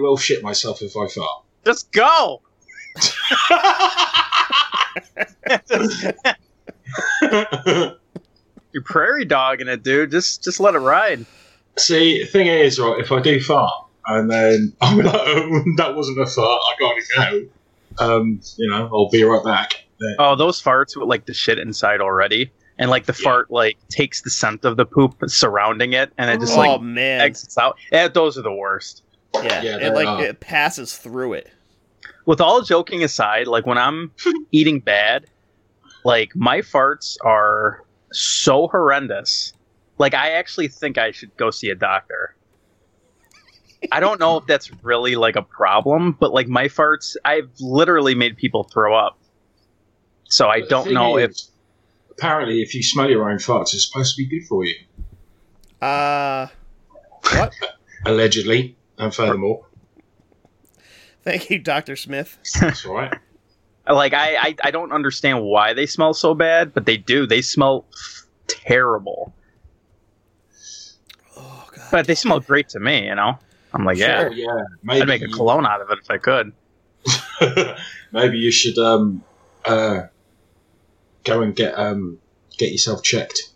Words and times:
will 0.00 0.16
shit 0.16 0.42
myself 0.42 0.82
if 0.82 0.96
I 0.96 1.06
fart. 1.08 1.44
Just 1.64 1.92
go. 1.92 2.42
You're 8.72 8.84
prairie 8.84 9.24
dogging 9.24 9.68
it, 9.68 9.82
dude. 9.82 10.10
Just 10.10 10.44
just 10.44 10.60
let 10.60 10.74
it 10.74 10.78
ride. 10.78 11.24
See, 11.78 12.20
the 12.20 12.26
thing 12.26 12.46
is, 12.46 12.78
right, 12.78 13.00
if 13.00 13.10
I 13.12 13.20
do 13.20 13.40
fart 13.40 13.72
and 14.06 14.30
then 14.30 14.72
I'm 14.80 14.98
like, 14.98 15.14
oh, 15.14 15.62
that 15.76 15.94
wasn't 15.94 16.20
a 16.20 16.26
fart, 16.26 16.60
I 16.62 16.74
gotta 16.78 17.02
go. 17.16 17.46
Um, 18.16 18.40
you 18.56 18.68
know, 18.70 18.88
I'll 18.92 19.08
be 19.10 19.22
right 19.24 19.44
back. 19.44 19.84
Then- 19.98 20.16
Oh, 20.18 20.36
those 20.36 20.62
farts 20.62 20.96
with 20.96 21.08
like 21.08 21.26
the 21.26 21.34
shit 21.34 21.58
inside 21.58 22.00
already, 22.00 22.50
and 22.78 22.90
like 22.90 23.06
the 23.06 23.16
Yeah. 23.18 23.24
fart 23.24 23.50
like 23.50 23.76
takes 23.88 24.22
the 24.22 24.30
scent 24.30 24.64
of 24.64 24.76
the 24.76 24.86
poop 24.86 25.16
surrounding 25.26 25.92
it, 25.92 26.12
and 26.16 26.30
it 26.30 26.40
just 26.40 26.54
oh 26.54 26.58
like 26.58 26.80
man, 26.80 27.20
exits 27.20 27.58
out. 27.58 27.76
Yeah, 27.92 28.08
those 28.08 28.38
are 28.38 28.42
the 28.42 28.52
worst. 28.54 29.02
Yeah, 29.34 29.62
Yeah, 29.62 29.78
it 29.78 29.94
like 29.94 30.06
are. 30.06 30.22
it 30.22 30.40
passes 30.40 30.96
through 30.96 31.34
it. 31.34 31.50
With 32.26 32.40
all 32.40 32.62
joking 32.62 33.02
aside, 33.02 33.46
like 33.46 33.66
when 33.66 33.78
I'm 33.78 34.12
eating 34.52 34.80
bad, 34.80 35.26
like 36.04 36.34
my 36.34 36.58
farts 36.58 37.16
are 37.24 37.84
so 38.12 38.68
horrendous. 38.68 39.52
Like 39.98 40.14
I 40.14 40.32
actually 40.32 40.68
think 40.68 40.98
I 40.98 41.10
should 41.10 41.36
go 41.36 41.50
see 41.50 41.70
a 41.70 41.74
doctor. 41.74 42.34
I 43.90 44.00
don't 44.00 44.20
know 44.20 44.36
if 44.36 44.46
that's 44.46 44.70
really 44.82 45.16
like 45.16 45.36
a 45.36 45.42
problem, 45.42 46.16
but 46.18 46.32
like 46.32 46.48
my 46.48 46.66
farts, 46.66 47.16
I've 47.24 47.50
literally 47.60 48.14
made 48.14 48.36
people 48.36 48.64
throw 48.64 48.94
up. 48.94 49.18
So 50.24 50.48
I 50.48 50.60
don't 50.60 50.84
thing 50.84 50.94
know 50.94 51.18
if 51.18 51.32
Apparently, 52.12 52.60
if 52.60 52.74
you 52.74 52.82
smell 52.82 53.08
your 53.08 53.30
own 53.30 53.38
farts, 53.38 53.72
it's 53.72 53.88
supposed 53.88 54.14
to 54.14 54.22
be 54.22 54.28
good 54.28 54.46
for 54.46 54.64
you. 54.64 54.74
Uh, 55.80 56.48
what? 57.32 57.54
Allegedly, 58.04 58.76
and 59.00 59.12
furthermore, 59.14 59.66
Thank 61.22 61.50
you, 61.50 61.58
Doctor 61.58 61.96
Smith. 61.96 62.38
that's 62.60 62.86
all 62.86 62.94
right. 62.94 63.12
like 63.90 64.14
I, 64.14 64.36
I 64.36 64.56
I 64.64 64.70
don't 64.70 64.92
understand 64.92 65.42
why 65.42 65.72
they 65.74 65.86
smell 65.86 66.14
so 66.14 66.34
bad, 66.34 66.72
but 66.72 66.86
they 66.86 66.96
do. 66.96 67.26
They 67.26 67.42
smell 67.42 67.84
terrible, 68.46 69.34
Oh 71.36 71.68
god. 71.74 71.88
but 71.90 72.06
they 72.06 72.14
smell 72.14 72.40
great 72.40 72.68
to 72.70 72.80
me. 72.80 73.06
You 73.06 73.14
know, 73.14 73.38
I'm 73.74 73.84
like, 73.84 73.98
yeah, 73.98 74.28
Oh, 74.30 74.32
yeah. 74.32 74.46
Maybe 74.82 75.02
I'd 75.02 75.08
make 75.08 75.22
a 75.22 75.28
you- 75.28 75.34
cologne 75.34 75.66
out 75.66 75.80
of 75.82 75.90
it 75.90 75.98
if 76.02 76.10
I 76.10 76.18
could. 76.18 76.52
maybe 78.12 78.38
you 78.38 78.50
should 78.50 78.78
um, 78.78 79.22
uh, 79.64 80.02
go 81.24 81.42
and 81.42 81.54
get 81.56 81.78
um, 81.78 82.18
get 82.58 82.72
yourself 82.72 83.02
checked. 83.02 83.50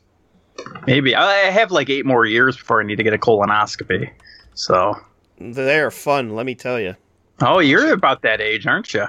Maybe 0.87 1.15
I 1.15 1.47
I 1.49 1.51
have 1.51 1.71
like 1.71 1.89
eight 1.91 2.07
more 2.07 2.25
years 2.27 2.57
before 2.57 2.81
I 2.81 2.85
need 2.85 2.97
to 2.97 3.03
get 3.03 3.13
a 3.15 3.19
colonoscopy. 3.19 4.11
So, 4.55 4.95
They're 5.39 5.91
fun, 5.91 6.35
let 6.35 6.47
me 6.47 6.55
tell 6.55 6.81
you. 6.81 6.97
oh, 7.41 7.59
you're 7.59 7.93
about 7.93 8.23
that 8.23 8.41
age, 8.41 8.67
aren't 8.67 8.93
you? 8.95 9.07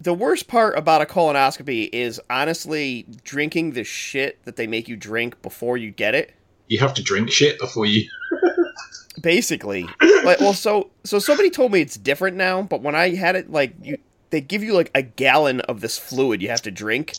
The 0.00 0.14
worst 0.14 0.46
part 0.46 0.76
about 0.76 1.02
a 1.02 1.06
colonoscopy 1.06 1.88
is 1.92 2.20
honestly 2.28 3.06
drinking 3.24 3.72
the 3.72 3.84
shit 3.84 4.42
that 4.44 4.56
they 4.56 4.66
make 4.66 4.88
you 4.88 4.96
drink 4.96 5.40
before 5.42 5.76
you 5.76 5.90
get 5.90 6.14
it. 6.14 6.34
You 6.68 6.78
have 6.80 6.94
to 6.94 7.02
drink 7.02 7.30
shit 7.30 7.58
before 7.58 7.86
you. 7.86 8.08
Basically, 9.20 9.88
like, 10.24 10.38
well, 10.40 10.52
so 10.52 10.90
so 11.04 11.18
somebody 11.18 11.48
told 11.48 11.72
me 11.72 11.80
it's 11.80 11.96
different 11.96 12.36
now, 12.36 12.62
but 12.62 12.82
when 12.82 12.94
I 12.94 13.14
had 13.14 13.34
it, 13.34 13.50
like 13.50 13.74
you, 13.82 13.96
they 14.30 14.42
give 14.42 14.62
you 14.62 14.74
like 14.74 14.90
a 14.94 15.00
gallon 15.00 15.60
of 15.62 15.80
this 15.80 15.96
fluid 15.96 16.42
you 16.42 16.50
have 16.50 16.62
to 16.62 16.70
drink, 16.70 17.14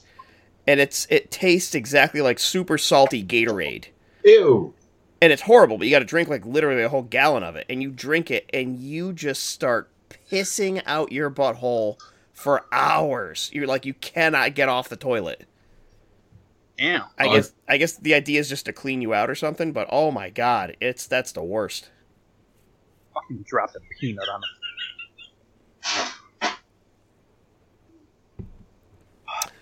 and 0.68 0.80
it's 0.80 1.08
it 1.10 1.32
tastes 1.32 1.74
exactly 1.74 2.22
like 2.22 2.38
super 2.38 2.78
salty 2.78 3.24
Gatorade. 3.24 3.86
Ew. 4.24 4.74
And 5.22 5.34
it's 5.34 5.42
horrible, 5.42 5.78
but 5.78 5.88
you 5.88 5.92
got 5.92 6.00
to 6.00 6.06
drink 6.06 6.30
like 6.30 6.46
literally 6.46 6.84
a 6.84 6.90
whole 6.90 7.04
gallon 7.04 7.44
of 7.44 7.56
it, 7.56 7.66
and 7.70 7.82
you 7.82 7.92
drink 7.92 8.32
it, 8.32 8.50
and 8.54 8.78
you 8.78 9.14
just 9.14 9.44
start 9.44 9.90
pissing 10.32 10.82
out 10.86 11.12
your 11.12 11.30
butthole 11.30 12.00
for 12.34 12.66
hours. 12.72 13.50
You're 13.54 13.68
like 13.68 13.86
you 13.86 13.94
cannot 13.96 14.56
get 14.56 14.70
off 14.70 14.90
the 14.90 14.96
toilet. 14.96 15.46
Damn. 16.78 17.04
I 17.18 17.28
Oh, 17.28 17.34
guess 17.34 17.54
I 17.68 17.78
guess 17.78 17.98
the 17.98 18.14
idea 18.14 18.40
is 18.40 18.50
just 18.50 18.66
to 18.66 18.74
clean 18.74 19.02
you 19.02 19.14
out 19.14 19.30
or 19.30 19.36
something, 19.36 19.72
but 19.72 19.88
oh 19.92 20.12
my 20.12 20.30
god, 20.30 20.78
it's 20.80 21.08
that's 21.08 21.32
the 21.32 21.44
worst. 21.44 21.90
Fucking 23.14 23.44
drop 23.48 23.72
a 23.76 23.80
peanut 24.00 24.28
on 24.30 24.42
it. 24.42 24.50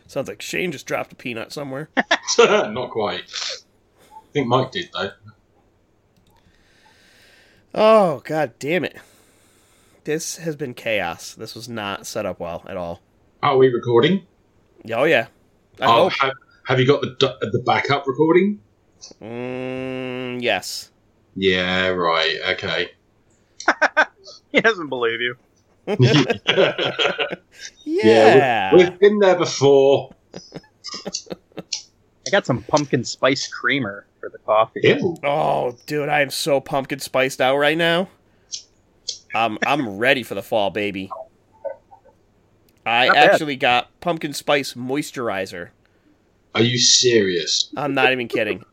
Sounds 0.07 0.27
like 0.27 0.41
Shane 0.41 0.71
just 0.71 0.85
dropped 0.85 1.13
a 1.13 1.15
peanut 1.15 1.51
somewhere. 1.51 1.89
Not 2.37 2.91
quite. 2.91 3.23
I 3.23 4.27
think 4.33 4.47
Mike 4.47 4.71
did 4.71 4.89
though. 4.93 5.11
Oh 7.75 8.21
god 8.25 8.53
damn 8.57 8.83
it. 8.83 8.97
This 10.05 10.37
has 10.37 10.55
been 10.55 10.73
chaos. 10.73 11.33
This 11.35 11.53
was 11.53 11.69
not 11.69 12.07
set 12.07 12.25
up 12.25 12.39
well 12.39 12.63
at 12.67 12.77
all. 12.77 13.01
Are 13.43 13.57
we 13.57 13.67
recording? 13.69 14.25
Oh 14.91 15.03
yeah. 15.03 15.27
I 15.79 15.85
oh, 15.85 16.09
hope. 16.09 16.13
have, 16.13 16.33
have 16.65 16.79
you 16.79 16.87
got 16.87 17.01
the 17.01 17.37
the 17.51 17.61
backup 17.65 18.07
recording? 18.07 18.59
Mm, 19.21 20.41
yes. 20.41 20.89
Yeah, 21.35 21.89
right. 21.89 22.37
Okay. 22.49 22.91
He 24.51 24.61
doesn't 24.61 24.87
believe 24.87 25.19
you. 25.19 25.35
Yeah. 27.83 28.73
we- 28.73 28.85
we've 28.85 28.99
been 28.99 29.19
there 29.19 29.35
before. 29.35 30.15
I 31.05 32.31
got 32.31 32.45
some 32.45 32.63
pumpkin 32.63 33.03
spice 33.03 33.47
creamer 33.47 34.05
for 34.25 34.31
the 34.31 34.43
coffee. 34.43 34.79
Ew. 34.83 35.17
Oh, 35.23 35.77
dude, 35.85 36.09
I 36.09 36.21
am 36.21 36.31
so 36.31 36.59
pumpkin 36.59 36.99
spiced 36.99 37.39
out 37.39 37.57
right 37.57 37.77
now. 37.77 38.09
I'm 39.35 39.57
I'm 39.65 39.97
ready 39.97 40.23
for 40.23 40.33
the 40.33 40.41
fall, 40.41 40.71
baby. 40.71 41.11
I 42.85 43.07
Not 43.07 43.15
bad. 43.15 43.29
actually 43.31 43.55
got 43.55 43.99
pumpkin 43.99 44.33
spice 44.33 44.73
moisturizer. 44.73 45.69
Are 46.55 46.61
you 46.63 46.77
serious? 46.77 47.71
I'm 47.75 47.93
not 47.93 48.11
even 48.13 48.27
kidding. 48.27 48.63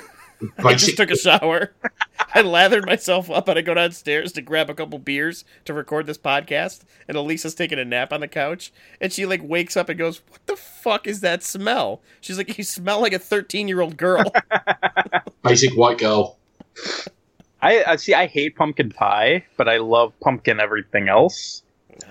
I 0.58 0.74
just 0.74 0.96
took 0.96 1.10
a 1.10 1.16
shower. 1.16 1.72
I 2.34 2.42
lathered 2.42 2.86
myself 2.86 3.30
up 3.30 3.48
and 3.48 3.58
I 3.58 3.62
go 3.62 3.74
downstairs 3.74 4.32
to 4.32 4.42
grab 4.42 4.70
a 4.70 4.74
couple 4.74 4.98
beers 4.98 5.44
to 5.64 5.74
record 5.74 6.06
this 6.06 6.18
podcast. 6.18 6.82
And 7.08 7.16
Elisa's 7.16 7.54
taking 7.54 7.78
a 7.78 7.84
nap 7.84 8.12
on 8.12 8.20
the 8.20 8.28
couch. 8.28 8.72
And 9.00 9.12
she 9.12 9.26
like 9.26 9.40
wakes 9.42 9.76
up 9.76 9.88
and 9.88 9.98
goes, 9.98 10.22
What 10.28 10.46
the 10.46 10.56
fuck 10.56 11.06
is 11.06 11.20
that 11.20 11.42
smell? 11.42 12.00
She's 12.20 12.38
like, 12.38 12.56
You 12.56 12.64
smell 12.64 13.00
like 13.00 13.12
a 13.12 13.18
13 13.18 13.68
year 13.68 13.80
old 13.80 13.96
girl. 13.96 14.32
basic 15.42 15.72
white 15.76 15.98
girl. 15.98 16.38
I, 17.62 17.84
I 17.86 17.96
see. 17.96 18.14
I 18.14 18.26
hate 18.26 18.56
pumpkin 18.56 18.90
pie, 18.90 19.44
but 19.56 19.68
I 19.68 19.78
love 19.78 20.12
pumpkin 20.20 20.60
everything 20.60 21.08
else. 21.08 21.62
Oh, 22.06 22.08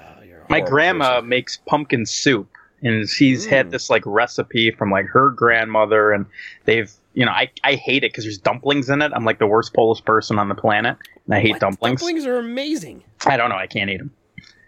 My 0.50 0.60
grandma 0.60 1.16
person. 1.16 1.30
makes 1.30 1.58
pumpkin 1.66 2.06
soup, 2.06 2.48
and 2.84 3.08
she's 3.10 3.48
Mm. 3.48 3.50
had 3.50 3.72
this 3.72 3.90
like 3.90 4.04
recipe 4.06 4.70
from 4.72 4.92
like 4.92 5.08
her 5.08 5.32
grandmother, 5.32 6.12
and 6.12 6.26
they've 6.66 6.92
you 7.14 7.26
know 7.26 7.32
I 7.32 7.52
I 7.64 7.76
hate 7.76 8.04
it 8.04 8.12
because 8.12 8.24
there's 8.26 8.38
dumplings 8.38 8.90
in 8.90 9.02
it. 9.02 9.12
I'm 9.16 9.26
like 9.26 9.40
the 9.40 9.48
worst 9.48 9.74
Polish 9.74 10.04
person 10.04 10.38
on 10.40 10.50
the 10.50 10.56
planet, 10.56 10.98
and 11.26 11.36
I 11.36 11.40
hate 11.42 11.52
What? 11.54 11.62
dumplings. 11.62 12.02
Dumplings 12.02 12.26
are 12.26 12.38
amazing. 12.38 13.04
I 13.26 13.38
don't 13.38 13.50
know. 13.50 13.56
I 13.58 13.68
can't 13.68 13.90
eat 13.90 13.98
them. 13.98 14.12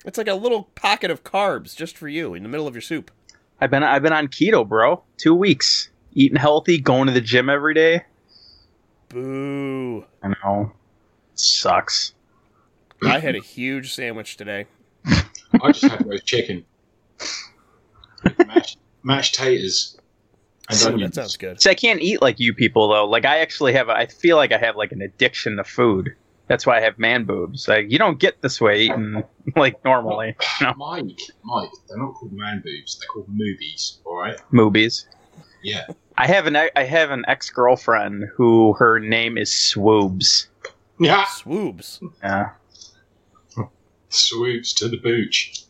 It's 0.05 0.17
like 0.17 0.27
a 0.27 0.33
little 0.35 0.63
pocket 0.75 1.11
of 1.11 1.23
carbs 1.23 1.75
just 1.75 1.95
for 1.97 2.07
you 2.07 2.33
in 2.33 2.43
the 2.43 2.49
middle 2.49 2.67
of 2.67 2.73
your 2.73 2.81
soup. 2.81 3.11
I've 3.59 3.69
been 3.69 3.83
I've 3.83 4.01
been 4.01 4.13
on 4.13 4.27
keto, 4.27 4.67
bro. 4.67 5.03
Two 5.17 5.35
weeks, 5.35 5.89
eating 6.13 6.37
healthy, 6.37 6.79
going 6.79 7.07
to 7.07 7.13
the 7.13 7.21
gym 7.21 7.49
every 7.49 7.73
day. 7.75 8.03
Boo. 9.09 10.05
I 10.23 10.29
know, 10.43 10.71
It 11.33 11.39
sucks. 11.39 12.13
I 13.03 13.19
had 13.19 13.35
a 13.35 13.39
huge 13.41 13.93
sandwich 13.93 14.37
today. 14.37 14.65
I 15.05 15.71
just 15.71 15.83
had 15.83 16.05
roast 16.07 16.25
chicken. 16.25 16.63
mashed, 18.47 18.77
mashed 19.03 19.35
taters 19.35 19.97
and 19.97 20.00
Ooh, 20.73 20.87
onions. 20.93 21.15
that 21.15 21.21
sounds 21.21 21.37
good. 21.37 21.61
See, 21.61 21.69
I 21.69 21.75
can't 21.75 22.01
eat 22.01 22.21
like 22.21 22.39
you 22.39 22.53
people 22.53 22.87
though. 22.89 23.05
Like 23.05 23.25
I 23.25 23.39
actually 23.39 23.73
have. 23.73 23.89
A, 23.89 23.93
I 23.93 24.05
feel 24.07 24.37
like 24.37 24.51
I 24.51 24.57
have 24.57 24.75
like 24.75 24.91
an 24.91 25.01
addiction 25.01 25.57
to 25.57 25.63
food. 25.63 26.15
That's 26.47 26.65
why 26.65 26.77
I 26.77 26.81
have 26.81 26.99
man 26.99 27.23
boobs. 27.25 27.67
Like 27.67 27.89
you 27.91 27.97
don't 27.97 28.19
get 28.19 28.41
this 28.41 28.59
way 28.59 28.81
eating 28.83 29.23
like 29.55 29.83
normally. 29.85 30.35
No. 30.61 30.73
Mike, 30.77 31.19
Mike, 31.43 31.69
they're 31.87 31.97
not 31.97 32.13
called 32.15 32.33
man 32.33 32.61
boobs. 32.63 32.99
They're 32.99 33.07
called 33.07 33.29
movies. 33.29 33.99
All 34.05 34.17
right. 34.17 34.37
Movies. 34.51 35.07
Yeah. 35.63 35.85
I 36.17 36.27
have 36.27 36.47
an 36.47 36.55
I 36.55 36.83
have 36.83 37.11
an 37.11 37.23
ex 37.27 37.49
girlfriend 37.49 38.25
who 38.35 38.73
her 38.73 38.99
name 38.99 39.37
is 39.37 39.49
Swoobs. 39.49 40.47
Yeah. 40.99 41.23
Swoobs. 41.25 41.99
Yeah, 42.21 42.49
Swoops 44.09 44.73
to 44.73 44.89
the 44.89 44.97
booch. 44.97 45.63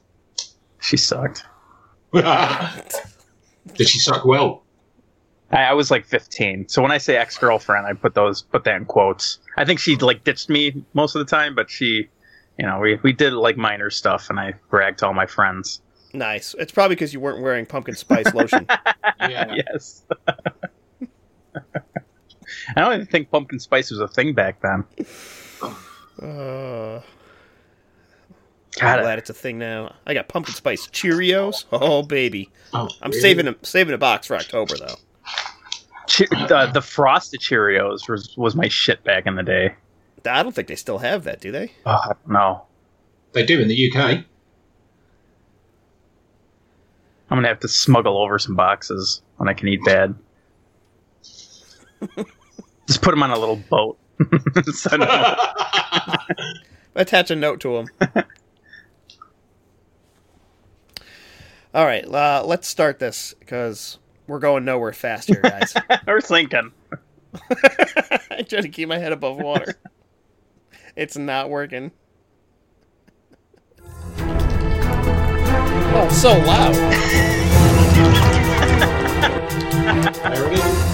she 0.82 0.98
sucked. 0.98 1.46
Did 2.14 3.88
she 3.88 4.00
suck 4.00 4.26
well? 4.26 4.61
I, 5.52 5.64
I 5.64 5.74
was 5.74 5.92
like 5.92 6.06
15, 6.06 6.68
so 6.70 6.82
when 6.82 6.92
I 6.92 6.98
say 6.98 7.18
ex 7.18 7.38
girlfriend, 7.38 7.86
I 7.88 7.94
put 7.94 8.14
those 8.14 8.42
put 8.42 8.64
that 8.64 8.76
in 8.76 8.86
quotes. 8.86 9.40
I 9.58 9.66
think 9.66 9.80
she 9.80 9.96
like 9.98 10.24
ditched 10.24 10.50
me 10.50 10.84
most 10.94 11.16
of 11.16 11.20
the 11.20 11.30
time, 11.30 11.56
but 11.56 11.70
she, 11.70 12.10
you 12.58 12.66
know, 12.66 12.80
we 12.80 13.00
we 13.04 13.14
did 13.14 13.34
like 13.34 13.58
minor 13.58 13.90
stuff, 13.90 14.30
and 14.30 14.40
I 14.40 14.54
bragged 14.70 15.00
to 15.00 15.08
all 15.08 15.14
my 15.14 15.26
friends. 15.26 15.82
Nice. 16.14 16.54
It's 16.60 16.72
probably 16.74 16.96
because 16.96 17.14
you 17.14 17.20
weren't 17.22 17.42
wearing 17.42 17.66
pumpkin 17.66 17.96
spice 17.96 18.34
lotion. 18.34 18.66
Yeah. 19.20 19.56
yes. 19.56 20.04
I 22.76 22.82
don't 22.82 22.94
even 22.94 23.06
think 23.08 23.32
pumpkin 23.32 23.60
spice 23.60 23.92
was 23.92 24.00
a 24.02 24.08
thing 24.08 24.34
back 24.34 24.62
then. 24.62 24.84
Uh, 26.22 27.02
God, 28.80 29.00
I'm 29.00 29.02
glad 29.04 29.20
it's 29.20 29.30
a 29.30 29.34
thing 29.34 29.58
now. 29.58 29.96
I 30.06 30.14
got 30.14 30.28
pumpkin 30.28 30.54
spice 30.54 30.88
Cheerios. 30.88 31.66
Oh 31.72 32.04
baby, 32.04 32.50
Oh, 32.74 32.90
I'm 33.02 33.12
really? 33.12 33.22
saving 33.22 33.48
a, 33.48 33.56
saving 33.64 33.94
a 33.94 33.98
box 33.98 34.28
for 34.28 34.36
October 34.36 34.76
though. 34.78 34.96
Che- 36.08 36.28
the, 36.30 36.70
the 36.74 36.82
frosted 36.82 37.40
Cheerios 37.40 38.10
was, 38.10 38.36
was 38.38 38.56
my 38.56 38.68
shit 38.68 39.04
back 39.04 39.26
in 39.26 39.36
the 39.36 39.44
day. 39.44 39.74
I 40.26 40.44
don't 40.44 40.54
think 40.54 40.68
they 40.68 40.76
still 40.76 41.00
have 41.00 41.24
that, 41.24 41.42
do 41.42 41.52
they? 41.52 41.72
Oh, 41.86 42.12
I. 42.26 42.68
They 43.34 43.46
do 43.46 43.60
in 43.60 43.68
the 43.68 43.92
UK. 43.92 44.24
I'm 47.30 47.38
gonna 47.38 47.48
have 47.48 47.62
to 47.62 47.70
smuggle 47.70 48.18
over 48.18 48.38
some 48.38 48.56
boxes 48.56 49.22
when 49.38 49.48
I 49.48 49.54
can 49.54 49.70
eat 49.70 49.80
bad. 49.86 50.14
Just 52.88 53.02
put 53.02 53.12
them 53.12 53.24
on 53.24 53.32
a 53.32 53.40
little 53.40 53.56
boat. 53.56 53.98
Attach 56.96 57.32
a 57.32 57.36
note 57.38 57.62
to 57.62 57.78
them. 57.78 57.88
All 61.74 61.86
right, 61.86 62.06
uh, 62.06 62.44
let's 62.46 62.68
start 62.68 63.00
this 63.00 63.34
because 63.40 63.98
we're 64.32 64.40
going 64.40 64.64
nowhere 64.64 64.94
fast 64.94 65.28
here, 65.28 65.42
guys. 65.42 65.76
We're 66.08 66.22
thinking. 66.22 66.72
I 67.52 68.44
try 68.48 68.62
to 68.62 68.70
keep 68.70 68.88
my 68.88 68.98
head 68.98 69.12
above 69.12 69.36
water. 69.36 69.76
It's 70.96 71.18
not 71.18 71.50
working. 71.50 71.92
Oh, 75.94 76.08
so 76.14 76.30
loud. 76.30 76.76
there 80.24 80.48
it 80.48 80.60
is. 80.60 80.91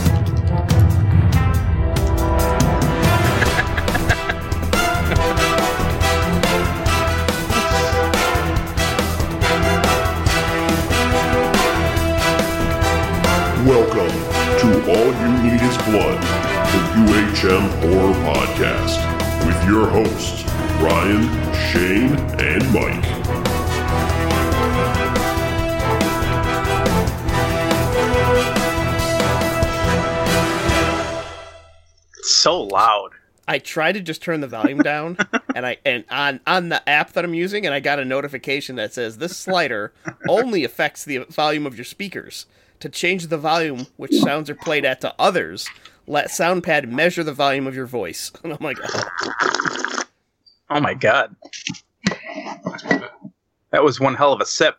All 14.87 14.95
You 14.95 15.43
Need 15.43 15.61
Is 15.61 15.77
Blood, 15.79 16.21
the 16.71 16.81
UHM 17.03 17.67
Horror 17.81 18.13
Podcast, 18.23 18.97
with 19.45 19.67
your 19.67 19.85
hosts, 19.85 20.45
Ryan, 20.81 21.23
Shane, 21.67 22.15
and 22.39 22.63
Mike. 22.71 23.03
It's 32.19 32.31
so 32.31 32.61
loud. 32.61 33.09
I 33.45 33.59
tried 33.59 33.93
to 33.93 33.99
just 33.99 34.21
turn 34.21 34.39
the 34.39 34.47
volume 34.47 34.79
down, 34.79 35.17
and 35.55 35.65
I 35.65 35.79
and 35.85 36.05
on 36.09 36.39
on 36.47 36.69
the 36.69 36.87
app 36.87 37.11
that 37.11 37.25
I'm 37.25 37.33
using, 37.33 37.65
and 37.65 37.75
I 37.75 37.81
got 37.81 37.99
a 37.99 38.05
notification 38.05 38.77
that 38.77 38.93
says 38.93 39.17
this 39.17 39.35
slider 39.35 39.91
only 40.29 40.63
affects 40.63 41.03
the 41.03 41.25
volume 41.29 41.65
of 41.65 41.75
your 41.75 41.83
speakers. 41.83 42.45
To 42.81 42.89
change 42.89 43.27
the 43.27 43.37
volume 43.37 43.87
which 43.97 44.13
sounds 44.13 44.49
are 44.49 44.55
played 44.55 44.85
at 44.85 45.01
to 45.01 45.13
others, 45.17 45.67
let 46.05 46.27
SoundPad 46.27 46.89
measure 46.89 47.23
the 47.23 47.33
volume 47.33 47.65
of 47.67 47.75
your 47.75 47.87
voice. 47.87 48.31
And 48.43 48.53
I'm 48.53 48.59
like, 48.61 48.77
oh, 48.83 50.03
Oh 50.69 50.81
my 50.81 50.93
god. 50.93 51.33
That 53.71 53.83
was 53.83 54.01
one 54.01 54.15
hell 54.15 54.33
of 54.33 54.41
a 54.41 54.45
sip. 54.45 54.75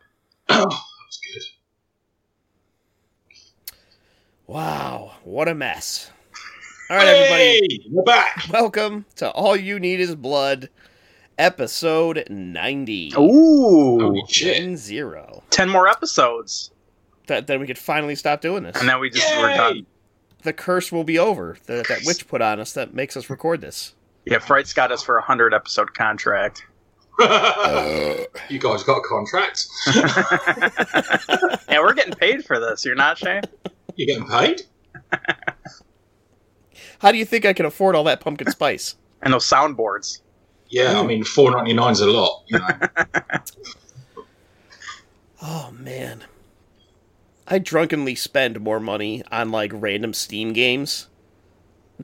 Oh, 0.49 0.55
that 0.59 0.67
was 0.67 1.19
good. 1.33 1.43
wow, 4.45 5.13
what 5.23 5.47
a 5.47 5.55
mess. 5.55 6.11
All 6.91 6.97
right, 6.97 7.07
everybody. 7.07 7.87
We're 7.91 8.03
back. 8.03 8.45
Welcome 8.51 9.05
to 9.15 9.31
All 9.31 9.55
You 9.55 9.79
Need 9.79 9.99
Is 9.99 10.13
Blood, 10.13 10.69
episode 11.39 12.23
90. 12.29 13.13
Ooh. 13.17 13.99
Holy 13.99 14.23
shit. 14.29 14.57
In 14.63 14.77
zero. 14.77 15.41
10 15.49 15.69
more 15.69 15.87
episodes. 15.87 16.69
That 17.29 17.47
then 17.47 17.59
we 17.59 17.65
could 17.67 17.77
finally 17.77 18.15
stop 18.15 18.41
doing 18.41 18.63
this. 18.63 18.77
And 18.79 18.87
then 18.89 18.99
we 18.99 19.09
just 19.09 19.33
were 19.37 19.49
Yay! 19.49 19.57
done. 19.57 19.85
The 20.43 20.53
curse 20.53 20.91
will 20.91 21.03
be 21.03 21.17
over 21.17 21.57
that 21.65 21.87
that 21.87 22.01
witch 22.05 22.27
put 22.27 22.41
on 22.41 22.59
us 22.59 22.73
that 22.73 22.93
makes 22.93 23.15
us 23.17 23.29
record 23.29 23.61
this. 23.61 23.95
Yeah, 24.25 24.39
Fright's 24.39 24.73
got 24.73 24.91
us 24.91 25.01
for 25.01 25.15
a 25.15 25.21
100 25.21 25.53
episode 25.53 25.93
contract. 25.93 26.65
you 27.19 27.25
guys 28.59 28.83
got 28.83 28.97
a 28.97 29.01
contract? 29.07 29.65
Yeah, 31.69 31.81
we're 31.81 31.93
getting 31.93 32.13
paid 32.13 32.43
for 32.45 32.59
this. 32.59 32.83
You're 32.83 32.95
not, 32.95 33.17
Shane? 33.17 33.43
You 33.95 34.07
getting 34.07 34.27
paid? 34.27 34.63
How 36.99 37.11
do 37.11 37.17
you 37.17 37.25
think 37.25 37.45
I 37.45 37.53
can 37.53 37.65
afford 37.65 37.95
all 37.95 38.03
that 38.05 38.21
pumpkin 38.21 38.49
spice? 38.51 38.95
And 39.21 39.33
those 39.33 39.47
soundboards. 39.47 40.21
Yeah, 40.69 40.99
I 40.99 41.03
mean, 41.05 41.23
four 41.23 41.51
ninety 41.51 41.73
nine's 41.73 42.01
a 42.01 42.07
lot. 42.07 42.43
You 42.47 42.59
know. 42.59 42.67
Oh 45.41 45.71
man. 45.71 46.23
I 47.49 47.57
drunkenly 47.59 48.15
spend 48.15 48.59
more 48.59 48.79
money 48.79 49.23
on 49.31 49.51
like 49.51 49.71
random 49.73 50.13
Steam 50.13 50.53
games 50.53 51.07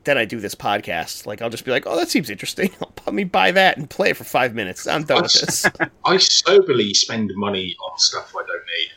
than 0.04 0.18
I 0.18 0.24
do 0.24 0.40
this 0.40 0.54
podcast. 0.56 1.24
Like 1.24 1.40
I'll 1.40 1.50
just 1.50 1.64
be 1.64 1.70
like, 1.70 1.86
"Oh, 1.86 1.96
that 1.96 2.08
seems 2.08 2.28
interesting. 2.30 2.70
I'll 2.82 2.92
let 3.06 3.14
me 3.14 3.24
buy 3.24 3.52
that 3.52 3.76
and 3.76 3.88
play 3.88 4.10
it 4.10 4.16
for 4.16 4.24
5 4.24 4.54
minutes. 4.54 4.86
I'm 4.86 5.04
done 5.04 5.22
with 5.22 5.32
this." 5.32 5.64
I 6.04 6.16
soberly 6.16 6.92
spend 6.94 7.32
money 7.36 7.76
on 7.80 7.98
stuff 7.98 8.34
I 8.34 8.44
don't 8.46 8.64
need. 8.76 8.92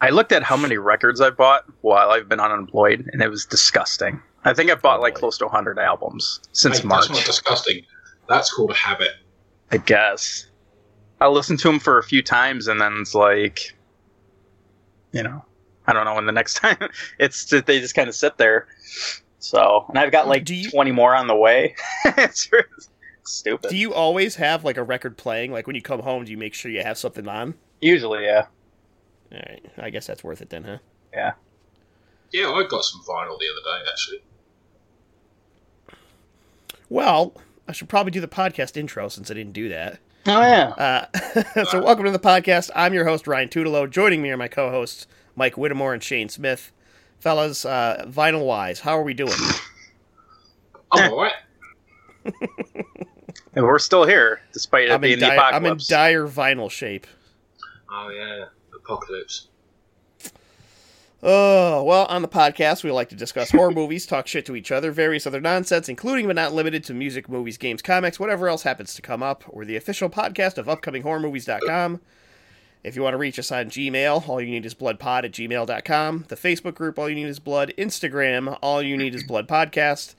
I 0.00 0.10
looked 0.10 0.32
at 0.32 0.42
how 0.42 0.56
many 0.56 0.76
records 0.76 1.20
I 1.20 1.30
bought 1.30 1.64
while 1.82 2.10
I've 2.10 2.28
been 2.28 2.40
unemployed, 2.40 3.08
and 3.12 3.22
it 3.22 3.28
was 3.28 3.46
disgusting. 3.46 4.20
I 4.44 4.54
think 4.54 4.70
I've 4.70 4.82
bought 4.82 5.00
like 5.00 5.14
close 5.14 5.38
to 5.38 5.44
100 5.44 5.78
albums 5.78 6.40
since 6.52 6.78
Hey, 6.78 6.86
March. 6.86 7.08
That's 7.08 7.18
not 7.18 7.26
disgusting. 7.26 7.84
That's 8.28 8.52
called 8.52 8.70
a 8.70 8.74
habit. 8.74 9.12
I 9.70 9.76
guess. 9.78 10.46
I'll 11.20 11.32
listen 11.32 11.56
to 11.58 11.68
them 11.68 11.80
for 11.80 11.98
a 11.98 12.02
few 12.02 12.22
times, 12.22 12.68
and 12.68 12.80
then 12.80 12.96
it's 13.00 13.14
like, 13.14 13.74
you 15.12 15.22
know, 15.22 15.44
I 15.86 15.92
don't 15.92 16.04
know 16.04 16.14
when 16.14 16.26
the 16.26 16.32
next 16.32 16.54
time. 16.58 16.76
It's 17.18 17.44
just, 17.46 17.66
they 17.66 17.80
just 17.80 17.94
kind 17.94 18.08
of 18.08 18.14
sit 18.14 18.36
there. 18.38 18.66
So, 19.38 19.84
and 19.88 19.98
I've 19.98 20.12
got 20.12 20.28
like 20.28 20.48
you- 20.50 20.70
20 20.70 20.90
more 20.92 21.14
on 21.14 21.26
the 21.26 21.36
way. 21.36 21.74
it's 22.04 22.50
really 22.52 22.64
stupid. 23.24 23.70
do 23.70 23.76
you 23.76 23.94
always 23.94 24.36
have 24.36 24.64
like 24.64 24.76
a 24.76 24.82
record 24.82 25.16
playing? 25.16 25.52
Like 25.52 25.66
when 25.66 25.76
you 25.76 25.82
come 25.82 26.00
home, 26.00 26.24
do 26.24 26.30
you 26.30 26.38
make 26.38 26.54
sure 26.54 26.70
you 26.70 26.82
have 26.82 26.98
something 26.98 27.28
on? 27.28 27.54
Usually, 27.80 28.24
yeah. 28.24 28.46
All 29.30 29.38
right, 29.38 29.64
I 29.78 29.90
guess 29.90 30.06
that's 30.06 30.24
worth 30.24 30.40
it 30.40 30.50
then, 30.50 30.64
huh? 30.64 30.78
Yeah. 31.12 31.32
Yeah, 32.32 32.50
I 32.50 32.64
got 32.68 32.82
some 32.84 33.00
vinyl 33.02 33.38
the 33.38 33.46
other 33.52 33.82
day 33.82 33.90
actually. 33.90 34.22
Well, 36.88 37.34
I 37.66 37.72
should 37.72 37.88
probably 37.88 38.10
do 38.10 38.20
the 38.20 38.28
podcast 38.28 38.76
intro 38.76 39.08
since 39.08 39.30
I 39.30 39.34
didn't 39.34 39.52
do 39.52 39.68
that. 39.68 39.98
Oh 40.30 40.42
yeah. 40.42 41.06
Uh, 41.56 41.64
so, 41.64 41.82
welcome 41.82 42.04
to 42.04 42.10
the 42.10 42.18
podcast. 42.18 42.68
I'm 42.76 42.92
your 42.92 43.06
host, 43.06 43.26
Ryan 43.26 43.48
Tutelo. 43.48 43.88
Joining 43.88 44.20
me 44.20 44.30
are 44.30 44.36
my 44.36 44.46
co 44.46 44.68
hosts, 44.70 45.06
Mike 45.34 45.56
Whittemore 45.56 45.94
and 45.94 46.02
Shane 46.02 46.28
Smith. 46.28 46.70
Fellas, 47.18 47.64
uh, 47.64 48.04
vinyl 48.06 48.44
wise, 48.44 48.80
how 48.80 48.98
are 48.98 49.02
we 49.02 49.14
doing? 49.14 49.32
I'm 50.92 51.12
alright. 51.12 51.32
And 53.54 53.64
we're 53.66 53.78
still 53.80 54.04
here, 54.04 54.40
despite 54.52 54.84
it 54.84 54.92
I'm 54.92 55.00
being 55.00 55.14
in, 55.14 55.20
the 55.20 55.26
dire, 55.26 55.40
I'm 55.40 55.66
in 55.66 55.78
dire 55.88 56.28
vinyl 56.28 56.70
shape. 56.70 57.08
Oh 57.90 58.08
yeah, 58.10 58.44
apocalypse. 58.76 59.48
Oh, 61.20 61.82
well, 61.82 62.06
on 62.06 62.22
the 62.22 62.28
podcast, 62.28 62.84
we 62.84 62.92
like 62.92 63.08
to 63.08 63.16
discuss 63.16 63.50
horror 63.50 63.70
movies, 63.72 64.06
talk 64.06 64.28
shit 64.28 64.46
to 64.46 64.54
each 64.54 64.70
other, 64.70 64.92
various 64.92 65.26
other 65.26 65.40
nonsense, 65.40 65.88
including 65.88 66.28
but 66.28 66.36
not 66.36 66.52
limited 66.52 66.84
to 66.84 66.94
music, 66.94 67.28
movies, 67.28 67.58
games, 67.58 67.82
comics, 67.82 68.20
whatever 68.20 68.48
else 68.48 68.62
happens 68.62 68.94
to 68.94 69.02
come 69.02 69.22
up. 69.22 69.44
We're 69.52 69.64
the 69.64 69.76
official 69.76 70.08
podcast 70.08 70.58
of 70.58 70.66
upcominghorrormovies.com. 70.66 72.00
If 72.84 72.94
you 72.94 73.02
want 73.02 73.14
to 73.14 73.18
reach 73.18 73.38
us 73.40 73.50
on 73.50 73.66
Gmail, 73.66 74.28
all 74.28 74.40
you 74.40 74.50
need 74.50 74.64
is 74.64 74.74
bloodpod 74.76 75.24
at 75.24 75.32
gmail.com. 75.32 76.26
The 76.28 76.36
Facebook 76.36 76.74
group, 76.74 76.98
all 76.98 77.08
you 77.08 77.16
need 77.16 77.26
is 77.26 77.40
blood. 77.40 77.74
Instagram, 77.76 78.56
all 78.62 78.80
you 78.80 78.96
need 78.96 79.16
is 79.16 79.24
blood 79.24 79.48
podcast. 79.48 80.14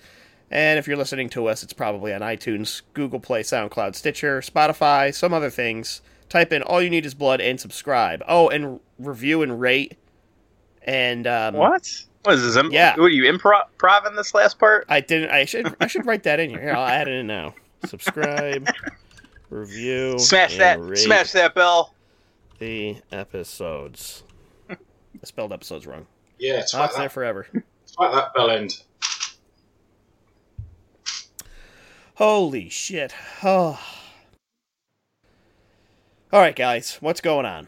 And 0.52 0.78
if 0.78 0.88
you're 0.88 0.98
listening 0.98 1.30
to 1.30 1.48
us, 1.48 1.64
it's 1.64 1.74
probably 1.74 2.14
on 2.14 2.20
iTunes, 2.22 2.82
Google 2.94 3.22
Play, 3.22 3.44
SoundCloud, 3.44 3.96
Stitcher, 3.96 4.42
Spotify, 4.42 5.14
some 5.14 5.34
other 5.34 5.50
things. 5.50 6.02
Type 6.28 6.52
in 6.52 6.62
all 6.62 6.82
you 6.82 6.90
need 6.90 7.06
is 7.06 7.14
blood 7.14 7.40
and 7.40 7.60
subscribe. 7.60 8.22
Oh, 8.28 8.50
and 8.50 8.82
review 8.98 9.42
and 9.42 9.62
rate. 9.62 9.98
And 10.84 11.28
um, 11.28 11.56
what? 11.56 11.92
What 12.24 12.36
is 12.36 12.44
this? 12.44 12.56
Im- 12.56 12.72
Yeah. 12.72 12.92
What 12.98 13.06
are 13.06 13.10
you 13.10 13.32
improv 13.32 14.08
in 14.08 14.16
this 14.16 14.34
last 14.34 14.60
part? 14.60 14.86
I 14.90 15.00
didn't. 15.02 15.30
I 15.32 15.46
should. 15.46 15.76
I 15.80 15.88
should 15.88 16.06
write 16.06 16.24
that 16.24 16.40
in 16.40 16.50
here. 16.50 16.60
Here, 16.60 16.74
I'll 16.74 16.86
add 16.88 17.08
it 17.08 17.14
in 17.14 17.28
now. 17.28 17.54
Subscribe, 17.86 18.68
review, 19.50 20.20
Smash 20.20 20.58
that! 20.58 20.80
Smash 20.98 21.32
that 21.32 21.56
bell! 21.56 21.94
the 22.60 22.98
episodes. 23.12 24.24
I 24.70 24.76
spelled 25.24 25.54
episodes 25.54 25.88
wrong. 25.88 26.06
Yeah, 26.38 26.60
it's 26.60 26.74
Oh, 26.76 26.80
like 26.80 26.90
it's 26.90 26.98
there 26.98 27.06
that. 27.08 27.12
forever. 27.14 27.48
It's 27.54 27.98
like 27.98 28.12
that 28.12 28.34
bell 28.34 28.50
end. 28.50 28.84
Holy 32.16 32.68
shit! 32.70 33.14
Oh. 33.44 33.80
All 36.32 36.40
right, 36.42 36.56
guys, 36.56 36.98
what's 37.00 37.22
going 37.22 37.46
on? 37.46 37.68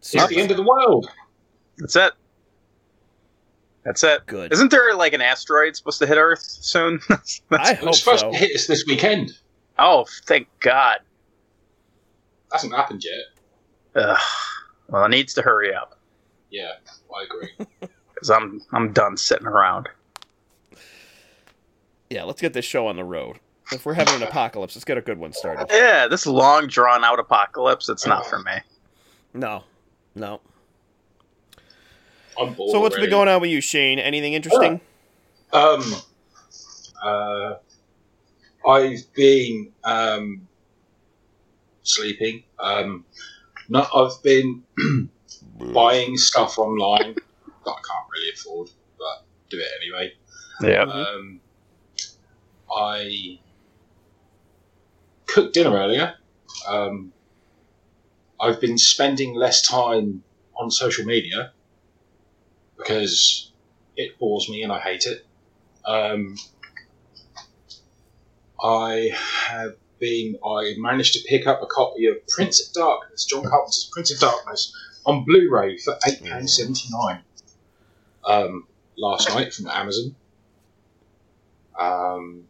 It's 0.00 0.12
the 0.12 0.38
end 0.38 0.50
of 0.50 0.56
the 0.56 0.62
world. 0.62 1.10
That's 1.78 1.96
it. 1.96 2.12
That's 3.84 4.02
it. 4.04 4.26
Good. 4.26 4.52
Isn't 4.52 4.70
there 4.70 4.94
like 4.94 5.12
an 5.12 5.22
asteroid 5.22 5.76
supposed 5.76 5.98
to 6.00 6.06
hit 6.06 6.18
Earth 6.18 6.40
soon? 6.42 7.00
That's- 7.08 7.40
I 7.52 7.74
hope 7.74 7.94
supposed 7.94 8.20
so. 8.20 8.30
to 8.32 8.36
hit 8.36 8.54
us 8.54 8.66
this 8.66 8.84
weekend. 8.86 9.30
oh, 9.78 10.04
thank 10.26 10.48
God. 10.60 10.98
Hasn't 12.52 12.74
happened 12.74 13.04
yet. 13.04 14.02
Ugh. 14.04 14.18
Well, 14.88 15.04
it 15.04 15.08
needs 15.10 15.34
to 15.34 15.42
hurry 15.42 15.74
up 15.74 15.98
Yeah, 16.50 16.72
I 17.14 17.24
agree. 17.24 17.50
because 18.14 18.30
I'm 18.30 18.60
I'm 18.72 18.92
done 18.92 19.16
sitting 19.16 19.46
around. 19.46 19.88
Yeah, 22.10 22.24
let's 22.24 22.40
get 22.40 22.54
this 22.54 22.64
show 22.64 22.86
on 22.86 22.96
the 22.96 23.04
road. 23.04 23.38
If 23.70 23.84
we're 23.84 23.92
having 23.94 24.14
an 24.14 24.22
apocalypse, 24.22 24.74
let's 24.76 24.84
get 24.86 24.96
a 24.96 25.02
good 25.02 25.18
one 25.18 25.34
started. 25.34 25.66
Yeah, 25.70 26.08
this 26.08 26.26
long 26.26 26.68
drawn 26.68 27.04
out 27.04 27.18
apocalypse, 27.18 27.90
it's 27.90 28.06
not 28.06 28.24
for 28.26 28.38
me. 28.38 28.52
No, 29.34 29.64
no. 30.14 30.40
I'm 32.38 32.54
bored. 32.54 32.72
So 32.72 32.80
what's 32.80 32.96
been 32.96 33.10
going 33.10 33.28
on 33.28 33.40
with 33.40 33.50
you, 33.50 33.60
Shane? 33.60 33.98
Anything 33.98 34.34
interesting? 34.34 34.80
Um, 35.52 35.82
uh, 37.02 37.54
I've 38.66 39.12
been 39.14 39.72
um, 39.84 40.46
sleeping. 41.82 42.44
Um, 42.58 43.04
not, 43.68 43.90
I've 43.94 44.22
been 44.22 44.62
buying 45.74 46.16
stuff 46.16 46.58
online 46.58 47.14
that 47.14 47.70
I 47.70 47.74
can't 47.74 48.06
really 48.12 48.30
afford, 48.34 48.70
but 48.98 49.24
do 49.50 49.58
it 49.58 49.68
anyway. 49.82 50.12
Yeah. 50.62 50.82
Um, 50.82 51.40
I 52.70 53.38
cooked 55.26 55.54
dinner 55.54 55.76
earlier. 55.76 56.14
Um, 56.68 57.12
I've 58.40 58.60
been 58.60 58.78
spending 58.78 59.34
less 59.34 59.62
time 59.62 60.22
on 60.56 60.70
social 60.70 61.04
media 61.04 61.52
because 62.78 63.52
it 63.96 64.18
bores 64.18 64.48
me 64.48 64.62
and 64.62 64.72
I 64.72 64.78
hate 64.78 65.04
it. 65.06 65.26
Um, 65.84 66.36
I 68.62 69.10
have 69.14 69.74
been. 69.98 70.38
I 70.44 70.74
managed 70.78 71.14
to 71.14 71.20
pick 71.28 71.46
up 71.46 71.62
a 71.62 71.66
copy 71.66 72.06
of 72.06 72.16
Prince 72.28 72.66
of 72.66 72.72
Darkness, 72.72 73.24
John 73.24 73.42
Carpenter's 73.44 73.90
Prince 73.92 74.12
of 74.12 74.20
Darkness, 74.20 74.74
on 75.04 75.24
Blu-ray 75.24 75.78
for 75.78 75.96
eight 76.06 76.24
pounds 76.24 76.56
seventy 76.56 76.88
nine. 76.90 77.22
Um, 78.24 78.66
last 78.96 79.28
night 79.30 79.52
from 79.54 79.68
Amazon. 79.68 80.14
Um, 81.78 82.44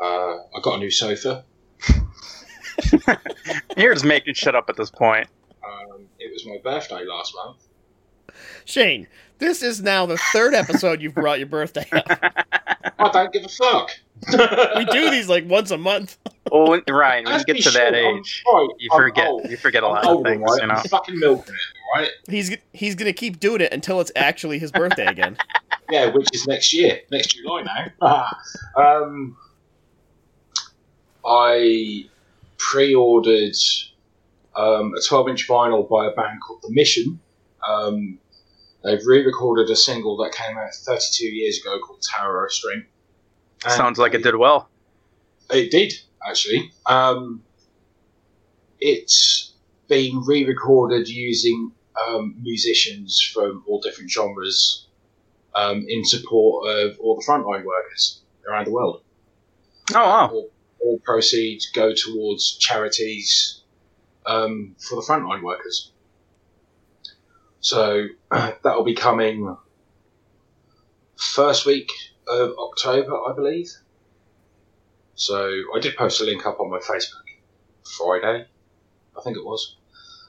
uh, 0.00 0.04
I 0.06 0.60
got 0.62 0.76
a 0.76 0.78
new 0.78 0.90
sofa. 0.90 1.44
You're 3.76 3.94
just 3.94 4.04
making 4.04 4.34
shit 4.34 4.54
up 4.54 4.68
at 4.68 4.76
this 4.76 4.90
point. 4.90 5.28
It 5.62 5.93
was 6.34 6.46
my 6.46 6.58
birthday 6.62 7.04
last 7.04 7.34
month. 7.34 7.56
Shane, 8.64 9.06
this 9.38 9.62
is 9.62 9.80
now 9.82 10.06
the 10.06 10.16
third 10.32 10.54
episode 10.54 11.00
you've 11.00 11.14
brought 11.14 11.38
your 11.38 11.46
birthday 11.48 11.86
up. 11.92 12.06
I 12.98 13.10
don't 13.12 13.32
give 13.32 13.44
a 13.44 13.48
fuck. 13.48 13.90
We 14.76 14.84
do 14.86 15.10
these 15.10 15.28
like 15.28 15.46
once 15.46 15.70
a 15.70 15.78
month. 15.78 16.16
Oh, 16.50 16.70
when- 16.70 16.82
Ryan, 16.88 17.24
when 17.24 17.38
you 17.38 17.44
get 17.44 17.56
we 17.56 17.62
to 17.62 17.70
that 17.72 17.94
age, 17.94 18.42
right, 18.52 18.68
you 18.78 18.88
I'm 18.92 18.98
forget 18.98 19.26
old. 19.28 19.50
you 19.50 19.56
forget 19.56 19.82
a 19.82 19.88
lot 19.88 20.04
I'm 20.04 20.10
of 20.10 20.16
old, 20.16 20.26
things. 20.26 20.42
right? 20.42 20.60
You 20.62 20.66
know. 20.68 20.74
I'm 20.74 20.84
fucking 20.84 21.18
milking 21.18 21.54
it, 21.54 21.98
right? 21.98 22.08
He's 22.28 22.56
he's 22.72 22.94
gonna 22.94 23.12
keep 23.12 23.40
doing 23.40 23.60
it 23.60 23.72
until 23.72 24.00
it's 24.00 24.12
actually 24.16 24.58
his 24.58 24.70
birthday 24.72 25.06
again. 25.06 25.36
Yeah, 25.90 26.06
which 26.06 26.28
is 26.32 26.46
next 26.46 26.72
year, 26.72 27.00
next 27.10 27.34
July 27.34 27.62
now. 28.00 28.26
um, 28.76 29.36
I 31.26 32.06
pre-ordered 32.58 33.54
um, 34.56 34.92
a 34.96 35.00
12-inch 35.00 35.48
vinyl 35.48 35.88
by 35.88 36.06
a 36.06 36.12
band 36.12 36.40
called 36.40 36.62
The 36.62 36.72
Mission. 36.72 37.20
Um, 37.66 38.18
they've 38.82 39.04
re-recorded 39.04 39.70
a 39.70 39.76
single 39.76 40.16
that 40.18 40.32
came 40.32 40.56
out 40.56 40.74
32 40.74 41.26
years 41.26 41.60
ago 41.60 41.78
called 41.80 42.02
Tower 42.02 42.44
of 42.44 42.52
Strength. 42.52 42.88
And 43.64 43.72
Sounds 43.72 43.98
like 43.98 44.14
it 44.14 44.22
did 44.22 44.36
well. 44.36 44.68
It 45.50 45.70
did 45.70 45.92
actually. 46.26 46.70
Um, 46.86 47.42
it's 48.80 49.52
been 49.88 50.22
re-recorded 50.24 51.08
using 51.08 51.72
um, 52.08 52.36
musicians 52.42 53.20
from 53.20 53.64
all 53.66 53.80
different 53.80 54.10
genres 54.10 54.86
um, 55.54 55.84
in 55.88 56.04
support 56.04 56.68
of 56.68 56.98
all 57.00 57.16
the 57.16 57.24
frontline 57.24 57.64
workers 57.64 58.20
around 58.48 58.66
the 58.66 58.72
world. 58.72 59.02
Oh 59.94 60.00
wow. 60.00 60.28
All, 60.28 60.50
all 60.80 60.98
proceeds 61.04 61.70
go 61.70 61.92
towards 61.94 62.56
charities 62.58 63.62
um, 64.26 64.76
for 64.78 64.96
the 64.96 65.02
frontline 65.02 65.42
workers. 65.42 65.92
So 67.60 68.06
that'll 68.30 68.84
be 68.84 68.94
coming 68.94 69.56
first 71.16 71.66
week 71.66 71.90
of 72.28 72.52
October, 72.58 73.16
I 73.28 73.32
believe. 73.34 73.70
So 75.14 75.48
I 75.74 75.78
did 75.80 75.96
post 75.96 76.20
a 76.20 76.24
link 76.24 76.44
up 76.46 76.60
on 76.60 76.70
my 76.70 76.78
Facebook 76.78 77.24
Friday, 77.96 78.46
I 79.16 79.20
think 79.22 79.36
it 79.36 79.44
was. 79.44 79.76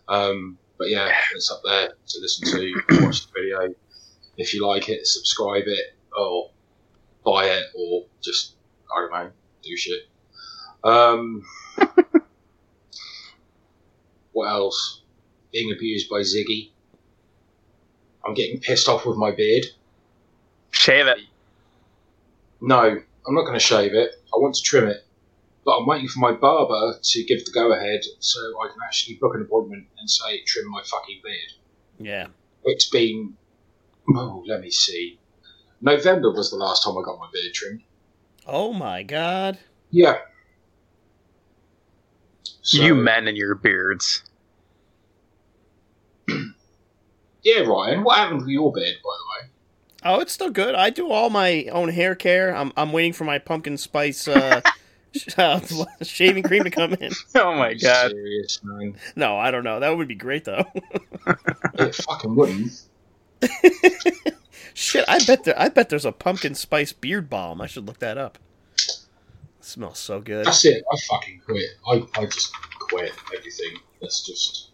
Um, 0.07 0.57
but 0.77 0.89
yeah, 0.89 1.11
it's 1.33 1.51
up 1.51 1.61
there 1.63 1.87
to 1.87 2.19
listen 2.21 2.47
to, 2.51 3.03
watch 3.05 3.25
the 3.27 3.31
video. 3.33 3.73
If 4.37 4.53
you 4.53 4.67
like 4.67 4.89
it, 4.89 5.07
subscribe 5.07 5.63
it, 5.65 5.95
or 6.15 6.51
buy 7.25 7.45
it, 7.45 7.63
or 7.75 8.05
just 8.21 8.55
I 8.95 9.01
don't 9.01 9.11
know, 9.11 9.31
do 9.63 9.77
shit. 9.77 10.01
Um, 10.83 11.43
what 14.35 14.49
else? 14.49 15.01
Being 15.53 15.71
abused 15.71 16.09
by 16.09 16.17
Ziggy. 16.17 16.71
I'm 18.25 18.33
getting 18.33 18.59
pissed 18.59 18.89
off 18.89 19.05
with 19.05 19.15
my 19.15 19.31
beard. 19.31 19.65
Shave 20.71 21.07
it. 21.07 21.19
No, 22.59 22.81
I'm 22.81 23.33
not 23.33 23.43
going 23.43 23.53
to 23.53 23.59
shave 23.59 23.93
it. 23.93 24.11
I 24.27 24.37
want 24.37 24.55
to 24.55 24.61
trim 24.61 24.89
it. 24.89 25.05
But 25.63 25.77
I'm 25.77 25.87
waiting 25.87 26.09
for 26.09 26.19
my 26.19 26.33
barber 26.33 26.99
to 27.01 27.23
give 27.23 27.45
the 27.45 27.51
go 27.51 27.71
ahead 27.71 28.01
so 28.19 28.39
I 28.61 28.67
can 28.67 28.77
actually 28.85 29.15
book 29.15 29.35
an 29.35 29.43
appointment 29.43 29.87
and 29.97 30.09
say, 30.09 30.41
trim 30.43 30.69
my 30.69 30.81
fucking 30.83 31.21
beard. 31.23 31.51
Yeah. 31.99 32.27
It's 32.65 32.89
been. 32.89 33.37
Oh, 34.13 34.43
let 34.45 34.59
me 34.59 34.69
see. 34.69 35.17
November 35.79 36.31
was 36.31 36.51
the 36.51 36.57
last 36.57 36.83
time 36.83 36.97
I 36.97 37.03
got 37.05 37.19
my 37.19 37.29
beard 37.31 37.53
trimmed. 37.53 37.81
Oh 38.45 38.73
my 38.73 39.01
god. 39.03 39.57
Yeah. 39.91 40.17
So- 42.61 42.81
You 42.83 42.95
men 42.95 43.27
and 43.27 43.37
your 43.37 43.55
beards. 43.55 44.23
Yeah, 47.43 47.59
Ryan. 47.59 48.03
What 48.03 48.17
happened 48.17 48.39
with 48.41 48.49
your 48.49 48.71
beard, 48.73 48.95
by 49.03 49.09
the 49.11 49.45
way? 49.45 49.49
Oh, 50.03 50.19
it's 50.19 50.33
still 50.33 50.49
good. 50.49 50.73
I 50.73 50.89
do 50.89 51.11
all 51.11 51.29
my 51.29 51.65
own 51.71 51.89
hair 51.89 52.15
care. 52.15 52.55
I'm 52.55 52.73
I'm 52.75 52.91
waiting 52.91 53.13
for 53.13 53.23
my 53.23 53.37
pumpkin 53.37 53.77
spice 53.77 54.27
uh, 54.27 54.61
sh- 55.15 55.27
uh, 55.37 55.59
shaving 56.01 56.41
cream 56.41 56.63
to 56.63 56.71
come 56.71 56.93
in. 56.95 57.11
Oh 57.35 57.53
my 57.53 57.75
god. 57.75 58.09
Serious, 58.09 58.59
man. 58.63 58.97
No, 59.15 59.37
I 59.37 59.51
don't 59.51 59.63
know. 59.63 59.79
That 59.79 59.95
would 59.95 60.07
be 60.07 60.15
great 60.15 60.45
though. 60.45 60.65
It 61.75 61.93
fucking 61.93 62.35
wouldn't. 62.35 62.71
Shit, 64.73 65.05
I 65.07 65.23
bet 65.23 65.43
there 65.43 65.59
I 65.59 65.69
bet 65.69 65.89
there's 65.89 66.05
a 66.05 66.11
pumpkin 66.11 66.55
spice 66.55 66.93
beard 66.93 67.29
balm. 67.29 67.61
I 67.61 67.67
should 67.67 67.85
look 67.85 67.99
that 67.99 68.17
up. 68.17 68.39
Smells 69.65 69.99
so 69.99 70.21
good. 70.21 70.45
That's 70.45 70.65
it. 70.65 70.83
I 70.91 70.97
fucking 71.09 71.41
quit. 71.45 71.69
I, 71.87 72.03
I 72.19 72.25
just 72.25 72.53
quit 72.79 73.11
everything. 73.35 73.79
That's 74.01 74.25
just 74.25 74.71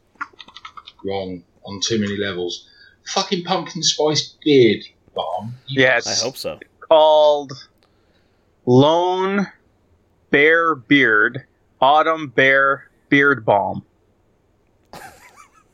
wrong 1.06 1.44
on 1.64 1.80
too 1.82 2.00
many 2.00 2.18
levels. 2.18 2.68
Fucking 3.08 3.44
pumpkin 3.44 3.84
spice 3.84 4.36
beard 4.44 4.84
balm. 5.16 5.54
Yes. 5.68 6.08
I 6.08 6.24
hope 6.24 6.38
so. 6.38 6.60
called 6.80 7.52
Lone 8.66 9.48
Bear 10.30 10.76
Beard 10.76 11.46
Autumn 11.82 12.28
Bear 12.30 12.90
Beard 13.10 13.44
Balm. 13.46 13.84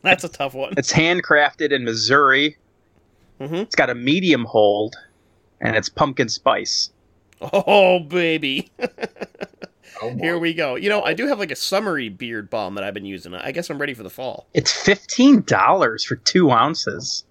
That's 0.03 0.23
a 0.23 0.29
tough 0.29 0.53
one. 0.53 0.73
It's 0.77 0.93
handcrafted 0.93 1.71
in 1.71 1.83
Missouri. 1.83 2.57
hmm 3.39 3.55
It's 3.55 3.75
got 3.75 3.89
a 3.89 3.95
medium 3.95 4.45
hold, 4.45 4.95
and 5.59 5.75
it's 5.75 5.89
pumpkin 5.89 6.29
spice. 6.29 6.91
Oh 7.41 7.99
baby, 7.99 8.71
Oh 10.01 10.15
here 10.19 10.39
we 10.39 10.53
go. 10.53 10.75
You 10.75 10.89
know, 10.89 11.03
I 11.03 11.13
do 11.13 11.27
have 11.27 11.39
like 11.39 11.51
a 11.51 11.55
summery 11.55 12.09
beard 12.09 12.49
balm 12.49 12.75
that 12.75 12.83
I've 12.83 12.93
been 12.93 13.05
using. 13.05 13.33
I 13.33 13.51
guess 13.51 13.69
I'm 13.69 13.79
ready 13.79 13.93
for 13.93 14.03
the 14.03 14.09
fall. 14.09 14.47
It's 14.53 14.71
fifteen 14.71 15.41
dollars 15.43 16.03
for 16.03 16.15
two 16.15 16.51
ounces. 16.51 17.25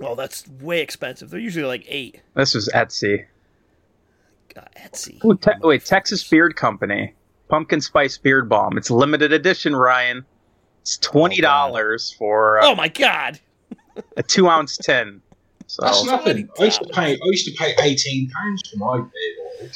Oh, 0.00 0.14
that's 0.14 0.48
way 0.48 0.80
expensive. 0.80 1.30
They're 1.30 1.40
usually 1.40 1.66
like 1.66 1.84
eight. 1.88 2.20
This 2.34 2.54
was 2.54 2.68
Etsy. 2.74 3.26
God, 4.54 4.68
Etsy. 4.76 5.22
Ooh, 5.24 5.36
te- 5.36 5.50
wait, 5.62 5.84
Texas 5.84 6.26
Beard 6.26 6.56
Company, 6.56 7.14
pumpkin 7.48 7.80
spice 7.80 8.16
beard 8.18 8.48
balm. 8.48 8.78
It's 8.78 8.90
limited 8.90 9.32
edition, 9.32 9.76
Ryan. 9.76 10.24
It's 10.82 10.96
twenty 10.98 11.40
dollars 11.40 12.14
for 12.18 12.60
uh, 12.60 12.66
Oh 12.66 12.74
my 12.74 12.88
god. 12.88 13.40
a 14.16 14.22
two 14.22 14.48
ounce 14.48 14.76
tin. 14.76 15.22
So 15.70 15.82
That's 15.84 16.04
nothing. 16.04 16.48
I 16.58 16.64
used 16.64 16.82
to 16.82 16.88
pay. 16.88 17.12
I 17.14 17.18
used 17.26 17.46
to 17.46 17.52
pay 17.52 17.76
eighteen 17.80 18.28
pounds 18.30 18.68
for 18.68 18.76
my 18.78 18.96
beard 18.96 19.62
oil. 19.62 19.68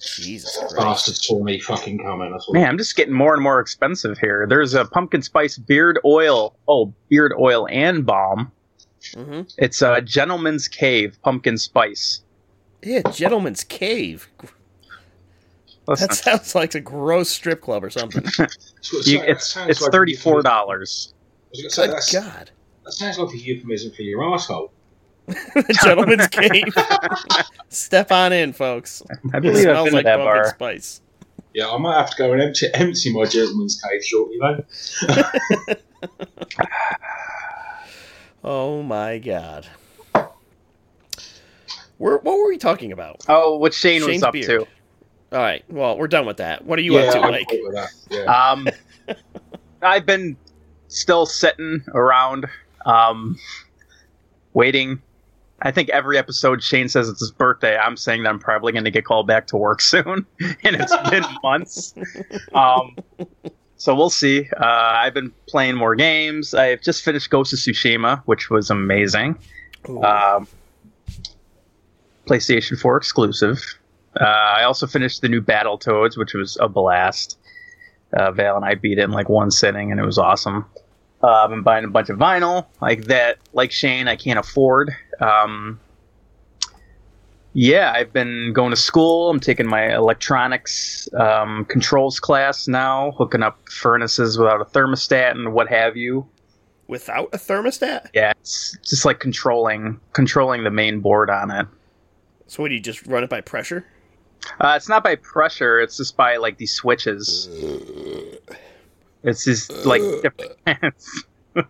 Jesus 0.00 0.56
Christ. 0.56 0.76
Bastard 0.76 1.16
saw 1.16 1.42
me 1.42 1.58
fucking 1.58 1.98
coming. 1.98 2.30
That's 2.30 2.46
all. 2.46 2.54
Man, 2.54 2.68
I'm 2.68 2.78
just 2.78 2.94
getting 2.94 3.12
more 3.12 3.34
and 3.34 3.42
more 3.42 3.58
expensive 3.58 4.18
here. 4.18 4.46
There's 4.48 4.74
a 4.74 4.84
pumpkin 4.84 5.20
spice 5.20 5.58
beard 5.58 5.98
oil. 6.04 6.54
Oh, 6.68 6.94
beard 7.08 7.32
oil 7.40 7.66
and 7.72 8.06
balm. 8.06 8.52
hmm 9.14 9.42
It's 9.58 9.82
a 9.82 10.00
Gentleman's 10.00 10.68
Cave 10.68 11.18
pumpkin 11.24 11.58
spice. 11.58 12.22
Yeah, 12.84 13.02
Gentleman's 13.10 13.64
Cave. 13.64 14.28
Listen, 15.88 16.06
That 16.06 16.14
sounds 16.14 16.54
like 16.54 16.76
a 16.76 16.80
gross 16.80 17.30
strip 17.30 17.62
club 17.62 17.82
or 17.82 17.90
something. 17.90 18.22
That's 18.38 19.06
you, 19.08 19.20
it's 19.22 19.56
it's 19.56 19.80
like 19.80 19.90
thirty 19.90 20.14
four 20.14 20.40
dollars. 20.42 21.12
I 21.14 21.48
was 21.50 21.60
gonna 21.62 21.70
say, 21.70 21.82
Good 21.86 21.90
that's- 21.96 22.12
God. 22.12 22.50
That 22.84 22.92
sounds 22.92 23.18
like 23.18 23.32
a 23.34 23.38
euphemism 23.38 23.92
for 23.92 24.02
your 24.02 24.22
asshole. 24.34 24.72
the 25.26 25.78
Gentleman's 25.84 26.26
Cave. 26.28 26.64
Step 27.68 28.10
on 28.10 28.32
in, 28.32 28.52
folks. 28.52 29.02
I 29.32 29.38
It 29.38 29.40
believe 29.42 29.56
I've 29.56 29.62
smells 29.62 29.92
like 29.92 30.02
to 30.04 30.10
that 30.10 30.16
bar. 30.18 30.48
spice. 30.50 31.00
Yeah, 31.54 31.70
I 31.70 31.76
might 31.78 31.96
have 31.98 32.10
to 32.10 32.16
go 32.16 32.32
and 32.32 32.42
empty, 32.42 32.66
empty 32.74 33.12
my 33.12 33.24
gentleman's 33.24 33.80
cave 33.80 34.04
shortly, 34.04 34.38
though. 34.40 34.64
Oh 38.44 38.82
my 38.82 39.18
God. 39.18 39.66
We're, 41.98 42.18
what 42.18 42.36
were 42.38 42.48
we 42.48 42.58
talking 42.58 42.90
about? 42.90 43.24
Oh, 43.28 43.56
what 43.58 43.72
Shane 43.72 44.00
Shane's 44.00 44.14
was 44.14 44.22
up 44.24 44.32
beard. 44.32 44.46
to? 44.46 44.58
All 45.36 45.38
right. 45.42 45.64
Well, 45.68 45.96
we're 45.96 46.08
done 46.08 46.26
with 46.26 46.38
that. 46.38 46.64
What 46.64 46.78
are 46.78 46.82
you 46.82 46.94
yeah, 46.98 47.04
up 47.04 47.12
to, 47.12 47.20
I'm 47.20 47.30
Mike? 47.30 47.46
cool 47.48 47.60
with 47.62 47.74
that. 47.74 47.90
Yeah. 48.10 48.24
Um, 48.24 48.68
I've 49.82 50.04
been 50.04 50.36
still 50.88 51.26
sitting 51.26 51.84
around, 51.94 52.46
um, 52.86 53.38
waiting. 54.52 55.00
I 55.64 55.70
think 55.70 55.90
every 55.90 56.18
episode 56.18 56.62
Shane 56.62 56.88
says 56.88 57.08
it's 57.08 57.20
his 57.20 57.30
birthday. 57.30 57.76
I'm 57.76 57.96
saying 57.96 58.24
that 58.24 58.30
I'm 58.30 58.40
probably 58.40 58.72
going 58.72 58.84
to 58.84 58.90
get 58.90 59.04
called 59.04 59.26
back 59.26 59.46
to 59.48 59.56
work 59.56 59.80
soon, 59.92 60.26
and 60.40 60.76
it's 60.76 60.96
been 61.10 61.24
months. 61.42 61.94
Um, 62.52 62.96
so 63.76 63.94
we'll 63.94 64.10
see. 64.10 64.48
Uh, 64.56 64.64
I've 64.64 65.14
been 65.14 65.32
playing 65.48 65.76
more 65.76 65.94
games. 65.94 66.54
I've 66.54 66.82
just 66.82 67.04
finished 67.04 67.30
Ghost 67.30 67.52
of 67.52 67.58
Tsushima, 67.58 68.22
which 68.26 68.50
was 68.50 68.70
amazing. 68.70 69.38
Um, 69.88 70.46
PlayStation 72.26 72.78
4 72.78 72.96
exclusive. 72.96 73.60
Uh, 74.20 74.24
I 74.24 74.64
also 74.64 74.86
finished 74.86 75.22
the 75.22 75.28
new 75.28 75.40
Battletoads, 75.40 76.16
which 76.16 76.34
was 76.34 76.56
a 76.60 76.68
blast. 76.68 77.38
Uh, 78.12 78.30
Val 78.30 78.56
and 78.56 78.64
I 78.64 78.74
beat 78.74 78.98
it 78.98 79.02
in 79.02 79.10
like 79.10 79.28
one 79.28 79.50
sitting, 79.50 79.90
and 79.90 79.98
it 79.98 80.04
was 80.04 80.18
awesome. 80.18 80.66
I've 81.28 81.50
been 81.50 81.62
buying 81.62 81.84
a 81.84 81.88
bunch 81.88 82.08
of 82.08 82.18
vinyl, 82.18 82.66
like 82.80 83.04
that. 83.04 83.38
Like 83.52 83.70
Shane, 83.72 84.08
I 84.08 84.16
can't 84.16 84.38
afford. 84.38 84.94
Um, 85.20 85.80
yeah, 87.54 87.92
I've 87.94 88.12
been 88.12 88.52
going 88.52 88.70
to 88.70 88.76
school. 88.76 89.30
I'm 89.30 89.40
taking 89.40 89.66
my 89.66 89.94
electronics 89.94 91.08
um, 91.14 91.66
controls 91.66 92.18
class 92.18 92.66
now, 92.66 93.12
hooking 93.12 93.42
up 93.42 93.68
furnaces 93.68 94.38
without 94.38 94.60
a 94.60 94.64
thermostat 94.64 95.32
and 95.32 95.52
what 95.52 95.68
have 95.68 95.96
you. 95.96 96.26
Without 96.88 97.28
a 97.32 97.38
thermostat? 97.38 98.08
Yeah, 98.14 98.32
it's 98.40 98.76
just 98.82 99.04
like 99.04 99.20
controlling 99.20 100.00
controlling 100.12 100.64
the 100.64 100.70
main 100.70 101.00
board 101.00 101.30
on 101.30 101.50
it. 101.50 101.66
So, 102.46 102.62
what 102.62 102.68
do 102.68 102.74
you 102.74 102.80
just 102.80 103.06
run 103.06 103.22
it 103.22 103.30
by 103.30 103.40
pressure? 103.40 103.86
Uh, 104.60 104.74
it's 104.76 104.88
not 104.88 105.04
by 105.04 105.14
pressure. 105.16 105.78
It's 105.78 105.96
just 105.96 106.16
by 106.16 106.36
like 106.36 106.58
these 106.58 106.72
switches. 106.72 107.48
It's 109.24 109.44
just 109.44 109.70
like 109.86 110.02
different. 110.22 110.94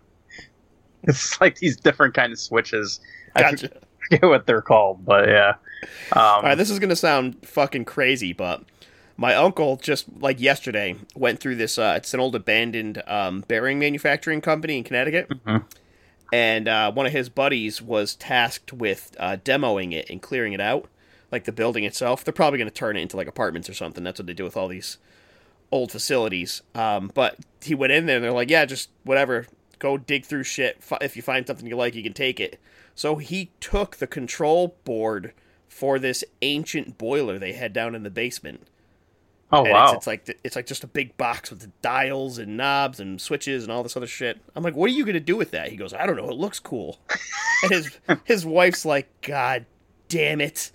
it's 1.03 1.39
like 1.41 1.57
these 1.57 1.77
different 1.77 2.13
kind 2.13 2.31
of 2.31 2.39
switches. 2.39 2.99
I 3.35 3.55
forget 3.55 4.23
what 4.23 4.45
they're 4.45 4.61
called, 4.61 5.05
but 5.05 5.27
yeah. 5.27 5.55
Um, 6.13 6.19
All 6.21 6.41
right, 6.43 6.55
this 6.55 6.69
is 6.69 6.79
going 6.79 6.89
to 6.89 6.95
sound 6.95 7.45
fucking 7.45 7.85
crazy, 7.85 8.31
but 8.33 8.63
my 9.17 9.35
uncle 9.35 9.75
just 9.77 10.05
like 10.19 10.39
yesterday 10.39 10.95
went 11.15 11.39
through 11.39 11.55
this. 11.55 11.77
Uh, 11.77 11.93
it's 11.97 12.13
an 12.13 12.19
old 12.19 12.35
abandoned 12.35 13.01
um, 13.07 13.41
bearing 13.47 13.79
manufacturing 13.79 14.41
company 14.41 14.77
in 14.77 14.83
Connecticut, 14.83 15.29
Mhm. 15.45 15.65
and 16.31 16.67
uh, 16.67 16.91
one 16.91 17.05
of 17.05 17.11
his 17.11 17.29
buddies 17.29 17.81
was 17.81 18.15
tasked 18.15 18.71
with 18.73 19.15
uh, 19.19 19.37
demoing 19.43 19.93
it 19.93 20.09
and 20.09 20.21
clearing 20.21 20.53
it 20.53 20.61
out, 20.61 20.87
like 21.31 21.43
the 21.43 21.51
building 21.51 21.83
itself. 21.83 22.23
They're 22.23 22.33
probably 22.33 22.59
going 22.59 22.69
to 22.69 22.73
turn 22.73 22.95
it 22.97 23.01
into 23.01 23.17
like 23.17 23.27
apartments 23.27 23.69
or 23.69 23.73
something. 23.73 24.03
That's 24.03 24.19
what 24.19 24.27
they 24.27 24.33
do 24.33 24.43
with 24.45 24.55
all 24.57 24.67
these 24.69 24.97
old 25.73 25.91
facilities. 25.91 26.61
Um, 26.75 27.11
but 27.15 27.35
he 27.59 27.73
went 27.73 27.91
in 27.93 28.05
there 28.05 28.17
and 28.17 28.23
they're 28.23 28.31
like, 28.31 28.51
yeah, 28.51 28.63
just 28.63 28.89
whatever. 29.03 29.47
Go 29.79 29.97
dig 29.97 30.23
through 30.23 30.43
shit. 30.43 30.81
If 31.01 31.15
you 31.15 31.23
find 31.23 31.47
something 31.47 31.65
you 31.65 31.75
like, 31.75 31.95
you 31.95 32.03
can 32.03 32.13
take 32.13 32.39
it. 32.39 32.59
So 32.93 33.15
he 33.15 33.49
took 33.59 33.97
the 33.97 34.05
control 34.05 34.77
board 34.83 35.33
for 35.67 35.97
this 35.97 36.23
ancient 36.43 36.99
boiler 36.99 37.39
they 37.39 37.53
had 37.53 37.73
down 37.73 37.95
in 37.95 38.03
the 38.03 38.11
basement. 38.11 38.67
oh 39.51 39.63
and 39.63 39.73
wow! 39.73 39.85
it's, 39.85 39.93
it's 39.95 40.07
like 40.07 40.39
it's 40.43 40.55
like 40.55 40.67
just 40.67 40.83
a 40.83 40.87
big 40.87 41.17
box 41.17 41.49
with 41.49 41.61
the 41.61 41.71
dials 41.81 42.37
and 42.37 42.55
knobs 42.55 42.99
and 42.99 43.19
switches 43.19 43.63
and 43.63 43.71
all 43.71 43.81
this 43.81 43.97
other 43.97 44.05
shit. 44.05 44.39
I'm 44.55 44.61
like, 44.61 44.75
what 44.75 44.91
are 44.91 44.93
you 44.93 45.05
gonna 45.05 45.19
do 45.19 45.35
with 45.35 45.49
that? 45.51 45.69
He 45.69 45.75
goes, 45.75 45.91
I 45.91 46.05
don't 46.05 46.15
know. 46.15 46.29
It 46.29 46.37
looks 46.37 46.59
cool. 46.59 46.99
and 47.63 47.71
his 47.71 47.99
his 48.25 48.45
wife's 48.45 48.85
like, 48.85 49.09
God 49.21 49.65
damn 50.07 50.39
it, 50.39 50.71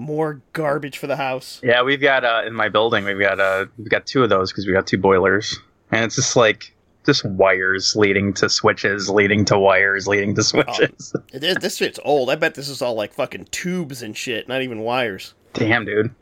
more 0.00 0.40
garbage 0.52 0.98
for 0.98 1.06
the 1.06 1.16
house. 1.16 1.60
yeah, 1.62 1.82
we've 1.82 2.00
got 2.00 2.24
uh, 2.24 2.42
in 2.46 2.54
my 2.54 2.68
building. 2.68 3.04
We've 3.04 3.20
got 3.20 3.38
uh, 3.38 3.66
we've 3.78 3.90
got 3.90 4.06
two 4.06 4.22
of 4.22 4.30
those 4.30 4.50
because 4.50 4.66
we 4.66 4.72
got 4.72 4.86
two 4.86 4.98
boilers, 4.98 5.58
and 5.92 6.04
it's 6.04 6.16
just 6.16 6.36
like 6.36 6.74
just 7.06 7.24
wires 7.24 7.96
leading 7.96 8.32
to 8.34 8.48
switches, 8.48 9.08
leading 9.08 9.44
to 9.46 9.58
wires, 9.58 10.06
leading 10.06 10.34
to 10.34 10.42
switches. 10.42 11.14
This, 11.32 11.58
this 11.58 11.76
shit's 11.76 12.00
old. 12.04 12.28
I 12.28 12.34
bet 12.34 12.54
this 12.54 12.68
is 12.68 12.82
all 12.82 12.94
like 12.94 13.14
fucking 13.14 13.46
tubes 13.50 14.02
and 14.02 14.16
shit, 14.16 14.48
not 14.48 14.62
even 14.62 14.80
wires. 14.80 15.34
Damn, 15.54 15.84
dude. 15.84 16.14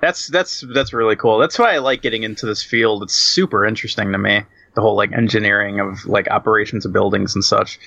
That's 0.00 0.28
that's 0.28 0.64
that's 0.74 0.92
really 0.92 1.16
cool. 1.16 1.38
That's 1.38 1.58
why 1.58 1.74
I 1.74 1.78
like 1.78 2.02
getting 2.02 2.22
into 2.22 2.46
this 2.46 2.62
field. 2.62 3.02
It's 3.02 3.14
super 3.14 3.64
interesting 3.64 4.12
to 4.12 4.18
me. 4.18 4.42
The 4.74 4.82
whole 4.82 4.96
like 4.96 5.12
engineering 5.12 5.80
of 5.80 6.04
like 6.06 6.28
operations 6.30 6.84
of 6.84 6.92
buildings 6.92 7.34
and 7.34 7.42
such. 7.42 7.78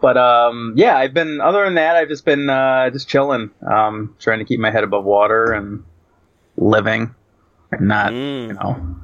But 0.00 0.16
um 0.16 0.74
yeah, 0.76 0.96
I've 0.96 1.14
been 1.14 1.40
other 1.40 1.64
than 1.64 1.74
that, 1.74 1.96
I've 1.96 2.08
just 2.08 2.24
been 2.24 2.48
uh 2.50 2.90
just 2.90 3.08
chilling. 3.08 3.50
Um 3.70 4.14
trying 4.18 4.38
to 4.38 4.44
keep 4.44 4.60
my 4.60 4.70
head 4.70 4.84
above 4.84 5.04
water 5.04 5.52
and 5.52 5.84
living 6.56 7.14
and 7.72 7.88
not, 7.88 8.12
you 8.12 8.18
Mm. 8.18 8.54
know. 8.62 8.96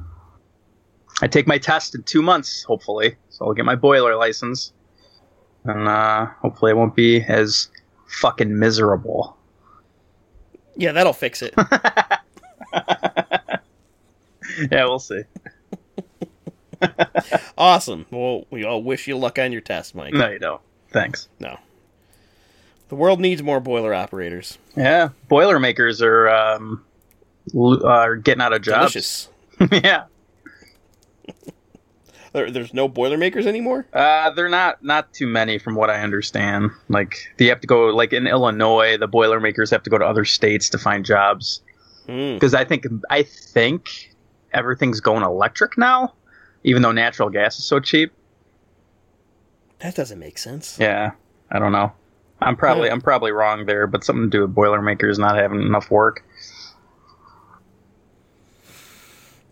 I 1.20 1.28
take 1.28 1.46
my 1.46 1.58
test 1.58 1.94
in 1.94 2.02
2 2.04 2.22
months 2.22 2.62
hopefully. 2.64 3.16
So 3.30 3.46
I'll 3.46 3.54
get 3.54 3.64
my 3.64 3.76
boiler 3.76 4.16
license. 4.16 4.72
And 5.64 5.88
uh 5.88 6.26
hopefully 6.40 6.70
it 6.72 6.76
won't 6.76 6.94
be 6.96 7.22
as 7.22 7.68
fucking 8.08 8.58
miserable. 8.58 9.36
Yeah, 10.76 10.92
that'll 10.92 11.12
fix 11.12 11.42
it. 11.42 11.54
Yeah, 14.70 14.84
we'll 14.86 14.98
see. 14.98 15.22
awesome. 17.58 18.06
Well, 18.10 18.44
we 18.50 18.64
all 18.64 18.82
wish 18.82 19.06
you 19.08 19.16
luck 19.16 19.38
on 19.38 19.52
your 19.52 19.60
test, 19.60 19.94
Mike. 19.94 20.12
No, 20.14 20.28
you 20.30 20.38
don't. 20.38 20.60
Thanks. 20.90 21.28
No. 21.40 21.58
The 22.88 22.96
world 22.96 23.20
needs 23.20 23.42
more 23.42 23.60
boiler 23.60 23.94
operators. 23.94 24.58
Yeah, 24.76 25.10
Boilermakers 25.28 26.02
are 26.02 26.28
um, 26.28 26.84
are 27.84 28.16
getting 28.16 28.42
out 28.42 28.52
of 28.52 28.60
jobs. 28.62 28.92
Delicious. 28.92 29.28
yeah, 29.72 30.04
There, 32.34 32.50
there's 32.50 32.72
no 32.72 32.88
Boilermakers 32.88 33.46
anymore. 33.46 33.86
uh, 33.92 34.30
they're 34.30 34.48
not 34.48 34.82
not 34.82 35.12
too 35.12 35.26
many 35.26 35.58
from 35.58 35.74
what 35.74 35.90
I 35.90 36.00
understand. 36.02 36.70
Like 36.88 37.14
you 37.38 37.50
have 37.50 37.60
to 37.60 37.66
go 37.66 37.86
like 37.88 38.12
in 38.14 38.26
Illinois, 38.26 38.96
the 38.96 39.06
Boilermakers 39.06 39.70
have 39.70 39.82
to 39.82 39.90
go 39.90 39.98
to 39.98 40.04
other 40.06 40.24
states 40.24 40.68
to 40.70 40.78
find 40.78 41.04
jobs 41.04 41.60
Mm. 42.08 42.34
because 42.34 42.52
I 42.52 42.64
think 42.64 42.84
I 43.10 43.22
think 43.22 44.12
everything's 44.52 44.98
going 45.00 45.22
electric 45.22 45.78
now, 45.78 46.14
even 46.64 46.82
though 46.82 46.92
natural 46.92 47.30
gas 47.30 47.58
is 47.58 47.64
so 47.64 47.80
cheap. 47.80 48.12
That 49.80 49.94
doesn't 49.94 50.18
make 50.18 50.38
sense. 50.38 50.78
Yeah, 50.78 51.12
I 51.50 51.58
don't 51.58 51.72
know. 51.72 51.92
I'm 52.40 52.56
probably 52.56 52.90
I'm 52.90 53.00
probably 53.00 53.32
wrong 53.32 53.66
there, 53.66 53.86
but 53.86 54.04
something 54.04 54.24
to 54.24 54.30
do 54.30 54.40
with 54.42 54.54
Boilermakers 54.54 55.18
not 55.18 55.36
having 55.36 55.60
enough 55.62 55.90
work. 55.90 56.24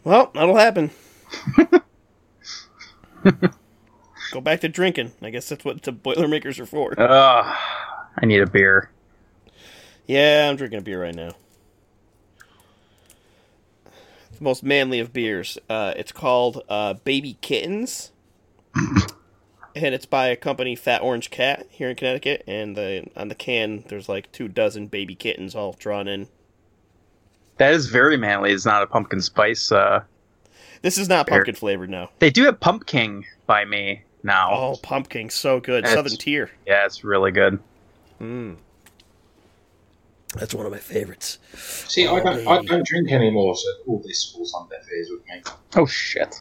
Well, 0.03 0.31
that'll 0.35 0.57
happen. 0.57 0.91
Go 4.33 4.41
back 4.41 4.61
to 4.61 4.69
drinking. 4.69 5.13
I 5.23 5.31
guess 5.31 5.49
that's 5.49 5.65
what 5.65 5.83
the 5.83 5.93
Boilermakers 5.93 6.59
are 6.59 6.67
for. 6.67 6.95
Ugh, 6.99 7.57
I 8.17 8.27
need 8.27 8.41
a 8.41 8.47
beer. 8.47 8.91
Yeah, 10.07 10.49
I'm 10.49 10.57
drinking 10.57 10.79
a 10.79 10.83
beer 10.83 11.03
right 11.03 11.15
now. 11.15 11.33
The 14.41 14.45
most 14.45 14.63
manly 14.65 15.01
of 15.01 15.13
beers. 15.13 15.59
Uh, 15.69 15.93
it's 15.97 16.13
called 16.13 16.63
uh, 16.71 16.95
Baby 16.95 17.37
Kittens, 17.43 18.11
and 18.75 19.95
it's 19.95 20.07
by 20.07 20.29
a 20.29 20.37
company, 20.37 20.75
Fat 20.75 21.03
Orange 21.03 21.29
Cat, 21.31 21.67
here 21.71 21.91
in 21.91 21.97
Connecticut. 21.97 22.43
And 22.47 22.75
the 22.75 23.07
on 23.15 23.29
the 23.29 23.35
can, 23.35 23.85
there's 23.89 24.09
like 24.09 24.33
two 24.33 24.49
dozen 24.49 24.87
baby 24.87 25.15
kittens 25.15 25.55
all 25.55 25.75
drawn 25.79 26.09
in. 26.09 26.29
That 27.59 27.75
is 27.75 27.89
very 27.89 28.17
manly. 28.17 28.53
It's 28.53 28.65
not 28.65 28.83
a 28.83 28.87
pumpkin 28.87 29.21
spice. 29.21 29.71
Uh, 29.71 30.05
This 30.81 30.97
is 30.97 31.07
not 31.11 31.27
Beer. 31.27 31.37
pumpkin 31.37 31.55
flavored, 31.57 31.91
no. 31.91 32.09
they 32.19 32.31
do 32.31 32.45
have 32.45 32.59
Pumpkin 32.61 33.25
by 33.47 33.67
me 33.67 34.05
now. 34.23 34.51
Oh, 34.55 34.77
pumpkin, 34.83 35.29
so 35.29 35.61
good. 35.61 35.81
It's- 35.85 35.93
Southern 35.93 36.17
tier. 36.17 36.51
Yeah, 36.67 36.87
it's 36.87 37.05
really 37.05 37.31
good. 37.31 37.59
Mm. 38.19 38.57
That's 40.37 40.55
one 40.55 40.65
of 40.65 40.73
my 40.73 40.79
favorites. 40.79 41.39
See, 41.55 42.07
I 42.07 42.21
don't, 42.21 42.47
I 42.47 42.57
uh, 42.59 42.63
don't 42.63 42.87
drink 42.87 43.11
anymore, 43.11 43.57
so 43.57 43.69
all 43.89 44.03
this 44.05 44.31
falls 44.31 44.55
on 44.55 44.69
deaf 44.69 44.87
ears 44.95 45.09
with 45.11 45.27
me. 45.27 45.43
Oh 45.77 45.87
shit. 45.87 46.35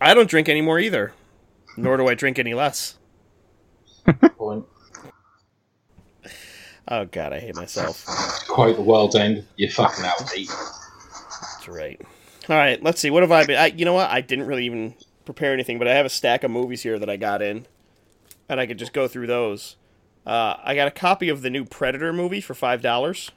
I 0.00 0.14
don't 0.14 0.30
drink 0.30 0.48
anymore 0.48 0.78
either. 0.78 1.12
Nor 1.76 1.96
do 1.96 2.08
I 2.08 2.14
drink 2.14 2.38
any 2.38 2.54
less. 2.54 2.98
Point. 4.38 4.64
Oh 6.88 7.04
god, 7.06 7.32
I 7.32 7.40
hate 7.40 7.56
myself. 7.56 8.06
Quote 8.48 8.76
the 8.76 8.82
world 8.82 9.16
end. 9.16 9.44
You 9.56 9.68
fucking 9.68 10.04
out, 10.04 10.30
Pete. 10.32 10.48
That's 10.48 11.68
right. 11.68 12.00
All 12.48 12.56
right, 12.56 12.80
let's 12.82 13.00
see. 13.00 13.10
What 13.10 13.24
have 13.24 13.32
I 13.32 13.44
been? 13.44 13.58
I, 13.58 13.66
you 13.66 13.84
know 13.84 13.94
what? 13.94 14.08
I 14.08 14.20
didn't 14.20 14.46
really 14.46 14.64
even 14.66 14.94
prepare 15.24 15.52
anything, 15.52 15.78
but 15.78 15.88
I 15.88 15.94
have 15.94 16.06
a 16.06 16.10
stack 16.10 16.44
of 16.44 16.52
movies 16.52 16.82
here 16.82 16.98
that 17.00 17.10
I 17.10 17.16
got 17.16 17.42
in, 17.42 17.66
and 18.48 18.60
I 18.60 18.66
could 18.66 18.78
just 18.78 18.92
go 18.92 19.08
through 19.08 19.26
those. 19.26 19.74
Uh, 20.26 20.56
I 20.64 20.74
got 20.74 20.88
a 20.88 20.90
copy 20.90 21.28
of 21.28 21.42
the 21.42 21.50
new 21.50 21.64
Predator 21.64 22.12
movie 22.12 22.40
for 22.40 22.54
five 22.54 22.82
dollars. 22.82 23.30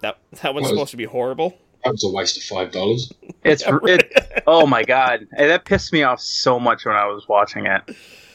That 0.00 0.18
that 0.42 0.52
one's 0.54 0.64
What? 0.64 0.70
supposed 0.70 0.90
to 0.90 0.96
be 0.96 1.04
horrible. 1.04 1.56
That 1.84 1.92
was 1.92 2.04
a 2.04 2.10
waste 2.10 2.36
of 2.36 2.42
five 2.42 2.72
dollars. 2.72 3.12
It's 3.44 3.62
it. 3.84 4.42
Oh 4.46 4.66
my 4.66 4.82
god, 4.82 5.26
And 5.36 5.50
that 5.50 5.64
pissed 5.64 5.92
me 5.92 6.02
off 6.02 6.20
so 6.20 6.58
much 6.60 6.84
when 6.84 6.94
I 6.96 7.06
was 7.06 7.26
watching 7.28 7.66
it, 7.66 7.82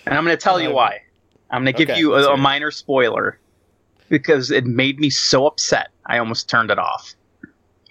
and 0.06 0.16
I'm 0.16 0.24
going 0.24 0.36
to 0.36 0.42
tell 0.42 0.60
you 0.60 0.70
Uh, 0.70 0.74
why. 0.74 1.02
I'm 1.50 1.64
going 1.64 1.74
to 1.74 1.78
give 1.78 1.90
okay, 1.92 2.00
you 2.00 2.14
a, 2.16 2.34
a 2.34 2.38
minor 2.38 2.72
spoiler 2.72 3.40
because 4.10 4.52
it 4.52 4.66
made 4.66 5.00
me 5.00 5.10
so 5.10 5.46
upset. 5.48 5.90
I 6.06 6.18
almost 6.18 6.50
turned 6.50 6.72
it 6.72 6.80
off. 6.80 7.14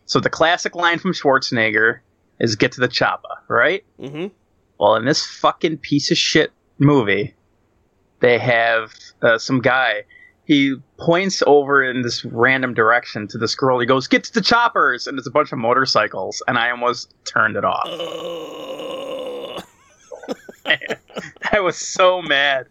So 0.04 0.20
the 0.20 0.28
classic 0.30 0.74
line 0.74 0.98
from 0.98 1.12
Schwarzenegger 1.12 2.00
is 2.40 2.56
"Get 2.56 2.72
to 2.72 2.80
the 2.80 2.88
chopper," 2.88 3.28
right? 3.48 3.84
Mm-hmm. 4.00 4.26
Well, 4.78 4.96
in 4.96 5.04
this 5.06 5.24
fucking 5.26 5.78
piece 5.78 6.10
of 6.10 6.18
shit 6.18 6.52
movie, 6.78 7.34
they 8.20 8.38
have 8.38 8.92
uh, 9.22 9.38
some 9.38 9.60
guy. 9.60 10.04
He 10.44 10.76
points 10.98 11.42
over 11.46 11.82
in 11.82 12.02
this 12.02 12.24
random 12.24 12.72
direction 12.72 13.26
to 13.28 13.38
this 13.38 13.54
girl. 13.54 13.80
He 13.80 13.86
goes, 13.86 14.06
"Get 14.06 14.24
to 14.24 14.32
the 14.32 14.40
choppers!" 14.40 15.06
And 15.06 15.18
there's 15.18 15.26
a 15.26 15.30
bunch 15.30 15.52
of 15.52 15.58
motorcycles, 15.58 16.42
and 16.46 16.56
I 16.56 16.70
almost 16.70 17.12
turned 17.24 17.56
it 17.56 17.64
off. 17.64 17.86
I 21.52 21.60
was 21.60 21.76
so 21.76 22.22
mad. 22.22 22.66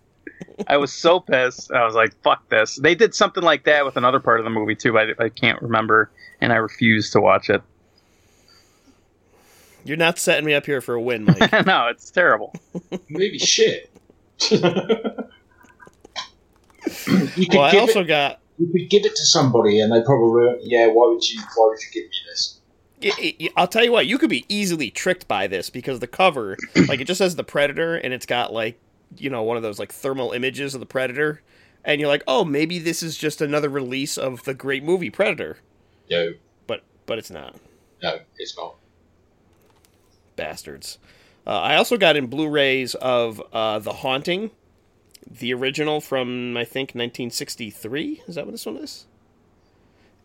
I 0.68 0.78
was 0.78 0.94
so 0.94 1.20
pissed. 1.20 1.72
I 1.72 1.86
was 1.86 1.96
like, 1.96 2.16
"Fuck 2.24 2.50
this!" 2.50 2.80
They 2.82 2.96
did 2.96 3.14
something 3.14 3.44
like 3.44 3.66
that 3.66 3.86
with 3.86 3.98
another 3.98 4.20
part 4.20 4.40
of 4.40 4.46
the 4.46 4.50
movie 4.50 4.76
too. 4.76 4.94
but 4.94 5.20
I, 5.20 5.26
I 5.26 5.30
can't 5.30 5.62
remember, 5.62 6.10
and 6.40 6.54
I 6.54 6.58
refused 6.58 7.12
to 7.14 7.22
watch 7.22 7.50
it. 7.50 7.62
You're 9.84 9.98
not 9.98 10.18
setting 10.18 10.46
me 10.46 10.54
up 10.56 10.66
here 10.66 10.82
for 10.82 10.96
a 10.96 11.02
win, 11.02 11.26
Mike. 11.26 11.52
no, 11.66 11.88
it's 11.88 12.10
terrible. 12.10 12.54
Maybe 13.10 13.38
shit. 13.38 13.92
you 17.36 17.48
could 17.48 17.56
well, 17.56 17.62
I 17.64 17.72
give 17.72 17.82
also 17.82 18.02
it. 18.02 18.08
got. 18.08 18.40
You 18.58 18.68
could 18.68 18.90
give 18.90 19.06
it 19.06 19.16
to 19.16 19.26
somebody, 19.26 19.80
and 19.82 19.92
they 19.92 20.02
probably, 20.04 20.58
yeah. 20.62 20.88
Why 20.88 21.10
would 21.10 21.24
you? 21.28 21.40
Why 21.56 21.68
would 21.68 21.80
you 21.82 22.02
give 22.02 22.10
me 22.10 22.18
this? 22.30 23.52
I'll 23.58 23.68
tell 23.68 23.84
you 23.84 23.92
what. 23.92 24.08
You 24.08 24.18
could 24.18 24.30
be 24.30 24.46
easily 24.50 24.90
tricked 24.90 25.28
by 25.28 25.48
this 25.48 25.70
because 25.70 26.00
the 26.00 26.08
cover, 26.08 26.56
like, 26.88 27.02
it 27.02 27.06
just 27.06 27.18
says 27.18 27.36
the 27.36 27.44
Predator, 27.44 27.96
and 27.96 28.14
it's 28.14 28.26
got 28.26 28.54
like, 28.54 28.80
you 29.18 29.30
know, 29.30 29.44
one 29.44 29.58
of 29.58 29.64
those 29.64 29.78
like 29.80 29.92
thermal 29.92 30.32
images 30.32 30.74
of 30.74 30.80
the 30.80 30.86
Predator, 30.86 31.42
and 31.84 32.00
you're 32.00 32.08
like, 32.08 32.24
oh, 32.28 32.44
maybe 32.46 32.80
this 32.80 33.04
is 33.04 33.18
just 33.18 33.42
another 33.42 33.70
release 33.70 34.18
of 34.18 34.44
the 34.46 34.54
great 34.54 34.84
movie 34.84 35.10
Predator, 35.10 35.58
No, 36.10 36.34
but 36.66 36.84
but 37.06 37.18
it's 37.20 37.30
not. 37.30 37.56
no, 38.02 38.20
it's 38.38 38.58
not. 38.58 38.76
bastards. 40.36 40.98
Uh, 41.46 41.52
I 41.60 41.76
also 41.76 41.98
got 41.98 42.16
in 42.16 42.26
Blu-rays 42.28 42.96
of 42.96 43.42
uh, 43.54 43.78
The 43.80 43.94
Haunting, 43.94 44.50
the 45.30 45.54
original 45.54 46.02
from 46.02 46.56
I 46.58 46.64
think 46.66 46.90
1963. 46.90 48.24
Is 48.28 48.36
that 48.36 48.46
what 48.46 48.52
this 48.52 48.66
one 48.66 48.78
is? 48.78 49.06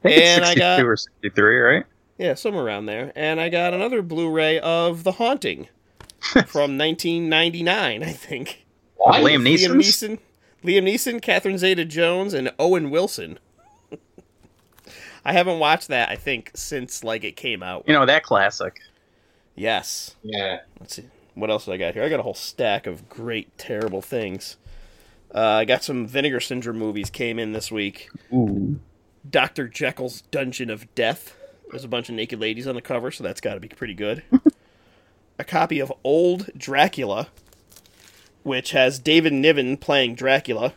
I 0.04 0.08
think 0.08 0.22
And 0.22 0.40
it's 0.42 0.50
I 0.50 0.54
62 0.54 0.60
got- 0.60 0.84
or 0.86 0.96
63, 0.96 1.56
right? 1.58 1.84
Yeah, 2.18 2.34
somewhere 2.34 2.64
around 2.64 2.86
there. 2.86 3.12
And 3.16 3.40
I 3.40 3.48
got 3.48 3.72
another 3.72 4.02
Blu-ray 4.02 4.58
of 4.60 5.04
The 5.04 5.12
Haunting 5.12 5.68
from 6.46 6.76
1999, 6.76 8.02
I 8.02 8.12
think. 8.12 8.66
Why? 8.96 9.20
Liam 9.20 9.40
Liam 9.42 9.56
Neeson. 9.56 9.76
Neeson, 9.76 10.18
Liam 10.62 10.84
Neeson, 10.84 11.22
Catherine 11.22 11.56
Zeta-Jones, 11.56 12.34
and 12.34 12.52
Owen 12.58 12.90
Wilson. 12.90 13.38
I 15.24 15.32
haven't 15.32 15.58
watched 15.58 15.88
that. 15.88 16.10
I 16.10 16.16
think 16.16 16.50
since 16.54 17.02
like 17.04 17.24
it 17.24 17.36
came 17.36 17.62
out. 17.62 17.84
You 17.86 17.94
know 17.94 18.04
that 18.06 18.22
classic. 18.22 18.80
Yes. 19.54 20.14
Yeah. 20.22 20.60
Let's 20.78 20.96
see. 20.96 21.04
What 21.34 21.50
else 21.50 21.64
do 21.66 21.72
I 21.72 21.76
got 21.78 21.94
here? 21.94 22.02
I 22.02 22.08
got 22.08 22.20
a 22.20 22.22
whole 22.22 22.34
stack 22.34 22.86
of 22.86 23.08
great, 23.08 23.56
terrible 23.56 24.02
things. 24.02 24.56
Uh, 25.34 25.40
I 25.40 25.64
got 25.64 25.84
some 25.84 26.06
Vinegar 26.06 26.40
Syndrome 26.40 26.78
movies 26.78 27.10
came 27.10 27.38
in 27.38 27.52
this 27.52 27.70
week. 27.70 28.10
Ooh. 28.32 28.80
Dr. 29.28 29.68
Jekyll's 29.68 30.22
Dungeon 30.22 30.70
of 30.70 30.92
Death. 30.94 31.36
There's 31.70 31.84
a 31.84 31.88
bunch 31.88 32.08
of 32.08 32.14
naked 32.16 32.40
ladies 32.40 32.66
on 32.66 32.74
the 32.74 32.82
cover, 32.82 33.10
so 33.10 33.22
that's 33.22 33.40
got 33.40 33.54
to 33.54 33.60
be 33.60 33.68
pretty 33.68 33.94
good. 33.94 34.22
a 35.38 35.44
copy 35.44 35.78
of 35.78 35.92
Old 36.02 36.50
Dracula, 36.56 37.28
which 38.42 38.72
has 38.72 38.98
David 38.98 39.32
Niven 39.32 39.76
playing 39.76 40.16
Dracula. 40.16 40.74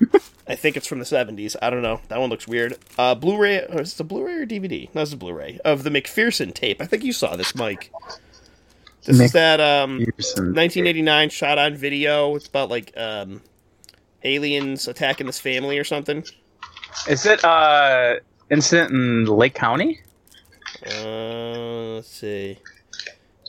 I 0.46 0.54
think 0.54 0.76
it's 0.76 0.86
from 0.86 1.00
the 1.00 1.04
70s. 1.04 1.56
I 1.60 1.70
don't 1.70 1.82
know. 1.82 2.00
That 2.08 2.20
one 2.20 2.30
looks 2.30 2.46
weird. 2.46 2.78
Uh, 2.96 3.14
Blu-ray. 3.14 3.66
Or 3.66 3.82
is 3.82 3.94
it 3.94 4.00
a 4.00 4.04
Blu-ray 4.04 4.34
or 4.34 4.46
DVD? 4.46 4.88
No, 4.94 5.02
it's 5.02 5.12
a 5.12 5.16
Blu-ray 5.16 5.58
of 5.64 5.82
the 5.82 5.90
McPherson 5.90 6.54
tape. 6.54 6.80
I 6.80 6.86
think 6.86 7.04
you 7.04 7.12
saw 7.12 7.36
this, 7.36 7.54
Mike. 7.54 7.92
This 9.04 9.20
is 9.20 9.32
that 9.32 9.60
um, 9.60 9.98
1989 9.98 11.30
shot 11.30 11.58
on 11.58 11.74
video. 11.74 12.34
It's 12.34 12.46
about 12.46 12.68
like 12.68 12.92
um, 12.96 13.42
aliens 14.28 14.86
attacking 14.86 15.26
this 15.26 15.40
family 15.40 15.78
or 15.78 15.84
something. 15.84 16.24
Is 17.08 17.26
it 17.26 17.44
uh 17.44 18.16
incident 18.50 18.92
in 18.92 19.24
Lake 19.26 19.54
County? 19.54 20.00
Uh, 20.86 21.94
let's 21.94 22.08
see. 22.08 22.58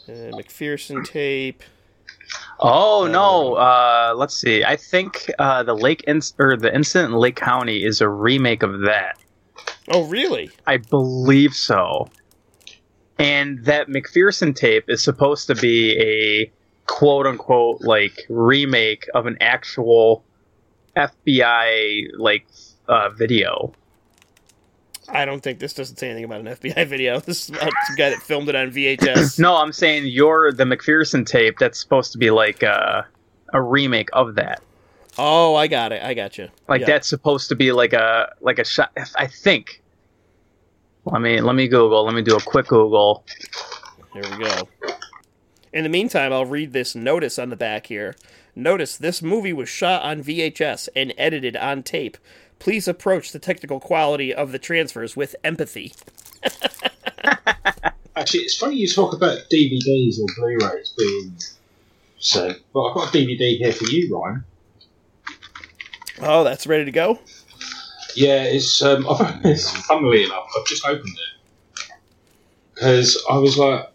Uh, 0.07 0.31
McPherson 0.35 1.05
tape. 1.05 1.63
Oh 2.59 3.07
no. 3.09 3.55
Uh, 3.55 4.13
let's 4.15 4.35
see. 4.35 4.63
I 4.63 4.75
think 4.75 5.31
uh, 5.39 5.63
the 5.63 5.75
Lake 5.75 6.03
in- 6.07 6.21
or 6.37 6.57
the 6.57 6.73
incident 6.73 7.13
in 7.13 7.19
Lake 7.19 7.35
County 7.35 7.83
is 7.83 8.01
a 8.01 8.09
remake 8.09 8.63
of 8.63 8.81
that. 8.81 9.17
Oh, 9.89 10.05
really? 10.07 10.49
I 10.67 10.77
believe 10.77 11.53
so. 11.53 12.09
And 13.17 13.63
that 13.65 13.87
McPherson 13.87 14.55
tape 14.55 14.85
is 14.87 15.03
supposed 15.03 15.47
to 15.47 15.55
be 15.55 15.97
a 15.99 16.51
quote 16.85 17.27
unquote 17.27 17.81
like 17.81 18.25
remake 18.29 19.07
of 19.13 19.25
an 19.25 19.37
actual 19.41 20.23
FBI 20.99 22.07
like 22.17 22.45
uh, 22.87 23.09
video. 23.09 23.73
I 25.07 25.25
don't 25.25 25.41
think 25.41 25.59
this 25.59 25.73
doesn't 25.73 25.97
say 25.97 26.07
anything 26.09 26.25
about 26.25 26.41
an 26.41 26.47
FBI 26.47 26.87
video. 26.87 27.19
This 27.19 27.43
is 27.45 27.49
about 27.49 27.71
some 27.87 27.95
guy 27.95 28.09
that 28.11 28.19
filmed 28.21 28.49
it 28.49 28.55
on 28.55 28.71
VHS. 28.71 29.39
No, 29.39 29.55
I'm 29.55 29.71
saying 29.73 30.05
you're 30.07 30.51
the 30.51 30.65
McPherson 30.65 31.25
tape 31.25 31.57
that's 31.57 31.79
supposed 31.81 32.11
to 32.11 32.17
be 32.17 32.29
like 32.29 32.61
uh, 32.63 33.01
a 33.53 33.61
remake 33.61 34.09
of 34.13 34.35
that. 34.35 34.61
Oh, 35.17 35.55
I 35.55 35.67
got 35.67 35.91
it. 35.91 36.03
I 36.03 36.13
got 36.13 36.37
you. 36.37 36.49
Like 36.67 36.81
Yeah. 36.81 36.87
that's 36.87 37.07
supposed 37.07 37.49
to 37.49 37.55
be 37.55 37.71
like 37.71 37.93
a 37.93 38.33
like 38.41 38.59
a 38.59 38.65
shot. 38.65 38.91
I 39.15 39.27
think. 39.27 39.81
Let 41.05 41.21
me 41.21 41.41
let 41.41 41.55
me 41.55 41.67
Google. 41.67 42.05
Let 42.05 42.13
me 42.13 42.21
do 42.21 42.35
a 42.35 42.41
quick 42.41 42.67
Google. 42.67 43.25
Here 44.13 44.23
we 44.37 44.43
go. 44.45 44.67
In 45.73 45.83
the 45.83 45.89
meantime, 45.89 46.31
I'll 46.33 46.45
read 46.45 46.73
this 46.73 46.95
notice 46.95 47.37
on 47.39 47.49
the 47.49 47.55
back 47.55 47.87
here. 47.87 48.15
Notice 48.55 48.97
this 48.97 49.21
movie 49.21 49.53
was 49.53 49.69
shot 49.69 50.01
on 50.01 50.23
VHS 50.23 50.89
and 50.95 51.13
edited 51.17 51.55
on 51.55 51.83
tape. 51.83 52.17
Please 52.59 52.87
approach 52.87 53.31
the 53.31 53.39
technical 53.39 53.79
quality 53.79 54.33
of 54.33 54.51
the 54.51 54.59
transfers 54.59 55.15
with 55.15 55.35
empathy. 55.43 55.93
Actually, 58.15 58.41
it's 58.41 58.57
funny 58.57 58.75
you 58.75 58.87
talk 58.87 59.13
about 59.13 59.39
DVDs 59.51 60.19
or 60.19 60.27
Blu-rays 60.35 60.93
being 60.97 61.37
so. 62.17 62.53
But 62.73 62.81
I've 62.81 62.95
got 62.95 63.15
a 63.15 63.17
DVD 63.17 63.57
here 63.57 63.71
for 63.71 63.85
you, 63.85 64.17
Ryan. 64.17 64.43
Oh, 66.21 66.43
that's 66.43 66.67
ready 66.67 66.83
to 66.83 66.91
go? 66.91 67.19
Yeah, 68.15 68.43
it's 68.43 68.81
um. 68.81 69.07
I've, 69.09 69.39
it's 69.45 69.71
funnily 69.85 70.25
enough, 70.25 70.49
I've 70.57 70.65
just 70.65 70.85
opened 70.85 71.07
it 71.07 71.39
because 72.73 73.23
I 73.29 73.37
was 73.37 73.57
like, 73.57 73.89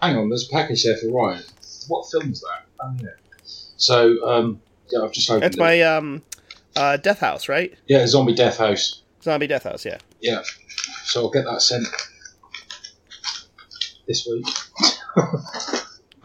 "Hang 0.00 0.16
on, 0.16 0.30
there's 0.30 0.48
a 0.48 0.52
package 0.52 0.84
there 0.84 0.96
for 0.96 1.08
Ryan. 1.08 1.42
What 1.88 2.10
film's 2.10 2.40
that?" 2.40 2.66
Oh 2.80 2.94
yeah. 3.02 3.08
So 3.84 4.26
um, 4.26 4.60
yeah, 4.90 5.00
I've 5.02 5.12
just 5.12 5.28
opened 5.30 5.42
That's 5.42 5.56
it. 5.56 5.60
my 5.60 5.82
um, 5.82 6.22
uh, 6.74 6.96
Death 6.96 7.18
House, 7.20 7.48
right? 7.48 7.74
yeah, 7.86 8.06
Zombie 8.06 8.34
Death 8.34 8.56
House. 8.56 9.02
Zombie 9.22 9.46
Death 9.46 9.64
House, 9.64 9.84
yeah. 9.84 9.98
Yeah, 10.20 10.42
so 11.04 11.24
I'll 11.24 11.30
get 11.30 11.44
that 11.44 11.60
sent 11.60 11.86
this 14.08 14.26
week. 14.26 14.46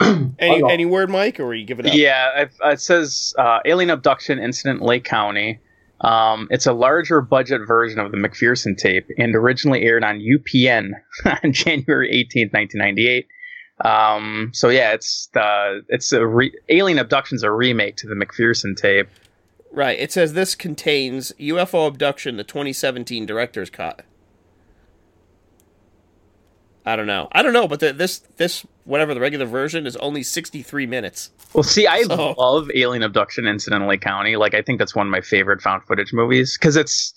Any, 0.39 0.61
got- 0.61 0.71
any 0.71 0.85
word, 0.85 1.09
Mike, 1.09 1.41
or 1.41 1.47
are 1.47 1.53
you 1.53 1.65
giving 1.65 1.85
it 1.85 1.89
up? 1.89 1.95
Yeah, 1.95 2.29
I've, 2.33 2.55
it 2.71 2.79
says 2.79 3.33
uh, 3.37 3.59
alien 3.65 3.89
abduction 3.89 4.39
incident 4.39 4.81
Lake 4.81 5.03
County. 5.03 5.59
Um, 5.99 6.47
it's 6.49 6.65
a 6.65 6.71
larger 6.71 7.19
budget 7.19 7.67
version 7.67 7.99
of 7.99 8.11
the 8.13 8.17
McPherson 8.17 8.77
tape 8.77 9.07
and 9.17 9.35
originally 9.35 9.83
aired 9.83 10.05
on 10.05 10.21
UPN 10.21 10.91
on 11.43 11.51
January 11.51 12.09
18th, 12.09 12.53
1998. 12.53 13.27
Um, 13.85 14.51
so 14.53 14.69
yeah, 14.69 14.91
it's 14.93 15.29
the 15.33 15.83
it's 15.89 16.11
a 16.11 16.25
re- 16.25 16.53
alien 16.69 16.99
abduction's 16.99 17.43
a 17.43 17.51
remake 17.51 17.95
to 17.97 18.07
the 18.07 18.15
McPherson 18.15 18.75
tape. 18.75 19.07
Right. 19.71 19.97
It 19.99 20.11
says 20.11 20.33
this 20.33 20.55
contains 20.55 21.31
UFO 21.39 21.87
abduction, 21.87 22.37
the 22.37 22.43
2017 22.43 23.25
director's 23.25 23.69
cut. 23.69 24.03
I 26.85 26.95
don't 26.95 27.07
know. 27.07 27.27
I 27.31 27.41
don't 27.43 27.53
know, 27.53 27.67
but 27.67 27.79
the, 27.81 27.93
this 27.93 28.19
this 28.37 28.65
whatever 28.85 29.13
the 29.13 29.19
regular 29.19 29.45
version 29.45 29.85
is 29.85 29.95
only 29.97 30.23
63 30.23 30.87
minutes. 30.87 31.29
Well, 31.53 31.63
see, 31.63 31.85
I 31.87 32.01
So- 32.03 32.31
love 32.37 32.69
Alien 32.73 33.03
Abduction 33.03 33.45
Incident 33.45 33.83
in 33.83 33.87
Lake 33.87 34.01
County. 34.01 34.35
Like, 34.37 34.53
I 34.55 34.61
think 34.61 34.79
that's 34.79 34.95
one 34.95 35.05
of 35.07 35.11
my 35.11 35.21
favorite 35.21 35.61
found 35.61 35.83
footage 35.83 36.13
movies 36.13 36.57
because 36.57 36.75
it's 36.75 37.13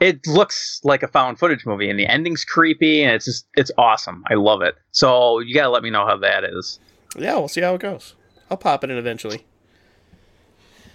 it 0.00 0.26
looks 0.26 0.80
like 0.84 1.02
a 1.02 1.08
found 1.08 1.38
footage 1.38 1.64
movie, 1.66 1.88
and 1.88 1.98
the 1.98 2.06
ending's 2.06 2.44
creepy, 2.44 3.02
and 3.02 3.14
it's 3.14 3.24
just 3.24 3.46
it's 3.54 3.70
awesome. 3.78 4.24
I 4.30 4.34
love 4.34 4.62
it. 4.62 4.74
So 4.90 5.38
you 5.40 5.54
gotta 5.54 5.70
let 5.70 5.82
me 5.82 5.90
know 5.90 6.06
how 6.06 6.16
that 6.18 6.44
is. 6.44 6.78
Yeah, 7.16 7.34
we'll 7.36 7.48
see 7.48 7.60
how 7.60 7.74
it 7.74 7.80
goes. 7.80 8.14
I'll 8.50 8.56
pop 8.56 8.84
it 8.84 8.90
in 8.90 8.96
eventually. 8.98 9.44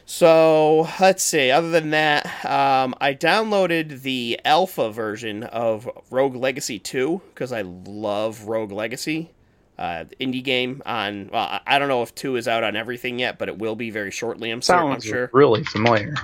So 0.05 0.89
let's 0.99 1.23
see. 1.23 1.51
Other 1.51 1.69
than 1.69 1.91
that, 1.91 2.25
um, 2.43 2.95
I 2.99 3.13
downloaded 3.13 4.01
the 4.01 4.39
alpha 4.43 4.91
version 4.91 5.43
of 5.43 5.88
Rogue 6.09 6.35
Legacy 6.35 6.79
2 6.79 7.21
because 7.29 7.51
I 7.51 7.62
love 7.62 8.45
Rogue 8.45 8.71
Legacy. 8.71 9.31
Uh, 9.77 10.05
indie 10.19 10.43
game 10.43 10.81
on. 10.85 11.29
Well, 11.31 11.62
I- 11.65 11.77
don't 11.77 11.88
know 11.89 12.01
if 12.01 12.13
two 12.15 12.35
is 12.38 12.47
out 12.47 12.63
on 12.63 12.75
everything 12.75 13.19
yet, 13.19 13.38
but 13.38 13.49
it 13.49 13.59
will 13.59 13.75
be 13.75 13.91
very 13.91 14.12
shortly. 14.12 14.49
I'm, 14.49 14.62
certain, 14.63 14.91
I'm 14.91 14.99
sure. 14.99 15.29
really 15.31 15.63
familiar. 15.63 16.15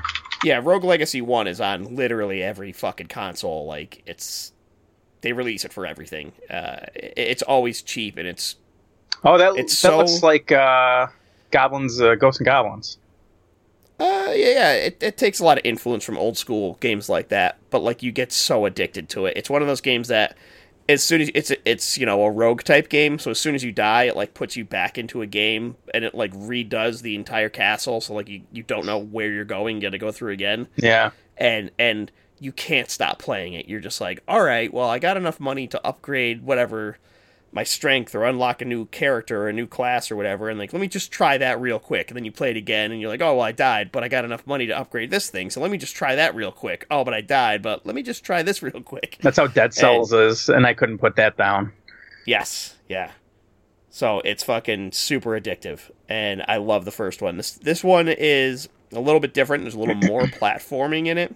Yeah, 0.45 0.62
Rogue 0.63 0.84
Legacy 0.84 1.21
One 1.21 1.47
is 1.47 1.60
on 1.60 1.95
literally 1.95 2.43
every 2.43 2.71
fucking 2.71 3.08
console. 3.08 3.65
Like 3.65 4.03
it's, 4.05 4.53
they 5.21 5.34
release 5.34 5.65
it 5.65 5.73
for 5.73 5.86
everything. 5.86 6.34
Uh, 6.49 6.86
it- 6.95 7.13
it's 7.17 7.41
always 7.41 7.81
cheap 7.81 8.17
and 8.17 8.27
it's 8.27 8.55
Oh, 9.23 9.38
that 9.39 9.55
It's 9.55 9.73
that 9.81 9.89
so- 9.89 9.97
looks 9.97 10.21
like 10.21 10.51
uh, 10.51 11.08
Goblins, 11.51 11.99
uh, 11.99 12.13
Ghosts 12.15 12.39
and 12.39 12.45
Goblins. 12.45 12.97
Uh, 13.99 14.27
yeah, 14.36 14.49
yeah. 14.51 14.73
It, 14.73 14.97
it 15.01 15.17
takes 15.17 15.39
a 15.39 15.45
lot 15.45 15.58
of 15.58 15.65
influence 15.65 16.03
from 16.03 16.17
old 16.17 16.38
school 16.38 16.77
games 16.81 17.08
like 17.10 17.29
that, 17.29 17.58
but 17.69 17.79
like 17.81 18.03
you 18.03 18.12
get 18.12 18.31
so 18.31 18.65
addicted 18.65 19.08
to 19.10 19.25
it. 19.25 19.36
It's 19.38 19.49
one 19.49 19.62
of 19.62 19.67
those 19.67 19.81
games 19.81 20.10
that, 20.10 20.38
as 20.88 21.04
soon 21.04 21.21
as 21.21 21.32
it's 21.34 21.52
it's 21.65 21.98
you 21.98 22.06
know 22.06 22.24
a 22.24 22.32
rogue 22.32 22.63
type 22.63 22.89
game, 22.89 23.17
so 23.19 23.32
as 23.32 23.39
soon 23.39 23.56
as 23.56 23.63
you 23.63 23.71
die, 23.71 24.04
it 24.04 24.15
like 24.15 24.34
puts 24.34 24.56
you 24.56 24.65
back 24.65 24.98
into 24.98 25.21
a 25.21 25.26
game 25.26 25.76
and 25.93 26.04
it 26.04 26.13
like 26.13 26.32
redoes 26.34 27.02
the 27.02 27.15
entire 27.15 27.50
castle. 27.50 28.02
So 28.02 28.13
like 28.13 28.30
you, 28.30 28.41
you 28.52 28.63
don't 28.63 28.86
know 28.86 28.98
where 28.98 29.32
you're 29.32 29.45
going, 29.45 29.78
you 29.78 29.82
got 29.82 29.91
to 29.91 29.98
go 29.98 30.12
through 30.12 30.34
again, 30.34 30.67
Yeah, 30.76 31.12
and 31.38 31.71
and 31.80 32.12
you 32.39 32.52
can't 32.52 32.89
stop 32.89 33.17
playing 33.17 33.54
it. 33.54 33.67
You're 33.67 33.80
just 33.80 34.02
like, 34.02 34.21
all 34.28 34.43
right, 34.43 34.71
well, 34.74 34.89
I 34.89 35.00
got 35.00 35.17
enough 35.17 35.39
money 35.39 35.67
to 35.67 35.86
upgrade 35.88 36.43
whatever 36.43 36.98
my 37.55 37.63
strength 37.63 38.13
or 38.13 38.25
unlock 38.25 38.61
a 38.61 38.65
new 38.65 38.85
character 38.87 39.43
or 39.43 39.47
a 39.47 39.53
new 39.53 39.65
class 39.65 40.11
or 40.11 40.17
whatever 40.17 40.49
and 40.49 40.59
like 40.59 40.73
let 40.73 40.81
me 40.81 40.89
just 40.89 41.09
try 41.09 41.37
that 41.37 41.59
real 41.59 41.79
quick. 41.79 42.11
And 42.11 42.17
then 42.17 42.25
you 42.25 42.31
play 42.31 42.51
it 42.51 42.57
again 42.57 42.91
and 42.91 42.99
you're 42.99 43.09
like 43.09 43.21
oh 43.21 43.35
well 43.35 43.45
i 43.45 43.53
died 43.53 43.93
but 43.93 44.03
i 44.03 44.09
got 44.09 44.25
enough 44.25 44.45
money 44.45 44.67
to 44.67 44.77
upgrade 44.77 45.09
this 45.09 45.29
thing 45.29 45.49
so 45.49 45.61
let 45.61 45.71
me 45.71 45.77
just 45.77 45.95
try 45.95 46.15
that 46.15 46.35
real 46.35 46.51
quick. 46.51 46.85
Oh 46.91 47.05
but 47.05 47.13
i 47.13 47.21
died 47.21 47.61
but 47.61 47.85
let 47.85 47.95
me 47.95 48.03
just 48.03 48.25
try 48.25 48.43
this 48.43 48.61
real 48.61 48.81
quick. 48.81 49.17
That's 49.21 49.37
how 49.37 49.47
Dead 49.47 49.73
Cells 49.73 50.11
is, 50.11 50.49
and 50.49 50.67
I 50.67 50.73
couldn't 50.73 50.97
put 50.97 51.15
that 51.15 51.37
down. 51.37 51.71
yes 52.25 52.75
yeah. 52.89 53.11
So 53.89 54.19
it's 54.25 54.43
fucking 54.43 54.91
super 54.91 55.31
addictive 55.31 55.89
and 56.09 56.43
i 56.49 56.57
love 56.57 56.83
the 56.83 56.91
first 56.91 57.21
one. 57.21 57.37
This 57.37 57.53
this 57.53 57.83
one 57.83 58.09
is 58.09 58.67
a 58.91 58.99
little 58.99 59.21
bit 59.21 59.33
different. 59.33 59.63
There's 59.63 59.75
a 59.75 59.79
little 59.79 59.95
more 59.95 60.21
platforming 60.41 61.07
in 61.07 61.17
it 61.17 61.33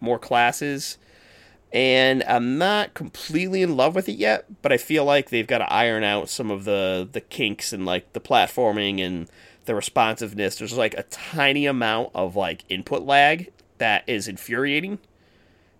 more 0.00 0.18
classes 0.18 0.98
and 1.72 2.24
I'm 2.24 2.56
not 2.56 2.94
completely 2.94 3.62
in 3.62 3.76
love 3.76 3.94
with 3.94 4.08
it 4.08 4.16
yet, 4.16 4.46
but 4.62 4.72
I 4.72 4.78
feel 4.78 5.04
like 5.04 5.30
they've 5.30 5.46
got 5.46 5.58
to 5.58 5.72
iron 5.72 6.02
out 6.02 6.28
some 6.28 6.50
of 6.50 6.64
the 6.64 7.08
the 7.10 7.20
kinks 7.20 7.72
and 7.72 7.84
like 7.84 8.12
the 8.12 8.20
platforming 8.20 9.04
and 9.04 9.28
the 9.66 9.74
responsiveness. 9.74 10.56
There's 10.56 10.76
like 10.76 10.94
a 10.94 11.02
tiny 11.04 11.66
amount 11.66 12.10
of 12.14 12.36
like 12.36 12.64
input 12.68 13.02
lag 13.02 13.52
that 13.78 14.02
is 14.06 14.28
infuriating 14.28 14.98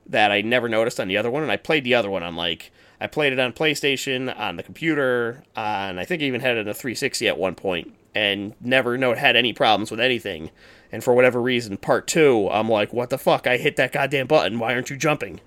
that 0.07 0.31
I 0.31 0.41
never 0.41 0.69
noticed 0.69 1.01
on 1.01 1.09
the 1.09 1.17
other 1.17 1.31
one, 1.31 1.43
and 1.43 1.53
I 1.53 1.57
played 1.57 1.85
the 1.85 1.95
other 1.95 2.11
one 2.11 2.23
on 2.23 2.37
like 2.37 2.71
I 3.01 3.07
played 3.07 3.33
it 3.33 3.39
on 3.39 3.53
PlayStation, 3.53 4.37
on 4.39 4.57
the 4.57 4.63
computer, 4.63 5.43
on 5.57 5.99
I 5.99 6.05
think 6.05 6.23
I 6.23 6.27
even 6.27 6.41
had 6.41 6.57
it 6.57 6.61
on 6.61 6.69
a 6.69 6.75
360 6.75 7.29
at 7.29 7.39
one 7.39 7.55
point, 7.55 7.95
and 8.15 8.55
never 8.61 8.99
know 8.99 9.15
had 9.15 9.37
any 9.37 9.55
problems 9.55 9.91
with 9.91 10.01
anything. 10.01 10.51
And 10.91 11.05
for 11.05 11.15
whatever 11.15 11.41
reason, 11.41 11.77
part 11.77 12.07
two, 12.07 12.49
I'm 12.51 12.69
like, 12.69 12.93
what 12.93 13.11
the 13.11 13.19
fuck? 13.19 13.47
I 13.47 13.59
hit 13.59 13.77
that 13.77 13.93
goddamn 13.93 14.27
button. 14.27 14.59
Why 14.59 14.75
aren't 14.75 14.91
you 14.91 14.97
jumping? 14.97 15.41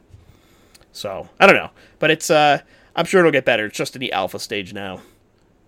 So 0.91 1.30
I 1.39 1.47
don't 1.47 1.56
know, 1.56 1.71
but 1.99 2.12
it's 2.12 2.30
uh, 2.30 2.60
I'm 2.95 3.06
sure 3.06 3.19
it'll 3.21 3.32
get 3.32 3.45
better. 3.45 3.65
It's 3.65 3.77
just 3.77 3.95
in 3.95 3.99
the 3.99 4.12
alpha 4.12 4.39
stage 4.39 4.73
now, 4.73 5.01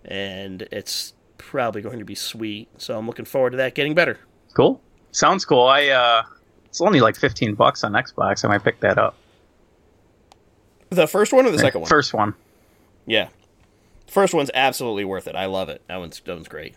and 0.04 0.62
it's 0.70 1.14
probably 1.38 1.82
going 1.82 1.98
to 1.98 2.04
be 2.04 2.14
sweet. 2.14 2.68
So 2.78 2.98
I'm 2.98 3.06
looking 3.06 3.24
forward 3.24 3.50
to 3.50 3.56
that 3.58 3.74
getting 3.74 3.94
better. 3.94 4.18
Cool. 4.54 4.80
Sounds 5.12 5.44
cool. 5.44 5.66
I 5.66 5.88
uh, 5.88 6.22
it's 6.66 6.80
only 6.80 7.00
like 7.00 7.16
fifteen 7.16 7.54
bucks 7.54 7.84
on 7.84 7.92
Xbox. 7.92 8.44
I 8.44 8.48
might 8.48 8.64
pick 8.64 8.80
that 8.80 8.98
up. 8.98 9.14
The 10.90 11.06
first 11.06 11.32
one 11.32 11.46
or 11.46 11.50
the 11.50 11.58
second 11.58 11.82
one? 11.82 11.88
First 11.88 12.14
one. 12.14 12.34
Yeah. 13.06 13.28
First 14.06 14.34
one's 14.34 14.50
absolutely 14.54 15.04
worth 15.04 15.26
it. 15.26 15.34
I 15.34 15.46
love 15.46 15.68
it. 15.68 15.82
That 15.88 15.96
one's 15.96 16.20
that 16.20 16.34
one's 16.34 16.48
great. 16.48 16.74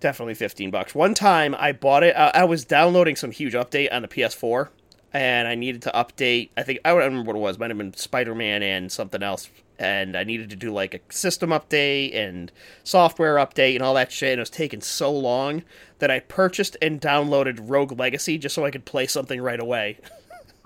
Definitely 0.00 0.34
fifteen 0.34 0.70
bucks. 0.70 0.94
One 0.94 1.14
time 1.14 1.54
I 1.58 1.72
bought 1.72 2.02
it. 2.02 2.14
I, 2.16 2.30
I 2.34 2.44
was 2.44 2.64
downloading 2.64 3.16
some 3.16 3.30
huge 3.30 3.54
update 3.54 3.92
on 3.92 4.02
the 4.02 4.08
PS4, 4.08 4.68
and 5.16 5.48
I 5.48 5.54
needed 5.54 5.82
to 5.82 5.90
update. 5.94 6.50
I 6.56 6.62
think 6.62 6.80
I 6.84 6.90
don't 6.90 6.98
remember 6.98 7.28
what 7.32 7.36
it 7.36 7.40
was. 7.40 7.58
Might 7.58 7.70
have 7.70 7.78
been 7.78 7.94
Spider 7.94 8.34
Man 8.34 8.62
and 8.62 8.90
something 8.90 9.22
else. 9.22 9.50
And 9.78 10.16
I 10.16 10.24
needed 10.24 10.48
to 10.50 10.56
do 10.56 10.72
like 10.72 10.94
a 10.94 11.00
system 11.12 11.50
update 11.50 12.14
and 12.16 12.50
software 12.82 13.36
update 13.36 13.74
and 13.74 13.82
all 13.82 13.92
that 13.94 14.10
shit. 14.10 14.30
And 14.30 14.38
it 14.38 14.42
was 14.42 14.50
taking 14.50 14.80
so 14.80 15.12
long 15.12 15.64
that 15.98 16.10
I 16.10 16.20
purchased 16.20 16.76
and 16.80 17.00
downloaded 17.00 17.58
Rogue 17.60 17.98
Legacy 17.98 18.38
just 18.38 18.54
so 18.54 18.64
I 18.64 18.70
could 18.70 18.84
play 18.86 19.06
something 19.06 19.40
right 19.40 19.60
away. 19.60 19.98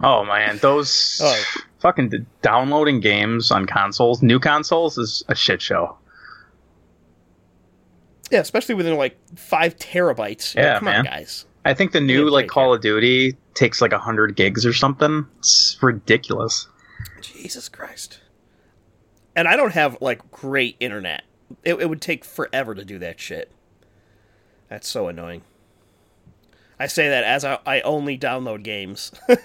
Oh 0.03 0.25
man, 0.25 0.57
those 0.63 1.21
Oh. 1.23 1.45
fucking 1.81 2.25
downloading 2.41 3.01
games 3.01 3.51
on 3.51 3.67
consoles, 3.67 4.23
new 4.23 4.39
consoles, 4.41 4.97
is 4.97 5.23
a 5.29 5.35
shit 5.35 5.61
show. 5.61 5.95
Yeah, 8.31 8.41
especially 8.41 8.77
within 8.77 8.97
like 8.97 9.19
five 9.37 9.77
terabytes. 9.77 10.55
Yeah, 10.55 10.79
come 10.79 10.89
on, 10.89 10.95
man. 10.95 11.05
guys. 11.05 11.45
I 11.65 11.75
think 11.75 11.93
the 11.93 12.01
new 12.01 12.31
like 12.31 12.49
Call 12.49 12.73
of 12.75 12.81
Duty 12.81 13.37
takes 13.55 13.81
like 13.81 13.93
hundred 13.93 14.37
gigs 14.37 14.65
or 14.65 14.73
something. 14.73 15.27
It's 15.39 15.77
ridiculous. 15.83 16.69
Jesus 17.21 17.69
Christ. 17.69 18.21
And 19.37 19.47
I 19.47 19.57
don't 19.57 19.73
have 19.73 19.99
like 20.01 20.31
great 20.31 20.77
internet. 20.81 21.23
It, 21.65 21.75
it 21.75 21.89
would 21.89 22.01
take 22.01 22.25
forever 22.25 22.75
to 22.75 22.85
do 22.85 22.99
that 22.99 23.21
shit. 23.21 23.51
That's 24.69 24.89
so 24.89 25.09
annoying. 25.09 25.43
I 26.79 26.87
say 26.87 27.11
that 27.11 27.25
as 27.25 27.45
I, 27.45 27.59
I 27.67 27.81
only 27.83 28.17
download 28.17 28.63
games. 28.63 29.13
uh, 29.29 29.37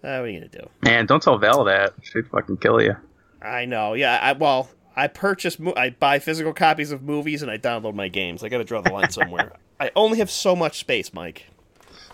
what 0.00 0.04
are 0.04 0.26
you 0.26 0.40
gonna 0.40 0.48
do? 0.48 0.68
Man, 0.82 1.04
don't 1.04 1.22
tell 1.22 1.36
Val 1.36 1.64
that. 1.64 1.92
She'd 2.02 2.28
fucking 2.28 2.58
kill 2.58 2.80
you. 2.80 2.96
I 3.42 3.66
know. 3.66 3.92
Yeah. 3.94 4.18
I 4.22 4.32
well, 4.32 4.70
I 4.96 5.06
purchase. 5.06 5.58
Mo- 5.58 5.74
I 5.76 5.90
buy 5.90 6.18
physical 6.18 6.52
copies 6.52 6.92
of 6.92 7.02
movies 7.02 7.42
and 7.42 7.50
I 7.50 7.58
download 7.58 7.94
my 7.94 8.08
games. 8.08 8.42
I 8.42 8.48
got 8.48 8.58
to 8.58 8.64
draw 8.64 8.80
the 8.80 8.92
line 8.92 9.10
somewhere. 9.10 9.52
I 9.78 9.90
only 9.96 10.18
have 10.18 10.30
so 10.30 10.54
much 10.54 10.78
space, 10.78 11.14
Mike. 11.14 11.46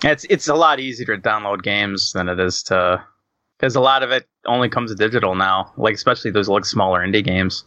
It's 0.03 0.25
it's 0.29 0.49
a 0.49 0.55
lot 0.55 0.79
easier 0.79 1.17
to 1.17 1.23
download 1.23 1.63
games 1.63 2.13
than 2.13 2.29
it 2.29 2.39
is 2.39 2.63
to 2.65 3.05
because 3.59 3.75
a 3.77 3.81
lot 3.81 4.03
of 4.03 4.11
it 4.11 4.27
only 4.47 4.69
comes 4.69 4.95
digital 4.95 5.35
now. 5.35 5.73
Like 5.77 5.95
especially 5.95 6.31
those 6.31 6.49
like 6.49 6.65
smaller 6.65 7.01
indie 7.01 7.25
games. 7.25 7.65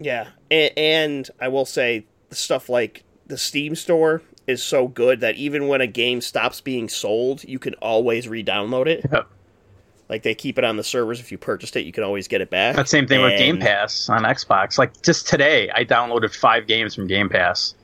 Yeah, 0.00 0.28
and, 0.50 0.70
and 0.76 1.30
I 1.40 1.48
will 1.48 1.66
say 1.66 2.06
the 2.28 2.36
stuff 2.36 2.68
like 2.68 3.02
the 3.26 3.36
Steam 3.36 3.74
store 3.74 4.22
is 4.46 4.62
so 4.62 4.88
good 4.88 5.20
that 5.20 5.34
even 5.34 5.68
when 5.68 5.80
a 5.80 5.86
game 5.86 6.20
stops 6.20 6.60
being 6.60 6.88
sold, 6.88 7.44
you 7.44 7.58
can 7.58 7.74
always 7.74 8.28
re-download 8.28 8.86
it. 8.86 9.04
Yep. 9.12 9.28
Like 10.08 10.22
they 10.22 10.34
keep 10.34 10.58
it 10.58 10.64
on 10.64 10.76
the 10.76 10.84
servers. 10.84 11.20
If 11.20 11.30
you 11.30 11.38
purchased 11.38 11.76
it, 11.76 11.84
you 11.84 11.92
can 11.92 12.02
always 12.02 12.28
get 12.28 12.40
it 12.40 12.48
back. 12.50 12.76
That 12.76 12.88
same 12.88 13.06
thing 13.06 13.20
with 13.22 13.38
Game 13.38 13.58
Pass 13.58 14.08
on 14.08 14.22
Xbox. 14.22 14.78
Like 14.78 15.02
just 15.02 15.28
today, 15.28 15.70
I 15.74 15.84
downloaded 15.84 16.34
five 16.34 16.66
games 16.66 16.94
from 16.94 17.06
Game 17.06 17.28
Pass. 17.28 17.74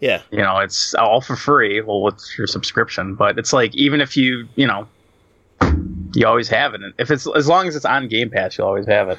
Yeah, 0.00 0.22
You 0.30 0.38
know, 0.38 0.58
it's 0.58 0.94
all 0.94 1.20
for 1.20 1.36
free. 1.36 1.82
Well, 1.82 2.00
with 2.00 2.22
your 2.38 2.46
subscription, 2.46 3.14
but 3.14 3.38
it's 3.38 3.52
like 3.52 3.74
even 3.74 4.00
if 4.00 4.16
you, 4.16 4.48
you 4.56 4.66
know, 4.66 4.88
you 6.14 6.26
always 6.26 6.48
have 6.48 6.72
it. 6.72 6.80
If 6.98 7.10
it's 7.10 7.26
as 7.36 7.46
long 7.46 7.68
as 7.68 7.76
it's 7.76 7.84
on 7.84 8.08
Game 8.08 8.30
Pass, 8.30 8.56
you'll 8.56 8.66
always 8.66 8.86
have 8.86 9.10
it. 9.10 9.18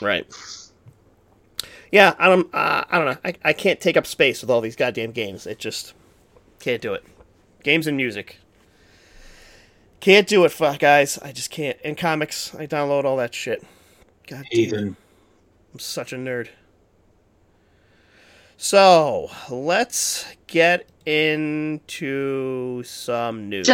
right. 0.00 0.26
Yeah, 1.92 2.14
I 2.18 2.26
don't. 2.28 2.52
Uh, 2.52 2.84
I 2.90 2.98
don't 2.98 3.06
know. 3.06 3.18
I, 3.24 3.34
I 3.44 3.52
can't 3.52 3.80
take 3.80 3.96
up 3.96 4.04
space 4.04 4.40
with 4.40 4.50
all 4.50 4.60
these 4.60 4.74
goddamn 4.74 5.12
games. 5.12 5.46
It 5.46 5.60
just 5.60 5.94
can't 6.58 6.82
do 6.82 6.92
it. 6.92 7.04
Games 7.62 7.86
and 7.86 7.96
music. 7.96 8.38
Can't 10.04 10.26
do 10.26 10.44
it, 10.44 10.52
fuck 10.52 10.80
guys. 10.80 11.16
I 11.16 11.32
just 11.32 11.50
can't. 11.50 11.80
In 11.80 11.94
comics, 11.94 12.54
I 12.54 12.66
download 12.66 13.04
all 13.04 13.16
that 13.16 13.34
shit. 13.34 13.64
God 14.28 14.44
damn. 14.52 14.98
I'm 15.72 15.78
such 15.78 16.12
a 16.12 16.16
nerd. 16.16 16.48
So 18.58 19.30
let's 19.48 20.26
get 20.46 20.90
into 21.06 22.82
some 22.82 23.48
news. 23.48 23.66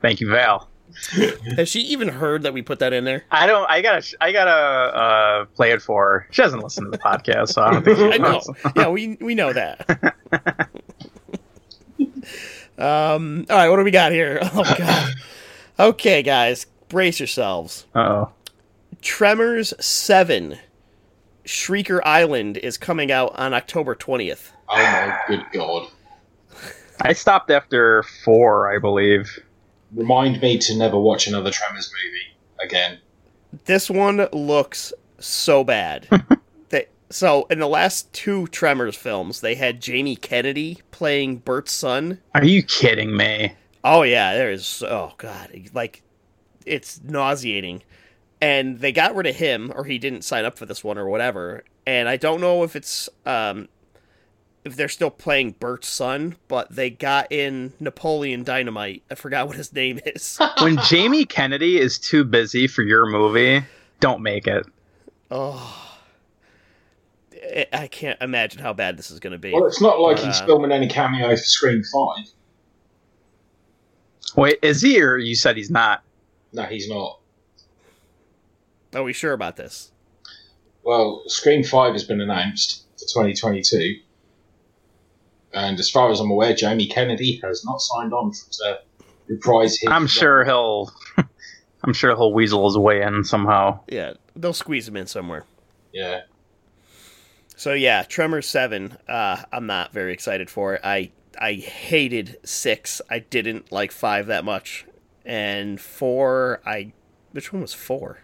Thank 0.00 0.22
you, 0.22 0.30
Val. 0.30 0.70
Has 1.56 1.68
she 1.68 1.80
even 1.80 2.08
heard 2.08 2.42
that 2.44 2.52
we 2.54 2.62
put 2.62 2.78
that 2.78 2.92
in 2.92 3.04
there? 3.04 3.24
I 3.30 3.46
don't. 3.46 3.68
I 3.70 3.82
gotta. 3.82 4.16
I 4.20 4.32
gotta 4.32 4.50
uh, 4.50 5.44
play 5.56 5.72
it 5.72 5.82
for. 5.82 6.04
her. 6.04 6.26
She 6.30 6.42
doesn't 6.42 6.60
listen 6.60 6.84
to 6.84 6.90
the 6.90 6.98
podcast, 6.98 7.48
so 7.50 7.62
I 7.62 7.72
don't 7.72 7.84
think 7.84 7.98
she 7.98 8.04
I 8.12 8.16
know. 8.18 8.32
knows. 8.32 8.48
yeah, 8.76 8.88
we 8.88 9.16
we 9.20 9.34
know 9.34 9.52
that. 9.52 10.70
um. 12.78 13.46
All 13.50 13.56
right, 13.56 13.68
what 13.68 13.76
do 13.76 13.84
we 13.84 13.90
got 13.90 14.12
here? 14.12 14.38
Oh 14.42 14.74
god. 14.78 15.14
Okay, 15.78 16.22
guys, 16.22 16.66
brace 16.88 17.18
yourselves. 17.18 17.86
Uh-oh. 17.94 18.30
Tremors 19.02 19.74
Seven, 19.84 20.58
Shrieker 21.44 22.00
Island 22.04 22.56
is 22.58 22.78
coming 22.78 23.10
out 23.12 23.34
on 23.36 23.52
October 23.54 23.94
twentieth. 23.94 24.52
Oh 24.68 24.76
my 24.76 25.18
good 25.28 25.44
god. 25.52 25.88
I 27.00 27.12
stopped 27.12 27.50
after 27.50 28.04
four, 28.24 28.72
I 28.74 28.78
believe. 28.78 29.38
Remind 29.94 30.40
me 30.40 30.58
to 30.58 30.76
never 30.76 30.98
watch 30.98 31.26
another 31.26 31.50
Tremors 31.50 31.92
movie 31.92 32.66
again. 32.66 32.98
This 33.66 33.88
one 33.88 34.26
looks 34.32 34.92
so 35.18 35.64
bad. 35.64 36.08
they, 36.70 36.88
so 37.10 37.46
in 37.50 37.58
the 37.60 37.68
last 37.68 38.12
two 38.12 38.46
Tremors 38.48 38.96
films, 38.96 39.40
they 39.40 39.54
had 39.54 39.80
Jamie 39.80 40.16
Kennedy 40.16 40.80
playing 40.90 41.38
Bert's 41.38 41.72
son. 41.72 42.20
Are 42.34 42.44
you 42.44 42.62
kidding 42.62 43.16
me? 43.16 43.54
Oh 43.84 44.02
yeah, 44.02 44.34
there 44.34 44.50
is. 44.50 44.82
Oh 44.82 45.12
god, 45.18 45.50
like 45.72 46.02
it's 46.66 47.00
nauseating. 47.02 47.82
And 48.40 48.80
they 48.80 48.92
got 48.92 49.14
rid 49.14 49.26
of 49.26 49.36
him, 49.36 49.72
or 49.74 49.84
he 49.84 49.98
didn't 49.98 50.22
sign 50.22 50.44
up 50.44 50.58
for 50.58 50.66
this 50.66 50.84
one, 50.84 50.98
or 50.98 51.08
whatever. 51.08 51.64
And 51.86 52.08
I 52.08 52.16
don't 52.16 52.40
know 52.40 52.62
if 52.62 52.76
it's 52.76 53.08
um, 53.24 53.68
if 54.64 54.76
they're 54.76 54.88
still 54.88 55.10
playing 55.10 55.52
Bert's 55.60 55.88
son, 55.88 56.36
but 56.48 56.74
they 56.74 56.88
got 56.90 57.30
in 57.30 57.72
Napoleon 57.80 58.44
Dynamite. 58.44 59.02
I 59.10 59.14
forgot 59.14 59.46
what 59.46 59.56
his 59.56 59.72
name 59.72 60.00
is. 60.06 60.38
When 60.62 60.78
Jamie 60.88 61.24
Kennedy 61.26 61.78
is 61.78 61.98
too 61.98 62.24
busy 62.24 62.66
for 62.66 62.82
your 62.82 63.06
movie, 63.06 63.62
don't 64.00 64.22
make 64.22 64.46
it. 64.46 64.66
oh, 65.30 65.80
I- 67.54 67.66
I 67.72 67.86
can't 67.88 68.20
imagine 68.22 68.60
how 68.62 68.72
bad 68.72 68.96
this 68.96 69.10
is 69.10 69.20
going 69.20 69.32
to 69.32 69.38
be. 69.38 69.52
Well, 69.52 69.66
it's 69.66 69.80
not 69.82 70.00
like 70.00 70.18
he's 70.18 70.40
Uh, 70.40 70.46
filming 70.46 70.72
any 70.72 70.88
cameos 70.88 71.40
for 71.42 71.46
Scream 71.46 71.82
5. 71.84 72.26
Wait, 74.36 74.58
is 74.62 74.80
he 74.80 75.00
or 75.02 75.18
you 75.18 75.34
said 75.34 75.56
he's 75.56 75.70
not? 75.70 76.02
No, 76.52 76.62
he's 76.64 76.88
not. 76.88 77.20
Are 78.94 79.02
we 79.02 79.12
sure 79.12 79.32
about 79.32 79.56
this? 79.56 79.92
Well, 80.82 81.22
Scream 81.26 81.62
5 81.64 81.92
has 81.92 82.04
been 82.04 82.20
announced 82.20 82.84
for 82.96 83.04
2022. 83.06 84.00
And 85.54 85.78
as 85.78 85.88
far 85.88 86.10
as 86.10 86.20
I'm 86.20 86.30
aware, 86.30 86.54
Jamie 86.54 86.86
Kennedy 86.86 87.40
has 87.44 87.64
not 87.64 87.80
signed 87.80 88.12
on 88.12 88.32
to 88.32 88.80
reprise 89.28 89.78
his. 89.78 89.88
I'm 89.90 90.06
sure 90.06 90.44
he'll. 90.44 90.92
I'm 91.84 91.92
sure 91.92 92.16
he'll 92.16 92.32
weasel 92.32 92.64
his 92.66 92.76
way 92.78 93.02
in 93.02 93.24
somehow. 93.24 93.80
Yeah, 93.88 94.14
they'll 94.34 94.52
squeeze 94.54 94.88
him 94.88 94.96
in 94.96 95.06
somewhere. 95.06 95.44
Yeah. 95.92 96.22
So 97.56 97.72
yeah, 97.72 98.02
Tremors 98.02 98.48
Seven. 98.48 98.96
Uh, 99.08 99.42
I'm 99.52 99.66
not 99.66 99.92
very 99.92 100.12
excited 100.12 100.50
for 100.50 100.74
it. 100.74 100.80
I 100.82 101.12
I 101.38 101.54
hated 101.54 102.38
six. 102.44 103.00
I 103.08 103.20
didn't 103.20 103.70
like 103.70 103.92
five 103.92 104.26
that 104.26 104.44
much, 104.44 104.86
and 105.24 105.80
four. 105.80 106.60
I 106.66 106.92
which 107.32 107.52
one 107.52 107.62
was 107.62 107.74
four? 107.74 108.18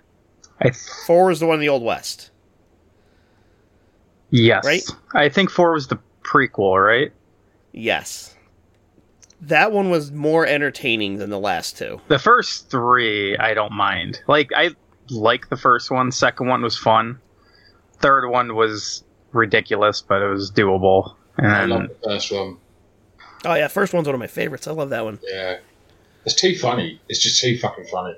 I 0.62 0.70
Four 1.06 1.26
was 1.26 1.40
the 1.40 1.46
one 1.46 1.54
in 1.54 1.60
the 1.60 1.68
Old 1.68 1.82
West. 1.82 2.30
yes. 4.30 4.64
Right? 4.64 4.82
I 5.14 5.28
think 5.28 5.50
four 5.50 5.72
was 5.72 5.86
the 5.88 5.98
prequel, 6.22 6.84
right? 6.84 7.12
Yes, 7.72 8.34
that 9.40 9.72
one 9.72 9.90
was 9.90 10.12
more 10.12 10.46
entertaining 10.46 11.18
than 11.18 11.30
the 11.30 11.38
last 11.38 11.78
two. 11.78 12.00
The 12.08 12.18
first 12.18 12.70
three, 12.70 13.36
I 13.36 13.54
don't 13.54 13.72
mind. 13.72 14.20
Like 14.26 14.50
I 14.54 14.70
like 15.08 15.48
the 15.48 15.56
first 15.56 15.90
one. 15.90 16.12
Second 16.12 16.48
one 16.48 16.62
was 16.62 16.76
fun. 16.76 17.20
Third 17.98 18.28
one 18.28 18.54
was 18.54 19.04
ridiculous, 19.32 20.02
but 20.02 20.22
it 20.22 20.28
was 20.28 20.50
doable. 20.50 21.14
I 21.38 21.64
love 21.64 21.88
the 21.88 22.10
first 22.10 22.32
one. 22.32 22.56
Oh 23.44 23.54
yeah, 23.54 23.68
first 23.68 23.94
one's 23.94 24.06
one 24.06 24.14
of 24.14 24.20
my 24.20 24.26
favorites. 24.26 24.66
I 24.66 24.72
love 24.72 24.90
that 24.90 25.04
one. 25.04 25.18
Yeah. 25.22 25.58
It's 26.26 26.34
too 26.34 26.54
funny. 26.54 27.00
It's 27.08 27.22
just 27.22 27.40
too 27.40 27.56
fucking 27.58 27.86
funny. 27.86 28.14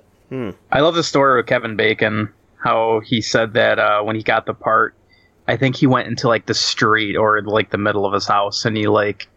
I 0.73 0.81
love 0.81 0.95
the 0.95 1.05
story 1.05 1.37
with 1.37 1.47
Kevin 1.47 1.77
Bacon. 1.77 2.33
How 2.57 3.01
he 3.05 3.21
said 3.21 3.53
that 3.55 3.79
uh, 3.79 4.03
when 4.03 4.17
he 4.17 4.23
got 4.23 4.47
the 4.47 4.55
part, 4.55 4.95
I 5.47 5.57
think 5.57 5.77
he 5.77 5.87
went 5.87 6.09
into 6.09 6.27
like 6.27 6.47
the 6.47 6.55
street 6.55 7.17
or 7.17 7.43
like 7.43 7.71
the 7.71 7.79
middle 7.79 8.07
of 8.07 8.13
his 8.15 8.27
house, 8.27 8.65
and 8.65 8.77
he 8.77 8.87
like 8.87 9.29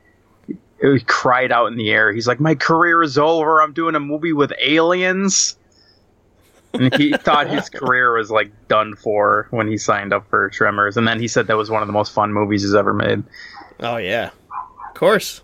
he 0.81 0.99
cried 1.01 1.51
out 1.51 1.67
in 1.67 1.77
the 1.77 1.91
air. 1.91 2.11
He's 2.11 2.27
like, 2.27 2.39
"My 2.39 2.55
career 2.55 3.01
is 3.01 3.17
over. 3.17 3.61
I'm 3.61 3.73
doing 3.73 3.95
a 3.95 3.99
movie 3.99 4.33
with 4.33 4.53
aliens." 4.59 5.57
And 6.73 6.93
he 6.95 7.11
thought 7.17 7.47
his 7.47 7.69
career 7.69 8.17
was 8.17 8.29
like 8.29 8.51
done 8.67 8.95
for 8.95 9.47
when 9.51 9.67
he 9.67 9.77
signed 9.77 10.13
up 10.13 10.29
for 10.29 10.49
Tremors, 10.49 10.97
and 10.97 11.07
then 11.07 11.19
he 11.19 11.27
said 11.27 11.47
that 11.47 11.57
was 11.57 11.69
one 11.69 11.81
of 11.81 11.87
the 11.87 11.93
most 11.93 12.13
fun 12.13 12.33
movies 12.33 12.61
he's 12.61 12.75
ever 12.75 12.93
made. 12.93 13.23
Oh 13.79 13.97
yeah, 13.97 14.31
of 14.87 14.93
course. 14.93 15.41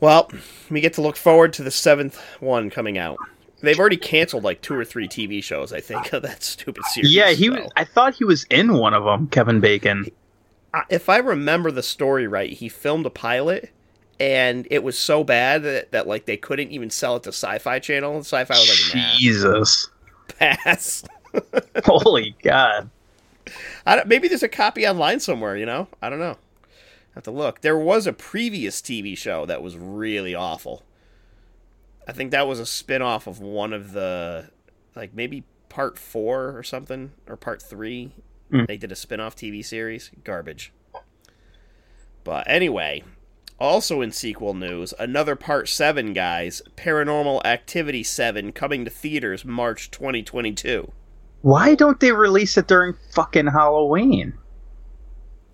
Well, 0.00 0.30
we 0.70 0.80
get 0.80 0.92
to 0.94 1.00
look 1.00 1.16
forward 1.16 1.52
to 1.54 1.62
the 1.62 1.70
seventh 1.70 2.20
one 2.40 2.68
coming 2.68 2.98
out. 2.98 3.16
They've 3.62 3.78
already 3.78 3.96
canceled 3.96 4.44
like 4.44 4.60
two 4.60 4.74
or 4.74 4.84
three 4.84 5.08
TV 5.08 5.42
shows. 5.42 5.72
I 5.72 5.80
think 5.80 6.12
of 6.12 6.22
that 6.22 6.42
stupid 6.42 6.84
series. 6.86 7.14
Yeah, 7.14 7.30
he. 7.30 7.46
so. 7.46 7.68
I 7.76 7.84
thought 7.84 8.14
he 8.14 8.24
was 8.24 8.44
in 8.44 8.74
one 8.74 8.92
of 8.94 9.04
them. 9.04 9.28
Kevin 9.28 9.60
Bacon. 9.60 10.06
If 10.88 11.08
I 11.08 11.18
remember 11.18 11.70
the 11.70 11.82
story 11.82 12.26
right, 12.26 12.52
he 12.52 12.68
filmed 12.68 13.06
a 13.06 13.10
pilot, 13.10 13.70
and 14.18 14.66
it 14.70 14.82
was 14.82 14.98
so 14.98 15.24
bad 15.24 15.62
that, 15.62 15.92
that 15.92 16.06
like 16.06 16.26
they 16.26 16.36
couldn't 16.36 16.70
even 16.70 16.90
sell 16.90 17.16
it 17.16 17.24
to 17.24 17.30
Sci-Fi 17.30 17.78
Channel. 17.78 18.14
And 18.16 18.24
Sci-Fi 18.24 18.54
was 18.54 18.92
like, 18.92 19.02
nah, 19.02 19.14
Jesus. 19.16 19.88
pass. 20.38 21.04
Holy 21.84 22.36
God. 22.42 22.90
I 23.86 23.96
don't, 23.96 24.08
maybe 24.08 24.28
there's 24.28 24.42
a 24.42 24.48
copy 24.48 24.86
online 24.86 25.20
somewhere. 25.20 25.56
You 25.56 25.66
know, 25.66 25.88
I 26.00 26.10
don't 26.10 26.20
know. 26.20 26.36
Have 27.14 27.24
to 27.24 27.30
look. 27.30 27.60
There 27.60 27.78
was 27.78 28.06
a 28.06 28.12
previous 28.12 28.80
TV 28.80 29.16
show 29.16 29.46
that 29.46 29.62
was 29.62 29.76
really 29.76 30.34
awful. 30.34 30.82
I 32.08 32.12
think 32.12 32.32
that 32.32 32.46
was 32.46 32.58
a 32.58 32.66
spin-off 32.66 33.26
of 33.26 33.40
one 33.40 33.72
of 33.72 33.92
the 33.92 34.50
like 34.96 35.14
maybe 35.14 35.44
part 35.68 35.98
4 35.98 36.56
or 36.56 36.62
something 36.62 37.12
or 37.28 37.36
part 37.36 37.62
3. 37.62 38.12
Hmm. 38.54 38.64
They 38.66 38.76
did 38.76 38.92
a 38.92 38.96
spin-off 38.96 39.34
TV 39.34 39.64
series. 39.64 40.10
Garbage. 40.22 40.72
But 42.22 42.46
anyway, 42.48 43.02
also 43.58 44.00
in 44.00 44.12
sequel 44.12 44.54
news, 44.54 44.94
another 44.98 45.34
part 45.36 45.68
7 45.68 46.12
guys, 46.12 46.62
Paranormal 46.76 47.44
Activity 47.44 48.02
7 48.02 48.52
coming 48.52 48.84
to 48.84 48.90
theaters 48.90 49.44
March 49.44 49.90
2022. 49.90 50.90
Why 51.42 51.74
don't 51.74 52.00
they 52.00 52.12
release 52.12 52.56
it 52.56 52.68
during 52.68 52.94
fucking 53.12 53.48
Halloween? 53.48 54.32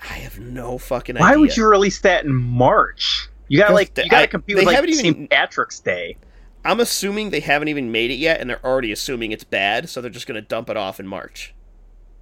I 0.02 0.14
have 0.14 0.38
no 0.38 0.78
fucking 0.78 1.16
Why 1.16 1.20
idea. 1.20 1.36
Why 1.36 1.40
would 1.40 1.56
you 1.56 1.66
release 1.66 2.00
that 2.02 2.24
in 2.24 2.32
March? 2.34 3.28
You 3.48 3.58
gotta 3.58 3.74
like 3.74 3.96
you 3.98 4.08
gotta 4.08 4.24
I- 4.24 4.26
compete 4.28 4.56
they 4.56 4.60
with 4.60 4.66
like 4.66 4.76
haven't 4.76 4.90
even- 4.90 5.00
St. 5.04 5.30
Patrick's 5.30 5.80
Day. 5.80 6.16
I'm 6.64 6.78
assuming 6.78 7.30
they 7.30 7.40
haven't 7.40 7.68
even 7.68 7.90
made 7.90 8.10
it 8.10 8.16
yet, 8.16 8.38
and 8.40 8.48
they're 8.50 8.64
already 8.64 8.92
assuming 8.92 9.32
it's 9.32 9.44
bad, 9.44 9.88
so 9.88 10.00
they're 10.02 10.10
just 10.10 10.26
going 10.26 10.34
to 10.40 10.46
dump 10.46 10.68
it 10.68 10.76
off 10.76 11.00
in 11.00 11.06
March. 11.06 11.54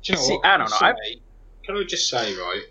Do 0.02 0.12
you 0.12 0.16
know 0.18 0.22
See, 0.24 0.34
what? 0.36 0.46
I 0.46 0.56
don't 0.56 0.70
know, 0.70 0.76
Can 0.78 0.88
I- 0.88 0.94
say- 1.04 1.20
Can 1.66 1.76
I 1.76 1.84
just 1.84 2.08
say, 2.08 2.34
right? 2.34 2.62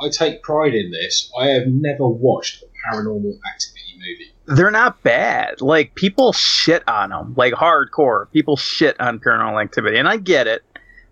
I 0.00 0.08
take 0.10 0.42
pride 0.42 0.74
in 0.74 0.90
this. 0.90 1.30
I 1.38 1.48
have 1.48 1.64
never 1.66 2.08
watched 2.08 2.62
a 2.62 2.66
paranormal 2.66 3.32
activity 3.52 3.94
movie. 3.96 4.32
They're 4.46 4.70
not 4.70 5.02
bad. 5.02 5.60
Like 5.60 5.94
people 5.94 6.32
shit 6.32 6.86
on 6.88 7.10
them, 7.10 7.34
like 7.36 7.54
hardcore. 7.54 8.30
People 8.32 8.56
shit 8.56 9.00
on 9.00 9.18
Paranormal 9.20 9.62
Activity, 9.62 9.96
and 9.96 10.06
I 10.08 10.18
get 10.18 10.46
it, 10.46 10.62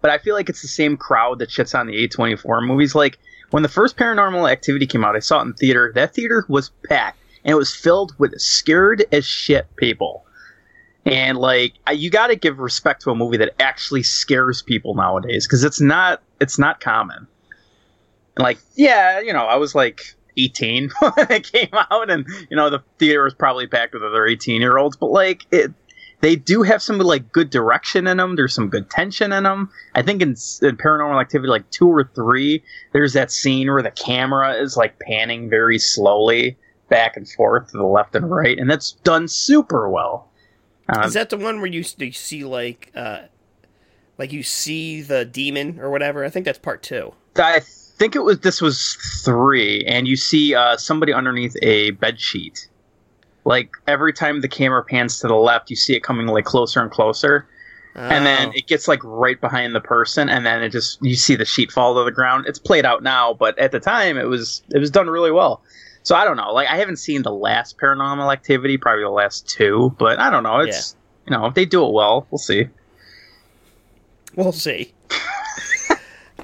but 0.02 0.10
I 0.10 0.18
feel 0.18 0.34
like 0.34 0.48
it's 0.48 0.62
the 0.62 0.68
same 0.68 0.96
crowd 0.96 1.38
that 1.38 1.48
shits 1.48 1.78
on 1.78 1.86
the 1.86 2.06
A24 2.08 2.66
movies. 2.66 2.94
Like 2.94 3.18
when 3.50 3.62
the 3.62 3.68
first 3.70 3.96
Paranormal 3.96 4.50
Activity 4.50 4.86
came 4.86 5.04
out, 5.04 5.16
I 5.16 5.20
saw 5.20 5.38
it 5.40 5.44
in 5.46 5.54
theater. 5.54 5.92
That 5.94 6.12
theater 6.14 6.44
was 6.48 6.70
packed, 6.88 7.18
and 7.44 7.52
it 7.52 7.56
was 7.56 7.74
filled 7.74 8.12
with 8.18 8.38
scared 8.38 9.04
as 9.12 9.24
shit 9.24 9.66
people. 9.76 10.26
And 11.04 11.36
like 11.38 11.74
you 11.92 12.10
got 12.10 12.28
to 12.28 12.36
give 12.36 12.58
respect 12.58 13.02
to 13.02 13.10
a 13.10 13.14
movie 13.14 13.36
that 13.38 13.54
actually 13.60 14.04
scares 14.04 14.62
people 14.62 14.94
nowadays 14.94 15.46
because 15.46 15.64
it's 15.64 15.80
not 15.80 16.22
it's 16.40 16.58
not 16.58 16.80
common. 16.80 17.26
And 18.36 18.44
like 18.44 18.58
yeah, 18.76 19.20
you 19.20 19.32
know, 19.32 19.44
I 19.44 19.56
was 19.56 19.74
like 19.74 20.00
18 20.36 20.90
when 21.00 21.12
it 21.30 21.50
came 21.50 21.70
out, 21.72 22.10
and 22.10 22.26
you 22.50 22.56
know 22.56 22.70
the 22.70 22.82
theater 22.98 23.24
was 23.24 23.34
probably 23.34 23.66
packed 23.66 23.94
with 23.94 24.02
other 24.04 24.26
18 24.26 24.60
year 24.60 24.78
olds. 24.78 24.96
But 24.96 25.10
like 25.10 25.44
it, 25.50 25.72
they 26.22 26.36
do 26.36 26.62
have 26.62 26.80
some 26.80 26.98
like 26.98 27.32
good 27.32 27.50
direction 27.50 28.06
in 28.06 28.16
them. 28.16 28.36
There's 28.36 28.54
some 28.54 28.68
good 28.68 28.88
tension 28.88 29.32
in 29.32 29.42
them. 29.42 29.70
I 29.96 30.02
think 30.02 30.22
in, 30.22 30.30
in 30.30 30.76
Paranormal 30.76 31.20
Activity, 31.20 31.48
like 31.48 31.68
two 31.70 31.88
or 31.88 32.08
three, 32.14 32.62
there's 32.92 33.12
that 33.14 33.32
scene 33.32 33.70
where 33.70 33.82
the 33.82 33.90
camera 33.90 34.54
is 34.54 34.76
like 34.76 35.00
panning 35.00 35.50
very 35.50 35.78
slowly 35.78 36.56
back 36.88 37.16
and 37.16 37.28
forth 37.28 37.72
to 37.72 37.76
the 37.76 37.86
left 37.86 38.14
and 38.14 38.30
right, 38.30 38.56
and 38.56 38.70
that's 38.70 38.92
done 38.92 39.26
super 39.26 39.90
well. 39.90 40.28
Um, 40.88 41.04
Is 41.04 41.14
that 41.14 41.30
the 41.30 41.36
one 41.36 41.58
where 41.58 41.70
you, 41.70 41.84
you 41.98 42.12
see 42.12 42.44
like, 42.44 42.90
uh, 42.94 43.22
like 44.18 44.32
you 44.32 44.42
see 44.42 45.00
the 45.00 45.24
demon 45.24 45.78
or 45.80 45.90
whatever? 45.90 46.24
I 46.24 46.30
think 46.30 46.44
that's 46.44 46.58
part 46.58 46.82
two. 46.82 47.14
I 47.36 47.60
think 47.60 48.14
it 48.16 48.20
was 48.20 48.40
this 48.40 48.60
was 48.60 48.94
three, 49.24 49.84
and 49.86 50.06
you 50.06 50.16
see 50.16 50.54
uh, 50.54 50.76
somebody 50.76 51.12
underneath 51.12 51.56
a 51.62 51.92
bed 51.92 52.20
sheet. 52.20 52.68
Like 53.44 53.70
every 53.86 54.12
time 54.12 54.40
the 54.40 54.48
camera 54.48 54.84
pans 54.84 55.18
to 55.20 55.28
the 55.28 55.34
left, 55.34 55.70
you 55.70 55.76
see 55.76 55.94
it 55.94 56.00
coming 56.02 56.26
like 56.26 56.44
closer 56.44 56.80
and 56.80 56.90
closer, 56.90 57.46
and 57.94 58.24
then 58.26 58.48
Oh. 58.50 58.52
it 58.54 58.66
gets 58.66 58.86
like 58.86 59.02
right 59.02 59.40
behind 59.40 59.74
the 59.74 59.80
person, 59.80 60.28
and 60.28 60.44
then 60.44 60.62
it 60.62 60.68
just 60.70 61.02
you 61.02 61.14
see 61.16 61.34
the 61.36 61.44
sheet 61.44 61.72
fall 61.72 61.94
to 61.96 62.04
the 62.04 62.10
ground. 62.12 62.44
It's 62.46 62.58
played 62.58 62.84
out 62.84 63.02
now, 63.02 63.34
but 63.34 63.58
at 63.58 63.72
the 63.72 63.80
time 63.80 64.18
it 64.18 64.26
was 64.28 64.62
it 64.74 64.78
was 64.78 64.90
done 64.90 65.08
really 65.08 65.30
well. 65.32 65.62
So 66.02 66.16
I 66.16 66.24
don't 66.24 66.36
know. 66.36 66.52
Like 66.52 66.68
I 66.68 66.76
haven't 66.76 66.96
seen 66.96 67.22
the 67.22 67.32
last 67.32 67.78
Paranormal 67.78 68.32
Activity, 68.32 68.76
probably 68.76 69.04
the 69.04 69.10
last 69.10 69.48
two, 69.48 69.94
but 69.98 70.18
I 70.18 70.30
don't 70.30 70.42
know. 70.42 70.60
It's 70.60 70.96
you 71.26 71.36
know 71.36 71.46
if 71.46 71.54
they 71.54 71.64
do 71.64 71.86
it 71.86 71.92
well, 71.92 72.26
we'll 72.30 72.38
see. 72.38 72.68
We'll 74.34 74.52
see. 74.52 74.92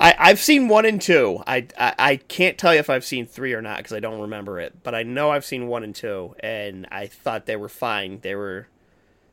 I, 0.01 0.15
I've 0.17 0.39
seen 0.39 0.69
one 0.69 0.85
and 0.85 1.01
two. 1.01 1.43
I, 1.47 1.67
I 1.77 1.95
I 1.99 2.17
can't 2.17 2.57
tell 2.57 2.73
you 2.73 2.79
if 2.79 2.89
I've 2.89 3.05
seen 3.05 3.27
three 3.27 3.53
or 3.53 3.63
not 3.63 3.79
because 3.79 3.93
I 3.93 4.01
don't 4.01 4.21
remember 4.21 4.61
it. 4.61 4.83
But 4.83 4.95
I 4.95 5.03
know 5.03 5.31
I've 5.31 5.45
seen 5.45 5.67
one 5.67 5.83
and 5.83 5.95
two, 5.95 6.37
and 6.41 6.87
I 6.93 7.07
thought 7.07 7.47
they 7.47 7.57
were 7.57 7.69
fine. 7.69 8.21
They 8.21 8.37
were, 8.37 8.69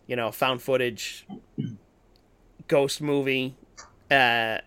you 0.07 0.15
know, 0.15 0.31
found 0.31 0.63
footage, 0.63 1.27
ghost 2.67 3.01
movie. 3.01 3.55
Uh, 4.09 4.59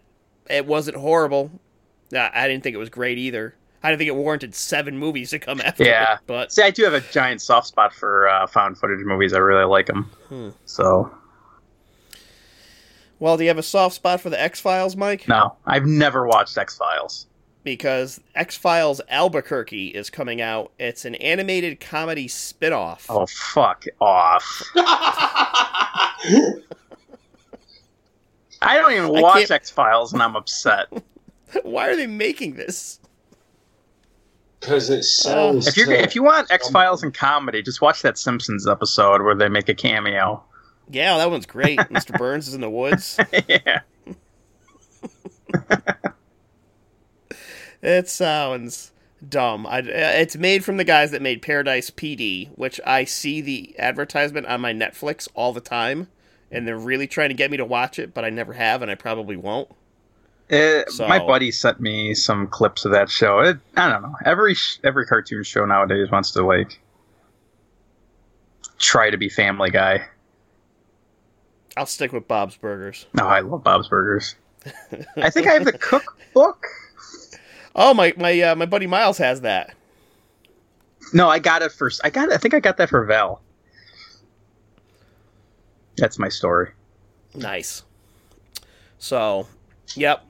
it 0.49 0.67
wasn't 0.67 0.99
horrible. 0.99 1.51
Uh, 2.15 2.29
I 2.33 2.47
didn't 2.47 2.63
think 2.63 2.75
it 2.75 2.79
was 2.79 2.91
great 2.91 3.19
either. 3.19 3.55
I 3.83 3.91
didn't 3.91 3.99
think 3.99 4.09
it 4.09 4.17
warranted 4.17 4.55
seven 4.55 4.99
movies 4.99 5.31
to 5.31 5.39
come 5.39 5.61
after. 5.61 5.85
Yeah. 5.85 6.15
it, 6.15 6.21
but 6.27 6.53
See, 6.53 6.63
I 6.63 6.71
do 6.71 6.83
have 6.85 6.95
a 6.95 7.01
giant 7.01 7.41
soft 7.41 7.69
spot 7.69 7.95
for 7.95 8.29
uh, 8.29 8.47
found 8.47 8.77
footage 8.79 9.05
movies. 9.05 9.33
I 9.33 9.39
really 9.39 9.65
like 9.67 9.87
them. 9.87 10.11
Hmm. 10.29 10.49
So 10.65 11.13
well, 13.21 13.37
do 13.37 13.43
you 13.45 13.49
have 13.49 13.59
a 13.59 13.63
soft 13.63 13.95
spot 13.97 14.21
for 14.21 14.31
the 14.31 14.41
X 14.41 14.61
Files, 14.61 14.97
Mike? 14.97 15.27
no, 15.29 15.57
I've 15.67 15.87
never 15.87 16.27
watched 16.27 16.57
X 16.57 16.77
Files. 16.77 17.27
because 17.65 18.21
X 18.35 18.57
Files 18.57 19.01
Albuquerque 19.09 19.89
is 19.89 20.09
coming 20.11 20.41
out. 20.41 20.73
It's 20.79 21.05
an 21.05 21.15
animated 21.17 21.81
comedy 21.81 22.29
spin-off. 22.29 23.07
Oh 23.09 23.27
fuck 23.27 23.85
off! 24.01 24.63
I 28.61 28.77
don't 28.77 28.93
even 28.93 29.09
watch 29.09 29.51
X 29.51 29.71
Files, 29.71 30.13
and 30.13 30.23
I'm 30.23 30.35
upset. 30.37 30.87
Why 31.63 31.89
are 31.89 31.97
they 31.97 32.07
making 32.07 32.55
this? 32.55 33.01
Because 34.61 34.91
it 34.91 35.05
sells. 35.05 35.67
If 35.69 35.77
you 35.77 35.87
to- 35.87 36.03
if 36.03 36.15
you 36.15 36.23
want 36.23 36.51
X 36.51 36.69
Files 36.71 37.03
and 37.03 37.15
comedy, 37.15 37.63
just 37.63 37.81
watch 37.81 38.03
that 38.03 38.19
Simpsons 38.19 38.67
episode 38.67 39.23
where 39.23 39.35
they 39.35 39.49
make 39.49 39.69
a 39.69 39.75
cameo. 39.75 40.43
Yeah, 40.91 41.17
that 41.19 41.31
one's 41.31 41.47
great. 41.47 41.79
Mr. 41.91 42.17
Burns 42.19 42.49
is 42.49 42.55
in 42.55 42.61
the 42.61 42.71
woods. 42.71 43.19
yeah, 43.49 43.81
It 47.81 48.09
sounds 48.09 48.91
dumb. 49.27 49.67
I, 49.67 49.79
uh, 49.79 49.83
it's 49.85 50.37
made 50.37 50.65
from 50.65 50.79
the 50.79 50.85
guys 50.85 51.13
that 51.13 51.23
made 51.23 51.43
Paradise 51.43 51.91
PD, 51.91 52.49
which 52.57 52.81
I 52.85 53.05
see 53.05 53.41
the 53.41 53.79
advertisement 53.79 54.47
on 54.47 54.61
my 54.61 54.73
Netflix 54.73 55.29
all 55.35 55.53
the 55.53 55.61
time, 55.61 56.09
and 56.51 56.67
they're 56.67 56.77
really 56.79 57.07
trying 57.07 57.29
to 57.29 57.35
get 57.35 57.51
me 57.53 57.57
to 57.57 57.65
watch 57.65 57.99
it, 58.01 58.13
but 58.15 58.25
I 58.25 58.31
never 58.31 58.55
have, 58.55 58.83
and 58.83 58.91
I 58.91 58.97
probably 58.97 59.37
won't. 59.37 59.71
It- 60.49 60.91
So- 60.91 61.07
my 61.09 61.19
buddy 61.19 61.51
sent 61.51 61.81
me 61.81 62.15
some 62.15 62.47
clips 62.47 62.85
of 62.85 62.93
that 62.93 63.11
show. 63.11 63.41
It, 63.41 63.59
I 63.77 63.91
don't 63.91 64.03
know. 64.03 64.15
Every 64.25 64.57
every 64.85 65.07
cartoon 65.07 65.43
show 65.43 65.65
nowadays 65.67 66.11
wants 66.11 66.31
to 66.33 66.45
like 66.45 66.81
try 68.79 69.11
to 69.11 69.17
be 69.17 69.29
Family 69.29 69.71
Guy. 69.71 70.07
I'll 71.77 71.87
stick 71.87 72.13
with 72.13 72.27
Bob's 72.27 72.57
Burgers. 72.57 73.07
No, 73.15 73.27
I 73.27 73.41
love 73.41 73.63
Bob's 73.63 73.89
Burgers. 73.89 74.35
I 75.17 75.31
think 75.31 75.47
I 75.47 75.53
have 75.53 75.65
the 75.65 75.73
cookbook. 75.73 76.67
Oh 77.75 77.95
my 77.95 78.13
my 78.17 78.41
uh, 78.41 78.55
my 78.57 78.67
buddy 78.67 78.87
Miles 78.87 79.19
has 79.19 79.43
that. 79.43 79.75
No, 81.13 81.29
I 81.29 81.39
got 81.39 81.63
it 81.63 81.73
first. 81.73 82.01
I 82.05 82.11
got. 82.11 82.29
it- 82.29 82.35
I 82.35 82.37
think 82.39 82.55
I 82.55 82.61
got 82.61 82.77
that 82.79 82.89
for 82.91 83.05
Val. 83.05 83.41
That's 85.97 86.19
my 86.19 86.29
story. 86.29 86.71
Nice. 87.35 87.83
So, 88.99 89.47
yep. 89.95 90.25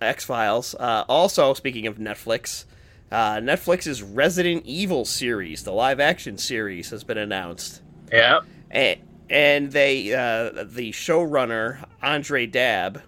X 0.00 0.24
Files. 0.24 0.74
Uh, 0.74 1.04
also, 1.08 1.54
speaking 1.54 1.86
of 1.86 1.96
Netflix, 1.98 2.64
uh, 3.10 3.36
Netflix's 3.36 4.02
Resident 4.02 4.64
Evil 4.66 5.04
series, 5.04 5.64
the 5.64 5.72
live 5.72 6.00
action 6.00 6.38
series, 6.38 6.90
has 6.90 7.04
been 7.04 7.18
announced. 7.18 7.82
Yep. 8.12 8.44
And, 8.70 9.00
and 9.30 9.72
they, 9.72 10.12
uh, 10.12 10.64
the 10.64 10.92
showrunner, 10.92 11.86
Andre 12.02 12.46
Dab, 12.46 13.02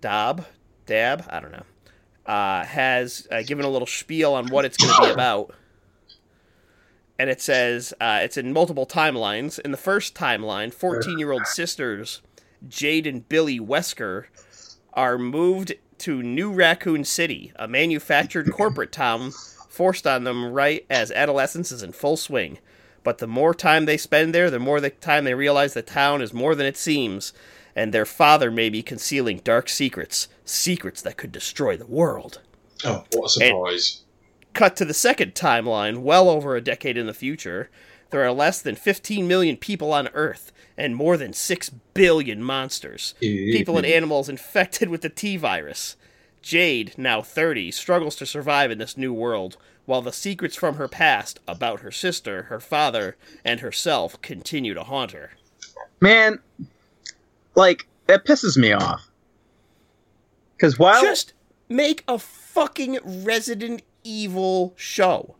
Dab, 0.00 0.46
Dab, 0.86 1.24
I 1.28 1.40
don't 1.40 1.52
know, 1.52 1.64
uh, 2.26 2.64
has 2.64 3.26
uh, 3.30 3.42
given 3.42 3.64
a 3.64 3.68
little 3.68 3.86
spiel 3.86 4.34
on 4.34 4.48
what 4.48 4.64
it's 4.64 4.76
going 4.76 4.94
to 4.94 5.02
be 5.02 5.10
about. 5.12 5.54
And 7.18 7.30
it 7.30 7.40
says 7.40 7.94
uh, 8.00 8.20
it's 8.22 8.36
in 8.36 8.52
multiple 8.52 8.86
timelines. 8.86 9.58
In 9.58 9.70
the 9.70 9.78
first 9.78 10.14
timeline, 10.14 10.72
14 10.72 11.18
year 11.18 11.32
old 11.32 11.46
sisters 11.46 12.20
Jade 12.68 13.06
and 13.06 13.28
Billy 13.28 13.58
Wesker 13.58 14.24
are 14.92 15.18
moved 15.18 15.74
to 15.98 16.22
New 16.22 16.52
Raccoon 16.52 17.04
City, 17.04 17.52
a 17.56 17.66
manufactured 17.68 18.50
corporate 18.52 18.92
town 18.92 19.32
forced 19.68 20.06
on 20.06 20.24
them 20.24 20.52
right 20.52 20.86
as 20.88 21.10
adolescence 21.10 21.70
is 21.70 21.82
in 21.82 21.92
full 21.92 22.16
swing. 22.16 22.58
But 23.02 23.18
the 23.18 23.26
more 23.26 23.54
time 23.54 23.84
they 23.84 23.96
spend 23.96 24.34
there, 24.34 24.50
the 24.50 24.58
more 24.58 24.80
the 24.80 24.90
time 24.90 25.24
they 25.24 25.34
realize 25.34 25.74
the 25.74 25.82
town 25.82 26.22
is 26.22 26.32
more 26.32 26.54
than 26.54 26.66
it 26.66 26.76
seems, 26.76 27.32
and 27.76 27.92
their 27.92 28.06
father 28.06 28.50
may 28.50 28.68
be 28.68 28.82
concealing 28.82 29.38
dark 29.44 29.68
secrets, 29.68 30.28
secrets 30.44 31.02
that 31.02 31.16
could 31.16 31.30
destroy 31.30 31.76
the 31.76 31.86
world. 31.86 32.40
Oh, 32.84 33.04
what 33.12 33.26
a 33.26 33.28
surprise! 33.28 34.02
Cut 34.54 34.74
to 34.76 34.84
the 34.84 34.94
second 34.94 35.34
timeline, 35.34 35.98
well 35.98 36.28
over 36.28 36.56
a 36.56 36.60
decade 36.60 36.96
in 36.96 37.06
the 37.06 37.14
future. 37.14 37.70
There 38.10 38.24
are 38.24 38.32
less 38.32 38.62
than 38.62 38.76
15 38.76 39.26
million 39.26 39.56
people 39.56 39.92
on 39.92 40.08
Earth 40.08 40.52
and 40.76 40.94
more 40.94 41.16
than 41.16 41.32
6 41.32 41.70
billion 41.94 42.42
monsters. 42.42 43.14
Mm-hmm. 43.20 43.52
People 43.52 43.76
and 43.76 43.86
animals 43.86 44.28
infected 44.28 44.88
with 44.88 45.02
the 45.02 45.08
T 45.08 45.36
virus. 45.36 45.96
Jade, 46.42 46.94
now 46.96 47.22
30, 47.22 47.72
struggles 47.72 48.14
to 48.16 48.26
survive 48.26 48.70
in 48.70 48.78
this 48.78 48.96
new 48.96 49.12
world, 49.12 49.56
while 49.84 50.02
the 50.02 50.12
secrets 50.12 50.54
from 50.54 50.76
her 50.76 50.86
past 50.86 51.40
about 51.48 51.80
her 51.80 51.90
sister, 51.90 52.44
her 52.44 52.60
father, 52.60 53.16
and 53.44 53.60
herself 53.60 54.20
continue 54.22 54.74
to 54.74 54.84
haunt 54.84 55.12
her. 55.12 55.32
Man, 56.00 56.38
like 57.54 57.88
that 58.06 58.24
pisses 58.24 58.56
me 58.56 58.72
off. 58.72 59.10
Because 60.56 60.78
while 60.78 61.02
Just 61.02 61.32
make 61.68 62.04
a 62.06 62.18
fucking 62.18 62.98
Resident 63.04 63.82
Evil 64.04 64.72
show. 64.76 65.34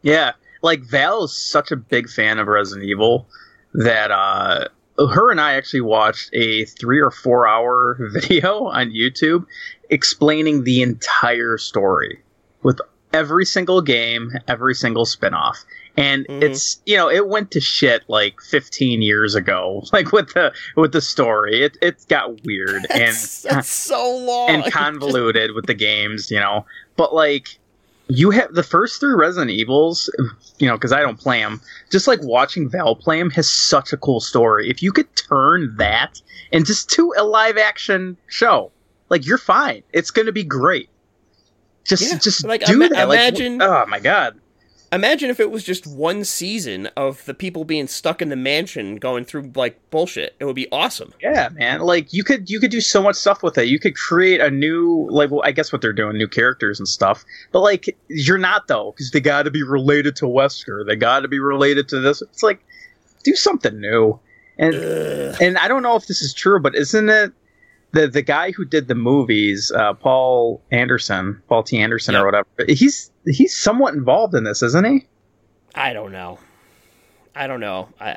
Yeah, 0.00 0.32
like 0.62 0.82
Val 0.82 1.24
is 1.24 1.36
such 1.36 1.70
a 1.70 1.76
big 1.76 2.08
fan 2.08 2.38
of 2.38 2.46
Resident 2.48 2.86
Evil 2.86 3.26
that 3.74 4.10
uh 4.10 4.68
her 4.98 5.30
and 5.30 5.40
I 5.40 5.54
actually 5.54 5.82
watched 5.82 6.30
a 6.32 6.64
3 6.64 7.00
or 7.00 7.10
4 7.10 7.46
hour 7.46 7.98
video 8.12 8.64
on 8.66 8.90
YouTube 8.90 9.44
explaining 9.90 10.64
the 10.64 10.82
entire 10.82 11.58
story 11.58 12.22
with 12.62 12.80
every 13.12 13.44
single 13.46 13.80
game, 13.82 14.32
every 14.48 14.74
single 14.74 15.06
spin-off. 15.06 15.64
And 15.98 16.26
Mhm. 16.28 16.42
it's 16.42 16.80
you 16.86 16.96
know, 16.96 17.08
it 17.10 17.28
went 17.28 17.50
to 17.52 17.60
shit 17.60 18.02
like 18.08 18.40
15 18.42 19.00
years 19.02 19.34
ago 19.34 19.82
like 19.92 20.12
with 20.12 20.32
the 20.34 20.52
with 20.76 20.92
the 20.92 21.00
story. 21.00 21.62
It 21.62 21.76
it 21.82 22.04
got 22.08 22.42
weird 22.44 22.86
and 22.90 23.02
That's, 23.14 23.42
that's 23.42 23.68
so 23.68 24.16
long. 24.16 24.50
and 24.50 24.72
convoluted 24.72 25.52
with 25.54 25.66
the 25.66 25.74
games, 25.74 26.30
you 26.30 26.38
know. 26.40 26.66
But 26.96 27.14
like, 27.14 27.58
you 28.08 28.30
have 28.30 28.54
the 28.54 28.62
first 28.62 29.00
three 29.00 29.14
Resident 29.14 29.50
Evils, 29.50 30.08
you 30.58 30.68
know, 30.68 30.76
because 30.76 30.92
I 30.92 31.00
don't 31.00 31.18
play 31.18 31.40
them. 31.40 31.60
Just 31.90 32.06
like 32.06 32.20
watching 32.22 32.68
Val 32.68 32.94
play 32.94 33.18
them 33.18 33.30
has 33.30 33.50
such 33.50 33.92
a 33.92 33.96
cool 33.96 34.20
story. 34.20 34.70
If 34.70 34.82
you 34.82 34.92
could 34.92 35.08
turn 35.16 35.74
that 35.78 36.20
into 36.52 36.86
to 36.86 37.14
a 37.16 37.24
live 37.24 37.56
action 37.58 38.16
show, 38.28 38.70
like 39.08 39.26
you're 39.26 39.38
fine. 39.38 39.82
It's 39.92 40.10
gonna 40.10 40.32
be 40.32 40.44
great. 40.44 40.88
Just 41.84 42.10
Yeah, 42.10 42.18
just 42.18 42.44
like, 42.44 42.64
do 42.64 42.74
ima- 42.74 42.88
that. 42.90 43.08
Like, 43.08 43.18
imagine- 43.18 43.62
oh 43.62 43.86
my 43.86 44.00
god. 44.00 44.40
Imagine 44.92 45.30
if 45.30 45.40
it 45.40 45.50
was 45.50 45.64
just 45.64 45.86
one 45.86 46.24
season 46.24 46.86
of 46.96 47.24
the 47.24 47.34
people 47.34 47.64
being 47.64 47.86
stuck 47.88 48.22
in 48.22 48.28
the 48.28 48.36
mansion 48.36 48.96
going 48.96 49.24
through 49.24 49.50
like 49.54 49.78
bullshit. 49.90 50.36
It 50.38 50.44
would 50.44 50.54
be 50.54 50.68
awesome. 50.70 51.12
Yeah, 51.20 51.48
man. 51.52 51.80
Like 51.80 52.12
you 52.12 52.22
could 52.22 52.48
you 52.48 52.60
could 52.60 52.70
do 52.70 52.80
so 52.80 53.02
much 53.02 53.16
stuff 53.16 53.42
with 53.42 53.58
it. 53.58 53.66
You 53.66 53.78
could 53.80 53.96
create 53.96 54.40
a 54.40 54.50
new 54.50 55.08
like 55.10 55.30
well, 55.30 55.42
I 55.44 55.50
guess 55.52 55.72
what 55.72 55.82
they're 55.82 55.92
doing, 55.92 56.16
new 56.16 56.28
characters 56.28 56.78
and 56.78 56.86
stuff. 56.86 57.24
But 57.52 57.60
like 57.60 57.96
you're 58.08 58.38
not 58.38 58.68
though, 58.68 58.92
because 58.92 59.10
they 59.10 59.20
got 59.20 59.42
to 59.42 59.50
be 59.50 59.62
related 59.62 60.14
to 60.16 60.26
Wesker. 60.26 60.86
They 60.86 60.96
got 60.96 61.20
to 61.20 61.28
be 61.28 61.40
related 61.40 61.88
to 61.88 62.00
this. 62.00 62.22
It's 62.22 62.42
like 62.42 62.60
do 63.24 63.34
something 63.34 63.80
new. 63.80 64.18
And 64.58 64.74
Ugh. 64.74 65.36
and 65.40 65.58
I 65.58 65.68
don't 65.68 65.82
know 65.82 65.96
if 65.96 66.06
this 66.06 66.22
is 66.22 66.32
true, 66.32 66.60
but 66.60 66.74
isn't 66.76 67.08
it 67.08 67.32
the 67.92 68.06
the 68.08 68.22
guy 68.22 68.52
who 68.52 68.64
did 68.64 68.88
the 68.88 68.94
movies, 68.94 69.70
uh, 69.74 69.94
Paul 69.94 70.62
Anderson, 70.70 71.42
Paul 71.48 71.62
T. 71.62 71.78
Anderson 71.78 72.14
Yeah. 72.14 72.20
or 72.20 72.26
whatever? 72.26 72.46
He's 72.68 73.10
he's 73.26 73.56
somewhat 73.56 73.94
involved 73.94 74.34
in 74.34 74.44
this, 74.44 74.62
isn't 74.62 74.86
he? 74.86 75.06
I 75.74 75.92
don't 75.92 76.12
know. 76.12 76.38
I 77.34 77.46
don't 77.46 77.60
know. 77.60 77.88
I 78.00 78.16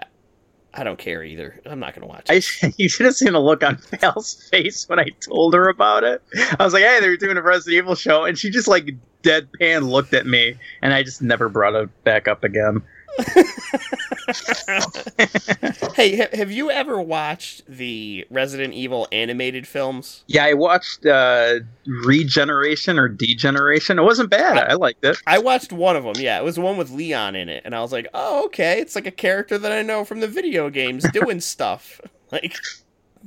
I 0.73 0.83
don't 0.83 0.99
care 0.99 1.23
either. 1.23 1.59
I'm 1.65 1.79
not 1.79 1.95
gonna 1.95 2.07
watch 2.07 2.27
I, 2.29 2.35
it. 2.35 2.73
you 2.77 2.89
should 2.89 3.05
have 3.05 3.15
seen 3.15 3.33
the 3.33 3.41
look 3.41 3.63
on 3.63 3.77
Val's 3.99 4.47
face 4.49 4.87
when 4.87 4.99
I 4.99 5.07
told 5.19 5.53
her 5.53 5.67
about 5.67 6.03
it. 6.03 6.21
I 6.57 6.63
was 6.63 6.73
like, 6.73 6.83
"Hey, 6.83 6.99
they're 6.99 7.17
doing 7.17 7.37
a 7.37 7.41
Resident 7.41 7.83
Evil 7.83 7.95
show," 7.95 8.25
and 8.25 8.37
she 8.37 8.49
just 8.49 8.67
like 8.67 8.89
deadpan 9.23 9.89
looked 9.89 10.13
at 10.13 10.25
me, 10.25 10.55
and 10.81 10.93
I 10.93 11.03
just 11.03 11.21
never 11.21 11.49
brought 11.49 11.75
it 11.75 12.03
back 12.03 12.27
up 12.27 12.43
again. 12.43 12.81
hey, 15.95 16.17
ha- 16.17 16.29
have 16.33 16.51
you 16.51 16.71
ever 16.71 17.01
watched 17.01 17.65
the 17.67 18.25
Resident 18.29 18.73
Evil 18.73 19.07
animated 19.11 19.67
films? 19.67 20.23
Yeah, 20.27 20.45
I 20.45 20.53
watched 20.53 21.05
uh, 21.05 21.59
Regeneration 21.85 22.99
or 22.99 23.07
Degeneration. 23.07 23.99
It 23.99 24.03
wasn't 24.03 24.29
bad. 24.29 24.57
I, 24.57 24.71
I 24.71 24.73
liked 24.75 25.03
it. 25.03 25.17
I 25.27 25.39
watched 25.39 25.73
one 25.73 25.95
of 25.95 26.03
them. 26.03 26.15
Yeah, 26.17 26.39
it 26.39 26.43
was 26.43 26.55
the 26.55 26.61
one 26.61 26.77
with 26.77 26.91
Leon 26.91 27.35
in 27.35 27.49
it, 27.49 27.63
and 27.65 27.75
I 27.75 27.81
was 27.81 27.91
like, 27.91 28.07
"Oh, 28.13 28.45
okay, 28.45 28.79
it's 28.79 28.95
like 28.95 29.07
a 29.07 29.11
character 29.11 29.57
that 29.57 29.71
I 29.71 29.81
know 29.81 30.05
from 30.05 30.19
the 30.19 30.27
video 30.27 30.69
games 30.69 31.05
doing 31.11 31.39
stuff." 31.39 32.01
Like, 32.31 32.55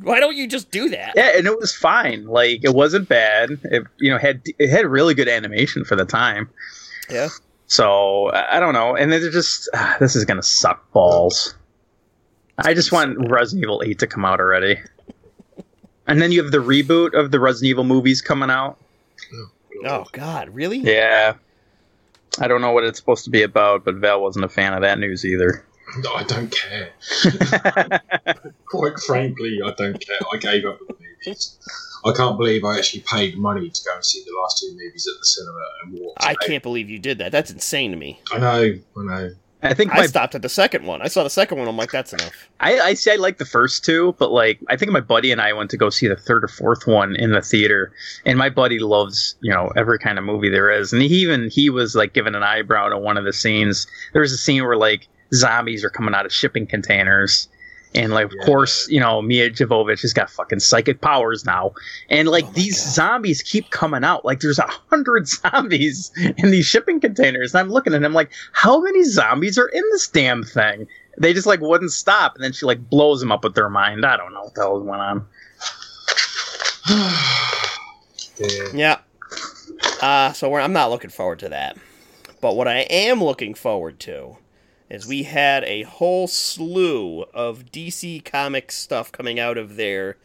why 0.00 0.20
don't 0.20 0.36
you 0.36 0.46
just 0.46 0.70
do 0.70 0.88
that? 0.90 1.14
Yeah, 1.16 1.36
and 1.36 1.44
it 1.44 1.58
was 1.58 1.74
fine. 1.74 2.26
Like 2.26 2.60
it 2.62 2.72
wasn't 2.72 3.08
bad. 3.08 3.50
It 3.64 3.82
you 3.98 4.12
know 4.12 4.18
had 4.18 4.42
it 4.60 4.70
had 4.70 4.86
really 4.86 5.12
good 5.12 5.26
animation 5.26 5.84
for 5.84 5.96
the 5.96 6.04
time. 6.04 6.48
Yeah. 7.10 7.30
So 7.72 8.26
I 8.26 8.58
I 8.58 8.60
don't 8.60 8.74
know, 8.74 8.94
and 8.96 9.10
they're 9.10 9.30
just 9.30 9.70
ah, 9.72 9.96
this 10.00 10.14
is 10.14 10.26
gonna 10.26 10.42
suck 10.42 10.92
balls. 10.92 11.54
I 12.58 12.74
just 12.74 12.92
want 12.92 13.30
Resident 13.30 13.64
Evil 13.64 13.82
Eight 13.82 13.98
to 14.00 14.06
come 14.06 14.26
out 14.26 14.40
already. 14.40 14.78
And 16.06 16.20
then 16.20 16.32
you 16.32 16.42
have 16.42 16.52
the 16.52 16.58
reboot 16.58 17.14
of 17.14 17.30
the 17.30 17.40
Resident 17.40 17.70
Evil 17.70 17.84
movies 17.84 18.20
coming 18.20 18.50
out. 18.50 18.76
Oh 19.86 20.04
God, 20.12 20.50
really? 20.50 20.80
Yeah. 20.80 21.36
I 22.38 22.46
don't 22.46 22.60
know 22.60 22.72
what 22.72 22.84
it's 22.84 22.98
supposed 22.98 23.24
to 23.24 23.30
be 23.30 23.42
about, 23.42 23.86
but 23.86 23.94
Val 23.94 24.20
wasn't 24.20 24.44
a 24.44 24.50
fan 24.50 24.74
of 24.74 24.82
that 24.82 24.98
news 24.98 25.24
either. 25.24 25.64
No, 25.98 26.12
I 26.12 26.24
don't 26.24 26.50
care. 26.50 26.90
Quite 28.66 28.98
frankly, 28.98 29.60
I 29.64 29.70
don't 29.72 29.98
care. 29.98 30.18
I 30.30 30.36
gave 30.36 30.66
up 30.66 30.78
on 30.90 30.96
the 30.98 31.11
movies. 31.26 31.58
I 32.04 32.12
can't 32.12 32.36
believe 32.36 32.64
I 32.64 32.78
actually 32.78 33.00
paid 33.00 33.38
money 33.38 33.70
to 33.70 33.84
go 33.84 33.94
and 33.94 34.04
see 34.04 34.22
the 34.24 34.36
last 34.42 34.58
two 34.58 34.70
movies 34.72 35.08
at 35.12 35.18
the 35.20 35.26
cinema 35.26 35.60
and 35.84 35.98
walked. 36.00 36.24
I 36.24 36.30
away. 36.30 36.36
can't 36.46 36.62
believe 36.62 36.90
you 36.90 36.98
did 36.98 37.18
that. 37.18 37.32
That's 37.32 37.50
insane 37.50 37.92
to 37.92 37.96
me. 37.96 38.20
I 38.32 38.38
know. 38.38 38.74
I 38.98 39.02
know. 39.02 39.30
I 39.64 39.74
think 39.74 39.92
I 39.92 39.98
my 39.98 40.06
stopped 40.06 40.34
at 40.34 40.42
the 40.42 40.48
second 40.48 40.84
one. 40.86 41.02
I 41.02 41.08
saw 41.08 41.22
the 41.22 41.30
second 41.30 41.58
one. 41.58 41.68
I'm 41.68 41.76
like, 41.76 41.92
that's 41.92 42.12
enough. 42.12 42.48
I, 42.58 42.80
I 42.80 42.94
see. 42.94 43.12
I 43.12 43.14
like 43.14 43.38
the 43.38 43.44
first 43.44 43.84
two, 43.84 44.14
but 44.18 44.32
like 44.32 44.58
I 44.68 44.76
think 44.76 44.90
my 44.90 45.00
buddy 45.00 45.30
and 45.30 45.40
I 45.40 45.52
went 45.52 45.70
to 45.70 45.76
go 45.76 45.88
see 45.88 46.08
the 46.08 46.16
third 46.16 46.42
or 46.42 46.48
fourth 46.48 46.86
one 46.86 47.14
in 47.14 47.30
the 47.30 47.40
theater, 47.40 47.92
and 48.26 48.36
my 48.36 48.50
buddy 48.50 48.80
loves 48.80 49.36
you 49.40 49.52
know 49.52 49.70
every 49.76 50.00
kind 50.00 50.18
of 50.18 50.24
movie 50.24 50.48
there 50.48 50.70
is, 50.70 50.92
and 50.92 51.00
he 51.00 51.14
even 51.22 51.48
he 51.48 51.70
was 51.70 51.94
like 51.94 52.12
giving 52.12 52.34
an 52.34 52.42
eyebrow 52.42 52.88
to 52.88 52.98
one 52.98 53.16
of 53.16 53.24
the 53.24 53.32
scenes. 53.32 53.86
There 54.12 54.22
was 54.22 54.32
a 54.32 54.36
scene 54.36 54.64
where 54.64 54.76
like 54.76 55.06
zombies 55.32 55.84
are 55.84 55.90
coming 55.90 56.14
out 56.14 56.26
of 56.26 56.32
shipping 56.32 56.66
containers. 56.66 57.48
And 57.94 58.12
like, 58.12 58.26
of 58.26 58.32
Yeah. 58.38 58.44
course, 58.46 58.88
you 58.88 58.98
know 59.00 59.20
Milla 59.20 59.50
Jovovich 59.50 60.00
has 60.02 60.12
got 60.12 60.30
fucking 60.30 60.60
psychic 60.60 61.00
powers 61.00 61.44
now, 61.44 61.72
and 62.08 62.28
like 62.28 62.44
Oh 62.46 62.52
these 62.52 62.82
God. 62.82 62.92
zombies 62.92 63.42
keep 63.42 63.70
coming 63.70 64.02
out. 64.04 64.24
Like 64.24 64.40
there's 64.40 64.58
a 64.58 64.66
hundred 64.90 65.28
zombies 65.40 66.10
in 66.38 66.50
these 66.50 66.66
shipping 66.66 67.00
containers, 67.00 67.54
and 67.54 67.60
I'm 67.60 67.70
looking 67.70 67.92
at 67.94 68.02
him 68.02 68.14
like, 68.14 68.30
how 68.52 68.80
many 68.80 69.04
zombies 69.04 69.58
are 69.58 69.68
in 69.68 69.82
this 69.92 70.08
damn 70.08 70.42
thing? 70.42 70.86
they 71.18 71.34
just 71.34 71.46
like 71.46 71.60
wouldn't 71.60 71.92
stop, 71.92 72.34
and 72.36 72.42
then 72.42 72.52
she 72.54 72.64
like 72.64 72.88
blows 72.88 73.20
them 73.20 73.30
up 73.30 73.44
with 73.44 73.54
their 73.54 73.68
mind. 73.68 74.06
I 74.06 74.16
don't 74.16 74.32
know 74.32 74.44
what 74.44 74.54
the 74.54 74.62
hell 74.62 74.80
went 74.80 75.02
on. 75.02 75.26
Yeah. 76.88 77.18
Yeah. 78.74 78.98
Uh, 80.00 80.32
so 80.32 80.48
we're, 80.48 80.60
I'm 80.60 80.72
not 80.72 80.90
looking 80.90 81.10
forward 81.10 81.38
to 81.40 81.48
that. 81.50 81.76
But 82.40 82.56
what 82.56 82.66
I 82.66 82.78
am 82.80 83.22
looking 83.22 83.54
forward 83.54 84.00
to 84.00 84.36
is 84.92 85.06
we 85.06 85.22
had 85.22 85.64
a 85.64 85.82
whole 85.84 86.26
slew 86.28 87.22
of 87.34 87.64
DC 87.72 88.24
Comics 88.24 88.76
stuff 88.76 89.10
coming 89.10 89.40
out 89.40 89.56
of 89.56 89.76
their 89.76 90.16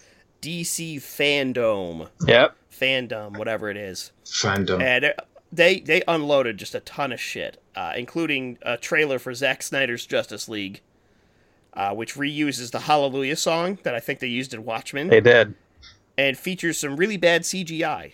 DC 0.41 0.97
fandom, 0.97 2.09
Yep. 2.28 2.55
fandom, 2.72 3.38
whatever 3.38 3.70
it 3.70 3.78
is. 3.78 4.11
Fandom. 4.26 4.82
And 4.82 5.13
they 5.51 5.80
they 5.80 6.03
unloaded 6.07 6.57
just 6.57 6.76
a 6.76 6.82
ton 6.82 7.11
of 7.13 7.22
shit, 7.22 7.61
uh, 7.76 7.93
including 7.95 8.57
a 8.61 8.76
trailer 8.78 9.18
for 9.20 9.34
Zack 9.34 9.63
Snyder's 9.63 10.05
Justice 10.05 10.49
League, 10.49 10.82
uh, 11.74 11.93
which 11.95 12.15
reuses 12.15 12.72
the 12.72 12.82
Hallelujah 12.82 13.38
song 13.38 13.80
that 13.84 13.95
I 13.95 13.99
think 14.01 14.20
they 14.20 14.28
used 14.28 14.53
in 14.53 14.65
Watchmen 14.65 15.07
They 15.07 15.22
did. 15.22 15.55
and 16.18 16.38
features 16.38 16.78
some 16.80 16.97
really 16.97 17.18
bad 17.18 17.43
CGI. 17.43 18.13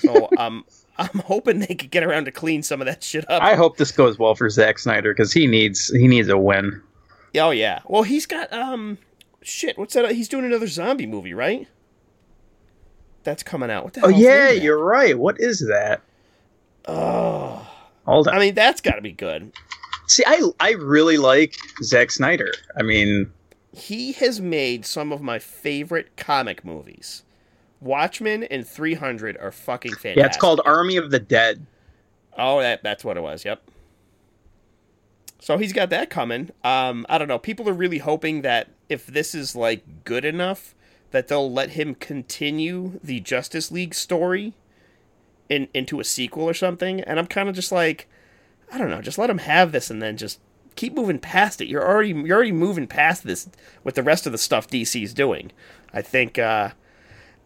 So 0.00 0.28
um, 0.36 0.64
I'm 0.96 1.18
hoping 1.20 1.58
they 1.58 1.74
could 1.74 1.90
get 1.90 2.04
around 2.04 2.26
to 2.26 2.30
clean 2.30 2.62
some 2.62 2.80
of 2.80 2.86
that 2.86 3.02
shit 3.02 3.28
up. 3.30 3.42
I 3.42 3.54
hope 3.54 3.76
this 3.78 3.90
goes 3.92 4.18
well 4.18 4.34
for 4.34 4.48
Zack 4.48 4.78
Snyder 4.78 5.12
because 5.12 5.32
he 5.32 5.46
needs 5.46 5.88
he 5.88 6.06
needs 6.06 6.28
a 6.28 6.38
win. 6.38 6.80
oh 7.36 7.50
yeah. 7.50 7.80
Well, 7.86 8.04
he's 8.04 8.26
got 8.26 8.52
um, 8.52 8.98
shit. 9.42 9.76
What's 9.76 9.94
that? 9.94 10.10
He's 10.12 10.28
doing 10.28 10.44
another 10.44 10.66
zombie 10.68 11.06
movie, 11.06 11.34
right? 11.34 11.66
That's 13.24 13.42
coming 13.42 13.70
out. 13.70 13.84
What 13.84 13.94
the 13.94 14.04
Oh 14.04 14.08
yeah, 14.08 14.50
you're 14.50 14.82
right. 14.82 15.18
What 15.18 15.40
is 15.40 15.66
that? 15.68 16.02
Oh, 16.86 17.66
Hold 18.06 18.28
on. 18.28 18.34
I 18.34 18.38
mean 18.38 18.54
that's 18.54 18.80
got 18.80 18.96
to 18.96 19.00
be 19.00 19.12
good. 19.12 19.52
See, 20.06 20.22
I 20.26 20.42
I 20.60 20.72
really 20.72 21.16
like 21.16 21.56
Zack 21.82 22.10
Snyder. 22.10 22.52
I 22.78 22.82
mean, 22.82 23.32
He 23.72 24.12
has 24.12 24.40
made 24.40 24.84
some 24.86 25.10
of 25.10 25.22
my 25.22 25.38
favorite 25.38 26.16
comic 26.16 26.64
movies. 26.64 27.22
Watchmen 27.84 28.44
and 28.44 28.66
300 28.66 29.36
are 29.36 29.52
fucking 29.52 29.92
fantastic. 29.92 30.16
yeah, 30.16 30.26
it's 30.26 30.36
called 30.36 30.60
Army 30.64 30.96
of 30.96 31.10
the 31.10 31.20
Dead. 31.20 31.66
Oh, 32.36 32.60
that 32.60 32.82
that's 32.82 33.04
what 33.04 33.16
it 33.16 33.20
was. 33.22 33.44
Yep. 33.44 33.62
So 35.38 35.58
he's 35.58 35.74
got 35.74 35.90
that 35.90 36.08
coming. 36.08 36.50
Um, 36.64 37.04
I 37.08 37.18
don't 37.18 37.28
know. 37.28 37.38
People 37.38 37.68
are 37.68 37.74
really 37.74 37.98
hoping 37.98 38.42
that 38.42 38.68
if 38.88 39.06
this 39.06 39.34
is 39.34 39.54
like 39.54 40.04
good 40.04 40.24
enough, 40.24 40.74
that 41.10 41.28
they'll 41.28 41.52
let 41.52 41.70
him 41.70 41.94
continue 41.94 42.98
the 43.04 43.20
Justice 43.20 43.70
League 43.70 43.94
story 43.94 44.54
in 45.50 45.68
into 45.74 46.00
a 46.00 46.04
sequel 46.04 46.44
or 46.44 46.54
something. 46.54 47.02
And 47.02 47.18
I'm 47.18 47.26
kind 47.26 47.48
of 47.48 47.54
just 47.54 47.70
like, 47.70 48.08
I 48.72 48.78
don't 48.78 48.88
know. 48.88 49.02
Just 49.02 49.18
let 49.18 49.30
him 49.30 49.38
have 49.38 49.72
this, 49.72 49.90
and 49.90 50.00
then 50.00 50.16
just 50.16 50.40
keep 50.74 50.94
moving 50.94 51.18
past 51.18 51.60
it. 51.60 51.68
You're 51.68 51.86
already 51.86 52.10
you're 52.10 52.36
already 52.36 52.52
moving 52.52 52.86
past 52.86 53.24
this 53.24 53.46
with 53.84 53.94
the 53.94 54.02
rest 54.02 54.24
of 54.24 54.32
the 54.32 54.38
stuff 54.38 54.66
DC's 54.66 55.12
doing. 55.12 55.52
I 55.92 56.00
think. 56.00 56.38
Uh, 56.38 56.70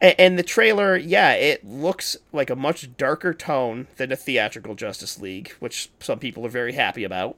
and 0.01 0.39
the 0.39 0.43
trailer, 0.43 0.97
yeah, 0.97 1.33
it 1.33 1.65
looks 1.67 2.17
like 2.33 2.51
a 2.51 2.57
much 2.57 2.97
darker 2.97 3.35
tone 3.35 3.89
than 3.97 4.13
a 4.13 4.17
theatrical 4.17 4.75
Justice 4.75 5.19
League, 5.21 5.53
which 5.59 5.91
some 6.01 6.19
people 6.19 6.47
are 6.47 6.51
very 6.51 6.73
happy 6.73 7.05
about. 7.05 7.37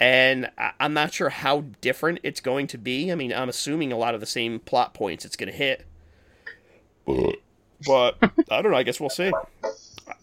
And 0.00 0.50
I- 0.58 0.72
I'm 0.80 0.92
not 0.94 1.12
sure 1.14 1.28
how 1.30 1.64
different 1.80 2.20
it's 2.22 2.40
going 2.40 2.66
to 2.68 2.78
be. 2.78 3.10
I 3.10 3.14
mean, 3.14 3.32
I'm 3.32 3.48
assuming 3.48 3.92
a 3.92 3.96
lot 3.98 4.14
of 4.14 4.20
the 4.20 4.26
same 4.26 4.60
plot 4.60 4.94
points 4.94 5.24
it's 5.24 5.36
going 5.36 5.50
to 5.50 5.56
hit. 5.56 5.84
But 7.86 8.16
I 8.50 8.62
don't 8.62 8.72
know. 8.72 8.76
I 8.76 8.82
guess 8.82 9.00
we'll 9.00 9.10
see. 9.10 9.32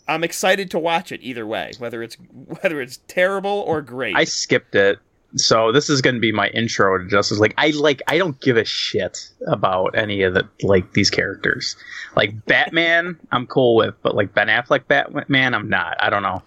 I'm 0.08 0.24
excited 0.24 0.70
to 0.72 0.80
watch 0.80 1.12
it 1.12 1.22
either 1.24 1.46
way, 1.48 1.72
whether 1.78 2.04
it's 2.04 2.16
whether 2.62 2.82
it's 2.82 3.00
terrible 3.08 3.64
or 3.68 3.82
great. 3.82 4.16
I 4.16 4.24
skipped 4.26 4.76
it. 4.76 5.00
So 5.36 5.72
this 5.72 5.90
is 5.90 6.02
going 6.02 6.16
to 6.16 6.22
be 6.22 6.32
my 6.32 6.50
intro 6.50 6.98
to 6.98 7.06
Justice 7.10 7.40
League. 7.40 7.54
I 7.58 7.72
like 7.72 8.02
I 8.08 8.18
don't 8.18 8.40
give 8.42 8.56
a 8.58 8.66
shit 8.66 9.30
about 9.48 9.98
any 9.98 10.22
of 10.22 10.34
the 10.36 10.48
like 10.62 10.94
these 10.94 11.10
characters. 11.10 11.76
Like 12.16 12.46
Batman, 12.46 13.18
I'm 13.32 13.48
cool 13.48 13.76
with, 13.76 13.96
but 14.04 14.16
like 14.16 14.34
Ben 14.34 14.48
Affleck 14.48 14.88
Batman, 14.88 15.54
I'm 15.56 15.70
not. 15.70 15.98
I 16.00 16.10
don't 16.10 16.22
know. 16.24 16.44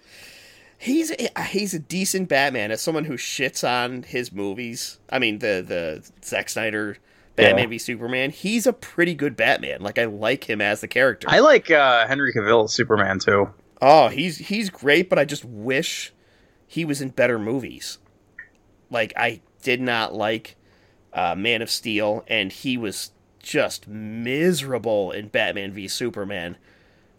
He's 0.79 1.11
a, 1.11 1.43
he's 1.43 1.73
a 1.73 1.79
decent 1.79 2.29
Batman. 2.29 2.71
As 2.71 2.81
someone 2.81 3.05
who 3.05 3.15
shits 3.17 3.67
on 3.67 4.03
his 4.03 4.31
movies, 4.31 4.99
I 5.09 5.19
mean 5.19 5.39
the 5.39 5.63
the 5.67 6.09
Zack 6.25 6.49
Snyder 6.49 6.97
Batman 7.35 7.63
Yeah. 7.63 7.69
v 7.69 7.77
Superman, 7.79 8.29
he's 8.29 8.65
a 8.67 8.73
pretty 8.73 9.15
good 9.15 9.35
Batman. 9.35 9.81
Like 9.81 9.97
I 9.99 10.05
like 10.05 10.49
him 10.49 10.61
as 10.61 10.81
the 10.81 10.87
character. 10.87 11.27
I 11.29 11.39
like 11.39 11.69
uh, 11.71 12.07
Henry 12.07 12.31
Cavill 12.33 12.69
Superman 12.69 13.19
too. 13.19 13.49
oh, 13.81 14.07
he's 14.09 14.37
he's 14.37 14.69
great, 14.69 15.09
but 15.09 15.19
I 15.19 15.25
just 15.25 15.43
wish 15.43 16.13
he 16.67 16.85
was 16.85 17.01
in 17.01 17.09
better 17.09 17.37
movies. 17.39 17.97
Like 18.89 19.13
I 19.15 19.41
did 19.61 19.81
not 19.81 20.13
like 20.13 20.55
uh, 21.13 21.35
Man 21.35 21.61
of 21.61 21.69
Steel, 21.69 22.23
and 22.27 22.51
he 22.51 22.77
was 22.77 23.11
just 23.39 23.87
miserable 23.87 25.11
in 25.11 25.29
Batman 25.29 25.71
v 25.71 25.87
Superman. 25.87 26.57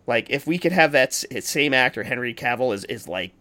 Like 0.07 0.31
if 0.31 0.47
we 0.47 0.59
could 0.59 0.73
have 0.73 0.93
that 0.93 1.13
same 1.13 1.75
actor, 1.75 2.03
Henry 2.03 2.35
Cavill, 2.35 2.75
is 2.75 2.85
is 2.85 3.09
like, 3.09 3.33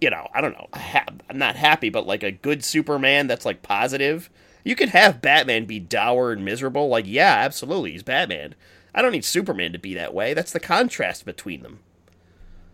you 0.00 0.10
know, 0.10 0.28
I 0.34 0.40
don't 0.40 0.52
know, 0.52 0.68
ha- 0.74 1.06
I'm 1.28 1.38
not 1.38 1.56
happy, 1.56 1.90
but 1.90 2.06
like 2.06 2.22
a 2.22 2.32
good 2.32 2.64
Superman 2.64 3.26
that's 3.26 3.44
like 3.44 3.62
positive. 3.62 4.30
You 4.64 4.76
could 4.76 4.90
have 4.90 5.20
Batman 5.20 5.64
be 5.64 5.80
dour 5.80 6.30
and 6.32 6.44
miserable. 6.44 6.88
Like, 6.88 7.04
yeah, 7.06 7.34
absolutely, 7.38 7.92
he's 7.92 8.02
Batman. 8.02 8.54
I 8.94 9.02
don't 9.02 9.12
need 9.12 9.24
Superman 9.24 9.72
to 9.72 9.78
be 9.78 9.94
that 9.94 10.14
way. 10.14 10.34
That's 10.34 10.52
the 10.52 10.60
contrast 10.60 11.24
between 11.24 11.62
them. 11.62 11.80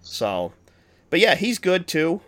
So, 0.02 0.52
but 1.10 1.20
yeah, 1.20 1.34
he's 1.34 1.58
good 1.58 1.86
too. 1.86 2.20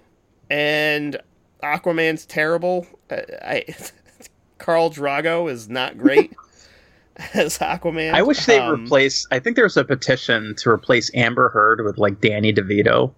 And 0.49 1.21
Aquaman's 1.63 2.27
terrible. 2.27 2.87
Uh, 3.11 3.17
I 3.43 3.65
Khal 4.59 4.93
Drogo 4.95 5.51
is 5.51 5.69
not 5.69 5.97
great 5.99 6.35
as 7.35 7.59
Aquaman. 7.59 8.13
I 8.15 8.23
wish 8.23 8.45
they 8.47 8.59
Um, 8.59 8.85
replace. 8.85 9.27
I 9.31 9.39
think 9.39 9.57
there's 9.57 9.77
a 9.77 9.85
petition 9.85 10.55
to 10.59 10.71
replace 10.71 11.11
Amber 11.15 11.49
Heard 11.51 11.85
with 11.85 11.99
like 11.99 12.21
Danny 12.21 12.53
DeVito. 12.53 13.13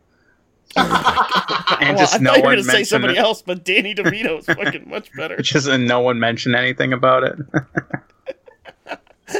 and 0.77 0.89
well, 0.89 1.99
just 1.99 2.15
I 2.15 2.19
no 2.19 2.31
thought 2.31 2.37
you 2.39 2.43
were 2.45 2.49
one 2.49 2.55
gonna 2.57 2.63
say 2.65 2.85
somebody 2.85 3.15
it. 3.15 3.19
else, 3.19 3.43
but 3.43 3.63
Danny 3.65 3.95
DeVito 3.95 4.39
is 4.39 4.47
fucking 4.47 4.89
much 4.89 5.13
better. 5.15 5.37
Just 5.43 5.67
and 5.69 5.87
no 5.87 6.01
one 6.01 6.19
mentioned 6.19 6.55
anything 6.55 6.93
about 6.95 7.25
it. 7.25 7.37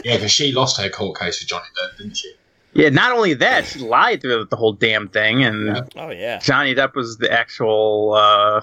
Yeah, 0.05 0.17
because 0.17 0.31
she 0.31 0.53
lost 0.53 0.81
her 0.81 0.89
court 0.89 1.19
case 1.19 1.41
with 1.41 1.49
Johnny 1.49 1.65
Depp, 1.79 1.99
didn't 1.99 2.17
she? 2.17 2.33
yeah, 2.75 2.89
not 2.89 3.13
only 3.13 3.35
that, 3.35 3.67
she 3.67 3.79
lied 3.81 4.23
through 4.23 4.47
the 4.47 4.57
whole 4.57 4.73
damn 4.73 5.09
thing, 5.09 5.43
and 5.45 5.67
Yeah. 5.67 5.83
Oh 5.97 6.11
yeah, 6.11 6.39
Johnny 6.39 6.75
Depp 6.75 6.95
was 6.95 7.19
the 7.19 7.31
actual 7.33 8.15
uh, 8.15 8.63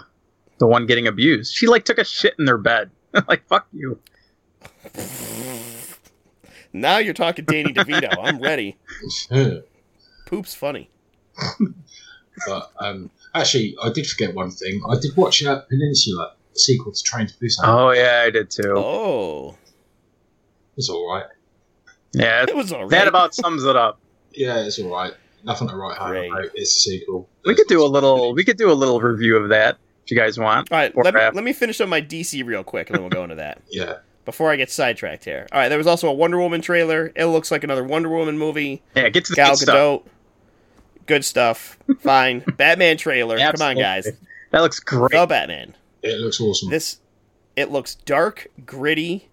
the 0.60 0.68
one 0.68 0.86
getting 0.86 1.07
abused. 1.07 1.53
She 1.53 1.68
like 1.68 1.86
took 1.86 1.97
a 1.97 2.05
shit 2.05 2.36
in 2.38 2.45
their 2.45 2.57
bed. 2.57 2.91
like 3.28 3.47
fuck 3.47 3.68
you. 3.74 3.99
Now 6.72 6.97
you're 6.99 7.14
talking 7.16 7.45
Danny 7.45 7.74
DeVito. 7.74 8.16
I'm 8.22 8.39
ready. 8.41 8.78
Poop's 10.28 10.53
funny. 10.53 10.91
um, 12.80 13.10
actually, 13.34 13.76
I 13.82 13.89
did 13.91 14.05
forget 14.07 14.36
one 14.36 14.51
thing. 14.51 14.80
I 14.89 14.95
did 14.99 15.16
watch 15.18 15.43
uh, 15.43 15.62
Peninsula, 15.62 16.34
the 16.53 16.60
sequel 16.60 16.91
to 16.91 17.03
Train 17.03 17.28
to 17.28 17.34
Busan. 17.36 17.60
Oh 17.64 17.91
yeah, 17.91 18.24
I 18.26 18.30
did 18.30 18.49
too. 18.51 18.74
Oh, 18.78 19.57
It's 20.78 20.89
all 20.89 21.12
right. 21.12 21.26
Yeah, 22.14 22.43
it 22.47 22.55
was 22.55 22.72
alright. 22.74 22.89
that 22.91 23.07
about 23.07 23.34
sums 23.36 23.64
it 23.64 23.76
up. 23.76 23.99
Yeah, 24.34 24.60
it's 24.60 24.80
all 24.80 24.91
right. 24.91 25.14
Nothing 25.43 25.70
to 25.70 25.76
write 25.76 25.97
home 25.97 26.16
about. 26.32 26.51
It's 26.53 26.76
a 26.76 26.80
sequel. 26.80 27.30
We 27.45 27.55
could 27.55 27.68
do 27.68 27.84
a 27.84 27.88
little. 27.88 28.34
We 28.34 28.43
could 28.43 28.57
do 28.57 28.72
a 28.72 28.74
little 28.74 28.99
review 28.99 29.38
of 29.38 29.49
that 29.49 29.76
if 29.76 29.89
you 30.12 30.18
guys 30.18 30.38
want. 30.39 30.72
All 30.72 30.78
right, 30.78 30.95
let 30.95 31.14
me, 31.14 31.22
let 31.22 31.43
me 31.43 31.53
finish 31.53 31.80
up 31.82 31.89
my 31.89 32.01
DC 32.01 32.45
real 32.45 32.64
quick, 32.64 32.89
and 32.89 32.95
then 32.95 33.03
we'll 33.03 33.10
go 33.10 33.24
into 33.24 33.36
that. 33.36 33.62
Yeah. 33.70 33.97
Before 34.26 34.51
I 34.51 34.57
get 34.57 34.70
sidetracked 34.70 35.26
here. 35.26 35.47
All 35.51 35.57
right, 35.60 35.70
there 35.70 35.78
was 35.78 35.88
also 35.88 36.07
a 36.07 36.14
Wonder 36.14 36.38
Woman 36.38 36.62
trailer. 36.62 37.12
It 37.16 37.26
looks 37.26 37.49
like 37.49 37.64
another 37.64 37.84
Wonder 37.84 38.10
Woman 38.10 38.38
movie. 38.38 38.84
Yeah, 38.95 39.10
get 39.10 39.26
to 39.26 39.32
the 39.32 39.36
Gal 39.38 39.49
good 39.51 39.57
stuff. 39.57 40.01
Good 41.07 41.26
stuff. 41.26 41.80
Fine. 42.01 42.43
Batman 42.57 42.97
trailer. 42.97 43.39
Come 43.39 43.62
on, 43.62 43.76
guys. 43.76 44.07
That 44.51 44.60
looks 44.62 44.80
great. 44.80 45.12
The 45.12 45.26
Batman. 45.26 45.76
It 46.03 46.20
looks 46.20 46.39
awesome. 46.39 46.70
This 46.70 46.99
it 47.55 47.72
looks 47.72 47.95
dark, 47.95 48.47
gritty. 48.66 49.30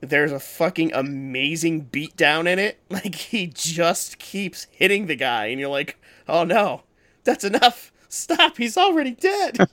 There's 0.00 0.32
a 0.32 0.40
fucking 0.40 0.92
amazing 0.92 1.86
beatdown 1.86 2.46
in 2.46 2.58
it. 2.58 2.78
Like 2.90 3.14
he 3.14 3.46
just 3.46 4.18
keeps 4.18 4.66
hitting 4.70 5.06
the 5.06 5.16
guy, 5.16 5.46
and 5.46 5.58
you're 5.58 5.70
like, 5.70 5.98
"Oh 6.28 6.44
no, 6.44 6.82
that's 7.24 7.44
enough! 7.44 7.90
Stop! 8.14 8.56
He's 8.56 8.76
already 8.76 9.12
dead." 9.12 9.58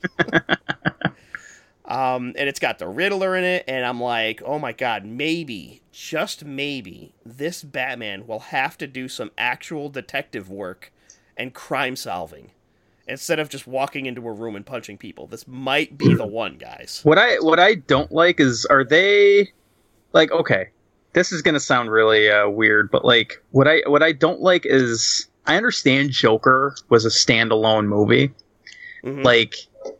um, 1.85 2.33
and 2.35 2.49
it's 2.49 2.59
got 2.59 2.79
the 2.79 2.87
Riddler 2.87 3.35
in 3.35 3.43
it, 3.43 3.63
and 3.67 3.85
I'm 3.85 4.01
like, 4.01 4.41
"Oh 4.43 4.57
my 4.57 4.71
god, 4.73 5.05
maybe, 5.05 5.81
just 5.91 6.43
maybe, 6.43 7.13
this 7.25 7.63
Batman 7.63 8.25
will 8.25 8.39
have 8.39 8.77
to 8.79 8.87
do 8.87 9.07
some 9.07 9.31
actual 9.37 9.89
detective 9.89 10.49
work 10.49 10.91
and 11.37 11.53
crime 11.53 11.95
solving." 11.95 12.51
Instead 13.07 13.39
of 13.39 13.49
just 13.49 13.67
walking 13.67 14.05
into 14.05 14.25
a 14.27 14.31
room 14.31 14.55
and 14.55 14.65
punching 14.65 14.97
people, 14.97 15.27
this 15.27 15.47
might 15.47 15.97
be 15.97 16.13
the 16.13 16.25
one, 16.25 16.57
guys. 16.57 17.01
What 17.03 17.17
I 17.17 17.35
what 17.35 17.59
I 17.59 17.75
don't 17.75 18.11
like 18.11 18.39
is 18.39 18.65
are 18.65 18.83
they 18.83 19.51
like 20.13 20.31
okay, 20.31 20.69
this 21.13 21.31
is 21.31 21.41
gonna 21.41 21.59
sound 21.59 21.91
really 21.91 22.29
uh, 22.29 22.49
weird, 22.49 22.89
but 22.89 23.05
like 23.05 23.43
what 23.51 23.67
I 23.67 23.81
what 23.85 24.01
I 24.01 24.13
don't 24.13 24.41
like 24.41 24.65
is 24.65 25.27
I 25.45 25.57
understand 25.57 26.11
Joker 26.11 26.75
was 26.89 27.05
a 27.05 27.09
standalone 27.09 27.87
movie, 27.87 28.31
Mhm. 29.03 29.23
like, 29.23 29.55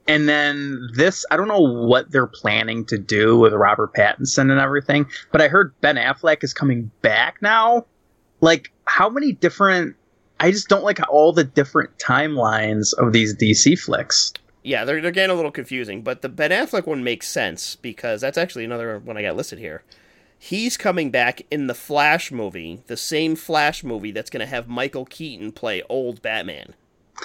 and 0.08 0.30
then 0.30 0.90
this 0.94 1.26
I 1.32 1.38
don't 1.38 1.48
know 1.48 1.60
what 1.88 2.12
they're 2.12 2.28
planning 2.28 2.86
to 2.86 2.98
do 2.98 3.38
with 3.40 3.54
Robert 3.54 3.94
Pattinson 3.94 4.52
and 4.52 4.60
everything, 4.60 5.08
but 5.32 5.42
I 5.42 5.48
heard 5.48 5.74
Ben 5.82 5.96
Affleck 5.96 6.44
is 6.44 6.54
coming 6.54 6.92
back 7.02 7.38
now. 7.42 7.86
Like, 8.42 8.72
how 8.86 9.10
many 9.10 9.32
different? 9.32 9.96
I 10.40 10.52
just 10.52 10.70
don't 10.70 10.84
like 10.84 11.00
all 11.10 11.34
the 11.34 11.44
different 11.44 11.98
timelines 11.98 12.94
of 12.98 13.14
these 13.14 13.36
DC 13.36 13.76
flicks. 13.80 14.34
Yeah, 14.64 14.86
they're, 14.86 15.02
they're 15.02 15.12
getting 15.12 15.32
a 15.32 15.36
little 15.36 15.52
confusing, 15.52 16.02
but 16.04 16.22
the 16.22 16.30
Ben 16.30 16.52
Affleck 16.52 16.86
one 16.86 17.04
makes 17.04 17.28
sense 17.28 17.76
because 17.76 18.22
that's 18.22 18.38
actually 18.38 18.64
another 18.66 19.00
one 19.00 19.18
I 19.18 19.24
got 19.24 19.36
listed 19.36 19.58
here. 19.58 19.84
He's 20.44 20.76
coming 20.76 21.12
back 21.12 21.44
in 21.52 21.68
the 21.68 21.76
Flash 21.76 22.32
movie, 22.32 22.82
the 22.88 22.98
same 22.98 23.36
Flash 23.36 23.84
movie 23.84 24.10
that's 24.12 24.32
going 24.32 24.40
to 24.40 24.48
have 24.48 24.68
Michael 24.68 25.06
Keaton 25.06 25.52
play 25.52 25.84
old 25.88 26.24
Batman. 26.24 26.74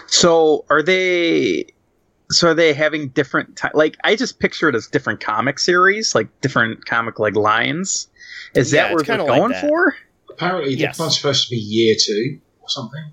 So 0.07 0.67
are 0.69 0.83
they? 0.83 1.64
So 2.31 2.49
are 2.51 2.55
they 2.55 2.75
having 2.75 3.09
different 3.09 3.57
ti 3.57 3.69
like 3.73 3.97
I 4.05 4.17
just 4.17 4.39
picture 4.39 4.69
it 4.69 4.75
as 4.75 4.87
different 4.87 5.21
comic 5.21 5.59
series, 5.59 6.14
like 6.14 6.29
different 6.43 6.85
comic 6.85 7.19
like 7.19 7.35
lines. 7.37 8.07
Is 8.55 8.71
Yeah, 8.71 8.83
that 8.83 8.91
where 8.91 9.01
it's 9.01 9.09
they're 9.09 9.17
kinda 9.17 9.33
like 9.33 9.41
going 9.41 9.55
for? 9.62 9.97
Apparently, 10.29 10.75
Yes. 10.75 10.97
this 10.97 11.01
one's 11.01 11.17
supposed 11.17 11.45
to 11.49 11.51
be 11.53 11.57
year 11.57 11.97
two 11.99 12.39
or 12.61 12.69
something. 12.69 13.12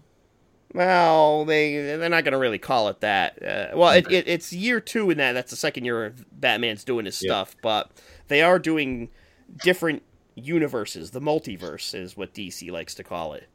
Well, 0.73 1.45
they 1.45 1.75
they're 1.77 2.09
not 2.09 2.25
going 2.25 2.33
to 2.33 2.37
really 2.39 2.57
call 2.59 2.89
it 2.89 2.99
that. 2.99 3.41
Uh, 3.41 3.77
well, 3.77 3.93
it, 3.93 4.11
it, 4.11 4.27
it's 4.27 4.51
year 4.51 4.81
two 4.81 5.11
in 5.11 5.17
that. 5.19 5.31
That's 5.31 5.51
the 5.51 5.55
second 5.55 5.85
year 5.85 6.13
Batman's 6.31 6.83
doing 6.83 7.05
his 7.05 7.21
Yeah. 7.23 7.29
stuff, 7.29 7.55
but 7.61 7.91
they 8.27 8.41
are 8.41 8.59
doing 8.59 9.09
different 9.57 10.03
universes. 10.35 11.11
The 11.11 11.21
multiverse 11.21 11.93
is 11.93 12.17
what 12.17 12.33
DC 12.33 12.71
likes 12.71 12.95
to 12.95 13.03
call 13.03 13.33
it. 13.33 13.47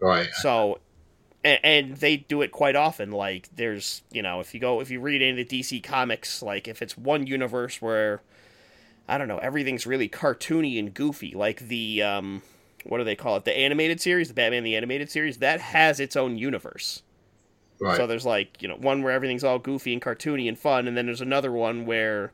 Right. 0.00 0.28
So, 0.40 0.80
and, 1.44 1.60
and 1.62 1.96
they 1.96 2.16
do 2.16 2.42
it 2.42 2.52
quite 2.52 2.76
often. 2.76 3.12
Like, 3.12 3.48
there's, 3.54 4.02
you 4.10 4.22
know, 4.22 4.40
if 4.40 4.54
you 4.54 4.60
go, 4.60 4.80
if 4.80 4.90
you 4.90 5.00
read 5.00 5.22
any 5.22 5.40
of 5.40 5.48
the 5.48 5.60
DC 5.60 5.82
comics, 5.82 6.42
like, 6.42 6.68
if 6.68 6.82
it's 6.82 6.96
one 6.96 7.26
universe 7.26 7.80
where, 7.80 8.22
I 9.08 9.18
don't 9.18 9.28
know, 9.28 9.38
everything's 9.38 9.86
really 9.86 10.08
cartoony 10.08 10.78
and 10.78 10.92
goofy, 10.92 11.32
like 11.34 11.60
the, 11.60 12.02
um, 12.02 12.42
what 12.84 12.98
do 12.98 13.04
they 13.04 13.16
call 13.16 13.36
it? 13.36 13.44
The 13.44 13.56
animated 13.56 14.00
series, 14.00 14.28
the 14.28 14.34
Batman 14.34 14.64
the 14.64 14.76
animated 14.76 15.10
series, 15.10 15.38
that 15.38 15.60
has 15.60 16.00
its 16.00 16.16
own 16.16 16.38
universe. 16.38 17.02
Right. 17.80 17.96
So 17.96 18.06
there's 18.06 18.24
like, 18.24 18.60
you 18.62 18.68
know, 18.68 18.76
one 18.76 19.02
where 19.02 19.12
everything's 19.12 19.44
all 19.44 19.58
goofy 19.58 19.92
and 19.92 20.00
cartoony 20.00 20.48
and 20.48 20.58
fun, 20.58 20.88
and 20.88 20.96
then 20.96 21.06
there's 21.06 21.20
another 21.20 21.52
one 21.52 21.84
where, 21.84 22.32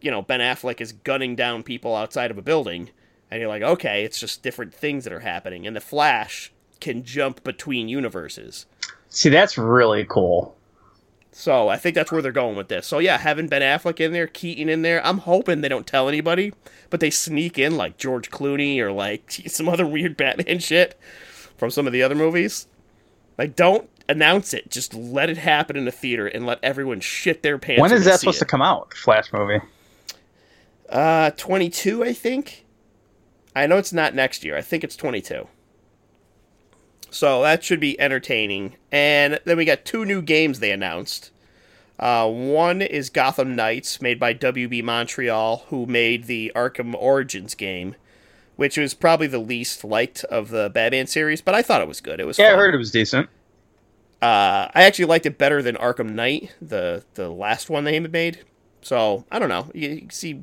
you 0.00 0.10
know, 0.10 0.22
Ben 0.22 0.40
Affleck 0.40 0.80
is 0.80 0.92
gunning 0.92 1.36
down 1.36 1.62
people 1.62 1.94
outside 1.94 2.30
of 2.30 2.38
a 2.38 2.42
building, 2.42 2.90
and 3.30 3.40
you're 3.40 3.48
like, 3.48 3.62
okay, 3.62 4.04
it's 4.04 4.20
just 4.20 4.42
different 4.42 4.74
things 4.74 5.04
that 5.04 5.12
are 5.12 5.20
happening. 5.20 5.66
And 5.66 5.76
the 5.76 5.80
Flash 5.80 6.52
can 6.80 7.04
jump 7.04 7.42
between 7.44 7.88
universes. 7.88 8.66
See, 9.08 9.28
that's 9.28 9.58
really 9.58 10.04
cool. 10.04 10.56
So 11.32 11.68
I 11.68 11.76
think 11.76 11.94
that's 11.94 12.10
where 12.10 12.20
they're 12.20 12.32
going 12.32 12.56
with 12.56 12.68
this. 12.68 12.86
So 12.86 12.98
yeah, 12.98 13.18
having 13.18 13.46
Ben 13.46 13.62
Affleck 13.62 14.00
in 14.00 14.12
there, 14.12 14.26
Keaton 14.26 14.68
in 14.68 14.82
there, 14.82 15.04
I'm 15.06 15.18
hoping 15.18 15.60
they 15.60 15.68
don't 15.68 15.86
tell 15.86 16.08
anybody, 16.08 16.52
but 16.90 17.00
they 17.00 17.10
sneak 17.10 17.58
in 17.58 17.76
like 17.76 17.96
George 17.96 18.30
Clooney 18.30 18.78
or 18.80 18.90
like 18.90 19.30
some 19.46 19.68
other 19.68 19.86
weird 19.86 20.16
Batman 20.16 20.58
shit 20.58 20.98
from 21.56 21.70
some 21.70 21.86
of 21.86 21.92
the 21.92 22.02
other 22.02 22.14
movies. 22.14 22.66
Like, 23.36 23.54
don't 23.54 23.88
announce 24.08 24.52
it. 24.52 24.70
Just 24.70 24.94
let 24.94 25.30
it 25.30 25.38
happen 25.38 25.76
in 25.76 25.84
the 25.84 25.92
theater 25.92 26.26
and 26.26 26.44
let 26.44 26.58
everyone 26.62 27.00
shit 27.00 27.42
their 27.42 27.58
pants. 27.58 27.80
when 27.80 27.92
is 27.92 28.04
that 28.04 28.18
supposed 28.18 28.40
to 28.40 28.44
come 28.44 28.62
out? 28.62 28.92
Flash 28.94 29.32
movie. 29.32 29.60
Uh, 30.88 31.30
22, 31.36 32.04
I 32.04 32.12
think. 32.12 32.64
I 33.54 33.66
know 33.66 33.76
it's 33.76 33.92
not 33.92 34.14
next 34.14 34.44
year. 34.44 34.56
I 34.56 34.62
think 34.62 34.84
it's 34.84 34.96
22. 34.96 35.48
So 37.10 37.42
that 37.42 37.64
should 37.64 37.80
be 37.80 37.98
entertaining. 38.00 38.76
And 38.92 39.40
then 39.44 39.56
we 39.56 39.64
got 39.64 39.84
two 39.84 40.04
new 40.04 40.22
games 40.22 40.60
they 40.60 40.70
announced. 40.70 41.30
Uh, 41.98 42.28
one 42.30 42.80
is 42.80 43.10
Gotham 43.10 43.56
Knights, 43.56 44.00
made 44.00 44.20
by 44.20 44.32
WB 44.32 44.84
Montreal, 44.84 45.64
who 45.68 45.86
made 45.86 46.24
the 46.24 46.52
Arkham 46.54 46.94
Origins 46.94 47.54
game, 47.54 47.96
which 48.56 48.76
was 48.76 48.94
probably 48.94 49.26
the 49.26 49.40
least 49.40 49.82
liked 49.82 50.22
of 50.24 50.50
the 50.50 50.70
Batman 50.70 51.08
series, 51.08 51.40
but 51.40 51.54
I 51.54 51.62
thought 51.62 51.80
it 51.80 51.88
was 51.88 52.00
good. 52.00 52.20
It 52.20 52.26
was 52.26 52.38
Yeah, 52.38 52.52
I 52.52 52.56
heard 52.56 52.74
it 52.74 52.78
was 52.78 52.92
decent. 52.92 53.28
Uh, 54.22 54.68
I 54.74 54.82
actually 54.82 55.06
liked 55.06 55.26
it 55.26 55.38
better 55.38 55.62
than 55.62 55.76
Arkham 55.76 56.10
Knight, 56.10 56.54
the 56.60 57.04
the 57.14 57.28
last 57.28 57.70
one 57.70 57.84
they 57.84 57.98
made. 58.00 58.44
So 58.82 59.24
I 59.30 59.38
don't 59.38 59.48
know. 59.48 59.70
You, 59.74 59.88
you 59.88 60.06
see 60.10 60.40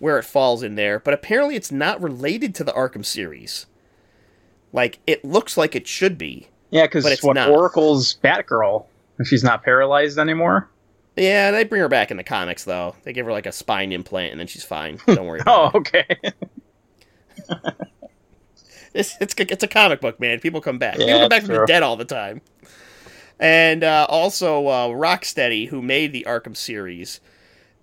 where 0.00 0.18
it 0.18 0.24
falls 0.24 0.64
in 0.64 0.74
there, 0.74 0.98
but 0.98 1.14
apparently 1.14 1.54
it's 1.54 1.70
not 1.70 2.02
related 2.02 2.54
to 2.56 2.64
the 2.64 2.72
Arkham 2.72 3.04
series. 3.04 3.66
Like 4.72 4.98
it 5.06 5.24
looks 5.24 5.56
like 5.56 5.76
it 5.76 5.86
should 5.86 6.18
be. 6.18 6.48
Yeah, 6.70 6.86
because 6.86 7.06
it's 7.06 7.22
what 7.22 7.34
not. 7.34 7.50
Oracle's 7.50 8.16
Batgirl, 8.22 8.86
and 9.18 9.26
she's 9.26 9.44
not 9.44 9.62
paralyzed 9.62 10.18
anymore. 10.18 10.68
Yeah, 11.16 11.50
they 11.50 11.64
bring 11.64 11.82
her 11.82 11.88
back 11.88 12.10
in 12.10 12.16
the 12.16 12.24
comics 12.24 12.64
though. 12.64 12.96
They 13.04 13.12
give 13.12 13.26
her 13.26 13.32
like 13.32 13.46
a 13.46 13.52
spine 13.52 13.92
implant 13.92 14.32
and 14.32 14.40
then 14.40 14.46
she's 14.46 14.64
fine. 14.64 14.98
Don't 15.06 15.26
worry. 15.26 15.40
Oh, 15.46 15.70
okay. 15.74 16.06
It's, 18.92 19.16
it's 19.20 19.34
it's 19.38 19.62
a 19.62 19.68
comic 19.68 20.00
book, 20.00 20.18
man. 20.18 20.40
People 20.40 20.60
come 20.60 20.78
back. 20.78 20.98
Yeah, 20.98 21.06
People 21.06 21.20
come 21.20 21.28
back 21.28 21.42
from 21.44 21.54
the 21.54 21.64
dead 21.66 21.84
all 21.84 21.96
the 21.96 22.04
time. 22.04 22.40
And 23.38 23.84
uh, 23.84 24.06
also, 24.08 24.66
uh, 24.66 24.88
Rocksteady, 24.88 25.68
who 25.68 25.80
made 25.80 26.12
the 26.12 26.26
Arkham 26.28 26.56
series, 26.56 27.20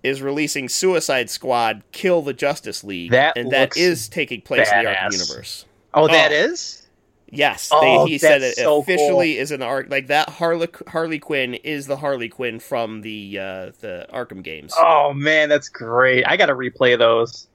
is 0.02 0.22
releasing 0.22 0.68
Suicide 0.68 1.30
Squad: 1.30 1.82
Kill 1.92 2.22
the 2.22 2.32
Justice 2.32 2.84
League, 2.84 3.10
That 3.10 3.36
and 3.36 3.50
that 3.52 3.76
is 3.76 4.08
taking 4.08 4.40
place 4.40 4.70
in 4.70 4.84
the 4.84 4.90
Arkham 4.90 5.12
universe. 5.12 5.64
Oh, 5.94 6.06
that 6.08 6.30
Oh. 6.32 6.34
is. 6.34 6.86
Yes, 7.30 7.68
Oh, 7.70 8.06
he 8.06 8.16
said 8.16 8.40
it 8.40 8.54
so 8.56 8.78
officially 8.78 9.36
is 9.36 9.50
an 9.50 9.60
arc 9.60 9.90
like 9.90 10.06
that. 10.06 10.30
Harley 10.30 10.68
Harley 10.88 11.18
Quinn 11.18 11.54
is 11.54 11.86
the 11.86 11.98
Harley 11.98 12.30
Quinn 12.30 12.58
from 12.58 13.02
the 13.02 13.38
uh, 13.38 13.72
the 13.80 14.06
Arkham 14.10 14.42
games. 14.42 14.72
Oh 14.78 15.12
man, 15.12 15.50
that's 15.50 15.68
great. 15.68 16.26
I 16.26 16.38
got 16.38 16.46
to 16.46 16.54
replay 16.54 16.98
those. 16.98 17.48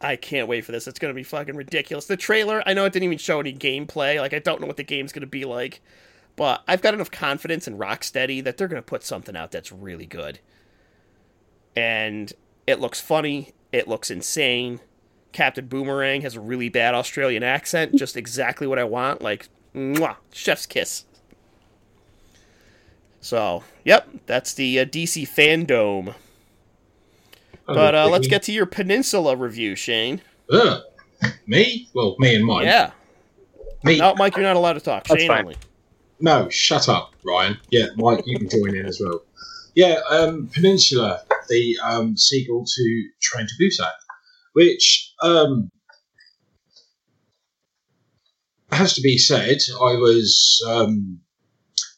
I 0.00 0.16
can't 0.16 0.48
wait 0.48 0.64
for 0.64 0.70
this. 0.72 0.86
It's 0.86 0.98
gonna 0.98 1.14
be 1.14 1.22
fucking 1.24 1.56
ridiculous. 1.56 2.06
The 2.06 2.16
trailer, 2.16 2.62
I 2.66 2.74
know 2.74 2.84
it 2.84 2.92
didn't 2.92 3.04
even 3.06 3.18
show 3.18 3.40
any 3.40 3.52
gameplay. 3.52 4.20
Like 4.20 4.34
I 4.34 4.38
don't 4.38 4.60
know 4.60 4.66
what 4.66 4.76
the 4.76 4.84
game's 4.84 5.12
gonna 5.12 5.26
be 5.26 5.44
like, 5.44 5.80
but 6.36 6.62
I've 6.68 6.82
got 6.82 6.94
enough 6.94 7.10
confidence 7.10 7.66
in 7.66 7.78
Rocksteady 7.78 8.44
that 8.44 8.56
they're 8.58 8.68
gonna 8.68 8.82
put 8.82 9.02
something 9.02 9.36
out 9.36 9.50
that's 9.50 9.72
really 9.72 10.06
good. 10.06 10.38
And 11.76 12.32
it 12.66 12.80
looks 12.80 13.00
funny. 13.00 13.52
It 13.72 13.88
looks 13.88 14.10
insane. 14.10 14.80
Captain 15.32 15.66
Boomerang 15.66 16.20
has 16.22 16.36
a 16.36 16.40
really 16.40 16.68
bad 16.68 16.94
Australian 16.94 17.42
accent, 17.42 17.96
just 17.96 18.16
exactly 18.16 18.66
what 18.66 18.78
I 18.78 18.84
want. 18.84 19.20
Like, 19.20 19.48
mwah, 19.74 20.16
chef's 20.32 20.64
kiss. 20.64 21.04
So, 23.20 23.64
yep, 23.84 24.08
that's 24.26 24.54
the 24.54 24.78
uh, 24.78 24.84
DC 24.84 25.26
fandom. 25.28 26.14
But 27.66 27.94
uh, 27.94 28.08
let's 28.08 28.28
get 28.28 28.42
to 28.44 28.52
your 28.52 28.66
Peninsula 28.66 29.34
review, 29.34 29.74
Shane. 29.74 30.20
Ugh. 30.52 30.82
me. 31.46 31.88
Well, 31.94 32.16
me 32.18 32.36
and 32.36 32.44
Mike. 32.44 32.66
Yeah. 32.66 32.90
Me. 33.82 33.98
No, 33.98 34.14
Mike, 34.14 34.36
you're 34.36 34.44
not 34.44 34.56
allowed 34.56 34.74
to 34.74 34.80
talk. 34.80 35.04
That's 35.06 35.20
Shane 35.20 35.28
fine. 35.28 35.40
only. 35.40 35.56
No, 36.20 36.48
shut 36.48 36.88
up, 36.88 37.12
Ryan. 37.24 37.58
Yeah, 37.70 37.86
Mike, 37.96 38.22
you 38.26 38.38
can 38.38 38.48
join 38.48 38.76
in 38.76 38.86
as 38.86 39.00
well. 39.00 39.22
Yeah, 39.74 40.00
um, 40.08 40.48
Peninsula, 40.52 41.22
the 41.48 41.78
um, 41.82 42.16
sequel 42.16 42.64
to 42.64 43.08
Train 43.20 43.46
to 43.46 43.54
Busan, 43.60 43.92
which 44.52 45.12
um, 45.22 45.70
has 48.70 48.94
to 48.94 49.00
be 49.00 49.18
said. 49.18 49.58
I 49.74 49.94
was 49.96 50.62
um, 50.68 51.20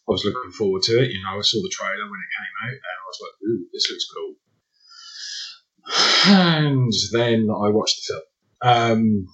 I 0.09 0.12
was 0.12 0.24
looking 0.24 0.53
forward 0.53 0.82
to 0.82 1.03
it. 1.03 1.11
You 1.11 1.22
know, 1.22 1.38
I 1.38 1.40
saw 1.42 1.61
the 1.62 1.72
trailer 1.72 2.11
when 2.11 2.20
it 2.20 2.36
came 2.38 2.55
out, 2.64 2.72
and 2.72 2.80
I 2.80 3.07
was 3.07 3.20
like, 3.22 3.34
"Ooh, 3.49 3.66
this 3.72 3.90
looks 3.90 4.07
cool." 4.14 4.34
And 6.28 6.92
then 7.12 7.49
I 7.51 7.70
watched 7.70 7.97
the 7.97 8.14
film. 8.14 8.22
Um, 8.62 9.26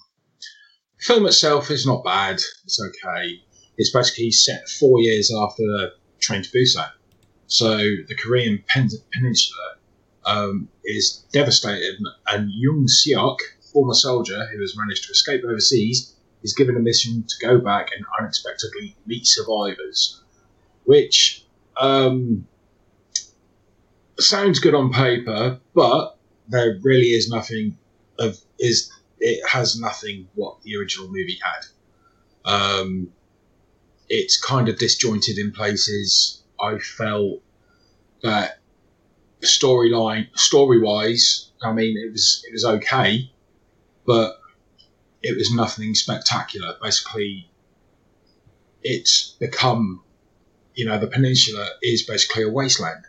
film 1.01 1.27
itself 1.27 1.71
is 1.71 1.87
not 1.87 2.05
bad. 2.05 2.37
It's 2.65 2.81
okay. 2.81 3.41
It's 3.79 3.93
basically 3.93 4.31
set 4.31 4.69
four 4.69 5.01
years 5.01 5.33
after 5.35 5.93
Train 6.21 6.43
to 6.43 6.51
Busan. 6.51 6.91
So 7.47 7.77
the 7.77 8.17
Korean 8.19 8.63
pen- 8.69 8.91
peninsula 9.13 9.77
um, 10.25 10.69
is 10.85 11.25
devastated, 11.33 11.99
and 12.29 12.51
Young 12.51 12.87
Seok, 12.87 13.39
former 13.73 13.95
soldier 13.95 14.47
who 14.53 14.61
has 14.61 14.77
managed 14.77 15.05
to 15.05 15.13
escape 15.13 15.43
overseas, 15.45 16.15
is 16.43 16.55
given 16.55 16.77
a 16.77 16.81
mission 16.81 17.25
to 17.27 17.47
go 17.47 17.59
back 17.59 17.89
and 17.97 18.05
unexpectedly 18.21 18.97
meet 19.07 19.27
survivors, 19.27 20.21
which 20.85 21.45
um, 21.81 22.47
sounds 24.19 24.59
good 24.59 24.75
on 24.75 24.93
paper, 24.93 25.61
but 25.75 26.19
there 26.49 26.79
really 26.83 27.09
is 27.09 27.29
nothing 27.29 27.79
of 28.19 28.39
is 28.59 28.91
it 29.19 29.47
has 29.49 29.79
nothing 29.79 30.29
what 30.35 30.61
the 30.63 30.77
original 30.77 31.07
movie 31.09 31.39
had. 31.43 31.65
Um, 32.45 33.13
it's 34.09 34.41
kind 34.41 34.69
of 34.69 34.79
disjointed 34.79 35.39
in 35.39 35.53
places. 35.53 36.43
I 36.61 36.79
felt 36.79 37.41
that 38.23 38.59
storyline, 39.43 40.29
story 40.37 40.81
wise, 40.81 41.51
I 41.63 41.73
mean, 41.73 41.97
it 41.97 42.11
was 42.13 42.45
it 42.47 42.53
was 42.53 42.65
okay, 42.65 43.31
but 44.07 44.41
it 45.23 45.37
was 45.37 45.53
nothing 45.55 45.95
spectacular. 45.95 46.77
Basically, 46.83 47.51
it's 48.83 49.37
become, 49.39 50.03
you 50.75 50.87
know, 50.87 50.99
the 50.99 51.07
peninsula 51.07 51.69
is 51.83 52.03
basically 52.03 52.43
a 52.43 52.49
wasteland. 52.49 53.05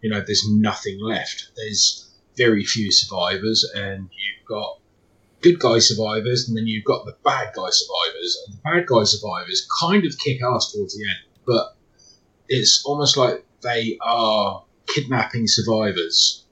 You 0.00 0.10
know, 0.10 0.20
there's 0.20 0.46
nothing 0.48 1.00
left. 1.00 1.50
There's 1.56 2.10
very 2.36 2.64
few 2.64 2.90
survivors, 2.90 3.64
and 3.74 4.10
you've 4.12 4.46
got 4.46 4.80
good 5.40 5.58
guy 5.58 5.78
survivors, 5.78 6.48
and 6.48 6.56
then 6.56 6.66
you've 6.66 6.84
got 6.84 7.04
the 7.04 7.16
bad 7.24 7.52
guy 7.54 7.70
survivors. 7.70 8.38
And 8.46 8.56
the 8.56 8.60
bad 8.64 8.86
guy 8.86 9.04
survivors 9.04 9.66
kind 9.80 10.04
of 10.04 10.18
kick 10.18 10.42
ass 10.42 10.72
towards 10.72 10.96
the 10.96 11.04
end, 11.04 11.18
but 11.46 11.76
it's 12.48 12.84
almost 12.84 13.16
like 13.16 13.44
they 13.62 13.96
are 14.02 14.64
kidnapping 14.86 15.46
survivors 15.46 16.44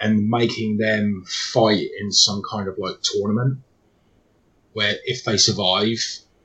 and 0.00 0.28
making 0.28 0.78
them 0.78 1.24
fight 1.26 1.88
in 2.00 2.12
some 2.12 2.42
kind 2.48 2.68
of 2.68 2.78
like 2.78 2.96
tournament 3.02 3.58
where 4.72 4.94
if 5.04 5.24
they 5.24 5.36
survive 5.36 5.98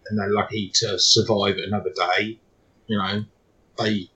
and 0.07 0.17
they're 0.17 0.31
lucky 0.31 0.69
to 0.73 0.97
survive 0.97 1.57
another 1.57 1.91
day, 1.95 2.39
you 2.87 2.97
know, 2.97 3.23
they 3.77 4.09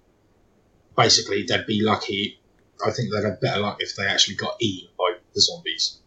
basically 0.96 1.44
they'd 1.44 1.68
be 1.68 1.84
lucky. 1.84 2.40
I 2.86 2.92
think 2.92 3.10
they'd 3.12 3.28
have 3.28 3.42
better 3.42 3.62
luck 3.62 3.78
if 3.80 3.96
they 3.96 4.06
actually 4.06 4.36
got 4.36 4.56
eaten 4.60 4.90
by 4.98 5.14
the 5.34 5.42
zombies, 5.42 6.00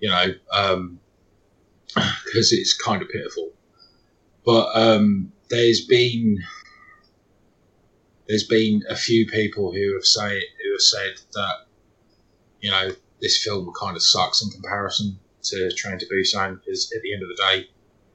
you 0.00 0.08
know, 0.08 0.34
because 1.94 2.52
it's 2.52 2.74
kind 2.74 3.02
of 3.02 3.08
pitiful. 3.08 3.52
But 4.44 4.70
um, 4.74 5.32
there's 5.50 5.84
been 5.84 6.42
there's 8.28 8.46
been 8.46 8.82
a 8.88 8.96
few 8.96 9.26
people 9.26 9.72
who 9.72 9.94
have 9.94 10.04
say 10.04 10.38
who 10.38 10.72
have 10.72 10.80
said 10.80 11.14
that 11.34 11.66
you 12.60 12.70
know 12.70 12.90
this 13.20 13.42
film 13.42 13.72
kind 13.78 13.96
of 13.96 14.02
sucks 14.02 14.42
in 14.42 14.50
comparison 14.50 15.18
to 15.42 15.70
Train 15.72 15.98
to 15.98 16.06
Busan 16.06 16.58
because 16.58 16.92
at 16.94 17.02
the 17.02 17.12
end 17.12 17.22
of 17.22 17.28
the 17.28 17.36
day, 17.36 17.68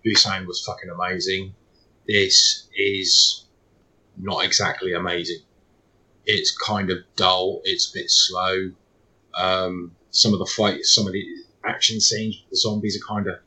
Busan 0.05 0.45
was 0.45 0.64
fucking 0.64 0.89
amazing. 0.89 1.53
This 2.07 2.68
is 2.76 3.45
not 4.18 4.43
exactly 4.43 4.93
amazing. 4.93 5.39
It's 6.26 6.55
kind 6.55 6.89
of 6.89 6.99
dull. 7.16 7.62
It's 7.64 7.89
a 7.89 7.93
bit 7.99 8.09
slow. 8.09 8.72
Um, 9.34 9.95
some 10.12 10.34
of 10.34 10.39
the 10.39 10.45
fights, 10.45 10.93
some 10.93 11.07
of 11.07 11.14
the 11.14 11.26
action 11.66 11.99
scenes, 12.01 12.41
with 12.41 12.51
the 12.51 12.57
zombies 12.57 12.97
are 13.01 13.07
kind 13.07 13.28
of 13.28 13.39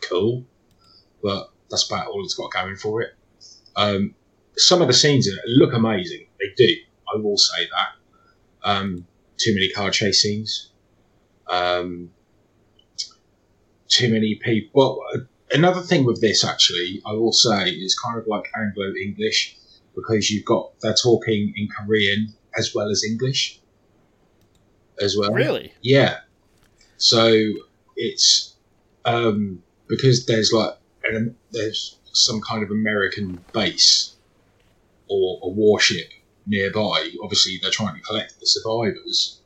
cool, 0.00 0.44
but 1.22 1.50
that's 1.70 1.88
about 1.88 2.08
all 2.08 2.24
it's 2.24 2.34
got 2.34 2.50
going 2.50 2.76
for 2.76 3.02
it. 3.02 3.14
Um, 3.76 4.14
some 4.56 4.82
of 4.82 4.88
the 4.88 4.94
scenes 4.94 5.26
in 5.26 5.34
it 5.34 5.44
look 5.46 5.72
amazing. 5.72 6.26
They 6.38 6.46
do. 6.56 6.74
I 7.14 7.18
will 7.18 7.36
say 7.36 7.68
that. 7.70 8.68
Um, 8.68 9.06
too 9.38 9.54
many 9.54 9.70
car 9.70 9.90
chase 9.90 10.22
scenes. 10.22 10.70
Um, 11.48 12.10
too 13.88 14.12
many 14.12 14.36
people. 14.36 14.70
Well, 14.74 15.26
another 15.52 15.80
thing 15.80 16.04
with 16.04 16.20
this, 16.20 16.44
actually, 16.44 17.02
I 17.04 17.12
will 17.12 17.32
say, 17.32 17.70
is 17.70 17.98
kind 17.98 18.18
of 18.18 18.26
like 18.26 18.44
Anglo 18.56 18.94
English 18.94 19.56
because 19.94 20.30
you've 20.30 20.44
got 20.44 20.72
they're 20.80 20.94
talking 20.94 21.52
in 21.56 21.68
Korean 21.68 22.32
as 22.56 22.74
well 22.74 22.88
as 22.88 23.04
English 23.04 23.60
as 25.00 25.16
well. 25.16 25.32
Really? 25.32 25.72
Yeah. 25.82 26.20
So 26.96 27.34
it's 27.96 28.54
um, 29.04 29.62
because 29.88 30.26
there's 30.26 30.52
like 30.52 30.74
an, 31.04 31.36
there's 31.50 31.98
some 32.12 32.40
kind 32.40 32.62
of 32.62 32.70
American 32.70 33.44
base 33.52 34.16
or 35.12 35.40
a 35.42 35.48
warship 35.48 36.08
nearby. 36.46 37.10
Obviously, 37.22 37.58
they're 37.60 37.70
trying 37.70 37.94
to 37.96 38.00
collect 38.02 38.40
the 38.40 38.46
survivors, 38.46 39.40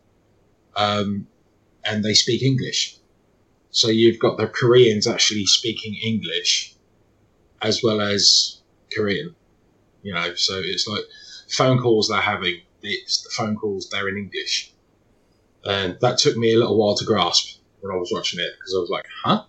um, 0.77 1.27
and 1.85 2.05
they 2.05 2.15
speak 2.15 2.43
English. 2.43 2.99
So 3.71 3.89
you've 3.89 4.19
got 4.19 4.39
the 4.39 4.47
Koreans 4.47 5.07
actually 5.07 5.45
speaking 5.47 5.95
English 6.03 6.75
as 7.63 7.83
well 7.83 8.01
as 8.01 8.61
Korean. 8.95 9.35
You 10.03 10.15
know, 10.15 10.35
so 10.35 10.61
it's 10.65 10.87
like 10.87 11.05
phone 11.49 11.79
calls 11.79 12.09
they're 12.09 12.21
having. 12.21 12.61
It's 12.83 13.23
the 13.23 13.31
phone 13.31 13.57
calls 13.57 13.89
they're 13.91 14.09
in 14.09 14.17
English, 14.17 14.73
and 15.65 15.99
that 16.01 16.19
took 16.19 16.37
me 16.37 16.55
a 16.55 16.59
little 16.59 16.79
while 16.79 16.97
to 16.97 17.05
grasp 17.05 17.59
when 17.81 17.95
I 17.95 17.99
was 17.99 18.11
watching 18.13 18.39
it 18.41 18.53
because 18.57 18.75
I 18.77 18.79
was 18.79 18.91
like, 18.91 19.07
"Huh, 19.25 19.45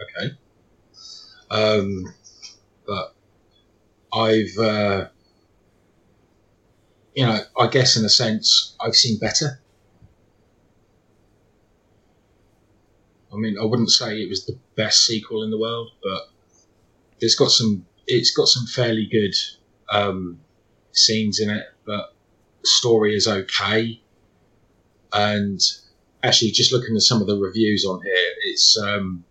okay." 0.00 0.34
Um, 1.50 2.14
but 2.86 3.14
I've, 4.12 4.56
uh, 4.58 5.08
you 7.18 7.26
know, 7.26 7.40
I 7.58 7.66
guess 7.66 7.96
in 7.96 8.04
a 8.04 8.08
sense, 8.08 8.76
I've 8.80 8.94
seen 8.94 9.18
better. 9.18 9.60
I 13.32 13.36
mean, 13.36 13.58
I 13.60 13.64
wouldn't 13.64 13.90
say 13.90 14.22
it 14.22 14.28
was 14.28 14.46
the 14.46 14.56
best 14.76 15.04
sequel 15.04 15.42
in 15.42 15.50
the 15.50 15.58
world, 15.58 15.90
but 16.00 16.28
it's 17.18 17.34
got 17.34 17.50
some. 17.50 17.84
It's 18.06 18.30
got 18.30 18.46
some 18.46 18.66
fairly 18.66 19.06
good 19.06 19.34
um, 19.90 20.38
scenes 20.92 21.40
in 21.40 21.50
it, 21.50 21.66
but 21.84 22.14
the 22.62 22.68
story 22.68 23.16
is 23.16 23.26
okay. 23.26 24.00
And 25.12 25.60
actually, 26.22 26.52
just 26.52 26.72
looking 26.72 26.94
at 26.94 27.02
some 27.02 27.20
of 27.20 27.26
the 27.26 27.36
reviews 27.36 27.84
on 27.84 28.00
here, 28.00 28.32
it's 28.42 28.78
um, 28.78 29.24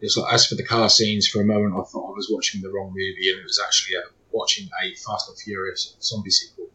it's 0.00 0.16
like 0.16 0.34
as 0.34 0.46
for 0.46 0.56
the 0.56 0.66
car 0.66 0.90
scenes, 0.90 1.28
for 1.28 1.40
a 1.40 1.44
moment 1.44 1.74
I 1.74 1.84
thought 1.84 2.10
I 2.10 2.16
was 2.16 2.28
watching 2.28 2.60
the 2.60 2.70
wrong 2.70 2.88
movie, 2.88 3.30
and 3.30 3.38
it 3.38 3.44
was 3.44 3.62
actually 3.64 3.98
a, 3.98 4.02
watching 4.32 4.68
a 4.82 4.96
Fast 4.96 5.28
and 5.28 5.38
Furious 5.38 5.94
zombie 6.02 6.30
sequel. 6.30 6.69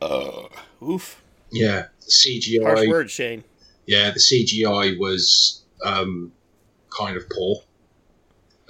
Uh, 0.00 0.48
oof. 0.82 1.22
Yeah, 1.50 1.86
the 2.00 2.10
CGI. 2.10 2.62
Harsh 2.62 2.88
words, 2.88 3.12
Shane. 3.12 3.44
yeah, 3.86 4.10
the 4.10 4.20
CGI 4.20 4.98
was 4.98 5.62
um, 5.84 6.32
kind 6.96 7.16
of 7.16 7.28
poor 7.30 7.62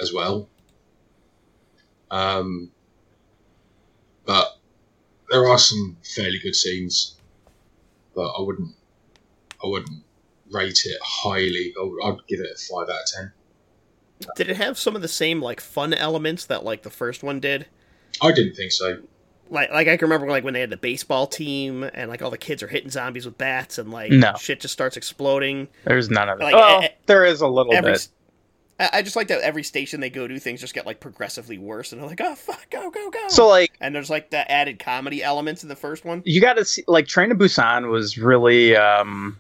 as 0.01 0.13
well. 0.13 0.49
Um, 2.11 2.71
but 4.25 4.59
there 5.31 5.47
are 5.47 5.59
some 5.59 5.97
fairly 6.03 6.39
good 6.39 6.55
scenes, 6.55 7.17
but 8.15 8.31
I 8.31 8.41
wouldn't, 8.41 8.75
I 9.63 9.67
wouldn't 9.67 10.03
rate 10.51 10.81
it 10.85 10.99
highly. 11.03 11.75
I 11.79 11.85
would, 11.85 12.01
I'd 12.05 12.27
give 12.27 12.41
it 12.41 12.47
a 12.55 12.59
five 12.59 12.89
out 12.89 13.01
of 13.01 13.07
ten. 13.15 13.33
Did 14.37 14.49
it 14.49 14.57
have 14.57 14.79
some 14.79 14.97
of 14.97 15.03
the 15.03 15.09
same 15.09 15.43
like 15.43 15.61
fun 15.61 15.93
elements 15.93 16.45
that 16.47 16.65
like 16.65 16.83
the 16.83 16.91
first 16.91 17.23
one 17.23 17.41
did? 17.41 17.67
I 18.23 18.33
didn't 18.33 18.55
think 18.55 18.73
so. 18.73 18.99
Like, 19.51 19.71
like 19.71 19.89
I 19.89 19.97
can 19.97 20.07
remember 20.07 20.29
like 20.29 20.45
when 20.45 20.55
they 20.55 20.61
had 20.61 20.71
the 20.71 20.77
baseball 20.77 21.27
team 21.27 21.83
and 21.95 22.11
like 22.11 22.23
all 22.23 22.31
the 22.31 22.39
kids 22.39 22.63
are 22.63 22.69
hitting 22.69 22.91
zombies 22.91 23.25
with 23.27 23.39
bats 23.39 23.79
and 23.79 23.91
like 23.91 24.11
No. 24.13 24.35
shit 24.39 24.61
just 24.61 24.73
starts 24.73 24.97
exploding. 24.97 25.69
There's 25.85 26.11
none 26.11 26.29
of 26.29 26.39
that. 26.39 26.45
Like, 26.45 26.55
well, 26.55 26.83
e- 26.85 26.89
there 27.07 27.25
is 27.25 27.41
a 27.41 27.49
little 27.49 27.75
Every 27.75 27.93
bit. 27.93 27.97
s- 27.97 28.11
I, 28.81 28.91
I 28.99 29.03
just 29.03 29.17
like 29.17 29.29
that 29.29 29.41
every 29.41 29.63
station 29.65 30.01
they 30.01 30.11
go 30.11 30.29
to, 30.29 30.39
things 30.39 30.61
just 30.61 30.75
get 30.75 30.87
like 30.87 31.01
progressively 31.01 31.59
worse, 31.59 31.93
and 31.93 32.01
they're 32.01 32.09
like, 32.09 32.21
oh 32.21 32.35
fuck, 32.35 32.69
go 32.71 32.91
go 32.91 33.11
go. 33.11 33.29
So 33.29 33.49
like 33.49 33.73
and 33.81 33.95
there's 33.95 34.11
like 34.11 34.31
the 34.31 34.49
added 34.51 34.79
comedy 34.79 35.23
elements 35.23 35.63
in 35.63 35.69
the 35.69 35.77
first 35.77 36.05
one. 36.05 36.23
you 36.25 36.41
got 36.41 36.55
to 36.55 36.65
see 36.65 36.85
like 36.87 37.07
Train 37.09 37.31
to 37.31 37.35
Busan 37.35 37.91
was 37.91 38.19
really 38.19 38.77
um 38.77 39.39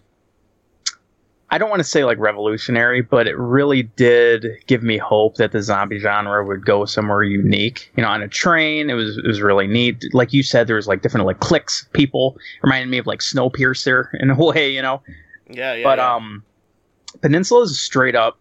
I 1.50 1.56
don't 1.56 1.70
want 1.70 1.80
to 1.80 1.84
say 1.84 2.04
like 2.04 2.18
revolutionary, 2.18 3.00
but 3.00 3.26
it 3.26 3.36
really 3.38 3.84
did 3.84 4.46
give 4.66 4.82
me 4.82 4.98
hope 4.98 5.36
that 5.36 5.52
the 5.52 5.62
zombie 5.62 5.98
genre 5.98 6.44
would 6.44 6.64
go 6.66 6.84
somewhere 6.84 7.22
unique. 7.22 7.90
You 7.96 8.02
know, 8.02 8.08
on 8.10 8.22
a 8.22 8.28
train, 8.28 8.90
it 8.90 8.94
was 8.94 9.16
it 9.16 9.26
was 9.26 9.40
really 9.40 9.66
neat. 9.66 10.04
Like 10.12 10.32
you 10.34 10.42
said, 10.42 10.66
there 10.66 10.76
was 10.76 10.86
like 10.86 11.00
different 11.00 11.24
like 11.26 11.40
clicks, 11.40 11.86
people 11.94 12.36
reminded 12.62 12.90
me 12.90 12.98
of 12.98 13.06
like 13.06 13.20
Snowpiercer 13.20 14.08
in 14.20 14.30
a 14.30 14.36
way. 14.36 14.70
You 14.70 14.82
know, 14.82 15.02
Yeah, 15.48 15.74
yeah. 15.74 15.84
but 15.84 15.98
yeah. 15.98 16.14
um, 16.14 16.44
Peninsula 17.22 17.62
is 17.62 17.80
straight 17.80 18.14
up 18.14 18.38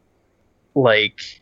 like 0.76 1.42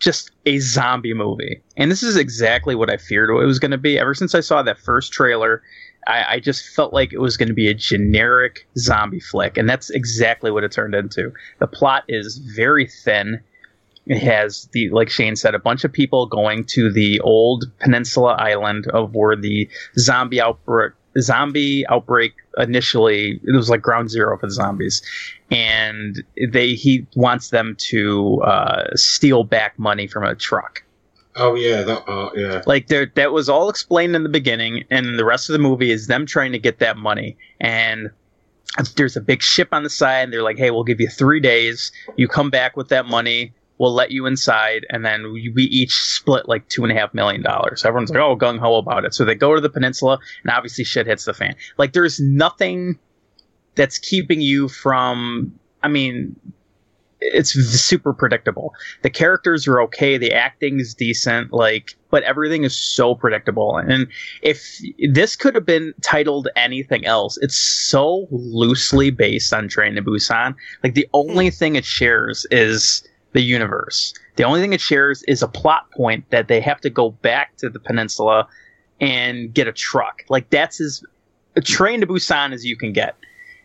just 0.00 0.32
a 0.44 0.58
zombie 0.58 1.14
movie, 1.14 1.62
and 1.78 1.90
this 1.90 2.02
is 2.02 2.16
exactly 2.16 2.74
what 2.74 2.90
I 2.90 2.98
feared 2.98 3.30
it 3.30 3.46
was 3.46 3.58
going 3.58 3.70
to 3.70 3.78
be. 3.78 3.98
Ever 3.98 4.12
since 4.12 4.34
I 4.34 4.40
saw 4.40 4.62
that 4.62 4.78
first 4.78 5.12
trailer, 5.14 5.62
I, 6.06 6.34
I 6.34 6.40
just 6.40 6.66
felt 6.74 6.92
like 6.92 7.12
it 7.12 7.20
was 7.20 7.36
going 7.36 7.48
to 7.48 7.54
be 7.54 7.68
a 7.68 7.74
generic 7.74 8.66
zombie 8.76 9.20
flick, 9.20 9.56
and 9.56 9.68
that's 9.68 9.90
exactly 9.90 10.50
what 10.50 10.64
it 10.64 10.72
turned 10.72 10.94
into. 10.94 11.32
The 11.58 11.66
plot 11.66 12.04
is 12.08 12.38
very 12.38 12.86
thin. 12.86 13.40
It 14.06 14.18
has 14.18 14.68
the 14.72 14.90
like 14.90 15.08
Shane 15.08 15.36
said, 15.36 15.54
a 15.54 15.58
bunch 15.58 15.84
of 15.84 15.92
people 15.92 16.26
going 16.26 16.64
to 16.66 16.92
the 16.92 17.20
old 17.20 17.64
peninsula 17.78 18.34
island 18.34 18.86
of 18.88 19.14
where 19.14 19.36
the 19.36 19.68
zombie 19.98 20.40
outbreak 20.40 20.92
zombie 21.20 21.86
outbreak 21.88 22.34
initially 22.58 23.40
it 23.44 23.54
was 23.54 23.70
like 23.70 23.80
ground 23.80 24.10
zero 24.10 24.38
for 24.38 24.46
the 24.46 24.52
zombies 24.52 25.02
and 25.50 26.22
they 26.50 26.74
he 26.74 27.06
wants 27.14 27.50
them 27.50 27.76
to 27.78 28.40
uh, 28.42 28.84
steal 28.94 29.44
back 29.44 29.78
money 29.78 30.06
from 30.06 30.24
a 30.24 30.34
truck 30.34 30.82
Oh 31.36 31.54
yeah, 31.54 31.82
that 31.82 32.06
part. 32.06 32.36
Yeah. 32.36 32.62
like 32.66 32.86
there 32.88 33.10
that 33.14 33.32
was 33.32 33.48
all 33.48 33.68
explained 33.68 34.14
in 34.14 34.22
the 34.22 34.28
beginning 34.28 34.84
and 34.90 35.18
the 35.18 35.24
rest 35.24 35.48
of 35.48 35.52
the 35.52 35.58
movie 35.58 35.90
is 35.90 36.06
them 36.06 36.26
trying 36.26 36.52
to 36.52 36.58
get 36.58 36.78
that 36.78 36.96
money. 36.96 37.36
And 37.60 38.10
there's 38.96 39.16
a 39.16 39.20
big 39.20 39.42
ship 39.42 39.68
on 39.72 39.82
the 39.82 39.90
side 39.90 40.24
and 40.24 40.32
they're 40.32 40.42
like 40.42 40.58
hey 40.58 40.70
we'll 40.70 40.84
give 40.84 41.00
you 41.00 41.08
three 41.08 41.40
days. 41.40 41.92
You 42.16 42.28
come 42.28 42.50
back 42.50 42.76
with 42.76 42.88
that 42.88 43.06
money. 43.06 43.52
We'll 43.78 43.94
let 43.94 44.12
you 44.12 44.26
inside 44.26 44.86
and 44.90 45.04
then 45.04 45.32
we, 45.32 45.52
we 45.54 45.64
each 45.64 45.94
split 45.94 46.48
like 46.48 46.68
two 46.68 46.84
and 46.84 46.92
a 46.92 46.94
half 46.94 47.12
million 47.12 47.42
dollars. 47.42 47.84
Everyone's 47.84 48.10
like 48.10 48.20
oh 48.20 48.36
gung-ho 48.36 48.76
about 48.76 49.04
it. 49.04 49.14
So 49.14 49.24
they 49.24 49.34
go 49.34 49.54
to 49.54 49.60
the 49.60 49.70
peninsula 49.70 50.18
and 50.44 50.52
obviously 50.52 50.84
shit 50.84 51.06
hits 51.06 51.24
the 51.24 51.34
fan. 51.34 51.56
Like 51.76 51.92
there's 51.92 52.20
nothing 52.20 52.98
that's 53.74 53.98
keeping 53.98 54.40
you 54.40 54.68
from 54.68 55.58
i 55.82 55.88
mean 55.88 56.36
it's 57.20 57.52
super 57.52 58.12
predictable. 58.12 58.74
The 59.02 59.10
characters 59.10 59.66
are 59.66 59.80
okay 59.82 60.18
the 60.18 60.32
acting 60.32 60.80
is 60.80 60.94
decent 60.94 61.52
like 61.52 61.96
but 62.10 62.22
everything 62.22 62.64
is 62.64 62.76
so 62.76 63.14
predictable. 63.14 63.76
And 63.76 64.06
if 64.42 64.80
this 65.10 65.34
could 65.34 65.54
have 65.54 65.66
been 65.66 65.94
titled 66.02 66.48
anything 66.56 67.04
else 67.06 67.38
it's 67.38 67.56
so 67.56 68.26
loosely 68.30 69.10
based 69.10 69.52
on 69.52 69.68
train 69.68 69.94
to 69.94 70.02
busan. 70.02 70.54
Like 70.82 70.94
the 70.94 71.08
only 71.12 71.48
hmm. 71.48 71.54
thing 71.54 71.76
it 71.76 71.84
shares 71.84 72.46
is 72.50 73.06
the 73.32 73.42
universe. 73.42 74.14
The 74.36 74.44
only 74.44 74.60
thing 74.60 74.72
it 74.72 74.80
shares 74.80 75.22
is 75.24 75.42
a 75.42 75.48
plot 75.48 75.90
point 75.90 76.28
that 76.30 76.48
they 76.48 76.60
have 76.60 76.80
to 76.82 76.90
go 76.90 77.10
back 77.10 77.56
to 77.58 77.68
the 77.68 77.80
peninsula 77.80 78.48
and 79.00 79.52
get 79.52 79.68
a 79.68 79.72
truck. 79.72 80.22
Like 80.28 80.50
that's 80.50 80.80
as 80.80 81.04
a 81.56 81.60
train 81.60 82.00
to 82.00 82.06
busan 82.06 82.52
as 82.52 82.64
you 82.64 82.76
can 82.76 82.92
get 82.92 83.16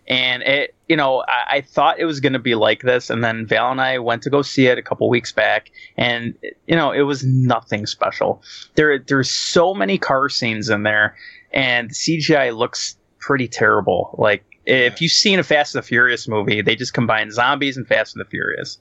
and 0.09 0.41
it 0.43 0.75
you 0.87 0.95
know 0.95 1.23
I, 1.27 1.57
I 1.57 1.61
thought 1.61 1.99
it 1.99 2.05
was 2.05 2.19
going 2.19 2.33
to 2.33 2.39
be 2.39 2.55
like 2.55 2.81
this 2.81 3.09
and 3.09 3.23
then 3.23 3.45
val 3.45 3.71
and 3.71 3.79
i 3.79 3.99
went 3.99 4.23
to 4.23 4.29
go 4.29 4.41
see 4.41 4.65
it 4.67 4.77
a 4.77 4.81
couple 4.81 5.07
weeks 5.09 5.31
back 5.31 5.71
and 5.97 6.33
you 6.67 6.75
know 6.75 6.91
it 6.91 7.03
was 7.03 7.23
nothing 7.23 7.85
special 7.85 8.41
there 8.75 8.97
there's 8.99 9.29
so 9.29 9.73
many 9.73 9.97
car 9.97 10.27
scenes 10.29 10.69
in 10.69 10.83
there 10.83 11.15
and 11.53 11.91
cgi 11.91 12.55
looks 12.55 12.97
pretty 13.19 13.47
terrible 13.47 14.15
like 14.17 14.43
if 14.65 15.01
you've 15.01 15.11
seen 15.11 15.39
a 15.39 15.43
fast 15.43 15.73
and 15.75 15.83
the 15.83 15.87
furious 15.87 16.27
movie 16.27 16.61
they 16.61 16.75
just 16.75 16.93
combine 16.93 17.31
zombies 17.31 17.77
and 17.77 17.87
fast 17.87 18.15
and 18.15 18.23
the 18.25 18.29
furious 18.29 18.77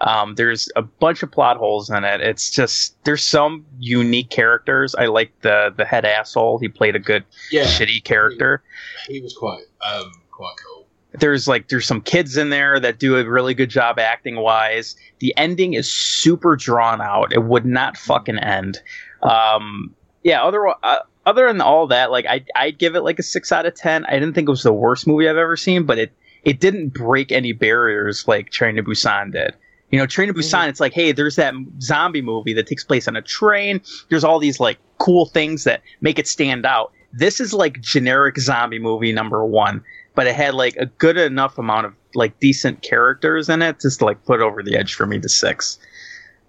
um, 0.00 0.34
there's 0.34 0.68
a 0.74 0.82
bunch 0.82 1.22
of 1.22 1.30
plot 1.30 1.56
holes 1.56 1.88
in 1.88 2.02
it. 2.02 2.20
It's 2.20 2.50
just 2.50 2.96
there's 3.04 3.22
some 3.22 3.64
unique 3.78 4.28
characters. 4.28 4.94
I 4.96 5.06
like 5.06 5.32
the 5.42 5.72
the 5.74 5.84
head 5.84 6.04
asshole. 6.04 6.58
He 6.58 6.66
played 6.68 6.96
a 6.96 6.98
good 6.98 7.24
Yeah. 7.52 7.62
shitty 7.62 8.02
character 8.02 8.62
He 9.06 9.20
was 9.20 9.34
quite 9.34 9.62
um 9.88 10.10
quite 10.36 10.56
cool. 10.66 10.86
there's 11.12 11.46
like 11.46 11.68
there's 11.68 11.86
some 11.86 12.00
kids 12.00 12.36
in 12.36 12.50
there 12.50 12.80
that 12.80 12.98
do 12.98 13.16
a 13.16 13.24
really 13.28 13.54
good 13.54 13.70
job 13.70 13.98
acting 13.98 14.36
wise 14.36 14.96
the 15.20 15.32
ending 15.36 15.74
is 15.74 15.90
super 15.90 16.56
drawn 16.56 17.00
out. 17.00 17.32
It 17.32 17.44
would 17.44 17.64
not 17.64 17.96
fucking 17.96 18.38
end. 18.38 18.82
Um 19.22 19.94
yeah 20.24 20.42
other 20.42 20.66
uh, 20.68 20.98
other 21.24 21.46
than 21.46 21.60
all 21.60 21.86
that 21.86 22.10
like 22.10 22.26
I, 22.26 22.44
i'd 22.56 22.78
give 22.78 22.96
it 22.96 23.02
like 23.02 23.18
a 23.18 23.22
6 23.22 23.52
out 23.52 23.66
of 23.66 23.74
10 23.74 24.04
i 24.06 24.12
didn't 24.14 24.34
think 24.34 24.48
it 24.48 24.50
was 24.50 24.62
the 24.62 24.72
worst 24.72 25.06
movie 25.06 25.28
i've 25.28 25.36
ever 25.36 25.56
seen 25.56 25.84
but 25.84 25.98
it 25.98 26.12
it 26.44 26.60
didn't 26.60 26.88
break 26.88 27.30
any 27.32 27.52
barriers 27.52 28.26
like 28.28 28.50
train 28.50 28.74
to 28.76 28.82
busan 28.82 29.32
did. 29.32 29.54
You 29.90 29.98
know 29.98 30.06
train 30.06 30.28
to 30.28 30.34
busan 30.34 30.68
it's 30.68 30.80
like 30.80 30.92
hey 30.92 31.12
there's 31.12 31.36
that 31.36 31.54
zombie 31.80 32.22
movie 32.22 32.52
that 32.54 32.66
takes 32.66 32.84
place 32.84 33.06
on 33.06 33.16
a 33.16 33.22
train. 33.22 33.80
There's 34.10 34.24
all 34.24 34.38
these 34.38 34.58
like 34.60 34.78
cool 34.98 35.26
things 35.26 35.64
that 35.64 35.82
make 36.00 36.18
it 36.18 36.26
stand 36.26 36.66
out. 36.66 36.92
This 37.12 37.38
is 37.40 37.54
like 37.54 37.80
generic 37.80 38.38
zombie 38.38 38.78
movie 38.80 39.12
number 39.12 39.44
one 39.44 39.84
but 40.14 40.26
it 40.26 40.34
had 40.34 40.54
like 40.54 40.76
a 40.76 40.86
good 40.86 41.16
enough 41.16 41.58
amount 41.58 41.86
of 41.86 41.94
like 42.14 42.38
decent 42.40 42.82
characters 42.82 43.48
in 43.48 43.62
it 43.62 43.80
just 43.80 43.98
to 43.98 44.04
like 44.04 44.24
put 44.24 44.40
over 44.40 44.62
the 44.62 44.76
edge 44.76 44.94
for 44.94 45.06
me 45.06 45.18
to 45.20 45.28
six. 45.28 45.78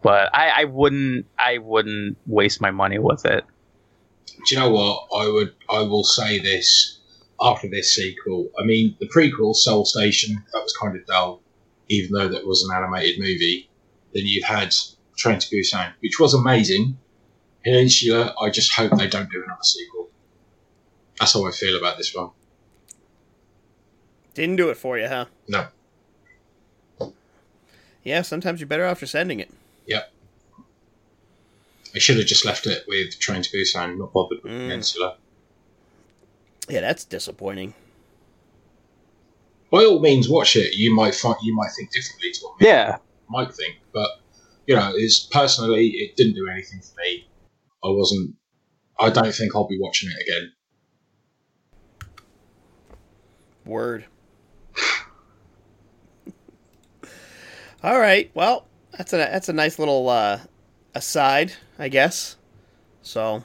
But 0.02 0.30
I, 0.36 0.62
I 0.62 0.64
wouldn't 0.66 1.26
I 1.40 1.58
wouldn't 1.58 2.18
waste 2.28 2.62
my 2.62 2.72
money 2.72 3.00
with 3.00 3.26
it. 3.26 3.44
Do 4.28 4.56
you 4.56 4.60
know 4.62 4.70
what? 4.70 5.08
I 5.16 5.28
would 5.28 5.54
I 5.70 5.82
will 5.82 6.04
say 6.04 6.40
this 6.40 7.00
after 7.42 7.68
this 7.68 7.96
sequel. 7.96 8.50
I 8.58 8.64
mean, 8.64 8.96
the 9.00 9.08
prequel, 9.08 9.56
Seoul 9.56 9.86
Station, 9.86 10.44
that 10.54 10.60
was 10.60 10.76
kind 10.78 10.96
of 10.96 11.06
dull, 11.06 11.42
even 11.90 12.12
though 12.14 12.28
that 12.28 12.46
was 12.46 12.64
an 12.64 12.76
animated 12.76 13.20
movie. 13.20 13.70
Then 14.14 14.26
you 14.26 14.44
had 14.44 14.74
Train 15.18 15.40
to 15.40 15.48
Busan, 15.48 15.94
which 16.02 16.20
was 16.20 16.34
amazing. 16.34 16.98
Peninsula, 17.64 18.36
I 18.40 18.50
just 18.52 18.74
hope 18.74 18.92
they 18.98 19.08
don't 19.08 19.30
do 19.30 19.44
another 19.44 19.64
sequel. 19.64 20.10
That's 21.20 21.34
how 21.34 21.48
I 21.48 21.52
feel 21.52 21.78
about 21.78 21.98
this 21.98 22.14
one. 22.14 22.30
Didn't 24.36 24.58
do 24.58 24.70
it 24.70 24.76
for 24.78 25.00
you, 25.00 25.08
huh? 25.08 25.26
No. 25.48 25.68
Yeah, 28.04 28.22
sometimes 28.22 28.60
you're 28.60 28.68
better 28.68 28.86
off 28.86 29.00
just 29.00 29.16
ending 29.16 29.40
it. 29.40 29.50
Yep. 29.88 30.12
I 31.96 32.00
should 32.00 32.18
have 32.18 32.28
just 32.28 32.46
left 32.46 32.68
it 32.68 32.84
with 32.88 33.18
Train 33.20 33.42
to 33.42 33.50
Busan, 33.50 33.98
not 33.98 34.14
bothered 34.14 34.44
with 34.44 34.52
Mm. 34.52 34.60
Peninsula. 34.68 35.18
Yeah, 36.70 36.82
that's 36.82 37.06
disappointing. 37.06 37.74
By 39.72 39.86
all 39.86 40.00
means, 40.00 40.28
watch 40.30 40.56
it. 40.56 40.76
You 40.76 40.94
might 40.94 41.16
find 41.16 41.38
you 41.42 41.56
might 41.56 41.72
think 41.76 41.92
differently 41.92 42.32
to 42.34 42.40
what 42.46 42.60
me 42.60 42.68
Yeah. 42.68 42.98
might 43.30 43.54
think, 43.54 43.76
but 43.94 44.10
you 44.68 44.76
know, 44.76 44.92
it's 44.96 45.22
personally 45.22 45.90
it 45.92 46.16
didn't 46.18 46.34
do 46.36 46.48
anything 46.50 46.82
for 46.82 46.94
me. 47.02 47.28
I 47.84 47.90
wasn't. 47.90 48.36
I 49.00 49.10
don't 49.10 49.34
think 49.34 49.56
I'll 49.56 49.68
be 49.68 49.80
watching 49.80 50.10
it 50.12 50.22
again. 50.22 50.52
Word. 53.66 54.06
All 57.84 58.00
right. 58.00 58.32
Well, 58.34 58.66
that's 58.98 59.14
a 59.14 59.18
that's 59.18 59.50
a 59.50 59.54
nice 59.54 59.78
little 59.80 60.10
uh, 60.10 60.40
aside, 60.94 61.54
I 61.78 61.90
guess. 61.90 62.36
So, 63.02 63.44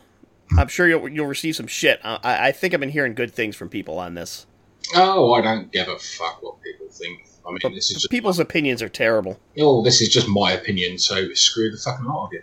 I'm 0.57 0.68
sure 0.68 0.89
you'll 0.89 1.09
you'll 1.09 1.26
receive 1.26 1.57
some 1.57 1.66
shit. 1.66 2.01
I, 2.03 2.49
I 2.49 2.53
think 2.53 2.72
I've 2.72 2.81
been 2.81 2.89
hearing 2.91 3.14
good 3.14 3.33
things 3.33 3.57
from 3.57 3.68
people 3.68 3.99
on 3.99 4.14
this. 4.14 4.47
Oh, 4.95 5.33
I 5.35 5.43
don't 5.43 5.70
give 5.70 5.89
a 5.89 5.99
fuck 5.99 6.43
what 6.43 6.62
people 6.62 6.87
think. 6.91 7.26
I 7.47 7.51
mean, 7.51 7.59
But 7.62 7.70
this 7.74 7.91
is 7.91 7.97
just 8.03 8.11
people's 8.11 8.39
opinions 8.39 8.83
are 8.83 8.89
terrible. 8.89 9.39
oh, 9.59 9.83
this 9.83 10.01
is 10.01 10.09
just 10.09 10.28
my 10.28 10.53
opinion. 10.53 10.99
So 10.99 11.33
screw 11.35 11.70
the 11.70 11.76
fucking 11.76 12.05
lot 12.07 12.26
of 12.26 12.33
you. 12.33 12.43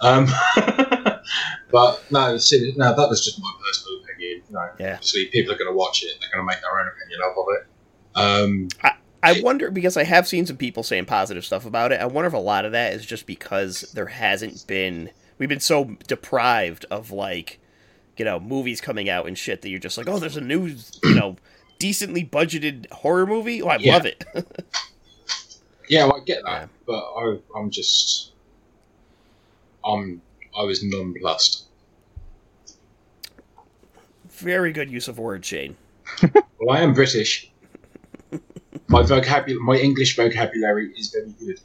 Um, 0.00 0.26
but 1.70 2.02
no, 2.10 2.36
see, 2.38 2.72
no, 2.76 2.94
that 2.94 3.08
was 3.08 3.24
just 3.24 3.40
my 3.40 3.50
personal 3.64 4.00
opinion. 4.02 4.42
You 4.48 4.54
know, 4.54 4.68
Yeah. 4.78 4.94
obviously 4.94 5.26
people 5.26 5.54
are 5.54 5.58
going 5.58 5.70
to 5.70 5.76
watch 5.76 6.02
it. 6.02 6.14
They're 6.20 6.30
going 6.30 6.46
to 6.46 6.52
make 6.52 6.60
their 6.60 6.78
own 6.80 6.88
opinion 6.88 7.20
of 7.24 7.46
it. 7.60 7.66
Um, 8.14 8.68
I 9.22 9.40
wonder 9.40 9.70
because 9.70 9.96
I 9.96 10.04
have 10.04 10.26
seen 10.26 10.46
some 10.46 10.56
people 10.56 10.82
saying 10.82 11.04
positive 11.06 11.44
stuff 11.44 11.64
about 11.64 11.92
it. 11.92 12.00
I 12.00 12.06
wonder 12.06 12.26
if 12.26 12.34
a 12.34 12.38
lot 12.38 12.64
of 12.64 12.72
that 12.72 12.92
is 12.92 13.06
just 13.06 13.26
because 13.26 13.82
there 13.94 14.06
hasn't 14.06 14.66
been 14.66 15.10
we've 15.38 15.48
been 15.48 15.60
so 15.60 15.96
deprived 16.08 16.84
of 16.90 17.10
like 17.12 17.58
you 18.16 18.24
know 18.24 18.40
movies 18.40 18.80
coming 18.80 19.08
out 19.08 19.26
and 19.26 19.38
shit 19.38 19.62
that 19.62 19.68
you're 19.70 19.78
just 19.78 19.96
like 19.96 20.08
oh 20.08 20.18
there's 20.18 20.36
a 20.36 20.40
new 20.40 20.66
you 21.04 21.14
know 21.14 21.36
decently 21.78 22.24
budgeted 22.24 22.90
horror 22.90 23.26
movie 23.26 23.62
oh 23.62 23.68
I 23.68 23.76
Yeah. 23.78 23.94
love 23.94 24.06
it 24.06 24.24
Yeah, 25.88 26.04
well, 26.06 26.20
I 26.20 26.24
get 26.24 26.42
that, 26.44 26.50
Yeah. 26.62 26.66
but 26.86 27.04
I, 27.16 27.38
I'm 27.54 27.68
just, 27.70 28.32
I'm, 29.84 30.22
I 30.56 30.62
was 30.62 30.82
nonplussed. 30.82 31.64
very 34.30 34.72
good 34.72 34.90
use 34.90 35.06
of 35.08 35.18
word, 35.18 35.44
Shane 35.44 35.76
Well, 36.60 36.70
I 36.70 36.80
am 36.80 36.94
British. 36.94 37.51
My 38.88 39.02
vocabulary, 39.02 39.62
my 39.64 39.76
English 39.76 40.16
vocabulary 40.16 40.92
is 40.96 41.10
very 41.10 41.32
good. 41.38 41.60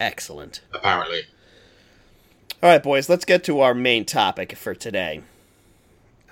Excellent. 0.00 0.60
apparently. 0.72 1.22
All 2.62 2.70
right, 2.70 2.82
boys, 2.82 3.08
let's 3.08 3.24
get 3.24 3.44
to 3.44 3.60
our 3.60 3.74
main 3.74 4.04
topic 4.04 4.56
for 4.56 4.74
today. 4.74 5.20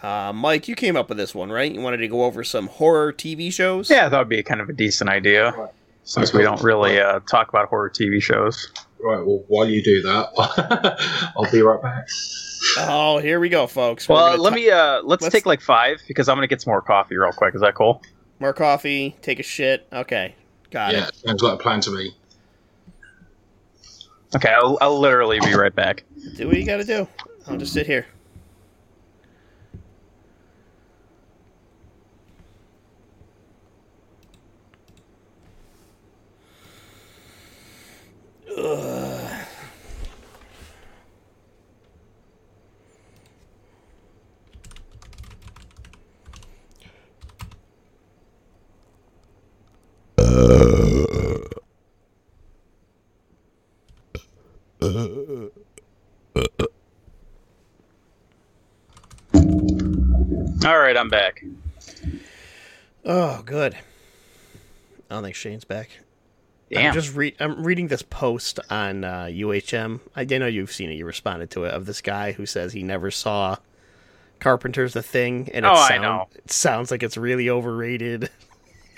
Uh, 0.02 0.32
Mike, 0.34 0.66
you 0.66 0.74
came 0.74 0.96
up 0.96 1.08
with 1.08 1.18
this 1.18 1.34
one, 1.34 1.50
right? 1.50 1.70
You 1.72 1.80
wanted 1.80 1.98
to 1.98 2.08
go 2.08 2.24
over 2.24 2.42
some 2.42 2.66
horror 2.66 3.12
TV 3.12 3.52
shows? 3.52 3.88
Yeah, 3.90 4.08
that 4.08 4.18
would 4.18 4.28
be 4.28 4.42
kind 4.42 4.60
of 4.60 4.68
a 4.68 4.72
decent 4.72 5.08
idea 5.10 5.70
since 6.04 6.32
we 6.32 6.42
don't 6.42 6.60
really 6.62 6.98
uh, 6.98 7.20
talk 7.30 7.48
about 7.50 7.68
horror 7.68 7.90
TV 7.90 8.20
shows. 8.20 8.72
Right, 8.98 9.24
well, 9.24 9.44
while 9.48 9.68
you 9.68 9.82
do 9.82 10.02
that, 10.02 11.32
I'll 11.36 11.50
be 11.52 11.62
right 11.62 11.80
back. 11.82 12.08
Oh, 12.78 13.18
here 13.18 13.38
we 13.38 13.48
go, 13.48 13.66
folks. 13.66 14.08
We're 14.08 14.16
Well, 14.16 14.38
let 14.38 14.50
ta- 14.50 14.56
me 14.56 14.70
uh, 14.70 15.02
let's, 15.02 15.22
let's- 15.22 15.32
take 15.32 15.46
like 15.46 15.60
five 15.60 16.00
because 16.08 16.28
I'm 16.28 16.36
gonna 16.36 16.46
get 16.48 16.62
some 16.62 16.72
more 16.72 16.82
coffee 16.82 17.16
real 17.16 17.32
quick. 17.32 17.54
Is 17.54 17.60
that 17.60 17.74
cool? 17.74 18.02
More 18.42 18.52
coffee, 18.52 19.14
take 19.22 19.38
a 19.38 19.44
shit. 19.44 19.86
Okay, 19.92 20.34
got 20.72 20.92
Yeah, 20.92 21.06
it. 21.06 21.14
Yeah, 21.22 21.28
sounds 21.28 21.42
like 21.44 21.54
a 21.54 21.62
plan 21.62 21.80
to 21.82 21.92
me. 21.92 22.10
Okay, 24.34 24.48
I'll, 24.48 24.76
I'll 24.80 24.98
literally 24.98 25.38
be 25.38 25.54
right 25.54 25.72
back. 25.72 26.02
Do 26.36 26.48
what 26.48 26.56
you 26.56 26.66
gotta 26.66 26.82
do. 26.82 27.06
I'll 27.46 27.56
just 27.56 27.72
sit 27.72 27.86
here. 27.86 28.04
Ugh. 38.58 39.21
All 60.64 60.78
right, 60.78 60.96
I'm 60.96 61.08
back. 61.08 61.44
Oh, 63.04 63.42
good. 63.44 63.74
I 63.74 65.14
don't 65.14 65.24
think 65.24 65.34
Shane's 65.34 65.64
back. 65.64 65.90
Yeah. 66.70 66.88
I'm 66.88 66.94
just 66.94 67.14
re- 67.14 67.34
I'm 67.40 67.64
reading 67.64 67.88
this 67.88 68.02
post 68.02 68.60
on 68.70 69.02
uh, 69.04 69.24
UHM. 69.24 70.00
I, 70.14 70.20
I 70.22 70.24
know 70.38 70.46
you've 70.46 70.70
seen 70.72 70.90
it. 70.90 70.94
You 70.94 71.04
responded 71.04 71.50
to 71.50 71.64
it 71.64 71.74
of 71.74 71.86
this 71.86 72.00
guy 72.00 72.32
who 72.32 72.46
says 72.46 72.72
he 72.72 72.82
never 72.84 73.10
saw 73.10 73.56
Carpenter's 74.38 74.92
The 74.92 75.02
Thing, 75.02 75.50
and 75.52 75.66
it, 75.66 75.68
Oh, 75.68 75.72
I 75.74 75.88
sound- 75.88 76.02
know. 76.02 76.28
it 76.34 76.50
sounds 76.52 76.90
like 76.90 77.02
it's 77.02 77.16
really 77.16 77.50
overrated. 77.50 78.30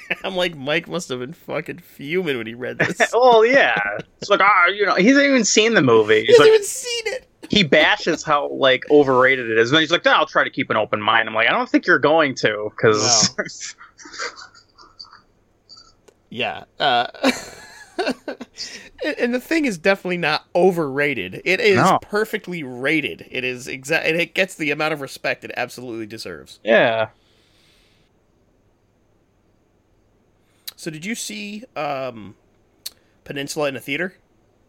I'm 0.25 0.35
like, 0.37 0.57
Mike 0.57 0.89
must 0.89 1.09
have 1.09 1.19
been 1.21 1.33
fucking 1.33 1.79
fuming 1.79 2.37
when 2.39 2.47
he 2.47 2.55
read 2.55 2.79
this. 2.79 3.01
well, 3.13 3.45
yeah. 3.45 3.79
It's 4.21 4.31
like, 4.31 4.41
ah, 4.41 4.67
you 4.67 4.85
know, 4.87 4.95
he 4.95 5.09
hasn't 5.09 5.27
even 5.27 5.45
seen 5.45 5.75
the 5.75 5.83
movie. 5.83 6.21
he 6.21 6.27
He's 6.27 6.37
hasn't 6.39 6.47
like, 6.51 6.55
even 6.55 6.65
seen 6.67 7.03
it. 7.07 7.29
he 7.51 7.63
bashes 7.65 8.23
how 8.23 8.49
like 8.51 8.83
overrated 8.91 9.51
it 9.51 9.59
is, 9.59 9.71
and 9.73 9.81
he's 9.81 9.91
like, 9.91 10.05
"No, 10.05 10.13
I'll 10.13 10.27
try 10.27 10.45
to 10.45 10.51
keep 10.51 10.71
an 10.71 10.77
open 10.77 11.01
mind." 11.01 11.29
I'm 11.29 11.35
like, 11.35 11.49
I 11.49 11.53
don't 11.53 11.69
think 11.69 11.87
you're 11.87 11.99
going 11.99 12.35
to, 12.37 12.71
because 12.77 13.35
Yeah. 16.31 16.65
Uh, 16.81 17.07
and, 19.05 19.19
and 19.19 19.35
the 19.35 19.41
thing 19.41 19.67
is 19.67 19.79
definitely 19.79 20.17
not 20.19 20.45
overrated. 20.55 21.41
It 21.45 21.61
is 21.61 21.77
No. 21.77 21.99
perfectly 22.03 22.63
rated. 22.65 23.27
It 23.31 23.45
is 23.45 23.69
exact. 23.69 24.07
It 24.07 24.35
gets 24.35 24.57
the 24.57 24.71
amount 24.73 24.95
of 24.95 25.01
respect 25.01 25.45
it 25.45 25.53
absolutely 25.57 26.07
deserves. 26.07 26.59
yeah, 26.65 27.09
So, 30.85 30.91
did 30.91 31.07
you 31.07 31.15
see 31.15 31.65
um, 31.77 32.35
Peninsula 33.25 33.69
in 33.69 33.77
a 33.77 33.81
theater? 33.81 34.13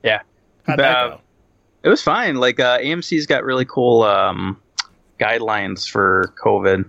Yeah. 0.02 0.22
How'd 0.66 0.80
that 0.80 0.96
Uh, 0.98 1.10
go? 1.10 1.22
it 1.84 1.90
was 1.90 2.02
fine. 2.02 2.36
Like 2.38 2.58
uh, 2.58 2.78
AMC's 2.80 3.26
got 3.26 3.44
really 3.44 3.66
cool 3.66 4.04
um, 4.04 4.58
guidelines 5.20 5.86
for 5.90 6.34
COVID. 6.42 6.86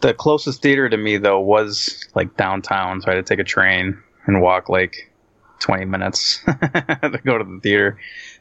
The 0.00 0.14
closest 0.14 0.62
theater 0.62 0.88
to 0.88 0.96
me 0.96 1.18
though 1.18 1.38
was 1.38 2.02
like 2.14 2.34
downtown, 2.38 3.02
so 3.02 3.12
I 3.12 3.16
had 3.16 3.26
to 3.26 3.30
take 3.30 3.40
a 3.40 3.44
train 3.44 4.02
and 4.24 4.40
walk 4.40 4.70
like 4.70 5.12
20 5.58 5.84
minutes 5.84 6.42
to 6.46 7.20
go 7.26 7.36
to 7.36 7.44
the 7.44 7.60
theater. 7.62 7.98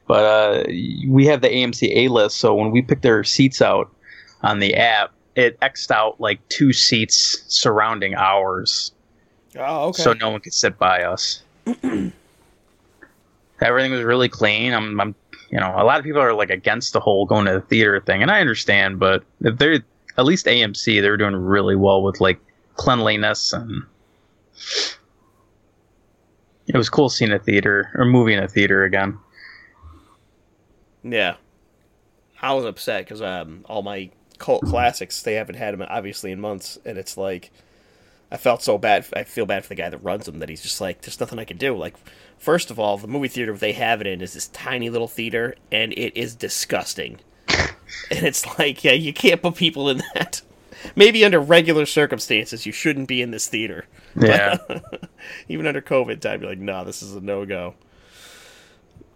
But 0.07 0.23
uh, 0.23 0.63
we 1.09 1.25
have 1.25 1.41
the 1.41 1.49
AMC 1.49 1.93
A 1.93 2.07
list, 2.07 2.37
so 2.37 2.55
when 2.55 2.71
we 2.71 2.83
picked 2.83 3.05
our 3.05 3.25
seats 3.25 3.61
out 3.61 3.93
on 4.43 4.59
the 4.59 4.75
app, 4.75 5.11
it 5.35 5.59
xed 5.59 5.91
out 5.91 6.21
like 6.21 6.39
two 6.47 6.71
seats 6.71 7.43
surrounding 7.49 8.15
ours, 8.15 8.93
Oh, 9.57 9.89
okay. 9.89 10.01
so 10.01 10.13
no 10.13 10.29
one 10.29 10.41
could 10.41 10.53
sit 10.53 10.77
by 10.77 11.03
us. 11.03 11.43
Everything 13.61 13.91
was 13.91 14.01
really 14.01 14.29
clean. 14.29 14.73
I'm, 14.73 14.99
I'm, 14.99 15.15
you 15.49 15.59
know, 15.59 15.73
a 15.77 15.83
lot 15.83 15.99
of 15.99 16.03
people 16.03 16.21
are 16.21 16.33
like 16.33 16.49
against 16.49 16.93
the 16.93 16.99
whole 16.99 17.25
going 17.25 17.45
to 17.45 17.53
the 17.53 17.61
theater 17.61 18.01
thing, 18.01 18.21
and 18.21 18.31
I 18.31 18.41
understand, 18.41 18.99
but 18.99 19.23
if 19.41 19.57
they're 19.57 19.83
at 20.17 20.25
least 20.25 20.45
AMC, 20.47 21.01
they're 21.01 21.17
doing 21.17 21.35
really 21.35 21.75
well 21.75 22.03
with 22.03 22.19
like 22.19 22.39
cleanliness 22.75 23.53
and. 23.53 23.83
It 26.65 26.77
was 26.77 26.89
cool 26.89 27.09
seeing 27.09 27.31
a 27.31 27.39
theater 27.39 27.91
or 27.95 28.05
movie 28.05 28.33
in 28.33 28.41
a 28.41 28.47
theater 28.47 28.85
again. 28.85 29.17
yeah. 31.03 31.35
I 32.41 32.53
was 32.53 32.65
upset 32.65 33.05
because 33.05 33.21
um, 33.21 33.65
all 33.69 33.81
my 33.83 34.09
cult 34.37 34.63
classics 34.63 35.21
they 35.21 35.35
haven't 35.35 35.55
had 35.55 35.73
them 35.73 35.85
obviously 35.89 36.31
in 36.31 36.39
months, 36.41 36.77
and 36.85 36.97
it's 36.97 37.17
like 37.17 37.51
I 38.33 38.37
felt 38.37 38.63
so 38.63 38.79
bad. 38.79 39.05
I 39.13 39.23
feel 39.25 39.45
bad 39.45 39.61
for 39.63 39.69
the 39.69 39.75
guy 39.75 39.91
that 39.91 39.99
runs 39.99 40.25
them 40.25 40.39
that 40.39 40.49
he's 40.49 40.63
just 40.63 40.81
like, 40.81 41.01
there's 41.01 41.19
nothing 41.19 41.37
I 41.37 41.45
can 41.45 41.57
do. 41.57 41.77
Like, 41.77 41.93
first 42.39 42.71
of 42.71 42.79
all, 42.79 42.97
the 42.97 43.07
movie 43.07 43.27
theater 43.27 43.55
they 43.55 43.73
have 43.73 44.01
it 44.01 44.07
in 44.07 44.21
is 44.21 44.33
this 44.33 44.47
tiny 44.47 44.89
little 44.89 45.07
theater, 45.07 45.55
and 45.71 45.93
it 45.93 46.17
is 46.17 46.33
disgusting. 46.33 47.19
and 47.47 47.67
it's 48.09 48.57
like, 48.57 48.83
yeah, 48.83 48.93
you 48.93 49.13
can't 49.13 49.43
put 49.43 49.53
people 49.53 49.87
in 49.87 50.01
that. 50.15 50.41
Maybe 50.95 51.23
under 51.23 51.39
regular 51.39 51.85
circumstances, 51.85 52.65
you 52.65 52.71
shouldn't 52.71 53.07
be 53.07 53.21
in 53.21 53.29
this 53.29 53.47
theater. 53.47 53.85
Yeah. 54.19 54.57
Even 55.47 55.67
under 55.67 55.81
COVID 55.81 56.19
time, 56.19 56.41
you're 56.41 56.49
like, 56.49 56.59
no, 56.59 56.83
this 56.83 57.03
is 57.03 57.15
a 57.15 57.21
no 57.21 57.45
go. 57.45 57.75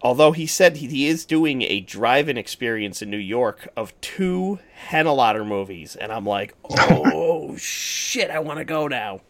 Although 0.00 0.32
he 0.32 0.46
said 0.46 0.76
he, 0.76 1.08
is 1.08 1.24
doing 1.24 1.62
a 1.62 1.80
drive-in 1.80 2.38
experience 2.38 3.02
in 3.02 3.10
New 3.10 3.16
York 3.16 3.68
of 3.76 3.98
two 4.00 4.60
Henenlotter 4.90 5.46
movies, 5.46 5.96
and 5.96 6.12
I'm 6.12 6.24
like, 6.24 6.54
oh 6.70 7.56
shit, 7.56 8.30
I 8.30 8.38
want 8.38 8.58
to 8.58 8.64
go 8.64 8.86
now. 8.86 9.20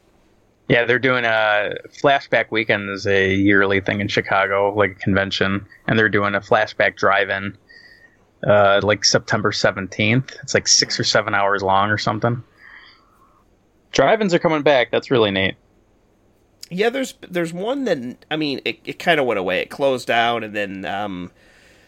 Yeah, 0.69 0.85
they're 0.85 0.99
doing 0.99 1.25
a 1.25 1.75
flashback 2.03 2.51
weekend 2.51 2.91
is 2.91 3.07
a 3.07 3.35
yearly 3.35 3.81
thing 3.81 4.01
in 4.01 4.09
Chicago, 4.09 4.75
like 4.75 4.91
a 4.91 4.95
convention, 4.97 5.66
and 5.87 5.99
they're 5.99 6.11
doing 6.11 6.35
a 6.35 6.41
flashback 6.41 6.97
drive-in, 6.97 7.57
uh, 8.47 8.81
like 8.83 9.07
September 9.07 9.51
seventeenth. 9.53 10.37
It's 10.43 10.53
like 10.53 10.69
six 10.69 11.01
or 11.01 11.05
seven 11.05 11.35
hours 11.35 11.62
long 11.62 11.89
or 11.89 11.97
something. 11.97 12.43
Drive-ins 13.93 14.35
are 14.35 14.39
coming 14.39 14.61
back. 14.61 14.91
That's 14.91 15.11
really 15.11 15.31
neat. 15.31 15.57
Yeah, 16.71 16.91
there's 16.91 17.14
there's 17.21 17.53
one 17.53 17.85
that 17.85 18.25
I 18.31 18.37
mean, 18.37 18.61
it, 18.64 18.81
it 18.85 18.99
kind 18.99 19.19
of 19.19 19.27
went 19.27 19.39
away. 19.39 19.61
It 19.61 19.71
closed 19.71 20.07
down, 20.07 20.45
and 20.45 20.55
then 20.55 20.85
um, 20.85 21.31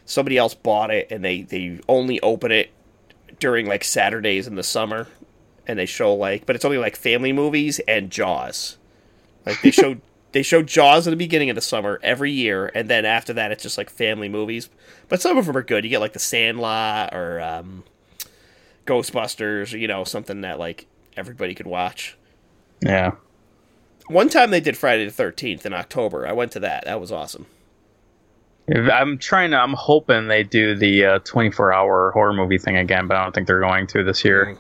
somebody 0.05 0.39
else 0.39 0.55
bought 0.55 0.91
it, 0.91 1.09
and 1.11 1.25
they 1.25 1.43
they 1.43 1.81
only 1.89 2.21
open 2.21 2.51
it 2.51 2.71
during 3.39 3.67
like 3.67 3.85
Saturdays 3.85 4.47
in 4.47 4.55
the 4.55 4.63
summer, 4.63 5.09
and 5.67 5.79
they 5.79 5.87
show 5.87 6.15
like, 6.15 6.47
but 6.47 6.57
it's 6.57 6.65
only 6.65 6.79
like 6.79 6.97
family 6.97 7.33
movies 7.33 7.79
and 7.81 8.11
Jaws. 8.11 8.79
Like 9.45 9.61
they 9.63 9.71
show 9.71 9.97
they 10.33 10.43
show 10.43 10.63
Jaws 10.63 11.07
at 11.07 11.11
the 11.11 11.17
beginning 11.17 11.51
of 11.51 11.57
the 11.57 11.63
summer 11.63 12.01
every 12.03 12.31
year, 12.31 12.71
and 12.75 12.89
then 12.89 13.05
after 13.05 13.33
that, 13.35 13.53
it's 13.53 13.63
just 13.63 13.77
like 13.79 13.91
family 13.91 14.29
movies. 14.29 14.71
But 15.09 15.21
some 15.21 15.37
of 15.37 15.47
them 15.47 15.57
are 15.57 15.63
good. 15.63 15.85
You 15.85 15.91
get 15.91 16.01
like 16.01 16.13
The 16.13 16.19
Sandlot 16.21 17.15
or 17.15 17.41
um, 17.41 17.85
Ghostbusters, 18.87 19.75
or, 19.75 19.77
you 19.77 19.89
know, 19.89 20.05
something 20.05 20.43
that 20.43 20.59
like 20.59 20.87
everybody 21.17 21.55
could 21.55 21.67
watch. 21.67 22.17
Yeah. 22.81 23.13
One 24.11 24.29
time 24.29 24.51
they 24.51 24.61
did 24.61 24.77
Friday 24.77 25.05
the 25.05 25.11
Thirteenth 25.11 25.65
in 25.65 25.73
October. 25.73 26.27
I 26.27 26.33
went 26.33 26.53
to 26.53 26.61
that. 26.61 26.85
That 26.85 27.01
was 27.01 27.13
awesome. 27.13 27.47
I'm 28.69 29.19
trying 29.19 29.51
to. 29.51 29.57
I'm 29.59 29.73
hoping 29.73 30.29
they 30.29 30.45
do 30.45 30.77
the 30.77 31.05
uh, 31.05 31.19
24-hour 31.21 32.13
horror 32.13 32.33
movie 32.33 32.59
thing 32.59 32.77
again, 32.77 33.09
but 33.09 33.17
I 33.17 33.23
don't 33.25 33.35
think 33.35 33.47
they're 33.49 33.61
going 33.61 33.87
to 33.89 34.05
this 34.05 34.25
year. 34.25 34.57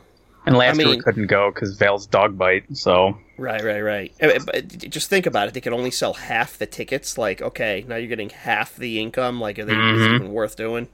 And 0.46 0.56
last 0.56 0.78
year 0.78 0.86
mean- 0.88 0.96
we 0.96 1.02
couldn't 1.02 1.26
go 1.28 1.50
because 1.52 1.76
Vale's 1.76 2.06
dog 2.06 2.36
bite. 2.36 2.64
So 2.76 3.16
Right, 3.38 3.62
right, 3.62 3.80
right. 3.80 4.12
Uh, 4.20 4.38
But 4.44 4.68
just 4.90 5.08
think 5.10 5.26
about 5.26 5.48
it. 5.48 5.54
They 5.54 5.60
could 5.60 5.72
only 5.72 5.90
sell 5.90 6.14
half 6.14 6.58
the 6.58 6.66
tickets. 6.66 7.16
Like, 7.18 7.40
okay, 7.40 7.84
now 7.88 7.96
you're 7.96 8.08
getting 8.08 8.30
half 8.30 8.74
the 8.76 9.00
income. 9.00 9.40
Like, 9.40 9.58
are 9.58 9.64
they 9.64 9.72
is 9.72 9.78
it 10.02 10.10
Mhm. 10.10 10.14
even 10.16 10.32
worth 10.32 10.56
doing? 10.56 10.88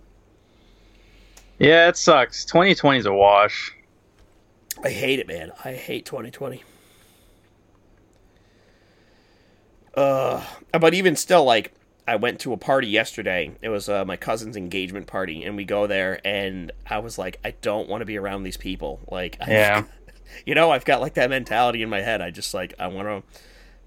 yeah, 1.58 1.88
it 1.88 1.96
sucks. 1.96 2.44
2020 2.44 2.98
is 2.98 3.06
a 3.06 3.12
wash. 3.14 3.72
I 4.84 4.90
hate 4.90 5.18
it, 5.20 5.26
man. 5.26 5.52
I 5.64 5.72
hate 5.72 6.04
2020. 6.04 6.62
Uh, 9.96 10.44
but 10.78 10.94
even 10.94 11.16
still, 11.16 11.44
like, 11.44 11.72
I 12.06 12.16
went 12.16 12.38
to 12.40 12.52
a 12.52 12.56
party 12.56 12.86
yesterday. 12.88 13.52
It 13.62 13.68
was 13.68 13.88
uh, 13.88 14.04
my 14.04 14.16
cousin's 14.16 14.56
engagement 14.56 15.06
party, 15.06 15.42
and 15.42 15.56
we 15.56 15.64
go 15.64 15.86
there, 15.86 16.20
and 16.24 16.70
I 16.88 16.98
was 16.98 17.18
like, 17.18 17.40
I 17.44 17.52
don't 17.62 17.88
want 17.88 18.02
to 18.02 18.04
be 18.06 18.16
around 18.16 18.42
these 18.44 18.56
people. 18.56 19.00
Like, 19.10 19.38
I, 19.40 19.50
Yeah. 19.50 19.84
you 20.44 20.54
know, 20.54 20.70
I've 20.70 20.84
got 20.84 21.00
like 21.00 21.14
that 21.14 21.30
mentality 21.30 21.82
in 21.82 21.88
my 21.88 22.02
head. 22.02 22.20
I 22.20 22.30
just 22.30 22.54
like, 22.54 22.74
I 22.78 22.86
want 22.88 23.08
to, 23.08 23.40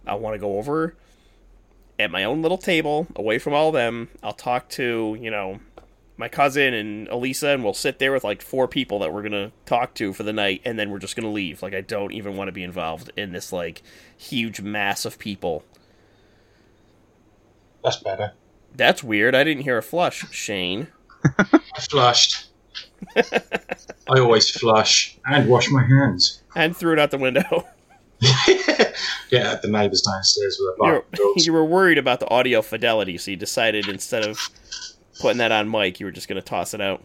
I 0.10 0.16
want 0.16 0.34
to 0.34 0.40
go 0.40 0.58
over 0.58 0.96
at 2.00 2.12
my 2.12 2.24
own 2.24 2.42
little 2.42 2.58
table, 2.58 3.08
away 3.16 3.40
from 3.40 3.54
all 3.54 3.72
them. 3.72 4.10
I'll 4.24 4.34
talk 4.34 4.70
to 4.70 5.18
you 5.20 5.30
know 5.30 5.60
my 6.18 6.28
cousin 6.28 6.74
and 6.74 7.08
Elisa, 7.10 7.50
and 7.50 7.64
we'll 7.64 7.74
sit 7.74 8.00
there 8.00 8.12
with 8.12 8.24
like 8.24 8.42
four 8.42 8.68
people 8.68 9.00
that 9.00 9.14
we're 9.14 9.22
gonna 9.22 9.52
talk 9.66 9.94
to 9.96 10.12
for 10.14 10.24
the 10.24 10.34
night, 10.34 10.62
and 10.66 10.78
then 10.80 10.90
we're 10.90 11.00
just 11.00 11.16
gonna 11.16 11.32
leave. 11.32 11.62
Like 11.62 11.74
I 11.74 11.82
don't 11.82 12.12
even 12.14 12.36
want 12.36 12.48
to 12.48 12.52
be 12.54 12.64
involved 12.64 13.12
in 13.16 13.32
this 13.32 13.54
like 13.54 13.82
huge 14.18 14.60
mass 14.62 15.06
of 15.06 15.20
people. 15.20 15.64
That's 17.84 17.98
better. 17.98 18.34
That's 18.76 19.04
weird. 19.04 19.36
I 19.36 19.44
didn't 19.44 19.64
hear 19.64 19.78
a 19.78 19.84
flush, 19.84 20.26
Shane. 20.32 20.88
I 21.38 21.82
flushed. 21.90 22.48
I 23.16 24.20
always 24.20 24.50
flush 24.50 25.18
and 25.26 25.50
wash 25.50 25.70
my 25.70 25.84
hands. 25.84 26.44
And 26.56 26.76
threw 26.76 26.94
it 26.94 27.00
out 27.00 27.12
the 27.12 27.18
window. 27.18 27.68
yeah, 29.30 29.54
at 29.54 29.62
the 29.62 29.70
neighbours 29.70 30.02
downstairs 30.02 30.60
with 30.60 30.76
you 30.78 30.86
their 30.86 30.94
were, 30.94 31.06
oh, 31.20 31.34
you 31.38 31.54
were 31.54 31.64
worried 31.64 31.98
about 31.98 32.20
the 32.20 32.30
audio 32.30 32.62
fidelity, 32.62 33.18
so 33.18 33.32
you 33.32 33.38
decided 33.38 33.88
instead 33.88 34.26
of 34.26 34.50
putting 35.22 35.38
that 35.38 35.54
on 35.54 35.72
mic, 35.72 36.00
you 36.00 36.06
were 36.06 36.12
just 36.12 36.28
going 36.28 36.42
to 36.42 36.46
toss 36.46 36.74
it 36.74 36.82
out. 36.82 37.02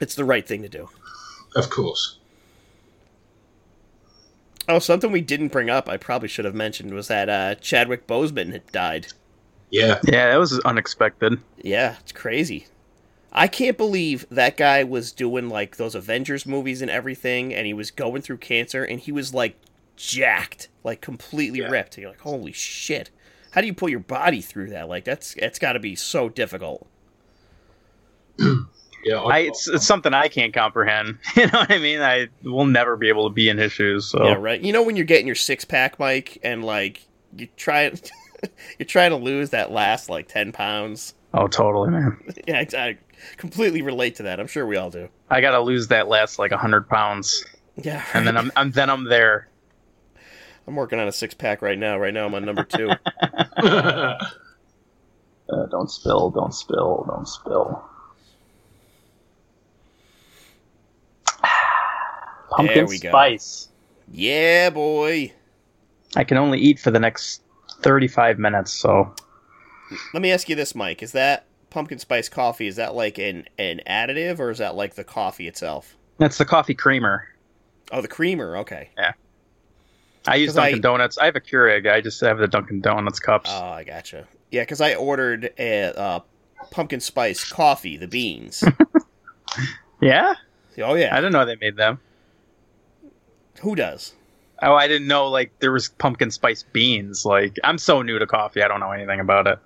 It's 0.00 0.14
the 0.14 0.24
right 0.24 0.46
thing 0.46 0.62
to 0.62 0.68
do. 0.68 0.88
Of 1.54 1.68
course. 1.68 2.18
Oh, 4.68 4.78
something 4.80 5.12
we 5.12 5.20
didn't 5.20 5.52
bring 5.52 5.70
up, 5.70 5.88
I 5.88 5.96
probably 5.96 6.28
should 6.28 6.44
have 6.44 6.54
mentioned, 6.54 6.92
was 6.92 7.08
that 7.08 7.28
uh, 7.28 7.54
Chadwick 7.56 8.06
Boseman 8.06 8.52
had 8.52 8.66
died. 8.72 9.08
Yeah. 9.70 10.00
Yeah, 10.04 10.30
that 10.30 10.36
was 10.38 10.58
unexpected. 10.60 11.40
Yeah, 11.58 11.96
it's 12.00 12.12
crazy. 12.12 12.66
I 13.32 13.48
can't 13.48 13.76
believe 13.76 14.26
that 14.30 14.56
guy 14.56 14.82
was 14.82 15.12
doing 15.12 15.48
like 15.48 15.76
those 15.76 15.94
Avengers 15.94 16.46
movies 16.46 16.80
and 16.82 16.90
everything, 16.90 17.52
and 17.54 17.66
he 17.66 17.74
was 17.74 17.90
going 17.90 18.22
through 18.22 18.38
cancer, 18.38 18.82
and 18.82 18.98
he 18.98 19.12
was 19.12 19.34
like 19.34 19.56
jacked, 19.96 20.68
like 20.84 21.00
completely 21.00 21.60
Yeah. 21.60 21.68
ripped. 21.68 21.98
You're 21.98 22.10
like, 22.10 22.20
holy 22.20 22.52
shit! 22.52 23.10
How 23.50 23.60
do 23.60 23.66
you 23.66 23.74
put 23.74 23.90
your 23.90 24.00
body 24.00 24.40
through 24.40 24.70
that? 24.70 24.88
Like 24.88 25.04
that's 25.04 25.34
it's 25.34 25.58
got 25.58 25.74
to 25.74 25.80
be 25.80 25.94
so 25.94 26.28
difficult. 26.30 26.86
Yeah. 29.06 29.20
I, 29.20 29.38
it's, 29.40 29.68
it's 29.68 29.86
something 29.86 30.12
I 30.12 30.26
can't 30.26 30.52
comprehend. 30.52 31.18
You 31.36 31.46
know 31.46 31.60
what 31.60 31.70
I 31.70 31.78
mean? 31.78 32.00
I 32.00 32.26
will 32.42 32.66
never 32.66 32.96
be 32.96 33.08
able 33.08 33.28
to 33.28 33.32
be 33.32 33.48
in 33.48 33.56
his 33.56 33.70
shoes. 33.72 34.06
So 34.10 34.24
Yeah, 34.24 34.34
right. 34.34 34.60
You 34.60 34.72
know 34.72 34.82
when 34.82 34.96
you're 34.96 35.04
getting 35.04 35.26
your 35.26 35.36
six 35.36 35.64
pack, 35.64 36.00
Mike, 36.00 36.38
and 36.42 36.64
like 36.64 37.06
you 37.36 37.46
try 37.56 37.92
you're 38.78 38.86
trying 38.86 39.10
to 39.10 39.16
lose 39.16 39.50
that 39.50 39.70
last 39.70 40.08
like 40.10 40.26
ten 40.26 40.50
pounds. 40.50 41.14
oh, 41.34 41.46
totally, 41.46 41.90
man. 41.90 42.18
Yeah, 42.48 42.64
I, 42.72 42.76
I 42.76 42.98
completely 43.36 43.82
relate 43.82 44.16
to 44.16 44.24
that. 44.24 44.40
I'm 44.40 44.48
sure 44.48 44.66
we 44.66 44.76
all 44.76 44.90
do. 44.90 45.08
I 45.30 45.40
gotta 45.40 45.60
lose 45.60 45.86
that 45.88 46.08
last 46.08 46.38
like 46.40 46.50
hundred 46.50 46.88
pounds, 46.88 47.44
Yeah, 47.76 48.04
and 48.12 48.26
then 48.26 48.36
I'm, 48.36 48.50
I'm 48.56 48.72
then 48.72 48.90
I'm 48.90 49.04
there. 49.04 49.48
I'm 50.66 50.74
working 50.74 50.98
on 50.98 51.06
a 51.06 51.12
six 51.12 51.32
pack 51.32 51.62
right 51.62 51.78
now. 51.78 51.96
Right 51.96 52.12
now 52.12 52.26
I'm 52.26 52.34
on 52.34 52.44
number 52.44 52.64
two. 52.64 52.90
Uh, 55.48 55.66
don't 55.70 55.88
spill, 55.90 56.30
don't 56.30 56.52
spill, 56.52 57.04
don't 57.08 57.28
spill. 57.28 57.84
Pumpkin 62.50 62.74
There 62.74 62.86
we 62.86 62.98
go. 62.98 63.10
spice. 63.10 63.68
yeah, 64.10 64.70
boy. 64.70 65.32
I 66.14 66.24
can 66.24 66.36
only 66.38 66.58
eat 66.58 66.78
for 66.78 66.90
the 66.90 67.00
next 67.00 67.42
35 67.82 68.38
minutes, 68.38 68.72
so 68.72 69.12
Let 70.14 70.22
me 70.22 70.30
ask 70.32 70.48
you 70.48 70.54
this, 70.56 70.74
Mike. 70.74 71.02
Is 71.02 71.12
that 71.12 71.46
pumpkin 71.70 71.98
spice 71.98 72.28
coffee? 72.28 72.66
Is 72.66 72.76
that 72.76 72.94
like 72.94 73.18
an 73.18 73.46
an 73.58 73.80
additive, 73.86 74.38
or 74.38 74.50
is 74.50 74.58
that 74.58 74.74
like 74.76 74.94
the 74.94 75.04
coffee 75.04 75.46
itself? 75.48 75.96
that's 76.18 76.38
the 76.38 76.44
coffee 76.46 76.74
creamer. 76.74 77.28
Oh, 77.92 78.00
the 78.00 78.08
creamer. 78.08 78.56
Okay. 78.58 78.88
Yeah. 78.96 79.12
I 80.26 80.36
use 80.36 80.50
'Cause 80.50 80.58
I- 80.58 80.64
Dunkin' 80.70 80.80
Donuts. 80.82 81.18
I 81.18 81.26
have 81.26 81.36
a 81.36 81.40
Keurig. 81.40 81.88
I 81.90 82.00
just 82.00 82.20
have 82.22 82.38
the 82.38 82.48
Dunkin' 82.48 82.80
Donuts 82.80 83.20
cups. 83.20 83.50
Oh, 83.52 83.64
I 83.66 83.84
gotcha. 83.84 84.26
Yeah, 84.50 84.62
because 84.62 84.80
I 84.80 84.94
ordered 84.94 85.52
a 85.58 85.82
uh, 85.96 86.20
pumpkin 86.70 87.00
spice 87.00 87.44
coffee, 87.44 87.96
the 87.96 88.08
beans. 88.08 88.64
yeah? 90.00 90.34
oh 90.78 90.94
yeah. 90.94 90.94
I 90.94 90.94
yeah. 90.94 91.14
didn't 91.16 91.32
know 91.32 91.44
they 91.44 91.56
made 91.56 91.76
them. 91.76 92.00
Who 93.60 93.74
does? 93.74 94.14
Oh, 94.62 94.74
I 94.74 94.88
didn't 94.88 95.08
know 95.08 95.28
like 95.28 95.58
there 95.60 95.72
was 95.72 95.88
pumpkin 95.88 96.30
spice 96.30 96.64
beans. 96.72 97.24
Like 97.24 97.58
I'm 97.64 97.78
so 97.78 98.02
new 98.02 98.18
to 98.18 98.26
coffee, 98.26 98.62
I 98.62 98.68
don't 98.68 98.80
know 98.80 98.92
anything 98.92 99.20
about 99.20 99.46
it. 99.46 99.58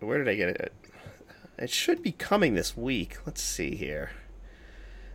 Where 0.00 0.18
did 0.18 0.28
I 0.28 0.34
get 0.34 0.48
it? 0.48 0.72
It 1.58 1.70
should 1.70 2.02
be 2.02 2.12
coming 2.12 2.54
this 2.54 2.76
week. 2.76 3.18
Let's 3.26 3.42
see 3.42 3.74
here. 3.74 4.10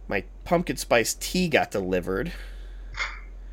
My 0.07 0.26
pumpkin 0.43 0.76
spice 0.76 1.13
tea 1.13 1.47
got 1.47 1.71
delivered. 1.71 2.34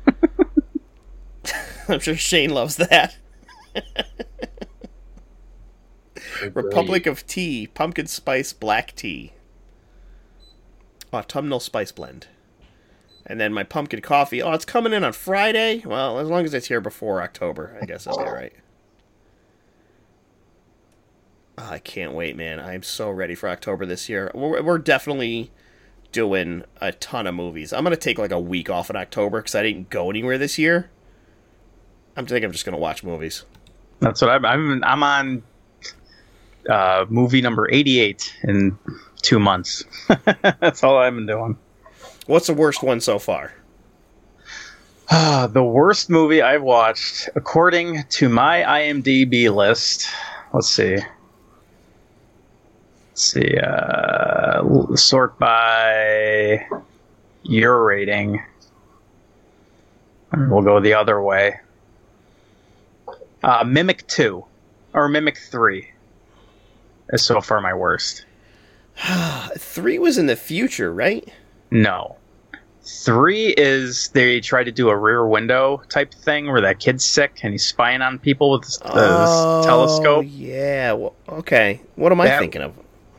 I'm 1.87 1.99
sure 1.99 2.17
Shane 2.17 2.49
loves 2.49 2.75
that. 2.75 3.17
Republic 6.53 7.05
of 7.05 7.25
Tea, 7.25 7.67
pumpkin 7.67 8.07
spice 8.07 8.51
black 8.51 8.95
tea. 8.95 9.31
Autumnal 11.13 11.59
spice 11.59 11.91
blend. 11.91 12.27
And 13.25 13.39
then 13.39 13.53
my 13.53 13.63
pumpkin 13.63 14.01
coffee. 14.01 14.41
Oh, 14.41 14.53
it's 14.53 14.65
coming 14.65 14.93
in 14.93 15.03
on 15.03 15.13
Friday. 15.13 15.83
Well, 15.85 16.19
as 16.19 16.29
long 16.29 16.45
as 16.45 16.53
it's 16.53 16.67
here 16.67 16.81
before 16.81 17.21
October, 17.21 17.77
I 17.81 17.85
guess 17.85 18.07
I'll 18.07 18.17
be 18.17 18.23
all 18.23 18.33
right. 18.33 18.53
Oh, 21.57 21.69
I 21.69 21.79
can't 21.79 22.13
wait, 22.13 22.35
man. 22.35 22.59
I'm 22.59 22.81
so 22.83 23.11
ready 23.11 23.35
for 23.35 23.47
October 23.49 23.85
this 23.85 24.09
year. 24.09 24.31
We're, 24.33 24.61
we're 24.63 24.79
definitely 24.79 25.51
doing 26.11 26.63
a 26.79 26.91
ton 26.91 27.27
of 27.27 27.35
movies. 27.35 27.71
I'm 27.71 27.83
going 27.83 27.95
to 27.95 27.99
take 27.99 28.17
like 28.17 28.31
a 28.31 28.39
week 28.39 28.69
off 28.69 28.89
in 28.89 28.95
October 28.95 29.39
because 29.39 29.55
I 29.55 29.63
didn't 29.63 29.89
go 29.89 30.09
anywhere 30.09 30.37
this 30.37 30.57
year. 30.57 30.89
I'm 32.17 32.25
think 32.25 32.43
I'm 32.43 32.51
just 32.51 32.65
going 32.65 32.75
to 32.75 32.81
watch 32.81 33.03
movies. 33.03 33.45
That's 33.99 34.21
what 34.21 34.31
I'm. 34.31 34.45
I'm, 34.45 34.83
I'm 34.83 35.03
on 35.03 35.43
uh, 36.69 37.05
movie 37.09 37.41
number 37.41 37.71
88 37.71 38.33
in 38.43 38.77
two 39.21 39.39
months. 39.39 39.83
That's 40.59 40.83
all 40.83 40.97
I've 40.97 41.13
been 41.13 41.27
doing. 41.27 41.57
What's 42.27 42.47
the 42.47 42.53
worst 42.53 42.83
one 42.83 43.01
so 43.01 43.19
far? 43.19 43.53
Ah, 45.09 45.49
the 45.51 45.63
worst 45.63 46.09
movie 46.09 46.41
I've 46.41 46.61
watched, 46.61 47.29
according 47.35 48.03
to 48.11 48.29
my 48.29 48.61
IMDb 48.61 49.53
list. 49.53 50.07
Let's 50.53 50.69
see. 50.69 50.95
Let's 53.09 53.21
see. 53.21 53.57
Uh, 53.57 54.95
sort 54.95 55.37
by 55.37 56.65
your 57.43 57.83
rating. 57.83 58.41
We'll 60.33 60.61
go 60.61 60.79
the 60.79 60.93
other 60.93 61.21
way. 61.21 61.59
Uh, 63.43 63.63
Mimic 63.65 64.07
2. 64.07 64.45
Or 64.93 65.09
Mimic 65.09 65.37
3 65.37 65.89
is 67.09 67.23
so 67.23 67.41
far 67.41 67.59
my 67.59 67.73
worst. 67.73 68.25
Three 69.57 69.99
was 69.99 70.17
in 70.17 70.27
the 70.27 70.35
future, 70.35 70.93
right? 70.93 71.27
No. 71.71 72.17
Three 72.83 73.53
is 73.57 74.09
they 74.09 74.41
try 74.41 74.63
to 74.63 74.71
do 74.71 74.89
a 74.89 74.97
rear 74.97 75.25
window 75.25 75.81
type 75.89 76.13
thing 76.13 76.51
where 76.51 76.61
that 76.61 76.79
kid's 76.79 77.05
sick 77.05 77.39
and 77.43 77.53
he's 77.53 77.65
spying 77.65 78.01
on 78.01 78.19
people 78.19 78.51
with 78.51 78.63
this, 78.63 78.79
uh, 78.81 79.59
this 79.59 79.65
telescope. 79.65 80.25
Yeah. 80.27 80.93
Well, 80.93 81.15
okay. 81.29 81.79
What 81.95 82.11
am 82.11 82.21
I 82.21 82.37
thinking 82.39 82.61
of? 82.61 82.73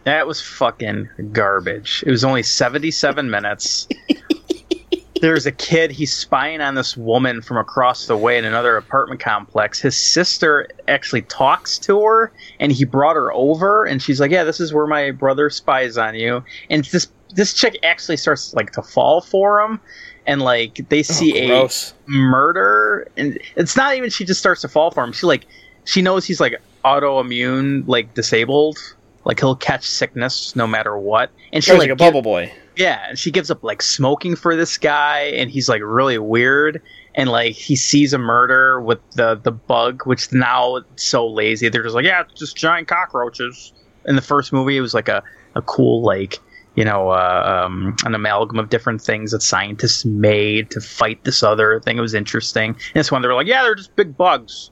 That 0.04 0.26
was 0.26 0.40
fucking 0.40 1.08
garbage. 1.32 2.02
It 2.04 2.10
was 2.10 2.24
only 2.24 2.42
77 2.42 3.30
minutes. 3.30 3.88
There's 5.20 5.46
a 5.46 5.52
kid, 5.52 5.92
he's 5.92 6.12
spying 6.12 6.60
on 6.60 6.74
this 6.74 6.96
woman 6.96 7.42
from 7.42 7.56
across 7.56 8.06
the 8.06 8.16
way 8.16 8.36
in 8.36 8.44
another 8.44 8.76
apartment 8.76 9.20
complex. 9.20 9.80
His 9.80 9.96
sister 9.96 10.66
actually 10.88 11.22
talks 11.22 11.78
to 11.80 12.02
her 12.02 12.32
and 12.58 12.72
he 12.72 12.84
brought 12.84 13.14
her 13.14 13.32
over 13.32 13.84
and 13.84 14.02
she's 14.02 14.18
like, 14.18 14.32
"Yeah, 14.32 14.42
this 14.42 14.58
is 14.58 14.74
where 14.74 14.88
my 14.88 15.12
brother 15.12 15.48
spies 15.48 15.96
on 15.96 16.16
you." 16.16 16.42
And 16.68 16.84
this 16.86 17.06
this 17.32 17.54
chick 17.54 17.78
actually 17.82 18.16
starts 18.16 18.54
like 18.54 18.72
to 18.72 18.82
fall 18.82 19.20
for 19.20 19.60
him 19.60 19.80
and 20.26 20.42
like 20.42 20.88
they 20.88 21.00
oh, 21.00 21.02
see 21.02 21.50
a 21.50 21.68
murder 22.06 23.08
and 23.16 23.38
it's 23.56 23.76
not 23.76 23.96
even 23.96 24.10
she 24.10 24.24
just 24.24 24.40
starts 24.40 24.60
to 24.62 24.68
fall 24.68 24.90
for 24.90 25.02
him. 25.02 25.12
She 25.12 25.26
like 25.26 25.46
she 25.84 26.02
knows 26.02 26.24
he's 26.24 26.40
like 26.40 26.60
autoimmune 26.84 27.84
like 27.86 28.14
disabled. 28.14 28.78
Like 29.24 29.38
he'll 29.38 29.56
catch 29.56 29.86
sickness 29.86 30.56
no 30.56 30.66
matter 30.66 30.96
what. 30.98 31.30
And 31.52 31.62
she 31.62 31.68
Sounds 31.68 31.78
like, 31.78 31.90
like 31.90 31.94
a 31.94 31.96
bubble 31.96 32.22
boy. 32.22 32.52
yeah 32.76 33.06
and 33.08 33.18
she 33.18 33.30
gives 33.30 33.50
up 33.50 33.62
like 33.62 33.82
smoking 33.82 34.34
for 34.36 34.56
this 34.56 34.78
guy 34.78 35.20
and 35.20 35.50
he's 35.50 35.68
like 35.68 35.82
really 35.82 36.18
weird. 36.18 36.80
And 37.14 37.30
like 37.30 37.54
he 37.54 37.76
sees 37.76 38.12
a 38.12 38.18
murder 38.18 38.80
with 38.80 38.98
the 39.12 39.34
the 39.34 39.52
bug 39.52 40.06
which 40.06 40.32
now 40.32 40.76
it's 40.76 41.04
so 41.04 41.26
lazy. 41.26 41.68
They're 41.68 41.82
just 41.82 41.94
like 41.94 42.04
yeah 42.04 42.22
it's 42.22 42.38
just 42.38 42.56
giant 42.56 42.88
cockroaches. 42.88 43.72
In 44.04 44.16
the 44.16 44.22
first 44.22 44.52
movie 44.52 44.76
it 44.76 44.80
was 44.80 44.94
like 44.94 45.08
a, 45.08 45.22
a 45.54 45.62
cool 45.62 46.02
like 46.02 46.38
you 46.74 46.84
know 46.84 47.10
uh, 47.10 47.64
um, 47.66 47.96
an 48.04 48.14
amalgam 48.14 48.58
of 48.58 48.68
different 48.70 49.00
things 49.00 49.30
that 49.32 49.42
scientists 49.42 50.04
made 50.04 50.70
to 50.70 50.80
fight 50.80 51.22
this 51.24 51.42
other 51.42 51.80
thing 51.80 51.98
it 51.98 52.00
was 52.00 52.14
interesting 52.14 52.70
and 52.70 52.94
this 52.94 53.10
one 53.12 53.20
they 53.22 53.28
were 53.28 53.34
like 53.34 53.46
yeah 53.46 53.62
they're 53.62 53.74
just 53.74 53.94
big 53.96 54.16
bugs 54.16 54.70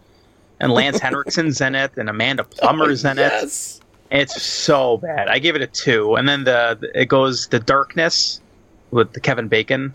and 0.61 0.73
lance 0.73 0.99
henriksen's 1.03 1.61
in 1.61 1.75
it 1.75 1.93
and 1.97 2.09
amanda 2.09 2.45
plummer's 2.45 3.05
in 3.05 3.19
it 3.19 3.23
yes. 3.23 3.81
it's 4.11 4.41
so 4.43 4.97
bad. 4.99 5.29
I 5.29 5.39
gave 5.39 5.55
it 5.57 5.63
a 5.63 5.67
two, 5.69 6.17
and 6.17 6.29
then 6.29 6.45
the 6.45 6.91
it 6.95 7.07
goes 7.07 7.47
the 7.49 7.61
darkness 7.61 8.41
with 8.91 9.13
the 9.13 9.21
Kevin 9.21 9.49
Bacon. 9.49 9.95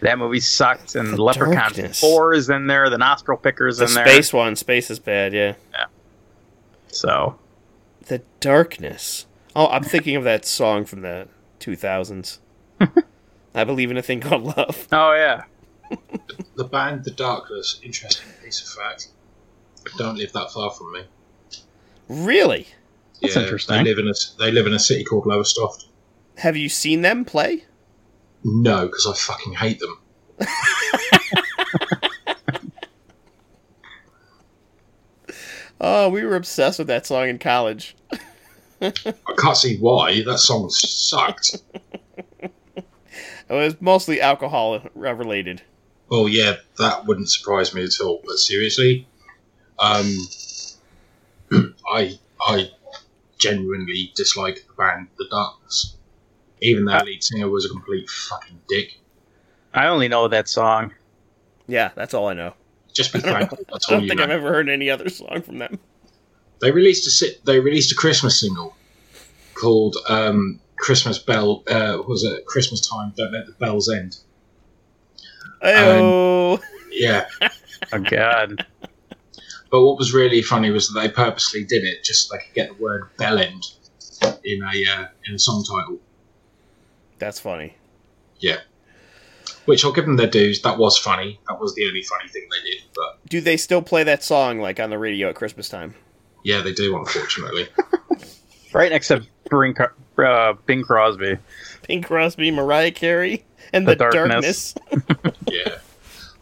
That 0.00 0.18
movie 0.18 0.40
sucked, 0.40 0.96
and 0.96 1.14
The 1.14 1.22
Leprechaun 1.22 1.54
Darkness. 1.54 2.00
Four 2.00 2.34
is 2.34 2.50
in 2.50 2.66
there. 2.66 2.90
The 2.90 2.98
Nostril 2.98 3.38
Picker's 3.38 3.78
The 3.78 3.86
in 3.86 3.94
there. 3.94 4.06
space 4.06 4.32
one, 4.32 4.56
space 4.56 4.90
is 4.90 4.98
bad, 4.98 5.32
yeah. 5.32 5.54
So 6.88 7.38
The 8.06 8.22
darkness. 8.40 9.26
Oh, 9.56 9.68
I'm 9.68 9.84
thinking 9.84 10.16
of 10.16 10.24
that 10.24 10.44
song 10.44 10.84
from 10.84 11.02
the 11.02 11.28
2000s. 11.64 12.38
I 13.54 13.64
believe 13.64 13.90
in 13.90 13.96
a 13.96 14.02
thing 14.02 14.20
called 14.20 14.42
love. 14.42 14.88
Oh 14.92 15.14
yeah. 15.14 15.44
The 16.56 16.64
band 16.64 17.04
The 17.04 17.10
Darkness, 17.12 17.80
interesting 17.82 18.26
piece 18.42 18.62
of 18.62 18.68
fact, 18.68 19.08
don't 19.96 20.16
live 20.16 20.32
that 20.32 20.50
far 20.50 20.70
from 20.72 20.92
me. 20.92 21.02
Really? 22.08 22.68
That's 23.22 23.36
interesting. 23.36 23.76
They 23.76 23.84
live 23.84 23.98
in 23.98 24.08
a 24.08 24.14
they 24.38 24.50
live 24.50 24.66
in 24.66 24.74
a 24.74 24.78
city 24.78 25.04
called 25.04 25.26
Lowestoft. 25.26 25.86
Have 26.38 26.56
you 26.56 26.68
seen 26.68 27.02
them 27.02 27.24
play? 27.24 27.64
No, 28.42 28.86
because 28.86 29.06
I 29.06 29.14
fucking 29.14 29.54
hate 29.54 29.80
them. 29.80 30.48
Oh, 35.86 36.08
we 36.08 36.24
were 36.24 36.34
obsessed 36.34 36.78
with 36.78 36.88
that 36.88 37.06
song 37.06 37.28
in 37.28 37.38
college. 37.38 37.94
I 38.84 39.34
can't 39.38 39.56
see 39.56 39.78
why. 39.78 40.22
That 40.22 40.38
song 40.38 40.68
sucked. 40.70 41.56
It 42.40 42.52
was 43.48 43.80
mostly 43.80 44.20
alcohol 44.20 44.80
related. 44.94 45.62
Oh 46.10 46.26
yeah, 46.26 46.56
that 46.78 47.06
wouldn't 47.06 47.30
surprise 47.30 47.74
me 47.74 47.84
at 47.84 48.00
all. 48.02 48.20
But 48.24 48.38
seriously, 48.38 49.06
um, 49.78 50.16
I 51.90 52.18
I 52.40 52.70
genuinely 53.38 54.12
dislike 54.14 54.64
the 54.66 54.72
band 54.74 55.08
The 55.18 55.26
Darkness. 55.30 55.96
Even 56.60 56.84
their 56.86 57.00
lead 57.00 57.22
singer 57.22 57.48
was 57.48 57.66
a 57.66 57.68
complete 57.68 58.08
fucking 58.08 58.60
dick. 58.68 58.98
I 59.74 59.86
only 59.86 60.08
know 60.08 60.28
that 60.28 60.48
song. 60.48 60.94
Yeah, 61.66 61.90
that's 61.94 62.14
all 62.14 62.28
I 62.28 62.34
know. 62.34 62.54
Just 62.92 63.12
be 63.12 63.18
thankful. 63.20 63.58
That's 63.70 63.88
I 63.90 63.94
all 63.94 63.98
don't 63.98 64.04
you 64.04 64.08
think 64.08 64.18
know. 64.18 64.24
I've 64.24 64.30
ever 64.30 64.48
heard 64.52 64.68
any 64.68 64.88
other 64.88 65.08
song 65.08 65.42
from 65.42 65.58
them. 65.58 65.78
They 66.60 66.70
released 66.70 67.06
a 67.06 67.10
si- 67.10 67.36
they 67.44 67.60
released 67.60 67.92
a 67.92 67.94
Christmas 67.94 68.40
single 68.40 68.74
called 69.54 69.96
um, 70.08 70.60
"Christmas 70.76 71.18
Bell." 71.18 71.62
Uh, 71.68 71.98
was 72.06 72.24
it 72.24 72.46
Christmas 72.46 72.86
time? 72.88 73.12
Don't 73.16 73.32
let 73.32 73.46
the 73.46 73.52
bells 73.52 73.90
end. 73.90 74.16
Oh, 75.62 76.60
Yeah, 76.90 77.26
Oh 77.92 77.98
God. 77.98 78.66
but 79.70 79.84
what 79.84 79.98
was 79.98 80.12
really 80.12 80.42
funny 80.42 80.70
was 80.70 80.88
that 80.88 81.00
they 81.00 81.08
purposely 81.08 81.64
did 81.64 81.84
it 81.84 82.04
just 82.04 82.28
so 82.28 82.36
they 82.36 82.44
could 82.44 82.54
get 82.54 82.68
the 82.76 82.82
word 82.82 83.08
"bell 83.18 83.38
end" 83.38 83.62
in 84.44 84.62
a 84.62 84.90
uh, 84.90 85.06
in 85.26 85.34
a 85.34 85.38
song 85.38 85.64
title. 85.64 85.98
that's 87.18 87.40
funny. 87.40 87.76
Yeah. 88.38 88.58
Which 89.64 89.82
I'll 89.84 89.92
give 89.92 90.04
them 90.04 90.16
their 90.16 90.26
dues. 90.28 90.60
That 90.62 90.76
was 90.76 90.98
funny. 90.98 91.40
That 91.48 91.58
was 91.58 91.74
the 91.74 91.86
only 91.86 92.02
funny 92.02 92.28
thing 92.28 92.46
they 92.50 92.70
did. 92.70 92.82
But 92.94 93.26
Do 93.30 93.40
they 93.40 93.56
still 93.56 93.80
play 93.80 94.04
that 94.04 94.22
song 94.22 94.58
like 94.60 94.78
on 94.78 94.90
the 94.90 94.98
radio 94.98 95.30
at 95.30 95.34
Christmas 95.36 95.70
time? 95.70 95.94
Yeah, 96.44 96.60
they 96.62 96.72
do. 96.72 96.96
Unfortunately, 96.96 97.66
Right 98.72 98.90
next 98.92 99.08
to 99.08 99.24
Bing, 99.50 99.74
Co- 99.74 100.22
uh, 100.24 100.52
Bing 100.66 100.82
Crosby. 100.82 101.38
Pink 101.82 102.06
Crosby, 102.06 102.50
Mariah 102.50 102.90
Carey, 102.92 103.44
and 103.72 103.86
the, 103.86 103.92
The 103.92 104.10
darkness. 104.10 104.74
Darkness. 104.74 105.36
yeah. 105.46 105.78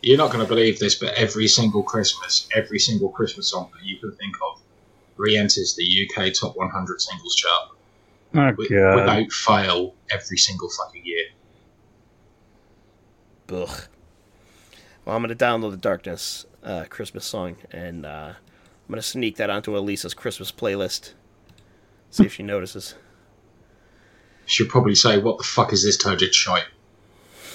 You're 0.03 0.19
not 0.19 0.33
going 0.33 0.45
to 0.45 0.49
believe 0.49 0.79
this, 0.81 0.95
but 0.97 1.15
every 1.15 1.47
single 1.47 1.83
Christmas, 1.83 2.49
every 2.55 2.79
single 2.79 3.09
Christmas 3.11 3.49
song 3.49 3.71
that 3.75 3.85
you 3.85 3.99
can 3.99 4.13
think 4.13 4.35
of 4.51 4.61
re-enters 5.17 5.77
the 5.77 5.85
UK 6.11 6.33
Top 6.33 6.57
100 6.57 7.01
Singles 7.01 7.35
Chart. 7.37 7.69
Oh 8.35 8.51
wi- 8.51 8.69
God. 8.69 8.97
without 8.97 9.31
fail 9.31 9.95
every 10.11 10.39
single 10.39 10.71
fucking 10.71 11.05
year. 11.05 11.27
Ugh. 13.53 13.81
Well, 15.05 15.17
I'm 15.17 15.23
gonna 15.23 15.35
download 15.35 15.73
the 15.73 15.77
Darkness 15.77 16.47
uh, 16.63 16.85
Christmas 16.89 17.25
song, 17.27 17.57
and 17.71 18.07
uh, 18.07 18.33
I'm 18.93 18.97
gonna 18.97 19.03
sneak 19.05 19.37
that 19.39 19.49
onto 19.49 19.75
Elisa's 19.75 20.13
Christmas 20.13 20.53
playlist. 20.53 21.15
See 22.11 22.27
if 22.27 22.35
she 22.35 22.43
notices. 22.43 22.95
She'll 24.45 24.67
probably 24.69 24.95
say, 24.95 25.17
"What 25.17 25.39
the 25.39 25.45
fuck 25.45 25.73
is 25.73 25.83
this 25.83 25.97
turgid 25.97 26.35
shite?" 26.35 26.67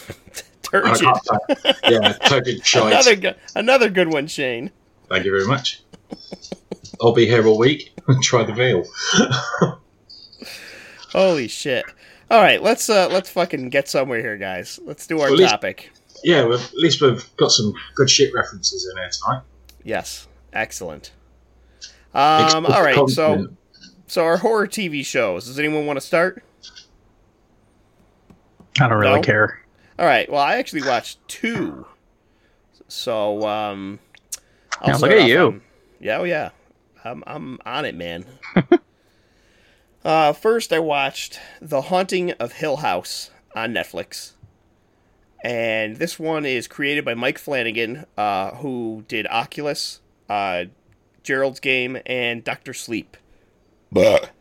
Turgid. 0.63 1.07
yeah, 1.87 2.13
turgid 2.25 2.65
shite. 2.65 2.87
Another 2.91 3.15
good, 3.15 3.35
another 3.55 3.87
good 3.91 4.11
one, 4.11 4.25
Shane. 4.25 4.71
Thank 5.09 5.25
you 5.25 5.31
very 5.31 5.45
much. 5.45 5.83
I'll 6.99 7.13
be 7.13 7.27
here 7.27 7.45
all 7.45 7.59
week 7.59 7.93
and 8.07 8.23
try 8.23 8.43
the 8.43 8.53
veal. 8.53 8.83
Holy 11.11 11.47
shit! 11.47 11.85
All 12.31 12.41
right, 12.41 12.63
let's 12.63 12.89
uh, 12.89 13.09
let's 13.09 13.29
fucking 13.29 13.69
get 13.69 13.87
somewhere 13.87 14.21
here, 14.21 14.37
guys. 14.37 14.79
Let's 14.83 15.05
do 15.05 15.19
our 15.19 15.27
Well, 15.29 15.37
least- 15.37 15.51
topic. 15.51 15.91
Yeah, 16.23 16.45
well, 16.45 16.57
at 16.59 16.73
least 16.73 16.99
we've 16.99 17.23
got 17.37 17.51
some 17.51 17.73
good 17.93 18.09
shit 18.09 18.33
references 18.33 18.89
in 18.89 18.95
there 18.95 19.09
tonight. 19.11 19.43
Yes, 19.83 20.27
excellent. 20.51 21.11
Um, 22.13 22.65
all 22.65 22.81
right, 22.83 23.09
so 23.09 23.47
so 24.07 24.23
our 24.23 24.37
horror 24.37 24.67
TV 24.67 25.05
shows. 25.05 25.45
Does 25.45 25.59
anyone 25.59 25.85
want 25.85 25.97
to 25.97 26.05
start? 26.05 26.43
I 28.79 28.87
don't 28.87 28.97
really 28.97 29.15
No? 29.15 29.21
care. 29.23 29.59
All 29.99 30.05
right. 30.05 30.31
Well, 30.31 30.41
I 30.41 30.57
actually 30.57 30.83
watched 30.87 31.19
two. 31.27 31.85
So, 32.87 33.45
um, 33.47 33.99
I'll 34.81 34.89
Yeah, 34.89 34.95
look 34.97 35.11
at 35.11 35.27
you. 35.27 35.39
on- 35.47 35.61
yeah, 35.99 36.17
oh 36.19 36.23
yeah, 36.23 36.49
I'm 37.03 37.23
I'm 37.27 37.59
on 37.65 37.85
it, 37.85 37.95
man. 37.95 38.25
uh, 40.05 40.33
first, 40.33 40.71
I 40.71 40.79
watched 40.79 41.39
The 41.61 41.81
Haunting 41.83 42.31
of 42.33 42.53
Hill 42.53 42.77
House 42.77 43.31
on 43.55 43.73
Netflix, 43.73 44.33
and 45.43 45.97
this 45.97 46.19
one 46.19 46.45
is 46.45 46.67
created 46.67 47.03
by 47.03 47.15
Mike 47.15 47.39
Flanagan, 47.39 48.05
uh, 48.15 48.51
who 48.57 49.03
did 49.07 49.25
Oculus, 49.27 50.01
uh, 50.29 50.65
Gerald's 51.27 51.59
Game, 51.59 51.97
and 52.05 52.41
Doctor 52.41 52.73
Sleep. 52.73 53.17
But 53.91 54.31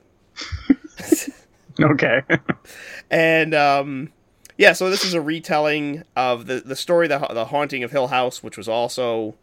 Okay. 1.80 2.22
And 3.10 3.54
um, 3.54 4.12
yeah, 4.56 4.72
so 4.72 4.88
this 4.88 5.04
is 5.04 5.14
a 5.14 5.20
retelling 5.20 6.04
of 6.14 6.46
the 6.46 6.60
the 6.60 6.76
story, 6.76 7.08
the 7.08 7.18
the 7.18 7.46
haunting 7.46 7.82
of 7.82 7.90
Hill 7.90 8.06
House, 8.08 8.42
which 8.42 8.56
was 8.56 8.68
also 8.68 9.34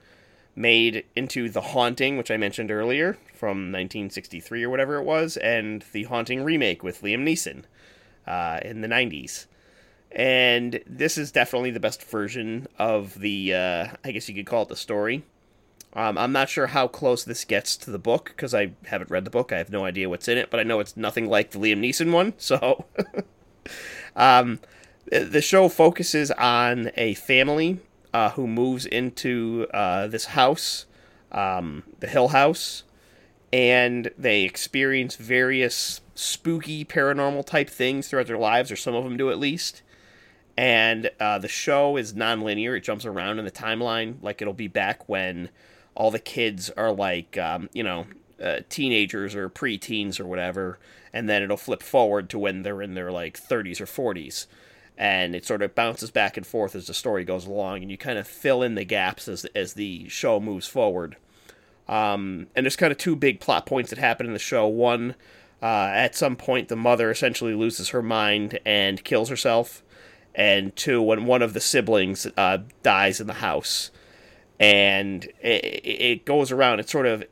made 0.55 1.03
into 1.15 1.49
the 1.49 1.61
haunting, 1.61 2.17
which 2.17 2.31
I 2.31 2.37
mentioned 2.37 2.71
earlier 2.71 3.17
from 3.33 3.71
1963 3.71 4.63
or 4.63 4.69
whatever 4.69 4.95
it 4.95 5.03
was, 5.03 5.35
and 5.37 5.83
the 5.91 6.03
haunting 6.03 6.43
remake 6.43 6.81
with 6.81 7.01
Liam 7.01 7.23
Neeson 7.23 7.63
uh, 8.25 8.59
in 8.63 8.81
the 8.81 8.87
90s. 8.87 9.47
And 10.11 10.79
this 10.85 11.17
is 11.17 11.31
definitely 11.31 11.71
the 11.71 11.79
best 11.79 12.03
version 12.03 12.67
of 12.77 13.19
the, 13.19 13.55
uh, 13.55 13.87
I 14.05 14.11
guess 14.11 14.29
you 14.29 14.35
could 14.35 14.45
call 14.45 14.61
it 14.61 14.69
the 14.69 14.75
story. 14.75 15.23
Um, 15.95 16.17
I'm 16.17 16.31
not 16.31 16.49
sure 16.49 16.67
how 16.67 16.87
close 16.87 17.23
this 17.23 17.45
gets 17.45 17.77
to 17.77 17.91
the 17.91 17.99
book 17.99 18.33
because 18.35 18.53
I 18.53 18.71
haven't 18.85 19.11
read 19.11 19.25
the 19.25 19.29
book. 19.29 19.51
I 19.51 19.57
have 19.57 19.69
no 19.69 19.85
idea 19.85 20.09
what's 20.09 20.27
in 20.27 20.37
it, 20.37 20.49
but 20.49 20.59
I 20.59 20.63
know 20.63 20.79
it's 20.79 20.97
nothing 20.97 21.27
like 21.27 21.51
the 21.51 21.59
Liam 21.59 21.79
Neeson 21.79 22.11
one. 22.11 22.33
So, 22.43 22.85
um, 24.15 24.59
the 25.05 25.41
show 25.41 25.69
focuses 25.69 26.31
on 26.31 26.91
a 26.97 27.13
family 27.13 27.79
uh, 28.13 28.31
who 28.31 28.47
moves 28.47 28.85
into 28.85 29.67
uh, 29.73 30.07
this 30.07 30.25
house, 30.25 30.85
um, 31.31 31.83
the 31.99 32.07
Hill 32.07 32.29
House, 32.29 32.83
and 33.51 34.09
they 34.17 34.43
experience 34.43 35.15
various 35.15 36.01
spooky 36.15 36.83
paranormal 36.83 37.45
type 37.45 37.69
things 37.69 38.07
throughout 38.07 38.27
their 38.27 38.37
lives, 38.37 38.71
or 38.71 38.75
some 38.75 38.95
of 38.95 39.03
them 39.03 39.17
do 39.17 39.29
at 39.29 39.39
least. 39.39 39.83
And 40.57 41.09
uh, 41.19 41.39
the 41.39 41.47
show 41.47 41.97
is 41.97 42.15
non-linear; 42.15 42.75
it 42.75 42.83
jumps 42.83 43.05
around 43.05 43.39
in 43.39 43.45
the 43.45 43.51
timeline. 43.51 44.15
Like 44.21 44.41
it'll 44.41 44.53
be 44.53 44.67
back 44.67 45.07
when 45.07 45.49
all 45.95 46.11
the 46.11 46.19
kids 46.19 46.69
are 46.71 46.91
like, 46.91 47.37
um, 47.37 47.69
you 47.73 47.83
know, 47.83 48.05
uh, 48.41 48.59
teenagers 48.69 49.35
or 49.35 49.49
pre-teens 49.49 50.19
or 50.19 50.25
whatever, 50.25 50.79
and 51.13 51.29
then 51.29 51.43
it'll 51.43 51.57
flip 51.57 51.83
forward 51.83 52.29
to 52.29 52.39
when 52.39 52.63
they're 52.63 52.81
in 52.81 52.93
their 52.93 53.11
like 53.11 53.39
30s 53.39 53.79
or 53.79 53.85
40s 53.85 54.47
and 54.97 55.35
it 55.35 55.45
sort 55.45 55.61
of 55.61 55.75
bounces 55.75 56.11
back 56.11 56.37
and 56.37 56.45
forth 56.45 56.75
as 56.75 56.87
the 56.87 56.93
story 56.93 57.23
goes 57.23 57.45
along, 57.45 57.81
and 57.81 57.89
you 57.89 57.97
kind 57.97 58.19
of 58.19 58.27
fill 58.27 58.61
in 58.61 58.75
the 58.75 58.83
gaps 58.83 59.27
as 59.27 59.45
as 59.55 59.73
the 59.73 60.07
show 60.09 60.39
moves 60.39 60.67
forward. 60.67 61.17
Um, 61.87 62.47
and 62.55 62.65
there's 62.65 62.75
kind 62.75 62.91
of 62.91 62.97
two 62.97 63.15
big 63.15 63.39
plot 63.39 63.65
points 63.65 63.89
that 63.89 63.99
happen 63.99 64.25
in 64.25 64.33
the 64.33 64.39
show. 64.39 64.67
One, 64.67 65.15
uh, 65.61 65.89
at 65.91 66.15
some 66.15 66.35
point, 66.35 66.69
the 66.69 66.75
mother 66.75 67.11
essentially 67.11 67.53
loses 67.53 67.89
her 67.89 68.01
mind 68.01 68.59
and 68.65 69.03
kills 69.03 69.29
herself, 69.29 69.83
and 70.35 70.75
two, 70.75 71.01
when 71.01 71.25
one 71.25 71.41
of 71.41 71.53
the 71.53 71.59
siblings 71.59 72.27
uh, 72.37 72.59
dies 72.83 73.19
in 73.19 73.27
the 73.27 73.33
house, 73.33 73.91
and 74.59 75.25
it, 75.41 75.85
it 75.85 76.25
goes 76.25 76.51
around. 76.51 76.79
It 76.79 76.89
sort 76.89 77.05
of 77.05 77.23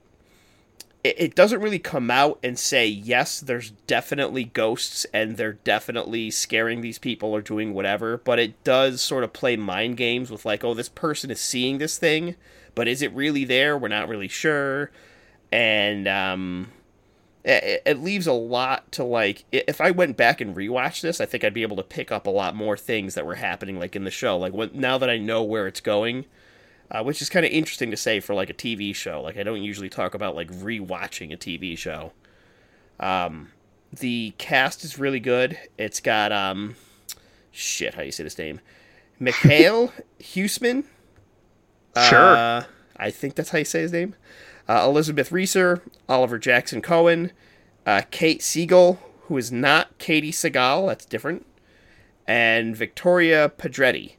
it, 1.03 1.35
doesn't 1.35 1.61
really 1.61 1.79
come 1.79 2.11
out 2.11 2.39
and 2.43 2.57
say 2.59 2.85
yes 2.85 3.39
there's 3.39 3.71
definitely 3.87 4.43
ghosts 4.43 5.05
and 5.13 5.37
they're 5.37 5.53
definitely 5.53 6.29
scaring 6.29 6.81
these 6.81 6.99
people 6.99 7.33
or 7.33 7.41
doing 7.41 7.73
whatever 7.73 8.17
but 8.17 8.37
it 8.39 8.63
does 8.63 9.01
sort 9.01 9.23
of 9.23 9.33
play 9.33 9.55
mind 9.55 9.97
games 9.97 10.29
with 10.29 10.45
like 10.45 10.63
oh 10.63 10.73
this 10.73 10.89
person 10.89 11.31
is 11.31 11.41
seeing 11.41 11.79
this 11.79 11.97
thing 11.97 12.35
but 12.75 12.87
is 12.87 13.01
it 13.01 13.13
really 13.13 13.43
there 13.43 13.77
we're 13.77 13.87
not 13.87 14.07
really 14.07 14.27
sure 14.27 14.91
and 15.51 16.07
um 16.07 16.71
it, 17.43 17.81
it 17.85 17.99
leaves 17.99 18.27
a 18.27 18.33
lot 18.33 18.91
to 18.91 19.03
like. 19.03 19.45
If 19.51 19.81
I 19.81 19.89
went 19.89 20.15
back 20.15 20.41
and 20.41 20.55
rewatched 20.55 21.01
this, 21.01 21.19
I 21.19 21.25
think 21.25 21.43
I'd 21.43 21.55
be 21.55 21.63
able 21.63 21.77
to 21.77 21.83
pick 21.83 22.11
up 22.11 22.27
a 22.27 22.29
lot 22.29 22.55
more 22.55 22.77
things 22.77 23.15
that 23.15 23.25
were 23.25 23.33
happening 23.33 23.79
like 23.79 23.95
in 23.95 24.03
the 24.03 24.11
show. 24.11 24.37
Like 24.37 24.53
when, 24.53 24.69
now 24.73 24.99
that 24.99 25.09
I 25.09 25.17
know 25.17 25.41
where 25.41 25.65
it's 25.65 25.81
going, 25.81 26.25
uh, 26.91 27.01
which 27.03 27.21
is 27.21 27.29
kind 27.29 27.45
of 27.45 27.51
interesting 27.51 27.89
to 27.89 27.97
say 27.97 28.19
for 28.19 28.33
like 28.33 28.49
a 28.49 28.53
TV 28.53 28.93
show. 28.93 29.21
Like 29.21 29.37
I 29.37 29.43
don't 29.43 29.63
usually 29.63 29.89
talk 29.89 30.13
about 30.13 30.35
like 30.35 30.51
rewatching 30.51 31.33
a 31.33 31.37
TV 31.37 31.77
show. 31.77 32.11
Um, 32.99 33.51
the 33.91 34.33
cast 34.37 34.83
is 34.83 34.99
really 34.99 35.19
good. 35.19 35.57
It's 35.77 36.01
got 36.01 36.31
um, 36.31 36.75
shit, 37.51 37.93
how 37.95 38.01
do 38.01 38.05
you 38.05 38.11
say 38.11 38.23
this 38.23 38.37
name? 38.37 38.59
Mikhail 39.19 39.93
Huseman. 40.19 40.83
Sure. 42.09 42.35
Uh, 42.35 42.63
I 42.97 43.09
think 43.09 43.35
that's 43.35 43.49
how 43.49 43.59
you 43.59 43.65
say 43.65 43.81
his 43.81 43.91
name. 43.91 44.15
Uh, 44.67 44.83
Elizabeth 44.85 45.31
Reeser, 45.31 45.81
Oliver 46.07 46.37
Jackson 46.37 46.81
Cohen, 46.81 47.31
uh, 47.85 48.03
Kate 48.11 48.41
Siegel, 48.41 48.99
who 49.23 49.37
is 49.37 49.51
not 49.51 49.97
Katey 49.97 50.29
Sagal, 50.29 50.87
that's 50.87 51.05
different, 51.05 51.45
and 52.27 52.75
Victoria 52.75 53.51
Pedretti. 53.57 54.13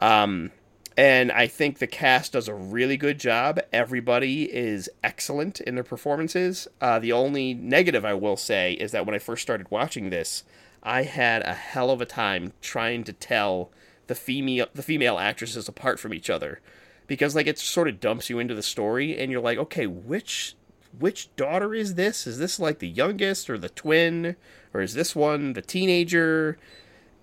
Um, 0.00 0.52
and 0.96 1.32
I 1.32 1.48
think 1.48 1.78
the 1.78 1.86
cast 1.86 2.32
does 2.32 2.46
a 2.46 2.54
really 2.54 2.96
good 2.96 3.18
job. 3.18 3.60
Everybody 3.72 4.44
is 4.44 4.88
excellent 5.02 5.60
in 5.60 5.74
their 5.74 5.84
performances. 5.84 6.68
Uh, 6.80 7.00
the 7.00 7.12
only 7.12 7.52
negative 7.52 8.04
I 8.04 8.14
will 8.14 8.36
say 8.36 8.74
is 8.74 8.92
that 8.92 9.04
when 9.04 9.14
I 9.14 9.18
first 9.18 9.42
started 9.42 9.70
watching 9.70 10.10
this, 10.10 10.44
I 10.84 11.02
had 11.02 11.42
a 11.42 11.54
hell 11.54 11.90
of 11.90 12.00
a 12.00 12.06
time 12.06 12.52
trying 12.60 13.02
to 13.04 13.12
tell 13.12 13.70
the 14.06 14.14
female 14.14 14.66
the 14.74 14.82
female 14.82 15.18
actresses 15.18 15.66
apart 15.66 15.98
from 15.98 16.12
each 16.12 16.28
other 16.28 16.60
because 17.06 17.34
like 17.34 17.46
it 17.46 17.58
sort 17.58 17.88
of 17.88 18.00
dumps 18.00 18.28
you 18.28 18.38
into 18.38 18.54
the 18.54 18.62
story 18.62 19.18
and 19.18 19.32
you're 19.32 19.40
like 19.40 19.56
okay 19.56 19.86
which 19.86 20.54
which 20.98 21.34
daughter 21.36 21.74
is 21.74 21.94
this 21.94 22.26
is 22.26 22.38
this 22.38 22.60
like 22.60 22.80
the 22.80 22.88
youngest 22.88 23.48
or 23.48 23.56
the 23.56 23.70
twin 23.70 24.36
or 24.74 24.82
is 24.82 24.92
this 24.92 25.16
one 25.16 25.54
the 25.54 25.62
teenager 25.62 26.58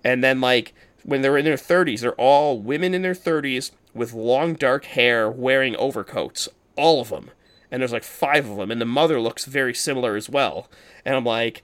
and 0.02 0.24
then 0.24 0.40
like 0.40 0.74
when 1.04 1.22
they're 1.22 1.38
in 1.38 1.44
their 1.44 1.56
30s 1.56 2.00
they're 2.00 2.12
all 2.12 2.58
women 2.58 2.94
in 2.94 3.02
their 3.02 3.14
30s 3.14 3.70
with 3.94 4.12
long 4.12 4.54
dark 4.54 4.84
hair 4.86 5.30
wearing 5.30 5.76
overcoats 5.76 6.48
all 6.76 7.00
of 7.00 7.10
them 7.10 7.30
and 7.72 7.80
there's 7.80 7.92
like 7.92 8.04
five 8.04 8.48
of 8.48 8.58
them 8.58 8.70
and 8.70 8.80
the 8.80 8.86
mother 8.86 9.18
looks 9.18 9.46
very 9.46 9.72
similar 9.72 10.14
as 10.14 10.28
well. 10.28 10.68
And 11.04 11.16
i'm 11.16 11.24
like 11.24 11.62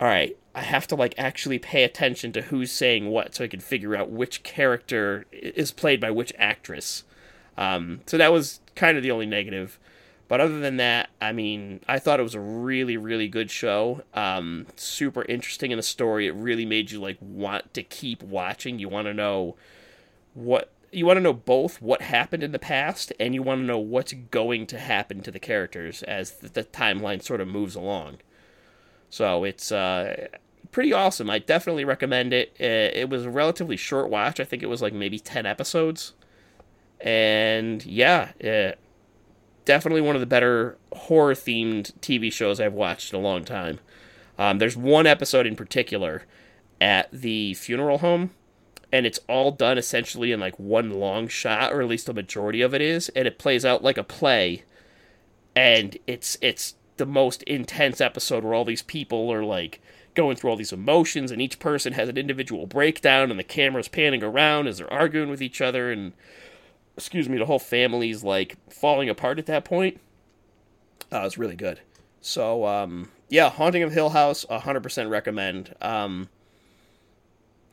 all 0.00 0.08
right 0.08 0.36
i 0.54 0.62
have 0.62 0.86
to 0.88 0.96
like 0.96 1.14
actually 1.18 1.58
pay 1.58 1.84
attention 1.84 2.32
to 2.32 2.42
who's 2.42 2.72
saying 2.72 3.10
what 3.10 3.34
so 3.34 3.44
i 3.44 3.48
can 3.48 3.60
figure 3.60 3.94
out 3.94 4.10
which 4.10 4.42
character 4.42 5.26
is 5.30 5.70
played 5.70 6.00
by 6.00 6.10
which 6.10 6.32
actress. 6.38 7.04
Um, 7.56 8.00
so 8.06 8.16
that 8.16 8.32
was 8.32 8.60
kind 8.74 8.96
of 8.96 9.02
the 9.02 9.10
only 9.10 9.26
negative 9.26 9.78
but 10.30 10.40
other 10.40 10.60
than 10.60 10.76
that, 10.76 11.10
I 11.20 11.32
mean, 11.32 11.80
I 11.88 11.98
thought 11.98 12.20
it 12.20 12.22
was 12.22 12.36
a 12.36 12.40
really, 12.40 12.96
really 12.96 13.26
good 13.26 13.50
show. 13.50 14.04
Um, 14.14 14.68
super 14.76 15.24
interesting 15.24 15.72
in 15.72 15.76
the 15.76 15.82
story. 15.82 16.28
It 16.28 16.34
really 16.36 16.64
made 16.64 16.92
you 16.92 17.00
like 17.00 17.18
want 17.20 17.74
to 17.74 17.82
keep 17.82 18.22
watching. 18.22 18.78
You 18.78 18.88
want 18.88 19.08
to 19.08 19.12
know 19.12 19.56
what 20.34 20.70
you 20.92 21.04
want 21.04 21.16
to 21.16 21.20
know 21.20 21.32
both 21.32 21.82
what 21.82 22.02
happened 22.02 22.44
in 22.44 22.52
the 22.52 22.60
past 22.60 23.12
and 23.18 23.34
you 23.34 23.42
want 23.42 23.60
to 23.60 23.64
know 23.64 23.80
what's 23.80 24.12
going 24.12 24.68
to 24.68 24.78
happen 24.78 25.20
to 25.22 25.32
the 25.32 25.40
characters 25.40 26.04
as 26.04 26.30
the, 26.30 26.48
the 26.48 26.62
timeline 26.62 27.20
sort 27.20 27.40
of 27.40 27.48
moves 27.48 27.74
along. 27.74 28.18
So 29.08 29.42
it's 29.42 29.72
uh, 29.72 30.28
pretty 30.70 30.92
awesome. 30.92 31.28
I 31.28 31.40
definitely 31.40 31.84
recommend 31.84 32.32
it. 32.32 32.54
Uh, 32.60 32.96
It 32.96 33.10
was 33.10 33.26
a 33.26 33.30
relatively 33.30 33.76
short 33.76 34.10
watch. 34.10 34.38
I 34.38 34.44
think 34.44 34.62
it 34.62 34.68
was 34.68 34.80
like 34.80 34.92
maybe 34.92 35.18
ten 35.18 35.44
episodes, 35.44 36.12
and 37.00 37.84
yeah. 37.84 38.30
Definitely 39.64 40.00
one 40.00 40.16
of 40.16 40.20
the 40.20 40.26
better 40.26 40.76
horror 40.92 41.34
themed 41.34 41.92
TV 42.00 42.32
shows 42.32 42.60
I've 42.60 42.72
watched 42.72 43.12
in 43.12 43.18
a 43.18 43.22
long 43.22 43.44
time. 43.44 43.80
Um, 44.38 44.58
there's 44.58 44.76
one 44.76 45.06
episode 45.06 45.46
in 45.46 45.56
particular 45.56 46.22
at 46.80 47.10
the 47.12 47.54
funeral 47.54 47.98
home, 47.98 48.30
and 48.92 49.06
it's 49.06 49.20
all 49.28 49.52
done 49.52 49.78
essentially 49.78 50.32
in 50.32 50.40
like 50.40 50.58
one 50.58 50.90
long 50.90 51.28
shot, 51.28 51.72
or 51.72 51.82
at 51.82 51.88
least 51.88 52.06
the 52.06 52.14
majority 52.14 52.62
of 52.62 52.74
it 52.74 52.80
is, 52.80 53.08
and 53.10 53.26
it 53.28 53.38
plays 53.38 53.64
out 53.64 53.84
like 53.84 53.98
a 53.98 54.04
play. 54.04 54.64
And 55.54 55.98
it's 56.06 56.38
it's 56.40 56.74
the 56.96 57.06
most 57.06 57.42
intense 57.44 58.00
episode 58.00 58.44
where 58.44 58.54
all 58.54 58.64
these 58.64 58.82
people 58.82 59.32
are 59.32 59.44
like 59.44 59.80
going 60.14 60.36
through 60.36 60.50
all 60.50 60.56
these 60.56 60.72
emotions, 60.72 61.30
and 61.30 61.40
each 61.40 61.58
person 61.58 61.92
has 61.92 62.08
an 62.08 62.16
individual 62.16 62.66
breakdown, 62.66 63.30
and 63.30 63.38
the 63.38 63.44
camera's 63.44 63.88
panning 63.88 64.22
around 64.22 64.66
as 64.66 64.78
they're 64.78 64.92
arguing 64.92 65.28
with 65.28 65.42
each 65.42 65.60
other, 65.60 65.92
and 65.92 66.12
excuse 67.00 67.28
me, 67.30 67.38
the 67.38 67.46
whole 67.46 67.58
family's 67.58 68.22
like 68.22 68.56
falling 68.70 69.08
apart 69.08 69.38
at 69.38 69.46
that 69.46 69.64
point. 69.64 70.00
Uh, 71.10 71.22
it's 71.24 71.38
really 71.38 71.56
good. 71.56 71.80
So, 72.20 72.66
um, 72.66 73.10
yeah, 73.30 73.48
Haunting 73.48 73.82
of 73.82 73.92
Hill 73.92 74.10
House, 74.10 74.44
100% 74.50 75.10
recommend. 75.10 75.74
Um, 75.80 76.28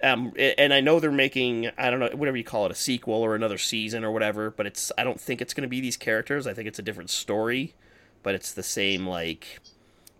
um, 0.01 0.31
and 0.37 0.73
I 0.73 0.79
know 0.79 0.99
they're 0.99 1.11
making, 1.11 1.69
I 1.77 1.89
don't 1.89 1.99
know, 1.99 2.09
whatever 2.13 2.37
you 2.37 2.43
call 2.43 2.65
it, 2.65 2.71
a 2.71 2.75
sequel 2.75 3.15
or 3.15 3.35
another 3.35 3.57
season 3.57 4.05
or 4.05 4.11
whatever, 4.11 4.49
but 4.49 4.65
it's, 4.65 4.91
I 4.97 5.03
don't 5.03 5.19
think 5.19 5.41
it's 5.41 5.53
going 5.53 5.63
to 5.63 5.67
be 5.67 5.81
these 5.81 5.97
characters. 5.97 6.47
I 6.47 6.53
think 6.53 6.67
it's 6.67 6.79
a 6.79 6.83
different 6.83 7.09
story, 7.09 7.73
but 8.23 8.33
it's 8.33 8.53
the 8.53 8.63
same, 8.63 9.05
like, 9.05 9.59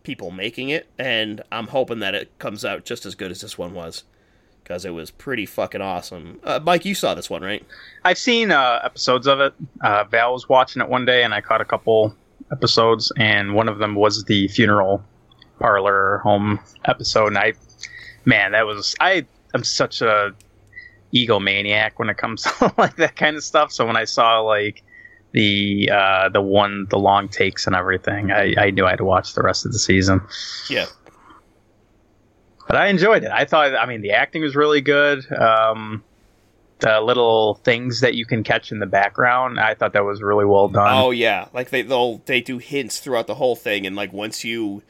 people 0.04 0.32
making 0.32 0.70
it. 0.70 0.88
And 0.98 1.44
I'm 1.52 1.68
hoping 1.68 2.00
that 2.00 2.14
it 2.14 2.38
comes 2.40 2.66
out 2.66 2.86
just 2.86 3.06
as 3.06 3.16
good 3.16 3.32
as 3.32 3.42
this 3.42 3.58
one 3.58 3.74
was. 3.74 4.04
Because 4.68 4.84
it 4.84 4.90
was 4.90 5.12
pretty 5.12 5.46
fucking 5.46 5.80
awesome. 5.80 6.42
Uh, 6.44 6.60
Mike, 6.62 6.84
you 6.84 6.94
saw 6.94 7.14
this 7.14 7.30
one, 7.30 7.42
right? 7.42 7.66
I've 8.04 8.18
seen 8.18 8.52
uh, 8.52 8.82
episodes 8.84 9.26
of 9.26 9.40
it. 9.40 9.54
Uh, 9.80 10.04
Val 10.04 10.34
was 10.34 10.50
watching 10.50 10.82
it 10.82 10.90
one 10.90 11.06
day, 11.06 11.24
and 11.24 11.34
I 11.34 11.40
caught 11.40 11.62
a 11.62 11.66
couple 11.66 12.14
episodes, 12.52 13.10
and 13.18 13.56
one 13.56 13.70
of 13.70 13.78
them 13.78 13.96
was 13.96 14.26
the 14.26 14.50
funeral 14.50 15.02
parlor 15.60 16.18
home 16.18 16.60
episode. 16.84 17.28
And 17.28 17.38
I, 17.38 17.54
man, 18.26 18.52
that 18.52 18.66
was 18.66 18.94
I. 19.00 19.26
am 19.54 19.64
such 19.64 20.02
a 20.02 20.36
egomaniac 21.14 21.92
when 21.96 22.10
it 22.10 22.18
comes 22.18 22.42
to 22.60 22.74
like 22.78 22.98
that 22.98 23.16
kind 23.16 23.38
of 23.38 23.44
stuff. 23.44 23.72
So 23.72 23.86
when 23.86 23.96
I 23.96 24.04
saw 24.04 24.42
like 24.42 24.84
the 25.32 25.90
uh, 25.94 26.30
the 26.30 26.42
one 26.42 26.88
the 26.90 27.00
long 27.00 27.30
takes 27.30 27.68
and 27.68 27.76
everything, 27.76 28.32
I, 28.32 28.54
I 28.58 28.72
knew 28.72 28.86
I 28.86 28.92
had 28.92 29.00
to 29.00 29.06
watch 29.06 29.34
the 29.34 29.44
rest 29.44 29.66
of 29.66 29.72
the 29.72 29.80
season. 29.80 30.22
Yeah. 30.70 30.88
But 32.68 32.76
I 32.76 32.88
enjoyed 32.88 33.24
it. 33.24 33.32
I 33.32 33.46
thought, 33.46 33.76
I 33.76 33.86
mean, 33.86 34.02
the 34.02 34.12
acting 34.12 34.42
was 34.42 34.56
really 34.56 34.82
good. 34.82 35.30
Um, 35.32 36.04
the 36.80 37.02
little 37.02 37.56
things 37.64 38.02
that 38.02 38.16
you 38.16 38.26
can 38.26 38.44
catch 38.44 38.72
in 38.72 38.80
the 38.80 38.86
background, 38.86 39.60
I 39.60 39.74
thought 39.74 39.94
that 39.94 40.06
was 40.06 40.22
really 40.22 40.46
well 40.46 40.68
done. 40.68 40.88
Oh 40.88 41.12
yeah, 41.12 41.48
like 41.54 41.70
they 41.70 41.82
they'll 41.82 42.20
they 42.26 42.42
do 42.42 42.60
hints 42.60 43.00
throughout 43.00 43.28
the 43.28 43.36
whole 43.36 43.56
thing, 43.56 43.88
and 43.88 43.96
like 43.96 44.14
once 44.14 44.44
you 44.44 44.84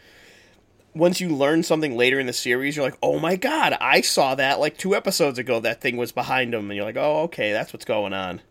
once 0.93 1.21
you 1.21 1.29
learn 1.29 1.63
something 1.63 1.95
later 1.95 2.19
in 2.19 2.25
the 2.25 2.33
series, 2.33 2.75
you're 2.75 2.85
like, 2.85 2.97
oh 3.01 3.19
my 3.19 3.35
god, 3.35 3.77
I 3.79 4.01
saw 4.01 4.35
that 4.35 4.59
like 4.59 4.77
two 4.77 4.95
episodes 4.95 5.39
ago. 5.39 5.59
That 5.59 5.79
thing 5.79 5.95
was 5.95 6.11
behind 6.11 6.53
them, 6.53 6.69
and 6.69 6.75
you're 6.75 6.85
like, 6.85 6.97
oh 6.97 7.21
okay, 7.23 7.53
that's 7.53 7.71
what's 7.71 7.85
going 7.85 8.13
on. 8.13 8.41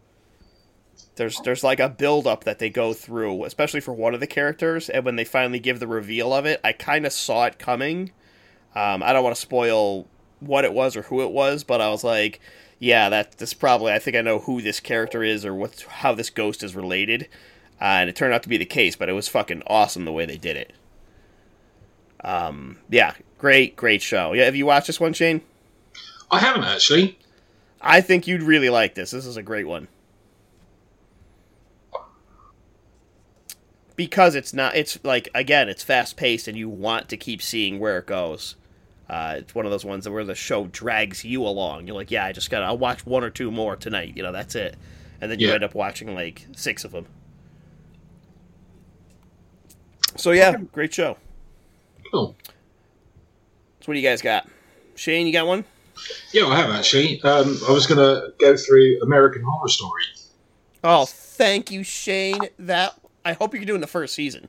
There's 1.17 1.39
there's 1.41 1.65
like 1.65 1.81
a 1.81 1.89
build 1.91 2.27
up 2.27 2.45
that 2.45 2.59
they 2.59 2.71
go 2.71 2.95
through, 2.95 3.45
especially 3.45 3.81
for 3.81 3.93
one 3.93 4.15
of 4.15 4.21
the 4.21 4.27
characters, 4.27 4.89
and 4.89 5.05
when 5.05 5.17
they 5.17 5.25
finally 5.25 5.59
give 5.59 5.81
the 5.81 5.87
reveal 5.87 6.33
of 6.33 6.47
it, 6.47 6.61
I 6.65 6.73
kind 6.73 7.05
of 7.05 7.13
saw 7.13 7.45
it 7.45 7.59
coming. 7.59 8.13
Um, 8.77 9.03
I 9.03 9.13
don't 9.13 9.25
want 9.25 9.35
to 9.35 9.41
spoil 9.41 10.07
what 10.41 10.65
it 10.65 10.73
was 10.73 10.97
or 10.97 11.03
who 11.03 11.23
it 11.23 11.33
was, 11.33 11.65
but 11.65 11.81
I 11.81 11.89
was 11.89 12.05
like, 12.05 12.41
yeah, 12.79 13.09
that 13.09 13.39
this 13.39 13.55
probably 13.55 13.93
I 13.93 13.99
think 13.99 14.17
I 14.17 14.21
know 14.21 14.41
who 14.41 14.61
this 14.61 14.81
character 14.81 15.23
is 15.23 15.45
or 15.45 15.55
what 15.55 15.81
how 15.89 16.15
this 16.15 16.31
ghost 16.31 16.63
is 16.63 16.77
related, 16.77 17.27
uh, 17.81 17.85
and 17.85 18.11
it 18.11 18.15
turned 18.15 18.35
out 18.35 18.43
to 18.43 18.49
be 18.49 18.59
the 18.59 18.67
case. 18.67 18.95
But 18.95 19.09
it 19.09 19.15
was 19.15 19.29
fucking 19.29 19.63
awesome 19.67 20.05
the 20.05 20.13
way 20.13 20.27
they 20.27 20.37
did 20.37 20.57
it. 20.57 20.75
Um, 22.23 22.79
yeah, 22.91 23.15
great, 23.39 23.77
great 23.77 24.03
show. 24.03 24.35
Yeah, 24.35 24.45
have 24.45 24.57
you 24.57 24.67
watched 24.67 24.89
this 24.89 25.01
one, 25.01 25.15
Shane? 25.15 25.41
I 26.31 26.39
haven't 26.41 26.65
actually. 26.65 27.19
I 27.81 28.01
think 28.01 28.27
you'd 28.27 28.43
really 28.43 28.69
like 28.69 28.95
this. 28.95 29.11
This 29.13 29.27
is 29.27 29.37
a 29.37 29.43
great 29.43 29.67
one. 29.67 29.89
Because 33.95 34.35
it's 34.35 34.53
not, 34.53 34.77
it's 34.77 34.99
like, 35.05 35.29
again, 35.35 35.69
it's 35.69 35.83
fast 35.83 36.17
paced 36.17 36.49
and 36.49 36.59
you 36.59 36.69
want 36.69 37.09
to 37.09 37.17
keep 37.17 37.41
seeing 37.41 37.79
where 37.79 37.99
it 37.99 38.07
goes. 38.07 38.57
Uh, 39.09 39.37
it's 39.39 39.55
one 39.55 39.65
of 39.65 39.71
those 39.71 39.85
ones 39.85 40.09
where 40.09 40.25
the 40.25 40.35
show 40.35 40.67
drags 40.67 41.25
you 41.25 41.45
along. 41.47 41.87
You're 41.87 41.95
like, 41.97 42.11
yeah, 42.11 42.25
I 42.25 42.33
just 42.33 42.51
gotta, 42.51 42.65
I'll 42.67 42.79
watch 42.79 43.07
one 43.07 43.23
or 43.23 43.31
two 43.31 43.51
more 43.51 43.77
tonight. 43.77 44.15
You 44.17 44.23
know, 44.25 44.33
that's 44.33 44.55
it. 44.57 44.77
And 45.21 45.31
then 45.31 45.39
you 45.39 45.49
Yeah. 45.49 45.55
end 45.55 45.65
up 45.65 45.75
watching 45.75 46.15
like 46.15 46.47
six 46.57 46.85
of 46.85 46.93
them. 46.93 47.07
So, 50.17 50.33
yeah, 50.33 50.57
great 50.73 50.93
show. 50.95 51.19
Cool. 52.11 52.35
So, 52.45 53.87
what 53.87 53.95
do 53.95 54.01
you 54.01 54.09
guys 54.09 54.23
got? 54.23 54.49
Shane, 54.95 55.27
you 55.27 55.33
got 55.33 55.47
one? 55.47 55.65
Yeah, 56.33 56.47
I 56.47 56.57
have 56.57 56.71
actually. 56.71 57.21
Um, 57.23 57.59
I 57.69 57.73
was 57.73 57.87
going 57.87 57.99
to 57.99 58.33
go 58.39 58.57
through 58.57 59.01
American 59.03 59.43
Horror 59.43 59.69
Story. 59.69 60.03
Oh, 60.83 61.05
thank 61.05 61.71
you, 61.71 61.83
Shane. 61.83 62.41
That 62.59 62.99
I 63.25 63.33
hope 63.35 63.55
you're 63.55 63.65
doing 63.65 63.81
the 63.81 63.87
first 63.87 64.15
season. 64.15 64.49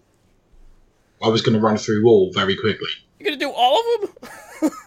I 1.24 1.30
was 1.30 1.42
going 1.42 1.54
to 1.56 1.60
run 1.60 1.78
through 1.78 2.06
all 2.08 2.32
very 2.34 2.56
quickly. 2.56 2.90
You're 3.20 3.32
gonna 3.32 3.38
do 3.38 3.52
all 3.52 3.82
of 3.96 4.02
them? 4.02 4.72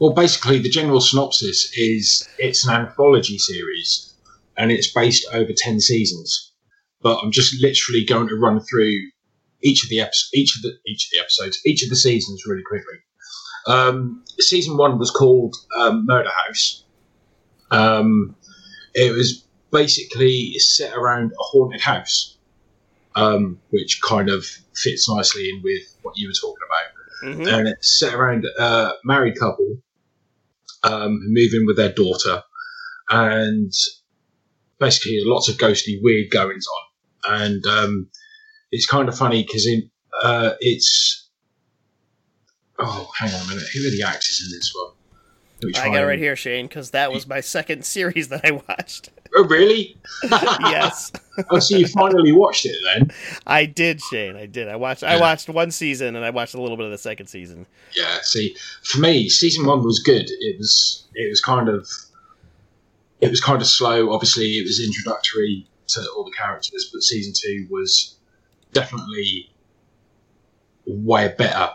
Well, 0.00 0.14
basically, 0.14 0.58
the 0.58 0.70
general 0.70 1.02
synopsis 1.02 1.70
is 1.76 2.26
it's 2.38 2.66
an 2.66 2.74
anthology 2.74 3.36
series, 3.36 4.14
and 4.56 4.72
it's 4.72 4.90
based 4.90 5.26
over 5.30 5.52
ten 5.54 5.78
seasons. 5.78 6.52
But 7.02 7.18
I'm 7.22 7.30
just 7.30 7.62
literally 7.62 8.06
going 8.06 8.28
to 8.28 8.36
run 8.36 8.60
through 8.60 8.94
each 9.62 9.84
of 9.84 9.90
the 9.90 10.00
episodes, 10.00 10.30
each 10.32 10.56
of 10.56 10.62
the 10.62 10.72
each 10.86 11.04
of 11.04 11.10
the 11.12 11.20
episodes, 11.20 11.60
each 11.66 11.82
of 11.82 11.90
the 11.90 11.96
seasons 11.96 12.46
really 12.46 12.62
quickly. 12.62 12.96
Um, 13.66 14.24
season 14.38 14.78
one 14.78 14.98
was 14.98 15.10
called 15.10 15.54
um, 15.78 16.06
Murder 16.06 16.30
House. 16.46 16.82
Um, 17.70 18.34
it 18.94 19.12
was 19.12 19.44
basically 19.70 20.54
set 20.58 20.94
around 20.94 21.32
a 21.32 21.42
haunted 21.42 21.82
house, 21.82 22.38
um, 23.16 23.60
which 23.68 24.00
kind 24.00 24.30
of 24.30 24.46
fits 24.74 25.10
nicely 25.10 25.50
in 25.50 25.60
with 25.62 25.94
what 26.00 26.16
you 26.16 26.26
were 26.26 26.32
talking 26.32 26.56
about. 26.66 26.99
Mhm. 27.22 27.52
And 27.52 27.68
it's 27.68 27.98
set 27.98 28.14
around 28.14 28.44
a 28.58 28.92
married 29.04 29.38
couple 29.38 29.78
um, 30.82 31.20
in 31.54 31.66
with 31.66 31.76
their 31.76 31.92
daughter, 31.92 32.42
and 33.10 33.72
basically 34.78 35.20
lots 35.24 35.48
of 35.48 35.58
ghostly, 35.58 36.00
weird 36.02 36.30
goings 36.30 36.66
on. 36.66 37.42
And 37.42 37.66
um, 37.66 38.08
it's 38.72 38.86
kind 38.86 39.08
of 39.08 39.16
funny 39.16 39.42
because 39.42 39.68
uh, 40.22 40.52
it's 40.60 41.28
oh, 42.78 43.10
hang 43.18 43.32
on 43.34 43.42
a 43.42 43.48
minute, 43.48 43.68
who 43.74 43.86
are 43.86 43.90
the 43.90 44.04
actors 44.06 44.40
in 44.44 44.56
this 44.56 44.72
one? 44.74 44.94
Let 45.62 45.76
I 45.76 45.80
try 45.80 45.94
got 45.94 46.02
it 46.02 46.06
right 46.06 46.18
here, 46.18 46.36
Shane, 46.36 46.66
because 46.66 46.90
that 46.90 47.12
was 47.12 47.26
my 47.26 47.40
second 47.40 47.84
series 47.96 48.28
that 48.28 48.44
I 48.44 48.52
watched. 48.52 49.10
Oh, 49.36 49.44
really? 49.44 49.96
yes, 50.22 51.12
oh, 51.50 51.58
so 51.58 51.76
you 51.76 51.86
finally 51.86 52.32
watched 52.32 52.66
it 52.66 52.76
then? 52.94 53.10
I 53.46 53.64
did, 53.64 54.00
Shane. 54.00 54.36
I 54.36 54.46
did. 54.46 54.68
I 54.68 54.76
watched. 54.76 55.04
I 55.04 55.20
watched 55.20 55.48
one 55.48 55.70
season, 55.70 56.16
and 56.16 56.24
I 56.24 56.30
watched 56.30 56.54
a 56.54 56.60
little 56.60 56.76
bit 56.76 56.86
of 56.86 56.92
the 56.92 56.98
second 56.98 57.26
season. 57.28 57.66
Yeah. 57.94 58.18
See, 58.22 58.56
for 58.82 58.98
me, 58.98 59.28
season 59.28 59.66
one 59.66 59.82
was 59.82 60.00
good. 60.00 60.26
It 60.28 60.58
was 60.58 61.06
it 61.14 61.28
was 61.28 61.40
kind 61.40 61.68
of 61.68 61.88
it 63.20 63.30
was 63.30 63.40
kind 63.40 63.60
of 63.60 63.66
slow. 63.66 64.12
Obviously, 64.12 64.58
it 64.58 64.64
was 64.64 64.84
introductory 64.84 65.66
to 65.88 66.06
all 66.16 66.24
the 66.24 66.32
characters, 66.32 66.90
but 66.92 67.02
season 67.02 67.32
two 67.36 67.66
was 67.70 68.16
definitely 68.72 69.50
way 70.86 71.34
better, 71.36 71.70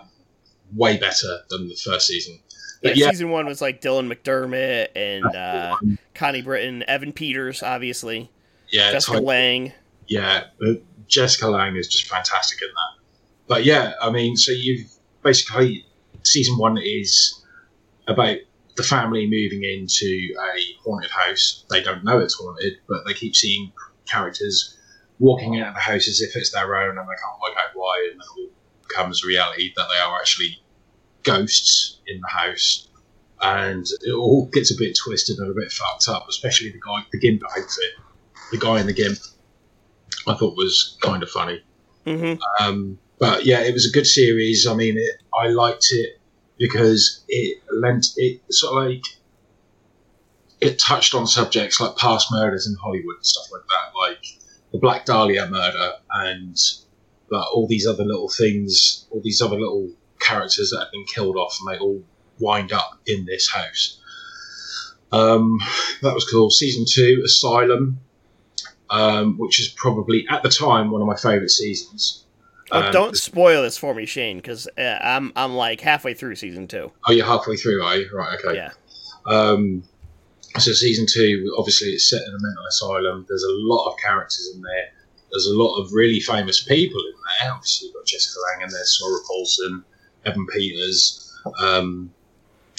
way 0.75 0.97
better 0.97 1.39
than 1.49 1.67
the 1.67 1.75
first 1.75 2.07
season. 2.07 2.39
Yeah, 2.85 2.93
yeah, 2.95 3.11
season 3.11 3.29
one 3.29 3.45
was 3.45 3.61
like 3.61 3.81
Dylan 3.81 4.11
McDermott 4.11 4.89
and 4.95 5.25
uh, 5.25 5.75
Connie 6.13 6.41
Britton, 6.41 6.83
Evan 6.87 7.13
Peters, 7.13 7.63
obviously, 7.63 8.29
yeah, 8.71 8.91
Jessica 8.91 9.17
like- 9.17 9.23
Lange. 9.23 9.73
Yeah, 10.07 10.43
but 10.59 10.83
Jessica 11.07 11.47
Lange 11.47 11.77
is 11.77 11.87
just 11.87 12.07
fantastic 12.07 12.61
in 12.61 12.67
that. 12.67 13.03
But 13.47 13.65
yeah, 13.65 13.93
I 14.01 14.11
mean, 14.11 14.37
so 14.37 14.51
you've 14.51 14.87
basically 15.23 15.85
season 16.23 16.57
one 16.57 16.77
is 16.77 17.43
about 18.07 18.37
the 18.75 18.83
family 18.83 19.25
moving 19.25 19.63
into 19.63 20.35
a 20.39 20.61
haunted 20.83 21.11
house. 21.11 21.65
They 21.69 21.81
don't 21.81 22.03
know 22.03 22.19
it's 22.19 22.35
haunted, 22.35 22.73
but 22.87 23.05
they 23.05 23.13
keep 23.13 23.35
seeing 23.35 23.71
characters 24.05 24.77
walking 25.19 25.59
out 25.59 25.69
of 25.69 25.73
the 25.75 25.79
house 25.79 26.07
as 26.07 26.21
if 26.21 26.35
it's 26.35 26.51
their 26.51 26.75
own, 26.75 26.97
and 26.97 27.07
they 27.07 27.15
can't 27.15 27.41
work 27.41 27.57
out 27.57 27.69
why. 27.73 28.09
And 28.11 28.19
it 28.19 28.27
all 28.37 28.49
becomes 28.87 29.23
reality 29.23 29.73
that 29.75 29.87
they 29.91 29.99
are 29.99 30.19
actually 30.19 30.61
ghosts 31.25 31.99
in 32.07 32.21
the 32.21 32.27
house. 32.27 32.87
And 33.41 33.85
it 34.01 34.13
all 34.13 34.47
gets 34.51 34.71
a 34.73 34.77
bit 34.77 34.97
twisted 34.97 35.37
and 35.39 35.51
a 35.51 35.53
bit 35.53 35.71
fucked 35.71 36.07
up, 36.07 36.27
especially 36.29 36.69
the 36.69 36.79
guy, 36.79 37.05
the 37.11 37.19
gimp 37.19 37.41
outfit. 37.51 37.93
The 38.51 38.57
guy 38.57 38.79
in 38.79 38.87
the 38.87 38.93
gimp, 38.93 39.17
I 40.27 40.35
thought 40.35 40.55
was 40.55 40.97
kind 41.01 41.21
of 41.21 41.29
funny. 41.29 41.61
hmm 42.05 42.33
Um, 42.59 42.97
but 43.19 43.45
yeah, 43.45 43.61
it 43.61 43.73
was 43.73 43.87
a 43.87 43.91
good 43.91 44.07
series. 44.07 44.65
I 44.67 44.73
mean, 44.73 44.97
it, 44.97 45.21
I 45.37 45.49
liked 45.49 45.87
it 45.91 46.19
because 46.57 47.23
it 47.27 47.61
lent 47.71 48.07
it 48.15 48.41
sort 48.49 48.77
of 48.77 48.89
like 48.89 49.03
it 50.61 50.79
touched 50.79 51.13
on 51.13 51.27
subjects 51.27 51.79
like 51.79 51.97
past 51.97 52.31
murders 52.31 52.67
in 52.67 52.75
Hollywood 52.81 53.17
and 53.17 53.25
stuff 53.25 53.45
like 53.51 53.61
that, 53.67 53.97
like 53.99 54.25
the 54.71 54.79
Black 54.79 55.05
Dahlia 55.05 55.47
murder 55.47 55.93
and 56.09 56.57
but 57.29 57.47
all 57.53 57.67
these 57.67 57.87
other 57.87 58.05
little 58.05 58.29
things, 58.29 59.07
all 59.09 59.21
these 59.23 59.41
other 59.41 59.59
little 59.59 59.91
characters 60.19 60.69
that 60.71 60.79
have 60.79 60.91
been 60.91 61.05
killed 61.05 61.37
off, 61.37 61.57
and 61.59 61.73
they 61.73 61.79
all 61.79 62.03
wind 62.39 62.71
up 62.73 62.99
in 63.05 63.25
this 63.25 63.49
house. 63.49 64.01
Um, 65.11 65.59
that 66.01 66.13
was 66.13 66.25
cool. 66.29 66.49
Season 66.49 66.85
two, 66.87 67.21
Asylum, 67.25 67.99
um, 68.89 69.37
which 69.37 69.59
is 69.59 69.69
probably 69.69 70.25
at 70.29 70.43
the 70.43 70.49
time 70.49 70.91
one 70.91 71.01
of 71.01 71.07
my 71.07 71.15
favourite 71.15 71.51
seasons. 71.51 72.25
Oh, 72.71 72.81
Um, 72.81 72.91
don't 72.91 73.15
spoil 73.17 73.61
this 73.61 73.77
for 73.77 73.93
me, 73.93 74.05
Shane, 74.05 74.37
because 74.37 74.67
uh, 74.77 74.97
I'm 75.01 75.31
I'm 75.35 75.53
like 75.53 75.81
halfway 75.81 76.13
through 76.13 76.35
season 76.35 76.67
two. 76.67 76.91
Oh, 77.07 77.11
you're 77.11 77.25
halfway 77.25 77.55
through, 77.55 77.83
are 77.83 77.97
you? 77.97 78.09
Right, 78.11 78.37
okay. 78.43 78.55
Yeah. 78.57 78.71
Um, 79.27 79.83
so 80.57 80.71
season 80.71 81.05
two, 81.11 81.53
obviously, 81.57 81.89
it's 81.89 82.09
set 82.09 82.21
in 82.21 82.29
a 82.29 82.39
mental 82.39 82.65
asylum. 82.67 83.25
There's 83.27 83.43
a 83.43 83.51
lot 83.51 83.91
of 83.91 83.97
characters 84.03 84.51
in 84.55 84.61
there. 84.61 84.89
There's 85.31 85.47
a 85.47 85.53
lot 85.53 85.75
of 85.79 85.91
really 85.91 86.19
famous 86.19 86.63
people 86.63 86.99
in 86.99 87.13
there. 87.41 87.53
Obviously, 87.53 87.87
you've 87.87 87.95
got 87.95 88.05
Jessica 88.05 88.39
Lange 88.39 88.63
in 88.63 88.69
there, 88.73 88.85
Sarah 88.85 89.19
Paulson, 89.27 89.83
Evan 90.25 90.47
Peters. 90.47 91.33
Um, 91.61 92.11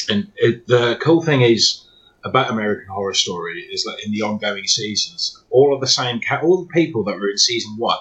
and 0.09 0.31
it, 0.37 0.67
the 0.67 0.99
cool 1.01 1.23
thing 1.23 1.43
is 1.43 1.83
about 2.25 2.51
American 2.51 2.89
Horror 2.89 3.15
Story 3.15 3.61
is 3.61 3.85
that 3.85 3.99
in 4.05 4.13
the 4.13 4.23
ongoing 4.23 4.67
seasons, 4.67 5.43
all 5.51 5.75
of 5.75 5.81
the 5.81 5.87
same, 5.87 6.21
ca- 6.21 6.41
all 6.43 6.65
the 6.65 6.73
people 6.73 7.05
that 7.05 7.17
were 7.19 7.31
in 7.31 7.39
season 7.39 7.77
one 7.79 7.99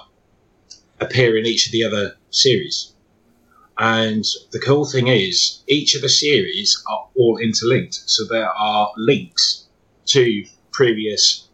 appear 1.00 1.38
in 1.38 1.46
each 1.46 1.68
of 1.68 1.72
the 1.72 1.84
other 1.84 2.16
series. 2.32 2.94
And 3.78 4.24
the 4.52 4.60
cool 4.60 4.86
thing 4.86 5.08
is, 5.08 5.62
each 5.68 5.96
of 5.96 6.02
the 6.02 6.10
series 6.10 6.82
are 6.90 7.10
all 7.18 7.38
interlinked. 7.38 7.94
So 7.94 8.26
there 8.26 8.50
are 8.50 8.92
links 8.96 9.68
to 10.08 10.46
previous, 10.72 11.48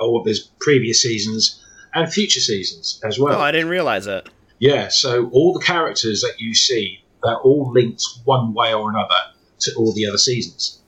or 0.00 0.24
there's 0.24 0.50
previous 0.60 1.00
seasons 1.00 1.62
and 1.94 2.12
future 2.12 2.40
seasons 2.40 3.00
as 3.04 3.18
well. 3.18 3.38
oh, 3.38 3.40
I 3.40 3.52
didn't 3.52 3.68
realize 3.68 4.04
that. 4.06 4.28
Yeah, 4.58 4.88
so 4.88 5.28
all 5.30 5.52
the 5.52 5.64
characters 5.64 6.22
that 6.22 6.40
you 6.40 6.54
see, 6.54 7.03
they're 7.24 7.38
all 7.38 7.72
linked 7.72 8.02
one 8.24 8.54
way 8.54 8.72
or 8.72 8.90
another 8.90 9.14
to 9.60 9.72
all 9.76 9.92
the 9.94 10.06
other 10.06 10.18
seasons. 10.18 10.80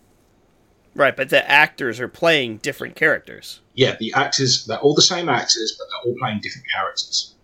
Right, 0.94 1.14
but 1.14 1.28
the 1.28 1.48
actors 1.50 2.00
are 2.00 2.08
playing 2.08 2.58
different 2.58 2.96
characters. 2.96 3.60
Yeah, 3.74 3.96
the 4.00 4.12
actors, 4.14 4.64
they're 4.64 4.78
all 4.78 4.94
the 4.94 5.02
same 5.02 5.28
actors, 5.28 5.76
but 5.78 5.86
they're 5.90 6.10
all 6.10 6.18
playing 6.18 6.40
different 6.40 6.66
characters. 6.72 7.34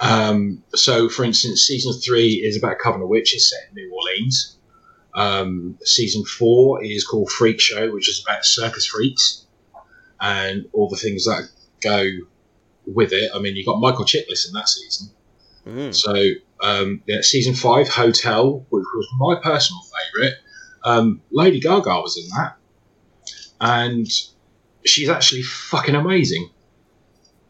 Um, 0.00 0.64
so, 0.74 1.08
for 1.08 1.24
instance, 1.24 1.62
season 1.62 1.92
three 1.92 2.42
is 2.44 2.56
about 2.56 2.78
Coven 2.82 3.02
of 3.02 3.08
Witches 3.08 3.48
set 3.48 3.68
in 3.68 3.76
New 3.76 3.94
Orleans. 3.94 4.56
Um, 5.14 5.78
season 5.84 6.24
four 6.24 6.82
is 6.82 7.04
called 7.04 7.30
Freak 7.30 7.60
Show, 7.60 7.92
which 7.92 8.08
is 8.08 8.24
about 8.26 8.44
circus 8.44 8.86
freaks 8.86 9.46
and 10.20 10.66
all 10.72 10.88
the 10.88 10.96
things 10.96 11.24
that 11.26 11.48
go 11.80 12.04
with 12.86 13.12
it. 13.12 13.30
I 13.32 13.38
mean, 13.38 13.54
you've 13.54 13.66
got 13.66 13.78
Michael 13.78 14.04
Chiklis 14.04 14.48
in 14.48 14.54
that 14.54 14.68
season. 14.68 15.10
Mm. 15.64 15.94
So, 15.94 16.12
um, 16.62 17.02
yeah, 17.06 17.20
season 17.22 17.54
five, 17.54 17.88
Hotel, 17.88 18.64
which 18.70 18.84
was 18.94 19.08
my 19.18 19.34
personal 19.42 19.82
favourite. 19.82 20.34
Um, 20.84 21.20
Lady 21.30 21.60
Gaga 21.60 21.88
was 21.88 22.16
in 22.16 22.28
that, 22.36 22.56
and 23.60 24.06
she's 24.84 25.08
actually 25.08 25.42
fucking 25.42 25.94
amazing. 25.94 26.50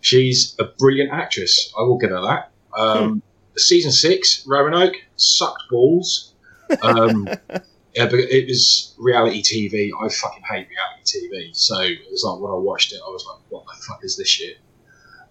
She's 0.00 0.56
a 0.58 0.64
brilliant 0.64 1.12
actress. 1.12 1.72
I 1.78 1.82
will 1.82 1.98
give 1.98 2.10
her 2.10 2.20
that. 2.22 2.50
Um, 2.76 3.22
Season 3.56 3.92
six, 3.92 4.46
Roanoke, 4.46 4.96
sucked 5.16 5.64
balls. 5.70 6.34
Um, 6.80 7.28
yeah, 7.94 8.06
but 8.06 8.14
it 8.14 8.48
was 8.48 8.94
reality 8.98 9.42
TV. 9.42 9.90
I 10.02 10.08
fucking 10.08 10.42
hate 10.42 10.68
reality 10.68 11.28
TV. 11.28 11.54
So 11.54 11.80
it 11.80 11.98
was 12.10 12.24
like 12.24 12.40
when 12.40 12.50
I 12.50 12.56
watched 12.56 12.92
it, 12.94 13.00
I 13.06 13.10
was 13.10 13.26
like, 13.28 13.40
"What 13.50 13.66
the 13.66 13.84
fuck 13.86 14.00
is 14.04 14.16
this 14.16 14.28
shit?" 14.28 14.56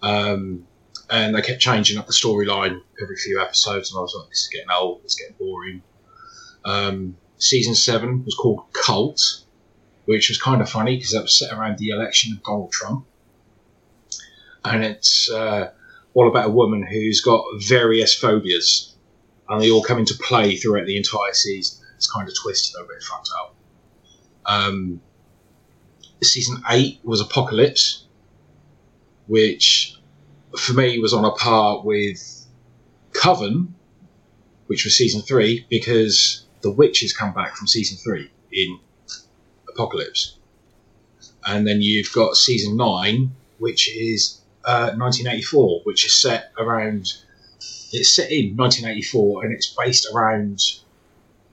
Um, 0.04 0.68
and 1.12 1.36
they 1.36 1.42
kept 1.42 1.60
changing 1.60 1.98
up 1.98 2.08
the 2.08 2.14
storyline 2.14 2.82
every 3.02 3.18
few 3.18 3.40
episodes, 3.40 3.92
and 3.92 4.00
I 4.00 4.02
was 4.02 4.16
like, 4.18 4.30
"This 4.30 4.44
is 4.44 4.48
getting 4.48 4.70
old. 4.72 5.02
It's 5.04 5.16
getting 5.16 5.36
boring." 5.38 5.84
Um, 6.64 7.18
season 7.38 7.76
seven 7.76 8.24
was 8.24 8.34
called 8.34 8.62
Cult, 8.72 9.44
which 10.06 10.30
was 10.30 10.42
kind 10.42 10.62
of 10.62 10.70
funny 10.70 10.96
because 10.96 11.12
that 11.12 11.24
was 11.24 11.38
set 11.38 11.52
around 11.52 11.78
the 11.78 11.90
election 11.90 12.34
of 12.34 12.44
Donald 12.44 12.72
Trump, 12.72 13.06
and 14.64 14.86
it's 14.86 15.30
uh, 15.30 15.72
all 16.14 16.30
about 16.30 16.46
a 16.48 16.52
woman 16.52 16.82
who's 16.82 17.20
got 17.20 17.44
various 17.60 18.16
phobias, 18.16 18.96
and 19.50 19.62
they 19.62 19.70
all 19.70 19.84
come 19.84 20.00
into 20.00 20.16
play 20.16 20.56
throughout 20.56 20.86
the 20.86 20.96
entire 20.96 21.34
season. 21.34 21.86
It's 21.98 22.10
kind 22.10 22.28
of 22.28 22.34
twisted, 22.42 22.74
a 22.80 22.86
bit 22.86 23.04
fucked 23.04 23.30
up. 23.38 23.56
Um, 24.46 25.02
season 26.24 26.64
eight 26.70 27.00
was 27.04 27.20
Apocalypse, 27.20 28.06
which 29.28 29.98
for 30.58 30.74
me 30.74 31.00
was 31.00 31.14
on 31.14 31.26
a 31.26 31.32
par 31.32 31.82
with 31.84 32.46
Coven, 33.14 33.76
which 34.68 34.84
was 34.86 34.96
season 34.98 35.22
three, 35.22 35.66
because 35.70 36.46
the 36.62 36.72
witches 36.72 37.14
come 37.14 37.34
back 37.34 37.56
from 37.56 37.68
season 37.68 37.98
three 37.98 38.30
in 38.52 38.80
Apocalypse. 39.70 40.38
And 41.46 41.68
then 41.68 41.82
you've 41.82 42.12
got 42.14 42.36
season 42.36 42.78
nine, 42.78 43.32
which 43.58 43.90
is 43.96 44.42
uh, 44.66 44.92
1984, 44.96 45.82
which 45.84 46.06
is 46.06 46.14
set 46.14 46.52
around. 46.58 47.14
It's 47.94 48.10
set 48.10 48.32
in 48.32 48.56
1984, 48.56 49.44
and 49.44 49.54
it's 49.54 49.68
based 49.78 50.08
around 50.14 50.60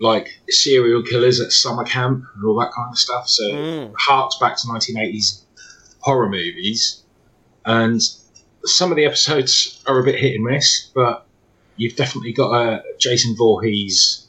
like 0.00 0.38
serial 0.48 1.02
killers 1.02 1.40
at 1.40 1.50
summer 1.50 1.82
camp 1.84 2.22
and 2.36 2.44
all 2.44 2.56
that 2.60 2.70
kind 2.72 2.92
of 2.92 2.98
stuff. 2.98 3.28
So 3.28 3.42
Mm. 3.50 3.94
harks 3.98 4.36
back 4.38 4.56
to 4.58 4.68
1980s 4.68 5.42
horror 6.00 6.28
movies, 6.28 7.02
and 7.64 8.00
some 8.64 8.90
of 8.90 8.96
the 8.96 9.04
episodes 9.04 9.82
are 9.86 9.98
a 9.98 10.04
bit 10.04 10.16
hit 10.16 10.34
and 10.34 10.44
miss, 10.44 10.90
but 10.94 11.26
you've 11.76 11.96
definitely 11.96 12.32
got 12.32 12.52
a 12.52 12.82
Jason 12.98 13.36
Voorhees 13.36 14.26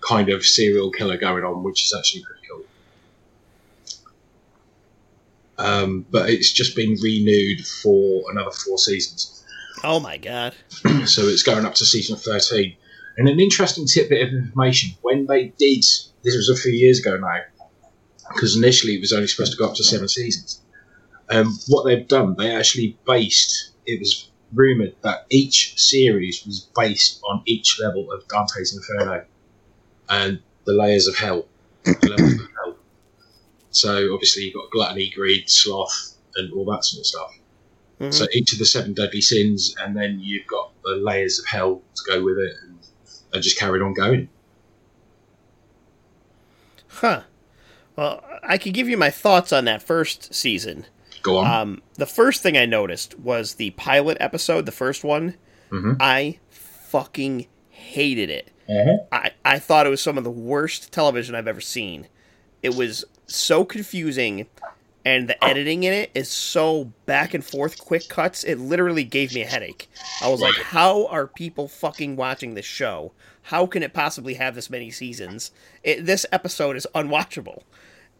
kind 0.00 0.28
of 0.30 0.44
serial 0.44 0.90
killer 0.90 1.16
going 1.16 1.44
on, 1.44 1.62
which 1.62 1.84
is 1.84 1.94
actually 1.96 2.22
pretty 2.22 2.40
cool. 2.48 2.64
Um, 5.58 6.06
but 6.10 6.30
it's 6.30 6.52
just 6.52 6.74
been 6.74 6.96
renewed 7.02 7.66
for 7.66 8.30
another 8.30 8.50
four 8.50 8.78
seasons, 8.78 9.40
Oh 9.82 10.00
my 10.00 10.16
god. 10.18 10.54
so 11.06 11.22
it's 11.22 11.42
going 11.42 11.64
up 11.64 11.74
to 11.74 11.86
season 11.86 12.16
thirteen. 12.16 12.76
And 13.16 13.28
an 13.28 13.40
interesting 13.40 13.86
tidbit 13.86 14.28
of 14.28 14.34
information: 14.34 14.90
when 15.02 15.26
they 15.26 15.48
did, 15.58 15.84
this 16.22 16.36
was 16.36 16.48
a 16.48 16.56
few 16.56 16.72
years 16.72 17.00
ago 17.00 17.16
now, 17.16 17.40
because 18.34 18.56
initially 18.56 18.94
it 18.94 19.00
was 19.00 19.12
only 19.12 19.26
supposed 19.26 19.52
to 19.52 19.58
go 19.58 19.66
up 19.66 19.74
to 19.76 19.84
seven 19.84 20.08
seasons. 20.08 20.60
Um, 21.30 21.56
what 21.68 21.84
they've 21.84 22.06
done, 22.06 22.34
they 22.36 22.54
actually 22.54 22.98
based. 23.06 23.70
It 23.86 24.00
was 24.00 24.28
rumored 24.52 24.96
that 25.02 25.26
each 25.30 25.78
series 25.78 26.44
was 26.44 26.68
based 26.76 27.20
on 27.28 27.42
each 27.46 27.78
level 27.80 28.10
of 28.12 28.26
Dante's 28.28 28.74
Inferno 28.76 29.24
and 30.08 30.40
the 30.64 30.72
layers 30.72 31.06
of 31.06 31.16
hell. 31.16 31.46
levels 31.86 32.34
of 32.34 32.48
hell. 32.56 32.76
So 33.70 34.12
obviously 34.12 34.44
you've 34.44 34.54
got 34.54 34.70
gluttony, 34.70 35.10
greed, 35.14 35.48
sloth, 35.48 36.16
and 36.34 36.52
all 36.52 36.64
that 36.72 36.84
sort 36.84 37.00
of 37.00 37.06
stuff. 37.06 37.38
Mhm. 38.00 38.12
So 38.14 38.26
each 38.32 38.52
of 38.52 38.58
the 38.58 38.64
seven 38.66 38.92
deadly 38.92 39.20
sins, 39.20 39.74
and 39.78 39.96
then 39.96 40.18
you've 40.20 40.46
got 40.46 40.72
the 40.82 40.96
layers 40.96 41.38
of 41.38 41.46
hell 41.46 41.82
to 41.94 42.02
go 42.10 42.24
with 42.24 42.38
it, 42.38 42.56
and, 42.62 42.78
and 43.32 43.42
just 43.42 43.58
carried 43.58 43.82
on 43.82 43.94
going. 43.94 44.28
Huh. 46.88 47.22
Well, 47.96 48.24
I 48.42 48.58
could 48.58 48.74
give 48.74 48.88
you 48.88 48.96
my 48.96 49.10
thoughts 49.10 49.52
on 49.52 49.64
that 49.66 49.82
first 49.82 50.34
season. 50.34 50.86
Go 51.22 51.38
on. 51.38 51.50
Um, 51.50 51.82
the 51.94 52.06
first 52.06 52.42
thing 52.42 52.56
I 52.56 52.66
noticed 52.66 53.18
was 53.18 53.54
the 53.54 53.70
pilot 53.70 54.16
episode, 54.20 54.66
the 54.66 54.72
first 54.72 55.04
one. 55.04 55.36
Mhm. 55.70 55.96
I 56.00 56.38
fucking 56.50 57.46
hated 57.68 58.30
it. 58.30 58.50
Uh-huh. 58.68 58.98
I, 59.12 59.30
I 59.44 59.58
thought 59.58 59.86
it 59.86 59.90
was 59.90 60.00
some 60.00 60.16
of 60.18 60.24
the 60.24 60.30
worst 60.30 60.92
television 60.92 61.34
I've 61.34 61.48
ever 61.48 61.60
seen. 61.60 62.06
It 62.62 62.74
was 62.74 63.04
so 63.26 63.64
confusing, 63.64 64.46
and 65.04 65.28
the 65.28 65.42
editing 65.44 65.82
in 65.82 65.92
it 65.92 66.10
is 66.14 66.28
so 66.28 66.92
back 67.06 67.34
and 67.34 67.44
forth, 67.44 67.78
quick 67.78 68.08
cuts. 68.08 68.44
It 68.44 68.58
literally 68.58 69.04
gave 69.04 69.34
me 69.34 69.42
a 69.42 69.46
headache. 69.46 69.88
I 70.22 70.28
was 70.28 70.40
like, 70.40 70.54
how 70.56 71.06
are 71.06 71.26
people 71.26 71.68
fucking 71.68 72.16
watching 72.16 72.54
this 72.54 72.66
show? 72.66 73.12
How 73.42 73.66
can 73.66 73.82
it 73.82 73.92
possibly 73.94 74.34
have 74.34 74.54
this 74.54 74.70
many 74.70 74.90
seasons? 74.90 75.50
It, 75.82 76.04
this 76.06 76.26
episode 76.30 76.76
is 76.76 76.86
unwatchable. 76.94 77.62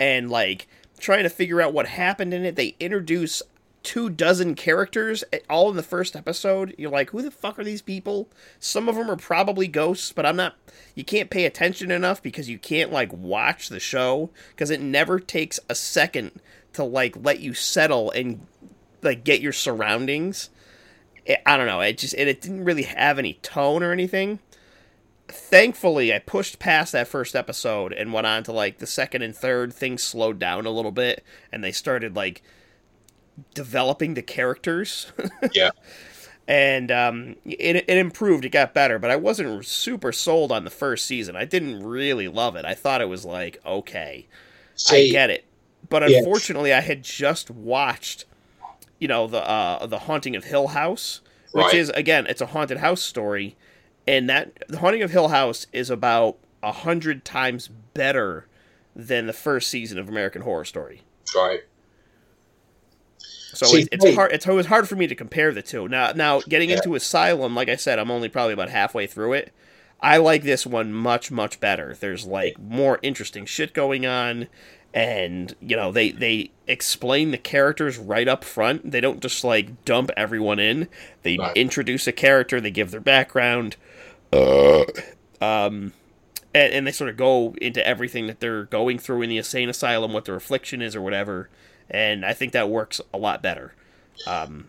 And, 0.01 0.31
like, 0.31 0.67
trying 1.01 1.25
to 1.25 1.31
figure 1.31 1.61
out 1.61 1.73
what 1.73 1.87
happened 1.87 2.33
in 2.35 2.45
it, 2.45 2.57
they 2.57 2.77
introduce 2.79 3.43
two 3.83 4.11
dozen 4.11 4.55
characters 4.55 5.25
eh, 5.33 5.39
all 5.49 5.71
in 5.71 5.77
the 5.77 5.83
first 5.83 6.15
episode. 6.15 6.75
You're 6.77 6.91
like, 6.91 7.11
who 7.11 7.23
the 7.23 7.31
fuck 7.31 7.59
are 7.59 7.65
these 7.65 7.83
people? 7.83 8.29
Some 8.59 8.89
of 8.89 8.95
them 8.95 9.11
are 9.11 9.17
probably 9.17 9.69
ghosts, 9.69 10.13
but 10.13 10.27
I'm 10.27 10.37
not. 10.37 10.57
You 10.95 11.05
can't 11.05 11.31
pay 11.31 11.45
attention 11.45 11.91
enough 11.91 12.23
because 12.23 12.49
you 12.49 12.59
can't 12.59 12.93
like 12.93 13.13
watch 13.13 13.69
the 13.69 13.81
show 13.81 14.31
because 14.51 14.71
it 14.71 14.81
never 14.81 15.19
takes 15.19 15.59
a 15.69 15.75
second 15.75 16.41
to 16.75 16.85
like 16.85 17.17
let 17.17 17.41
you 17.41 17.55
settle 17.55 18.11
and 18.11 18.47
like 19.03 19.25
get 19.25 19.41
your 19.41 19.53
surroundings. 19.53 20.51
It, 21.25 21.41
I 21.47 21.57
don't 21.57 21.67
know. 21.67 21.81
It 21.81 21.99
just 21.99 22.15
it, 22.15 22.29
it 22.29 22.41
didn't 22.41 22.65
really 22.65 22.83
have 22.83 23.19
any 23.19 23.35
tone 23.35 23.83
or 23.83 23.93
anything. 23.93 24.41
Thankfully, 25.33 26.13
I 26.15 26.19
pushed 26.19 26.59
past 26.59 26.93
that 26.93 27.09
first 27.09 27.35
episode 27.37 27.93
and 27.93 28.13
went 28.13 28.27
on 28.27 28.43
to 28.45 28.53
like 28.53 28.79
the 28.79 28.87
second 28.87 29.23
and 29.23 29.35
third. 29.35 29.73
Things 29.73 30.03
slowed 30.03 30.39
down 30.39 30.67
a 30.67 30.71
little 30.71 30.93
bit, 30.93 31.25
and 31.53 31.63
they 31.65 31.73
started 31.73 32.17
like 32.17 32.43
developing 33.55 34.15
the 34.15 34.23
characters. 34.23 35.13
Yeah. 35.53 35.71
and 36.47 36.91
um, 36.91 37.37
it, 37.45 37.77
it 37.77 37.97
improved. 37.97 38.45
It 38.45 38.51
got 38.51 38.75
better, 38.75 38.99
but 38.99 39.11
I 39.11 39.17
wasn't 39.17 39.65
super 39.65 40.13
sold 40.13 40.53
on 40.53 40.65
the 40.65 40.71
first 40.71 41.07
season. 41.07 41.37
I 41.37 41.45
didn't 41.45 41.83
really 41.83 42.29
love 42.29 42.57
it. 42.57 42.65
I 42.65 42.75
thought 42.75 43.01
it 43.01 43.09
was 43.09 43.25
like 43.25 43.61
okay, 43.65 44.27
I 44.91 45.09
get 45.09 45.31
it, 45.31 45.45
but 45.89 46.09
Yeah. 46.09 46.19
unfortunately, 46.19 46.73
I 46.73 46.81
had 46.81 47.03
just 47.03 47.51
watched, 47.51 48.25
you 48.99 49.09
know, 49.09 49.27
the 49.27 49.39
uh, 49.49 49.87
the 49.87 50.01
Haunting 50.01 50.37
of 50.37 50.45
Hill 50.45 50.69
House, 50.69 51.21
which 51.53 51.67
Right. 51.67 51.75
is 51.75 51.89
again, 51.91 52.27
it's 52.27 52.41
a 52.41 52.47
haunted 52.47 52.79
house 52.79 53.03
story, 53.03 53.57
and 54.11 54.29
that 54.29 54.53
the 54.69 54.79
Haunting 54.79 55.03
of 55.03 55.11
Hill 55.13 55.29
House 55.29 55.67
is 55.73 55.89
about 55.91 56.37
a 56.63 56.73
hundred 56.73 57.25
times 57.25 57.69
better 57.69 58.47
than 58.97 59.27
the 59.27 59.33
first 59.33 59.71
season 59.71 59.99
of 59.99 60.09
American 60.09 60.43
Horror 60.43 60.65
Story. 60.65 61.03
right. 61.35 61.61
So 63.53 63.67
See, 63.67 63.81
it's, 63.81 63.89
it's 63.93 64.05
wait. 64.05 64.15
hard. 64.15 64.33
It's 64.33 64.47
always 64.47 64.67
hard 64.67 64.89
for 64.89 64.95
me 64.97 65.07
to 65.09 65.15
compare 65.15 65.53
the 65.53 65.63
two. 65.63 65.89
Now, 65.89 66.13
now 66.13 66.41
getting 66.41 66.71
Yeah. 66.71 66.77
into 66.77 66.95
Asylum, 66.95 67.55
like 67.55 67.69
I 67.69 67.77
said, 67.77 67.99
I'm 67.99 68.11
only 68.11 68.29
probably 68.29 68.53
about 68.53 68.69
halfway 68.71 69.07
through 69.07 69.33
it. 69.35 69.53
I 70.01 70.17
like 70.19 70.43
this 70.45 70.67
one 70.67 70.93
much, 70.93 71.31
much 71.31 71.61
better. 71.61 71.97
There's 71.99 72.25
like 72.27 72.59
more 72.61 72.99
interesting 73.03 73.45
shit 73.47 73.75
going 73.75 74.07
on, 74.07 74.47
and 74.95 75.55
you 75.61 75.77
know 75.77 75.93
they 75.93 76.11
they 76.13 76.53
explain 76.69 77.33
the 77.33 77.39
characters 77.39 77.99
right 77.99 78.27
up 78.29 78.45
front. 78.45 78.91
They 78.93 79.01
don't 79.01 79.21
just 79.21 79.43
like 79.45 79.85
dump 79.85 80.11
everyone 80.17 80.59
in. 80.59 80.89
They 81.23 81.37
Right. 81.37 81.57
introduce 81.57 82.07
a 82.07 82.13
character. 82.13 82.61
They 82.61 82.71
give 82.71 82.91
their 82.93 83.01
background. 83.01 83.77
Um, 84.33 85.93
and, 86.55 86.73
and 86.73 86.87
they 86.87 86.93
sort 86.93 87.11
of 87.11 87.17
go 87.17 87.55
into 87.61 87.85
everything 87.87 88.27
that 88.27 88.41
they're 88.41 88.65
going 88.65 88.99
through 88.99 89.23
in 89.23 89.31
the 89.31 89.39
insane 89.39 89.69
asylum, 89.69 90.13
what 90.13 90.25
their 90.25 90.37
affliction 90.37 90.83
is, 90.83 90.95
or 90.97 91.01
whatever. 91.01 91.49
And 91.89 92.25
I 92.25 92.33
think 92.35 92.53
that 92.53 92.69
works 92.69 93.01
a 93.13 93.19
lot 93.19 93.43
better 93.43 93.75
um, 94.27 94.69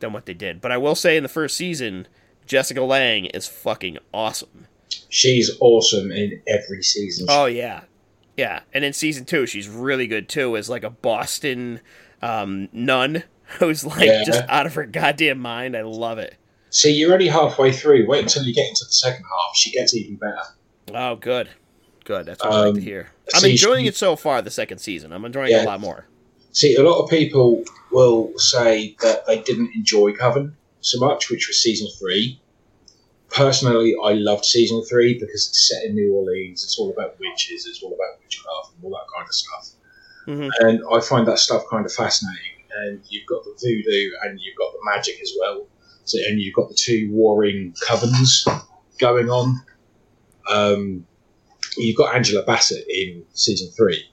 than 0.00 0.12
what 0.12 0.26
they 0.26 0.34
did. 0.34 0.60
But 0.60 0.72
I 0.72 0.76
will 0.78 0.94
say, 0.94 1.16
in 1.16 1.22
the 1.22 1.28
first 1.28 1.56
season, 1.56 2.06
Jessica 2.46 2.82
Lange 2.82 3.26
is 3.26 3.46
fucking 3.46 3.98
awesome. 4.12 4.66
She's 5.10 5.50
awesome 5.60 6.10
in 6.12 6.40
every 6.46 6.82
season. 6.82 7.26
Oh 7.30 7.44
yeah, 7.46 7.82
yeah. 8.36 8.60
And 8.72 8.84
in 8.84 8.92
season 8.94 9.24
two, 9.26 9.46
she's 9.46 9.68
really 9.68 10.06
good 10.06 10.28
too, 10.28 10.56
as 10.56 10.68
like 10.70 10.82
a 10.84 10.90
Boston 10.90 11.80
um, 12.22 12.68
nun 12.72 13.24
who's 13.58 13.84
like 13.84 14.06
Yeah. 14.06 14.24
just 14.24 14.44
out 14.48 14.66
of 14.66 14.74
her 14.74 14.86
goddamn 14.86 15.40
mind. 15.40 15.76
I 15.76 15.82
love 15.82 16.18
it. 16.18 16.36
See, 16.70 16.92
you're 16.92 17.12
only 17.12 17.28
halfway 17.28 17.72
through. 17.72 18.06
Wait 18.06 18.22
until 18.22 18.42
you 18.44 18.54
get 18.54 18.68
into 18.68 18.84
the 18.84 18.92
second 18.92 19.24
half. 19.24 19.56
She 19.56 19.70
gets 19.70 19.94
even 19.94 20.16
better. 20.16 20.42
Oh, 20.94 21.16
good, 21.16 21.48
good. 22.04 22.26
That's 22.26 22.42
what 22.42 22.52
I 22.52 22.60
like 22.66 22.74
to 22.74 22.80
Um, 22.80 22.84
hear. 22.84 23.10
I'm 23.34 23.40
see, 23.40 23.50
enjoying 23.52 23.86
it 23.86 23.96
so 23.96 24.16
far. 24.16 24.42
The 24.42 24.50
second 24.50 24.78
season, 24.78 25.12
I'm 25.12 25.24
enjoying 25.24 25.52
it 25.52 25.62
a 25.62 25.64
lot 25.64 25.80
more. 25.80 26.06
See, 26.52 26.74
a 26.76 26.82
lot 26.82 27.02
of 27.02 27.10
people 27.10 27.62
will 27.90 28.32
say 28.38 28.96
that 29.00 29.26
they 29.26 29.40
didn't 29.40 29.70
enjoy 29.74 30.12
Coven 30.14 30.56
so 30.80 30.98
much, 30.98 31.30
which 31.30 31.46
was 31.48 31.62
season 31.62 31.88
three. 31.98 32.40
Personally, 33.30 33.94
I 34.02 34.14
loved 34.14 34.44
season 34.44 34.82
three 34.84 35.14
because 35.14 35.48
it's 35.48 35.68
set 35.68 35.84
in 35.84 35.94
New 35.94 36.14
Orleans. 36.14 36.64
It's 36.64 36.78
all 36.78 36.90
about 36.90 37.18
witches. 37.20 37.66
It's 37.66 37.82
all 37.82 37.92
about 37.92 38.18
witchcraft 38.22 38.72
and 38.74 38.84
all 38.84 38.90
that 38.90 39.06
kind 39.14 39.28
of 39.28 39.34
stuff. 39.34 39.68
Mhm. 40.26 40.50
And 40.60 40.82
I 40.90 41.00
find 41.00 41.26
that 41.28 41.38
stuff 41.38 41.64
kind 41.70 41.84
of 41.84 41.92
fascinating. 41.92 42.64
And 42.74 43.00
you've 43.08 43.26
got 43.26 43.44
the 43.44 43.54
voodoo 43.60 44.10
and 44.22 44.40
you've 44.40 44.56
got 44.56 44.72
the 44.72 44.78
magic 44.84 45.20
as 45.20 45.32
well. 45.38 45.66
So, 46.08 46.18
and 46.26 46.40
you've 46.40 46.54
got 46.54 46.68
the 46.68 46.74
two 46.74 47.10
warring 47.12 47.74
covens 47.86 48.48
going 48.98 49.28
on. 49.28 49.60
Um, 50.50 51.06
you've 51.76 51.96
got 51.96 52.14
Angela 52.14 52.42
Bassett 52.44 52.86
in 52.88 53.24
season 53.34 53.68
three. 53.76 54.04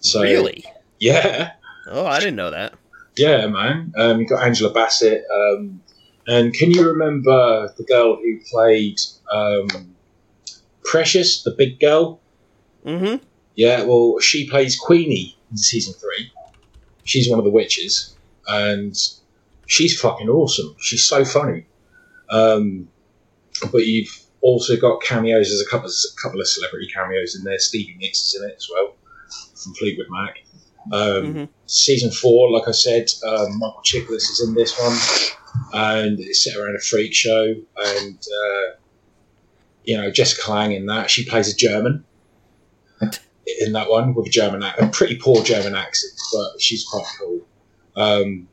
So, 0.00 0.22
really? 0.22 0.64
Yeah. 0.98 1.52
Oh, 1.86 2.04
I 2.04 2.18
didn't 2.18 2.36
know 2.36 2.50
that. 2.50 2.74
Yeah, 3.16 3.46
man. 3.46 3.92
Um, 3.96 4.20
you 4.20 4.26
got 4.26 4.44
Angela 4.44 4.72
Bassett. 4.72 5.24
Um, 5.32 5.80
and 6.26 6.52
can 6.52 6.72
you 6.72 6.88
remember 6.88 7.72
the 7.76 7.84
girl 7.84 8.16
who 8.16 8.40
played 8.50 8.98
um, 9.32 9.94
Precious, 10.84 11.42
the 11.44 11.52
big 11.56 11.78
girl? 11.78 12.20
Mm-hmm. 12.84 13.24
Yeah, 13.54 13.84
well, 13.84 14.18
she 14.18 14.48
plays 14.48 14.76
Queenie 14.76 15.36
in 15.50 15.56
season 15.56 15.94
three. 15.94 16.32
She's 17.04 17.28
one 17.28 17.38
of 17.38 17.44
the 17.44 17.50
witches, 17.50 18.16
and 18.48 18.96
she's 19.72 19.98
fucking 19.98 20.28
awesome. 20.28 20.74
She's 20.78 21.02
so 21.02 21.24
funny. 21.24 21.64
Um, 22.28 22.88
but 23.70 23.86
you've 23.86 24.14
also 24.42 24.76
got 24.76 25.02
cameos. 25.02 25.48
There's 25.48 25.66
a 25.66 25.70
couple 25.70 25.86
of, 25.86 25.92
a 25.92 26.22
couple 26.22 26.40
of 26.40 26.46
celebrity 26.46 26.88
cameos 26.94 27.34
in 27.36 27.44
there. 27.44 27.58
Stevie 27.58 27.96
Nicks 27.98 28.20
is 28.22 28.34
in 28.42 28.50
it 28.50 28.56
as 28.56 28.68
well 28.72 28.94
from 29.54 29.74
Fleetwood 29.74 30.08
Mac. 30.10 30.34
Um, 30.92 31.34
Mhm. 31.34 31.48
Season 31.66 32.10
four, 32.10 32.50
like 32.50 32.68
I 32.68 32.72
said, 32.72 33.08
um, 33.26 33.58
Michael 33.58 33.80
Chiklis 33.84 34.28
is 34.32 34.42
in 34.46 34.54
this 34.54 34.78
one, 34.78 34.96
and 35.72 36.20
it's 36.20 36.44
set 36.44 36.56
around 36.56 36.76
a 36.76 36.80
freak 36.80 37.14
show. 37.14 37.54
And 37.94 38.18
uh, 38.44 38.76
you 39.84 39.96
know 39.96 40.10
Jessica 40.10 40.50
Lange 40.50 40.72
in 40.72 40.86
that. 40.86 41.10
She 41.10 41.24
plays 41.24 41.48
a 41.52 41.56
German 41.56 42.04
in 43.60 43.72
that 43.72 43.88
one 43.88 44.14
with 44.14 44.26
a 44.26 44.30
German 44.30 44.62
a 44.62 44.88
pretty 44.88 45.16
poor 45.16 45.42
German 45.42 45.74
accent, 45.74 46.12
but 46.32 46.60
she's 46.60 46.84
quite 46.84 47.06
cool. 47.18 47.40
Um, 47.96 48.48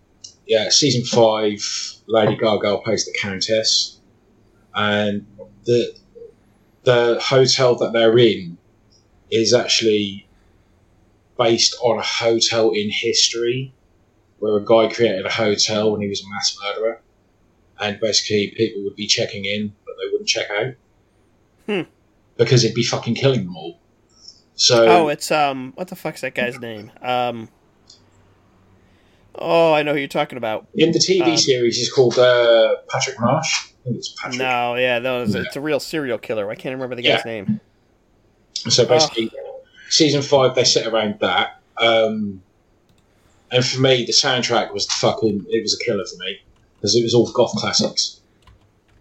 yeah, 0.50 0.70
season 0.70 1.04
five, 1.06 1.64
Lady 2.08 2.36
Gaga 2.36 2.80
plays 2.80 3.06
the 3.06 3.16
Countess, 3.22 4.00
and 4.76 5.26
the 5.66 5.96
the 6.84 7.20
hotel 7.22 7.76
that 7.76 7.94
they're 7.94 8.18
in 8.18 8.58
is 9.30 9.54
actually 9.54 10.28
based 11.38 11.78
on 11.82 12.00
a 12.00 12.02
hotel 12.02 12.72
in 12.72 12.90
history 12.90 13.74
where 14.40 14.58
a 14.58 14.66
guy 14.66 14.88
created 14.94 15.26
a 15.26 15.30
hotel 15.30 15.92
when 15.92 16.02
he 16.02 16.08
was 16.08 16.22
a 16.24 16.30
mass 16.30 16.58
murderer, 16.64 17.00
and 17.80 18.00
basically 18.00 18.52
people 18.58 18.84
would 18.84 18.96
be 18.96 19.06
checking 19.08 19.46
in, 19.46 19.72
but 19.86 19.94
they 20.02 20.10
wouldn't 20.12 20.28
check 20.28 20.50
out 20.50 20.74
Hmm. 21.68 21.82
because 22.38 22.64
he'd 22.64 22.74
be 22.74 22.84
fucking 22.84 23.14
killing 23.16 23.44
them 23.46 23.56
all. 23.56 23.80
So 24.56 24.88
Oh, 24.88 25.08
it's 25.10 25.30
um, 25.32 25.74
what 25.76 25.90
the 25.90 25.96
fuck's 25.96 26.22
that 26.22 26.34
guy's 26.34 26.60
name? 26.60 26.92
Um, 27.02 27.50
oh, 29.40 29.74
I 29.74 29.84
know 29.84 29.94
who 29.94 30.00
you're 30.00 30.08
talking 30.08 30.38
about. 30.38 30.68
in 30.76 30.92
the 30.92 31.00
TV 31.00 31.24
um, 31.32 31.38
series, 31.38 31.78
he's 31.78 31.92
called 31.92 32.18
uh, 32.20 32.76
Patrick 32.90 33.20
March. 33.20 33.46
I 33.46 33.84
think 33.86 33.98
it's 33.98 34.10
Patrick. 34.22 34.40
No, 34.40 34.76
yeah, 34.76 35.00
no, 35.00 35.24
it's, 35.24 35.34
Yeah. 35.34 35.42
it's 35.42 35.56
a 35.56 35.62
real 35.62 35.80
serial 35.80 36.18
killer. 36.18 36.50
I 36.52 36.56
can't 36.56 36.74
remember 36.74 36.96
the 36.96 37.04
Yeah. 37.04 37.18
guy's 37.18 37.26
name. 37.26 37.60
So 38.54 38.86
basically, 38.86 39.32
season 39.90 40.22
five 40.22 40.56
they 40.56 40.64
sit 40.66 40.86
around 40.86 41.20
that. 41.22 41.60
Um, 41.78 42.42
and 43.52 43.66
for 43.66 43.80
me, 43.80 44.06
the 44.06 44.12
soundtrack 44.12 44.74
was 44.74 44.86
fucking. 44.86 45.46
It 45.50 45.62
was 45.64 45.80
a 45.80 45.84
killer 45.84 46.06
for 46.06 46.18
me 46.24 46.40
because 46.76 46.96
it 46.96 47.02
was 47.04 47.14
all 47.14 47.32
goth 47.32 47.54
classics. 47.56 48.20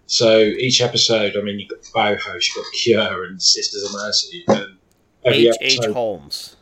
So 0.06 0.38
each 0.38 0.80
episode, 0.80 1.34
I 1.36 1.42
mean, 1.42 1.58
you've 1.60 1.68
got 1.68 1.82
Bauhaus, 1.94 2.46
you've 2.46 2.64
got 2.64 2.72
Cure, 2.72 3.24
and 3.24 3.42
Sisters 3.42 3.82
of 3.82 3.92
Mercy, 3.92 4.44
and 4.48 4.76
every 5.24 5.48
H. 5.48 5.54
H. 5.60 5.84
Holmes. 5.86 6.56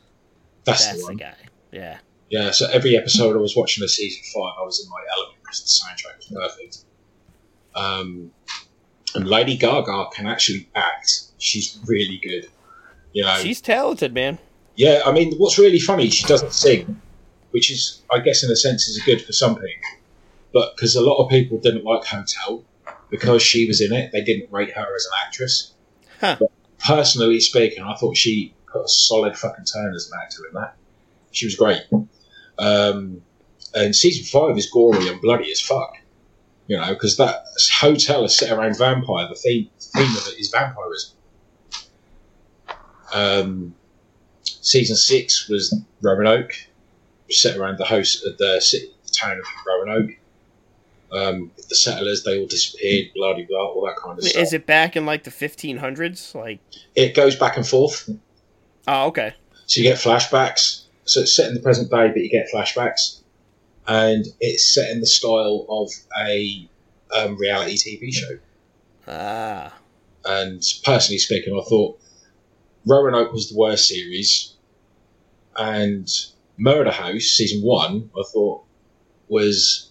that's, 0.65 0.85
That's 0.86 1.01
the 1.03 1.12
the 1.12 1.15
guy. 1.15 1.35
Yeah. 1.70 1.98
Yeah. 2.31 2.51
So 2.51 2.69
every 2.70 2.97
episode 2.97 3.36
I 3.36 3.40
was 3.40 3.57
watching 3.57 3.82
the 3.82 3.89
season 3.89 4.23
five, 4.35 4.55
I 4.59 4.65
was 4.65 4.82
in 4.82 4.90
my 4.90 5.03
element 5.16 5.39
because 5.43 5.62
the 5.62 5.86
soundtrack 5.86 6.16
was 6.19 6.48
perfect. 6.48 6.78
Um, 7.74 8.32
and 9.15 9.28
Lady 9.28 9.57
Gaga 9.57 10.07
can 10.12 10.27
actually 10.27 10.69
act. 10.74 11.23
She's 11.39 11.78
really 11.86 12.20
good. 12.23 12.48
You 13.12 13.23
know, 13.23 13.36
She's 13.36 13.61
talented, 13.61 14.12
man. 14.12 14.39
Yeah, 14.74 15.03
I 15.07 15.12
mean, 15.12 15.35
what's 15.39 15.59
really 15.59 15.81
funny, 15.81 16.11
she 16.11 16.27
doesn't 16.27 16.53
sing, 16.53 17.01
which 17.51 17.70
is, 17.70 18.03
I 18.12 18.19
guess, 18.20 18.44
in 18.44 18.51
a 18.51 18.57
sense, 18.57 18.89
is 18.89 19.03
good 19.05 19.23
for 19.23 19.32
something. 19.32 19.73
But 20.53 20.77
because 20.77 20.97
a 20.97 21.01
lot 21.01 21.16
of 21.23 21.31
people 21.31 21.59
didn't 21.59 21.85
like 21.85 22.05
Hotel 22.05 22.62
because 23.09 23.43
she 23.43 23.66
was 23.66 23.81
in 23.81 23.93
it, 23.93 24.12
they 24.12 24.23
didn't 24.23 24.53
rate 24.53 24.73
her 24.74 24.94
as 24.94 25.07
an 25.07 25.12
actress. 25.27 25.73
Huh. 26.20 26.36
But 26.39 26.51
personally 26.78 27.40
speaking, 27.40 27.82
I 27.82 27.94
thought 27.97 28.16
she 28.16 28.55
put 28.70 28.85
a 28.85 28.89
solid 28.89 29.36
fucking 29.36 29.65
turn 29.65 29.94
as 29.94 30.11
an 30.11 30.19
actor 30.23 30.47
in 30.48 30.55
that. 30.55 30.77
She 31.31 31.47
was 31.47 31.55
great. 31.55 31.82
Um, 32.58 33.22
and 33.74 33.94
season 33.94 34.24
five 34.24 34.56
is 34.56 34.70
gory 34.70 35.08
and 35.08 35.20
bloody 35.20 35.50
as 35.50 35.60
fuck. 35.60 35.94
You 36.66 36.76
know, 36.78 36.88
because 36.88 37.16
that 37.18 37.44
hotel 37.74 38.24
is 38.24 38.36
set 38.36 38.50
around 38.50 38.76
vampire. 38.78 39.28
The 39.28 39.34
theme, 39.36 39.68
theme 39.78 40.16
of 40.16 40.26
it 40.28 40.40
is 40.40 40.48
vampirism. 40.50 41.16
Um, 43.14 43.74
season 44.42 44.96
six 44.96 45.48
was 45.48 45.74
Roanoke, 46.02 46.52
set 47.30 47.56
around 47.56 47.78
the 47.78 47.84
host 47.84 48.26
of 48.26 48.36
the 48.38 48.60
city, 48.60 48.90
the 49.04 49.10
town 49.12 49.38
of 49.38 49.44
Roanoke. 49.66 50.10
Um, 51.12 51.52
the 51.68 51.76
settlers 51.76 52.24
they 52.24 52.40
all 52.40 52.46
disappeared, 52.46 53.12
blah 53.14 53.34
blah 53.34 53.44
blah, 53.48 53.64
all 53.66 53.86
that 53.86 53.96
kind 53.96 54.18
of 54.18 54.24
stuff. 54.24 54.42
Is 54.42 54.52
it 54.52 54.66
back 54.66 54.96
in 54.96 55.06
like 55.06 55.22
the 55.22 55.30
1500s? 55.30 56.34
Like, 56.34 56.58
It 56.96 57.14
goes 57.14 57.36
back 57.36 57.56
and 57.56 57.66
forth, 57.66 58.10
oh, 58.88 59.06
okay. 59.06 59.32
so 59.66 59.80
you 59.80 59.88
get 59.88 59.98
flashbacks. 59.98 60.85
So 61.06 61.20
it's 61.20 61.34
set 61.34 61.48
in 61.48 61.54
the 61.54 61.60
present 61.60 61.90
day, 61.90 62.08
but 62.08 62.18
you 62.18 62.28
get 62.28 62.48
flashbacks, 62.52 63.20
and 63.86 64.26
it's 64.40 64.74
set 64.74 64.90
in 64.90 65.00
the 65.00 65.06
style 65.06 65.64
of 65.68 65.90
a 66.20 66.68
um, 67.16 67.38
reality 67.38 67.76
TV 67.76 68.12
show. 68.12 68.38
Ah, 69.08 69.72
And 70.24 70.62
personally 70.84 71.18
speaking, 71.18 71.54
I 71.54 71.62
thought 71.68 71.98
Roanoke 72.84 73.32
was 73.32 73.50
the 73.50 73.56
worst 73.56 73.88
series, 73.88 74.54
and 75.56 76.08
Murder 76.56 76.90
House 76.90 77.24
season 77.24 77.62
one 77.62 78.10
I 78.18 78.22
thought 78.32 78.64
was 79.28 79.90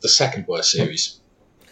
the 0.00 0.08
second 0.08 0.46
worst 0.46 0.70
series. 0.70 1.20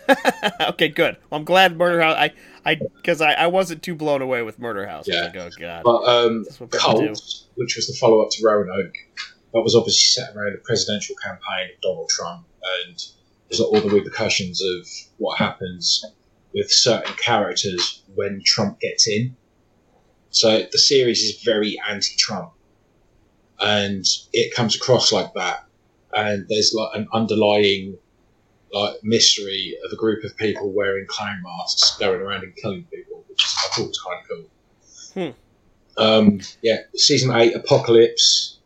okay, 0.60 0.88
good. 0.88 1.16
Well, 1.30 1.38
I'm 1.38 1.44
glad 1.44 1.76
Murder 1.76 2.00
House. 2.00 2.16
I, 2.16 2.32
I, 2.68 2.74
because 2.74 3.22
I, 3.22 3.32
I 3.32 3.46
wasn't 3.46 3.82
too 3.82 3.94
blown 3.94 4.20
away 4.20 4.42
with 4.42 4.58
Murder 4.58 4.86
House. 4.86 5.08
Yeah. 5.08 5.22
like, 5.22 5.36
oh 5.36 5.48
god. 5.58 5.82
But 5.84 6.02
um, 6.04 6.44
That's 6.44 6.60
what 6.60 6.70
people 6.70 7.00
do. 7.00 7.06
Cult, 7.06 7.44
which 7.54 7.76
was 7.76 7.86
the 7.86 7.94
follow 7.94 8.20
up 8.20 8.28
to 8.32 8.44
Roanoke, 8.44 8.94
that 9.54 9.62
was 9.62 9.74
obviously 9.74 10.22
set 10.22 10.36
around 10.36 10.52
the 10.52 10.58
presidential 10.58 11.16
campaign 11.16 11.70
of 11.74 11.80
Donald 11.80 12.10
Trump, 12.10 12.44
and 12.84 13.02
there's 13.48 13.60
all 13.60 13.80
the 13.80 13.88
repercussions 13.88 14.62
of 14.62 14.86
what 15.16 15.38
happens 15.38 16.04
with 16.52 16.70
certain 16.70 17.14
characters 17.14 18.02
when 18.14 18.42
Trump 18.44 18.80
gets 18.80 19.08
in. 19.08 19.34
So 20.28 20.66
the 20.70 20.78
series 20.78 21.22
is 21.22 21.42
very 21.42 21.78
anti-Trump, 21.88 22.52
and 23.60 24.04
it 24.34 24.54
comes 24.54 24.76
across 24.76 25.10
like 25.10 25.32
that. 25.34 25.64
And 26.12 26.46
there's 26.48 26.74
like 26.74 26.90
an 26.94 27.08
underlying 27.14 27.96
like 28.72 28.96
mystery 29.02 29.76
of 29.84 29.92
a 29.92 29.96
group 29.96 30.24
of 30.24 30.36
people 30.36 30.70
wearing 30.72 31.06
clown 31.06 31.42
masks 31.42 31.96
going 31.98 32.20
around 32.20 32.44
and 32.44 32.54
killing 32.56 32.84
people, 32.84 33.24
which 33.28 33.44
is, 33.44 33.56
I 33.58 33.74
thought 33.74 33.88
was 33.88 34.00
kind 34.00 34.20
of 34.20 34.28
cool. 34.28 34.50
Um, 35.96 36.40
yeah, 36.62 36.78
season 36.94 37.34
eight, 37.34 37.54
Apocalypse. 37.54 38.58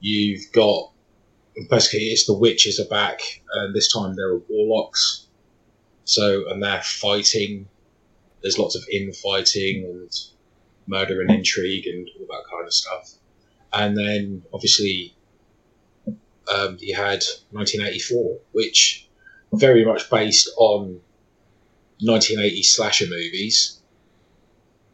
You've 0.00 0.52
got 0.52 0.90
basically 1.70 2.06
it's 2.06 2.26
the 2.26 2.34
witches 2.34 2.80
are 2.80 2.88
back, 2.88 3.20
and 3.54 3.74
this 3.74 3.92
time 3.92 4.14
there 4.16 4.32
are 4.32 4.42
warlocks. 4.48 5.26
So 6.04 6.48
and 6.50 6.62
they're 6.62 6.82
fighting. 6.82 7.68
There's 8.42 8.58
lots 8.58 8.76
of 8.76 8.82
infighting 8.92 9.84
and 9.84 10.10
murder 10.86 11.20
and 11.20 11.30
intrigue 11.30 11.86
and 11.86 12.08
all 12.18 12.26
that 12.26 12.44
kind 12.50 12.66
of 12.66 12.72
stuff. 12.72 13.10
And 13.72 13.96
then 13.96 14.42
obviously 14.52 15.14
um, 16.52 16.76
you 16.80 16.94
had 16.94 17.24
1984, 17.52 18.38
which 18.52 19.08
very 19.58 19.84
much 19.84 20.10
based 20.10 20.50
on 20.56 21.00
1980 22.00 22.62
slasher 22.62 23.06
movies. 23.06 23.80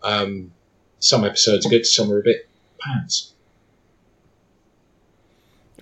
Um, 0.03 0.53
some 0.99 1.25
episodes 1.25 1.67
are 1.67 1.71
good, 1.71 1.87
some 1.87 2.11
are 2.13 2.21
a 2.21 2.23
bit 2.23 2.49
pants. 2.81 3.33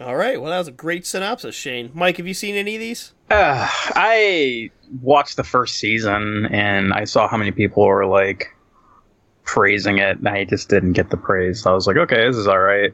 All 0.00 0.14
right. 0.14 0.40
Well, 0.40 0.52
that 0.52 0.58
was 0.58 0.68
a 0.68 0.72
great 0.72 1.06
synopsis, 1.06 1.56
Shane. 1.56 1.90
Mike, 1.92 2.18
have 2.18 2.26
you 2.26 2.34
seen 2.34 2.54
any 2.54 2.76
of 2.76 2.80
these? 2.80 3.14
Uh, 3.30 3.66
I 3.68 4.70
watched 5.02 5.36
the 5.36 5.44
first 5.44 5.76
season 5.76 6.46
and 6.46 6.92
I 6.92 7.04
saw 7.04 7.26
how 7.26 7.36
many 7.36 7.50
people 7.50 7.84
were 7.84 8.06
like 8.06 8.54
praising 9.48 9.96
it, 9.96 10.18
and 10.18 10.28
I 10.28 10.44
just 10.44 10.68
didn't 10.68 10.92
get 10.92 11.08
the 11.08 11.16
praise. 11.16 11.62
So 11.62 11.70
I 11.70 11.74
was 11.74 11.86
like, 11.86 11.96
okay, 11.96 12.26
this 12.26 12.36
is 12.36 12.46
all 12.46 12.58
right. 12.58 12.92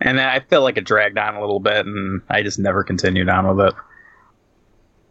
And 0.00 0.16
then 0.16 0.28
I 0.28 0.38
felt 0.38 0.62
like 0.62 0.76
it 0.76 0.84
dragged 0.84 1.18
on 1.18 1.34
a 1.34 1.40
little 1.40 1.60
bit, 1.60 1.84
and 1.84 2.22
I 2.30 2.42
just 2.42 2.58
never 2.58 2.84
continued 2.84 3.28
on 3.28 3.48
with 3.48 3.66
it. 3.66 3.74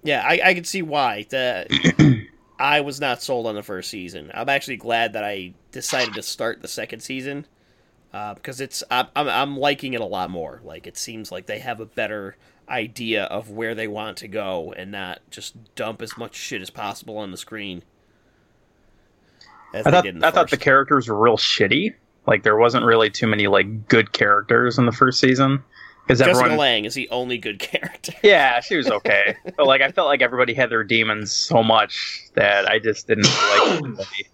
Yeah, 0.04 0.24
I, 0.26 0.42
I 0.44 0.54
can 0.54 0.64
see 0.64 0.82
why. 0.82 1.26
The, 1.30 2.28
I 2.60 2.82
was 2.82 3.00
not 3.00 3.22
sold 3.22 3.48
on 3.48 3.56
the 3.56 3.64
first 3.64 3.90
season. 3.90 4.32
I'm 4.34 4.50
actually 4.50 4.78
glad 4.78 5.14
that 5.14 5.24
I 5.24 5.54
decided 5.72 6.14
to 6.16 6.22
start 6.22 6.62
the 6.62 6.68
second 6.68 7.02
season 7.02 7.46
uh, 8.14 8.34
because 8.34 8.62
it's 8.62 8.84
I'm, 8.92 9.08
I'm 9.16 9.58
liking 9.58 9.94
it 9.94 10.02
a 10.02 10.06
lot 10.06 10.30
more. 10.30 10.62
Like 10.64 10.88
it 10.88 10.98
seems 10.98 11.32
like 11.32 11.46
they 11.46 11.60
have 11.60 11.80
a 11.80 11.86
better 11.86 12.36
idea 12.70 13.24
of 13.26 13.50
where 13.50 13.76
they 13.76 13.88
want 13.88 14.18
to 14.18 14.28
go 14.28 14.74
and 14.76 14.92
not 14.92 15.20
just 15.30 15.56
dump 15.76 16.02
as 16.02 16.18
much 16.18 16.36
shit 16.36 16.62
as 16.62 16.70
possible 16.70 17.18
on 17.18 17.32
the 17.32 17.38
screen. 17.38 17.84
As 19.74 19.86
I 19.86 19.92
thought 19.92 20.04
did 20.04 20.16
in 20.16 20.20
the 20.20 20.28
I 20.28 20.32
thought 20.32 20.50
the 20.50 20.58
characters 20.58 21.08
were 21.08 21.18
real 21.18 21.38
shitty. 21.38 21.96
Like 22.28 22.44
there 22.44 22.58
wasn't 22.58 22.86
really 22.86 23.10
too 23.10 23.28
many 23.28 23.48
like 23.48 23.88
good 23.88 24.14
characters 24.14 24.78
in 24.78 24.86
the 24.86 24.92
first 24.92 25.20
season 25.20 25.64
because 26.04 26.20
Jessica 26.20 26.38
everyone. 26.38 26.58
Lange 26.58 26.86
is 26.86 26.94
the 26.94 27.10
only 27.10 27.38
good 27.38 27.60
character. 27.72 28.14
Yeah, 28.24 28.60
she 28.62 28.76
was 28.76 28.90
okay, 28.90 29.36
but 29.58 29.66
like 29.68 29.82
I 29.82 29.92
felt 29.92 30.08
like 30.08 30.22
everybody 30.22 30.54
had 30.54 30.70
their 30.70 30.84
demons 30.84 31.32
so 31.32 31.64
much 31.64 32.22
that 32.36 32.68
I 32.68 32.80
just 32.80 33.08
didn't 33.08 33.26
like. 33.26 33.72
Everybody. 33.78 34.06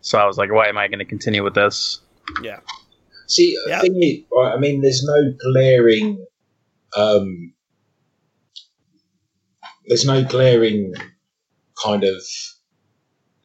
So 0.00 0.18
I 0.18 0.26
was 0.26 0.36
like, 0.38 0.50
why 0.50 0.66
am 0.66 0.76
I 0.76 0.88
going 0.88 0.98
to 0.98 1.04
continue 1.04 1.44
with 1.44 1.54
this? 1.54 2.00
yeah. 2.42 2.58
See, 3.28 3.56
Yeah. 3.68 3.80
thing 3.80 3.94
is, 4.02 4.24
right, 4.32 4.52
I 4.52 4.58
mean, 4.58 4.80
there's 4.80 5.04
no 5.04 5.32
glaring, 5.52 6.24
um, 6.96 7.52
there's 9.86 10.04
no 10.04 10.24
glaring 10.24 10.94
kind 11.84 12.02
of 12.02 12.16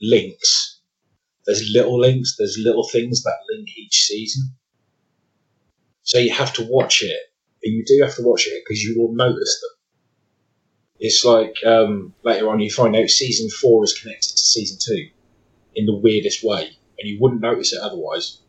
links. 0.01 0.79
There's 1.45 1.69
little 1.73 1.99
links. 1.99 2.35
There's 2.39 2.57
little 2.63 2.87
things 2.87 3.21
that 3.23 3.35
link 3.53 3.67
each 3.77 4.05
season. 4.05 4.55
So 6.03 6.19
you 6.19 6.31
have 6.31 6.53
to 6.53 6.67
watch 6.69 7.01
it, 7.01 7.19
and 7.63 7.73
you 7.73 7.83
do 7.85 8.03
have 8.03 8.15
to 8.15 8.23
watch 8.23 8.47
it 8.47 8.63
because 8.63 8.81
you 8.83 8.99
will 8.99 9.13
notice 9.13 9.61
them. 9.61 9.69
It's 10.99 11.25
like 11.25 11.55
um, 11.65 12.13
later 12.23 12.49
on 12.49 12.59
you 12.59 12.69
find 12.69 12.95
out 12.95 13.09
season 13.09 13.49
four 13.49 13.83
is 13.83 13.97
connected 13.97 14.31
to 14.31 14.37
season 14.37 14.77
two 14.79 15.09
in 15.75 15.85
the 15.85 15.95
weirdest 15.95 16.43
way, 16.43 16.63
and 16.99 17.09
you 17.09 17.17
wouldn't 17.19 17.41
notice 17.41 17.73
it 17.73 17.81
otherwise. 17.81 18.39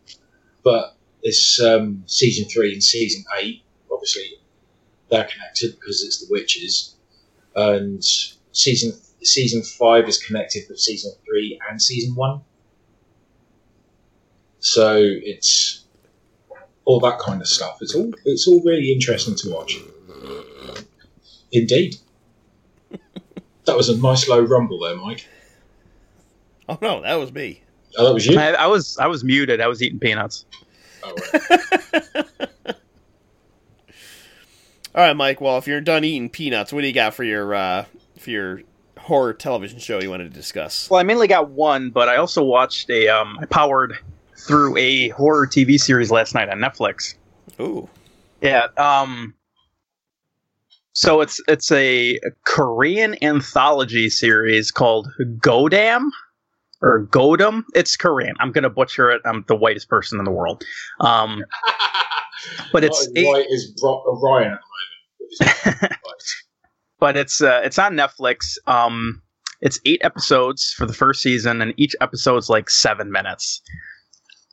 But 0.62 0.96
this 1.22 1.60
um, 1.60 2.04
season 2.06 2.48
three 2.48 2.72
and 2.72 2.82
season 2.82 3.24
eight, 3.38 3.62
obviously, 3.90 4.38
they're 5.10 5.24
connected 5.24 5.74
because 5.78 6.02
it's 6.02 6.20
the 6.20 6.26
witches, 6.30 6.96
and 7.54 8.02
season 8.52 8.92
season 9.22 9.62
five 9.62 10.08
is 10.08 10.22
connected 10.22 10.64
with 10.68 10.78
season 10.78 11.12
three 11.24 11.58
and 11.68 11.80
season 11.80 12.14
one. 12.14 12.42
So 14.58 14.98
it's 14.98 15.83
all 16.84 17.00
that 17.00 17.18
kind 17.18 17.40
of 17.40 17.48
stuff. 17.48 17.78
It's 17.80 17.94
all 17.94 18.10
it's 18.24 18.46
all 18.46 18.62
really 18.62 18.92
interesting 18.92 19.34
to 19.36 19.50
watch. 19.50 19.78
Indeed. 21.52 21.96
that 23.64 23.76
was 23.76 23.88
a 23.88 23.96
nice 24.00 24.28
low 24.28 24.40
rumble 24.40 24.80
there, 24.80 24.96
Mike. 24.96 25.26
Oh 26.68 26.78
no, 26.80 27.02
that 27.02 27.14
was 27.14 27.32
me. 27.32 27.62
Oh, 27.96 28.06
that 28.06 28.14
was 28.14 28.26
you. 28.26 28.38
I, 28.38 28.52
I 28.52 28.66
was 28.66 28.98
I 28.98 29.06
was 29.06 29.22
muted. 29.24 29.60
I 29.60 29.68
was 29.68 29.82
eating 29.82 29.98
peanuts. 29.98 30.46
Oh, 31.02 31.14
right. 31.32 32.26
All 34.94 35.02
right, 35.02 35.16
Mike. 35.16 35.40
Well, 35.40 35.58
if 35.58 35.66
you're 35.66 35.80
done 35.80 36.04
eating 36.04 36.30
peanuts, 36.30 36.72
what 36.72 36.82
do 36.82 36.86
you 36.86 36.92
got 36.92 37.14
for 37.14 37.24
your 37.24 37.52
uh, 37.54 37.84
for 38.18 38.30
your 38.30 38.62
horror 38.96 39.34
television 39.34 39.80
show 39.80 40.00
you 40.00 40.08
wanted 40.08 40.24
to 40.24 40.30
discuss? 40.30 40.88
Well, 40.88 41.00
I 41.00 41.02
mainly 41.02 41.26
got 41.26 41.50
one, 41.50 41.90
but 41.90 42.08
I 42.08 42.16
also 42.16 42.44
watched 42.44 42.88
a. 42.90 43.08
Um, 43.08 43.38
I 43.40 43.46
powered 43.46 43.98
through 44.36 44.76
a 44.76 45.08
horror 45.10 45.46
TV 45.46 45.78
series 45.78 46.10
last 46.10 46.34
night 46.34 46.48
on 46.48 46.58
Netflix. 46.58 47.14
Ooh, 47.60 47.88
Yeah. 48.40 48.66
Um. 48.76 49.34
So 50.92 51.20
it's 51.20 51.40
it's 51.48 51.72
a 51.72 52.18
Korean 52.46 53.16
anthology 53.22 54.08
series 54.08 54.70
called 54.70 55.08
Goedam 55.40 56.12
or 56.82 57.00
Goedam. 57.10 57.64
It's 57.74 57.96
Korean. 57.96 58.36
I'm 58.38 58.52
gonna 58.52 58.70
butcher 58.70 59.10
it. 59.10 59.22
I'm 59.24 59.44
the 59.48 59.56
whitest 59.56 59.88
person 59.88 60.18
in 60.18 60.24
the 60.24 60.30
world. 60.30 60.62
Um. 61.00 61.44
But 62.72 62.84
it's 62.84 63.08
white 63.14 63.46
Bro- 63.80 64.20
Ryan 64.22 64.52
at 64.52 64.58
the 65.62 65.76
moment. 65.80 65.92
but 67.00 67.16
it's 67.16 67.40
uh, 67.40 67.62
it's 67.64 67.78
on 67.78 67.94
Netflix. 67.94 68.56
Um, 68.66 69.22
it's 69.60 69.80
eight 69.86 70.00
episodes 70.04 70.74
for 70.76 70.84
the 70.84 70.92
first 70.92 71.22
season, 71.22 71.62
and 71.62 71.72
each 71.78 71.94
episode's 72.00 72.50
like 72.50 72.68
seven 72.68 73.10
minutes. 73.10 73.62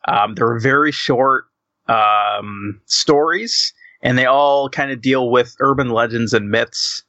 Um, 0.07 0.35
they're 0.35 0.59
very 0.59 0.91
short 0.91 1.45
um, 1.87 2.79
stories, 2.85 3.73
and 4.01 4.17
they 4.17 4.25
all 4.25 4.69
kind 4.69 4.91
of 4.91 5.01
deal 5.01 5.29
with 5.29 5.55
urban 5.59 5.89
legends 5.89 6.33
and 6.33 6.49
myths. 6.49 7.03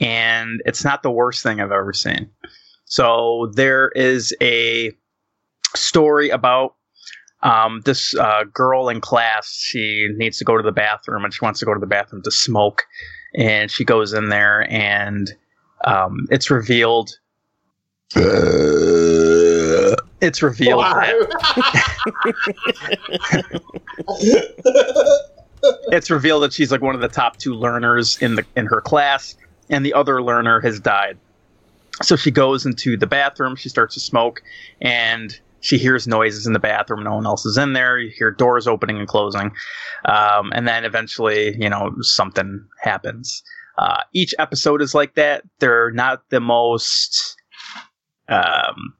And 0.00 0.62
it's 0.64 0.84
not 0.84 1.02
the 1.02 1.10
worst 1.10 1.42
thing 1.42 1.60
I've 1.60 1.72
ever 1.72 1.92
seen. 1.92 2.30
So 2.84 3.50
there 3.54 3.90
is 3.94 4.34
a 4.40 4.92
story 5.74 6.30
about 6.30 6.74
um, 7.42 7.82
this 7.84 8.14
uh, 8.16 8.44
girl 8.52 8.88
in 8.88 9.00
class. 9.00 9.52
She 9.60 10.08
needs 10.16 10.38
to 10.38 10.44
go 10.44 10.56
to 10.56 10.62
the 10.62 10.72
bathroom, 10.72 11.24
and 11.24 11.34
she 11.34 11.40
wants 11.42 11.60
to 11.60 11.66
go 11.66 11.74
to 11.74 11.80
the 11.80 11.86
bathroom 11.86 12.22
to 12.22 12.30
smoke 12.30 12.84
and 13.34 13.70
she 13.70 13.84
goes 13.84 14.12
in 14.12 14.28
there 14.28 14.70
and 14.70 15.32
um, 15.84 16.26
it's 16.30 16.50
revealed 16.50 17.10
it's 20.20 20.42
revealed 20.42 20.82
that, 20.82 21.14
it's 25.92 26.10
revealed 26.10 26.42
that 26.42 26.52
she's 26.52 26.72
like 26.72 26.82
one 26.82 26.94
of 26.94 27.00
the 27.00 27.08
top 27.08 27.36
two 27.36 27.54
learners 27.54 28.18
in 28.20 28.34
the 28.34 28.44
in 28.56 28.66
her 28.66 28.80
class 28.80 29.36
and 29.70 29.84
the 29.84 29.94
other 29.94 30.22
learner 30.22 30.60
has 30.60 30.80
died. 30.80 31.18
So 32.02 32.16
she 32.16 32.30
goes 32.30 32.64
into 32.64 32.96
the 32.96 33.06
bathroom 33.06 33.56
she 33.56 33.68
starts 33.68 33.94
to 33.94 34.00
smoke 34.00 34.42
and 34.80 35.38
she 35.60 35.76
hears 35.76 36.06
noises 36.06 36.46
in 36.46 36.52
the 36.52 36.60
bathroom. 36.60 37.02
No 37.02 37.16
one 37.16 37.26
else 37.26 37.44
is 37.44 37.58
in 37.58 37.72
there. 37.72 37.98
You 37.98 38.12
hear 38.16 38.30
doors 38.30 38.68
opening 38.68 38.98
and 38.98 39.08
closing. 39.08 39.50
Um, 40.04 40.52
and 40.52 40.68
then 40.68 40.84
eventually 40.84 41.56
you 41.60 41.68
know 41.68 41.94
something 42.00 42.64
happens. 42.80 43.42
Uh, 43.76 44.02
each 44.12 44.34
episode 44.40 44.82
is 44.82 44.94
like 44.94 45.14
that. 45.14 45.44
They're 45.60 45.92
not 45.92 46.28
the 46.30 46.40
most 46.40 47.36
um, 48.28 48.94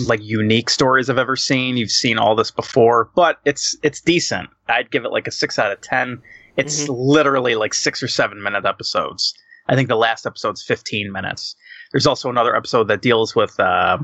like 0.00 0.20
unique 0.22 0.70
stories 0.70 1.08
I've 1.08 1.18
ever 1.18 1.36
seen. 1.36 1.76
You've 1.76 1.90
seen 1.90 2.18
all 2.18 2.34
this 2.34 2.50
before, 2.50 3.10
but 3.14 3.40
it's 3.44 3.76
it's 3.82 4.00
decent. 4.00 4.50
I'd 4.68 4.90
give 4.90 5.04
it 5.04 5.12
like 5.12 5.26
a 5.26 5.32
six 5.32 5.58
out 5.58 5.72
of 5.72 5.80
ten. 5.80 6.20
It's 6.56 6.88
literally 6.88 7.54
like 7.56 7.74
six 7.74 8.02
or 8.02 8.08
seven 8.08 8.42
minute 8.42 8.64
episodes. 8.64 9.34
I 9.68 9.74
think 9.74 9.88
the 9.88 9.96
last 9.96 10.26
episode's 10.26 10.62
fifteen 10.62 11.12
minutes. 11.12 11.54
There's 11.92 12.06
also 12.06 12.28
another 12.28 12.56
episode 12.56 12.88
that 12.88 13.02
deals 13.02 13.34
with 13.34 13.58
uh, 13.60 13.98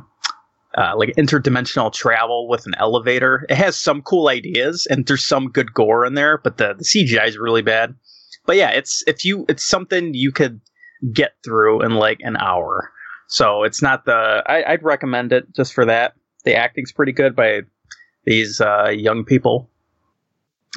uh, 0.77 0.95
like 0.97 1.15
interdimensional 1.17 1.93
travel 1.93 2.49
with 2.49 2.67
an 2.67 2.75
elevator. 2.79 3.47
It 3.49 3.57
has 3.57 3.79
some 3.79 4.03
cool 4.03 4.29
ideas 4.29 4.87
and 4.91 5.07
there's 5.07 5.25
some 5.25 5.49
good 5.49 5.75
gore 5.75 6.05
in 6.05 6.15
there, 6.15 6.39
but 6.39 6.59
the, 6.59 6.75
the 6.75 6.85
CGI 6.85 7.29
is 7.29 7.37
really 7.37 7.63
bad. 7.63 7.95
But 8.47 8.57
yeah, 8.57 8.71
it's 8.71 9.03
if 9.07 9.25
you 9.25 9.45
it's 9.49 9.65
something 9.65 10.15
you 10.15 10.33
could 10.33 10.61
get 11.13 11.33
through 11.45 11.83
in 11.83 11.95
like 11.95 12.21
an 12.21 12.37
hour. 12.37 12.93
So 13.31 13.63
it's 13.63 13.81
not 13.81 14.05
the 14.05 14.43
I, 14.47 14.73
I'd 14.73 14.83
recommend 14.83 15.33
it 15.33 15.55
just 15.55 15.73
for 15.73 15.87
that. 15.87 16.15
The 16.45 16.57
acting's 16.57 16.93
pretty 16.93 17.13
good 17.13 17.37
by 17.37 17.63
these 18.25 18.61
uh, 18.61 18.89
young 18.89 19.25
people. 19.25 19.71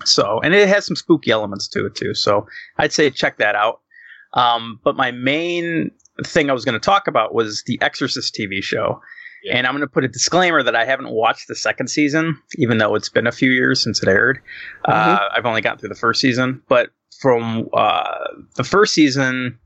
So 0.05 0.39
and 0.41 0.53
it 0.53 0.69
has 0.69 0.85
some 0.85 0.95
spooky 0.95 1.31
elements 1.31 1.67
to 1.69 1.85
it 1.87 1.95
too. 1.95 2.13
So 2.13 2.45
I'd 2.77 2.93
say 2.93 3.09
check 3.09 3.37
that 3.37 3.55
out. 3.55 3.81
Um, 4.33 4.79
but 4.83 4.95
my 4.95 5.11
main 5.11 5.91
thing 6.23 6.49
I 6.49 6.53
was 6.53 6.63
going 6.63 6.73
to 6.73 6.79
talk 6.79 7.07
about 7.07 7.33
was 7.33 7.63
the 7.65 7.79
Exorcist 7.81 8.35
TV 8.35 8.63
show. 8.63 9.01
Yeah. 9.43 9.57
And 9.57 9.67
I'm 9.67 9.73
going 9.73 9.81
to 9.81 9.87
put 9.87 10.03
a 10.03 10.07
disclaimer 10.07 10.63
that 10.63 10.75
I 10.75 10.85
haven't 10.85 11.09
watched 11.09 11.47
the 11.47 11.55
second 11.55 11.87
season, 11.87 12.39
even 12.57 12.77
though 12.77 12.95
it's 12.95 13.09
been 13.09 13.27
a 13.27 13.31
few 13.31 13.51
years 13.51 13.83
since 13.83 14.01
it 14.01 14.07
aired. 14.07 14.39
Uh, 14.85 15.19
I've 15.35 15.45
only 15.45 15.61
gotten 15.61 15.79
through 15.79 15.89
the 15.89 15.95
first 15.95 16.21
season, 16.21 16.61
but 16.69 16.91
from 17.19 17.67
uh, 17.73 18.27
the 18.55 18.63
first 18.63 18.93
season, 18.93 19.59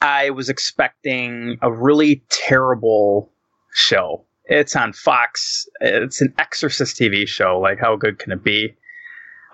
I 0.00 0.30
was 0.30 0.48
expecting 0.48 1.58
a 1.62 1.72
really 1.72 2.22
terrible 2.28 3.30
show. 3.72 4.24
It's 4.46 4.76
on 4.76 4.92
Fox. 4.92 5.66
It's 5.80 6.20
an 6.20 6.34
Exorcist 6.38 6.96
TV 6.98 7.26
show. 7.26 7.58
Like, 7.58 7.78
how 7.78 7.96
good 7.96 8.18
can 8.18 8.32
it 8.32 8.44
be? 8.44 8.74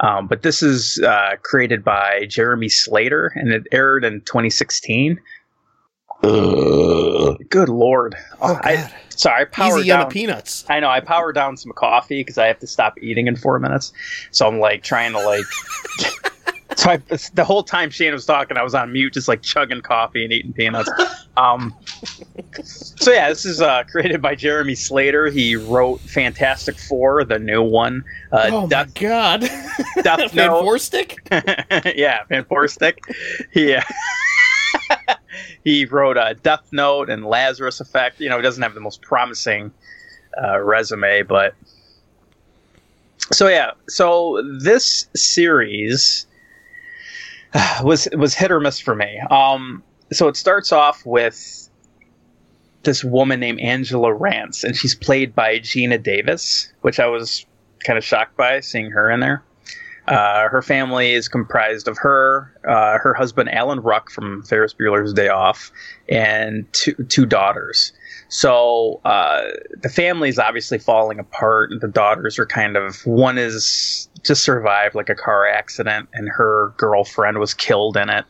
Um, 0.01 0.27
but 0.27 0.43
this 0.43 0.63
is 0.63 0.99
uh, 1.07 1.37
created 1.43 1.85
by 1.85 2.27
Jeremy 2.29 2.69
Slater, 2.69 3.33
and 3.37 3.53
it 3.53 3.65
aired 3.71 4.05
in 4.05 4.23
2016. 4.23 5.21
Good 6.23 7.69
lord! 7.69 8.15
Oh, 8.43 8.59
I, 8.63 8.77
God. 8.77 8.95
sorry, 9.09 9.43
I 9.43 9.45
powered 9.45 9.81
Easy 9.81 9.93
on 9.93 10.01
down. 10.01 10.09
the 10.09 10.13
peanuts. 10.13 10.65
I 10.69 10.81
know 10.81 10.89
I 10.89 11.01
powered 11.01 11.35
down 11.35 11.57
some 11.57 11.73
coffee 11.73 12.21
because 12.21 12.39
I 12.39 12.47
have 12.47 12.59
to 12.59 12.67
stop 12.67 12.99
eating 13.01 13.27
in 13.27 13.37
four 13.37 13.59
minutes. 13.59 13.93
So 14.31 14.47
I'm 14.47 14.59
like 14.59 14.83
trying 14.83 15.13
to 15.13 15.21
like. 15.21 15.45
so 16.77 16.91
I, 16.91 16.97
the 17.35 17.45
whole 17.45 17.63
time 17.63 17.91
Shane 17.91 18.13
was 18.13 18.27
talking, 18.27 18.57
I 18.57 18.63
was 18.63 18.75
on 18.75 18.93
mute, 18.93 19.15
just 19.15 19.29
like 19.29 19.43
chugging 19.43 19.81
coffee 19.81 20.25
and 20.25 20.33
eating 20.33 20.53
peanuts. 20.53 20.91
Um, 21.37 21.75
so 22.63 23.13
yeah, 23.13 23.29
this 23.29 23.45
is 23.45 23.61
uh, 23.61 23.85
created 23.85 24.23
by 24.23 24.35
Jeremy 24.35 24.75
Slater. 24.75 25.27
He 25.29 25.57
wrote 25.57 26.01
Fantastic 26.01 26.79
Four, 26.79 27.25
the 27.25 27.39
new 27.39 27.63
one. 27.63 28.05
Uh, 28.33 28.49
oh 28.53 28.69
Death, 28.69 28.89
my 28.97 29.01
god! 29.01 29.41
Death 30.03 30.33
Van 30.33 30.49
Note. 30.49 30.63
Forstick? 30.63 31.17
yeah, 31.97 32.25
Van 32.29 32.45
Forstick. 32.45 32.99
He 33.53 33.75
uh, 33.75 33.83
he 35.65 35.85
wrote 35.85 36.17
uh, 36.17 36.35
Death 36.43 36.69
Note 36.73 37.11
and 37.11 37.25
Lazarus 37.25 37.81
Effect. 37.81 38.21
You 38.21 38.29
know, 38.29 38.37
he 38.37 38.43
doesn't 38.43 38.63
have 38.63 38.75
the 38.75 38.81
most 38.81 39.03
promising 39.03 39.73
uh, 40.43 40.59
resume, 40.61 41.23
but 41.23 41.55
so 43.33 43.49
yeah. 43.49 43.73
So 43.89 44.43
this 44.61 45.09
series 45.15 46.27
was 47.83 48.09
was 48.13 48.35
hit 48.35 48.51
or 48.51 48.61
miss 48.61 48.79
for 48.81 48.95
me. 48.95 49.21
Um, 49.31 49.83
so 50.13 50.29
it 50.29 50.37
starts 50.37 50.73
off 50.73 51.05
with 51.07 51.69
this 52.83 53.05
woman 53.05 53.41
named 53.41 53.61
Angela 53.61 54.13
Rance, 54.13 54.65
and 54.65 54.77
she's 54.77 54.95
played 54.95 55.35
by 55.35 55.59
Geena 55.59 56.03
Davis, 56.03 56.73
which 56.81 56.99
I 56.99 57.07
was 57.07 57.45
kind 57.85 57.99
of 57.99 58.05
shocked 58.05 58.37
by 58.37 58.61
seeing 58.61 58.91
her 58.91 59.11
in 59.11 59.21
there. 59.21 59.43
Uh, 60.09 60.49
her 60.49 60.63
family 60.63 61.13
is 61.13 61.29
comprised 61.29 61.87
of 61.87 61.97
her, 61.99 62.53
uh, 62.67 62.99
her 62.99 63.15
husband 63.15 63.49
Alan 63.53 63.81
Ruck 63.81 64.11
from 64.11 64.43
Ferris 64.43 64.75
Bueller's 64.75 65.13
Day 65.13 65.29
Off, 65.29 65.71
and 66.09 66.67
two 66.73 66.95
two 67.09 67.27
daughters. 67.27 67.93
So 68.29 69.01
uh, 69.05 69.43
the 69.83 70.23
is 70.27 70.39
obviously 70.39 70.79
falling 70.79 71.19
apart. 71.19 71.71
The 71.81 71.89
daughters 71.89 72.39
are 72.39 72.47
kind 72.47 72.77
of 72.77 73.07
one 73.07 73.39
is 73.39 74.09
just 74.25 74.45
survived 74.45 74.95
like 74.95 75.09
a 75.09 75.15
car 75.15 75.47
accident, 75.49 76.09
and 76.13 76.29
her 76.29 76.75
girlfriend 76.77 77.39
was 77.39 77.55
killed 77.55 77.97
in 77.97 78.11
it. 78.11 78.25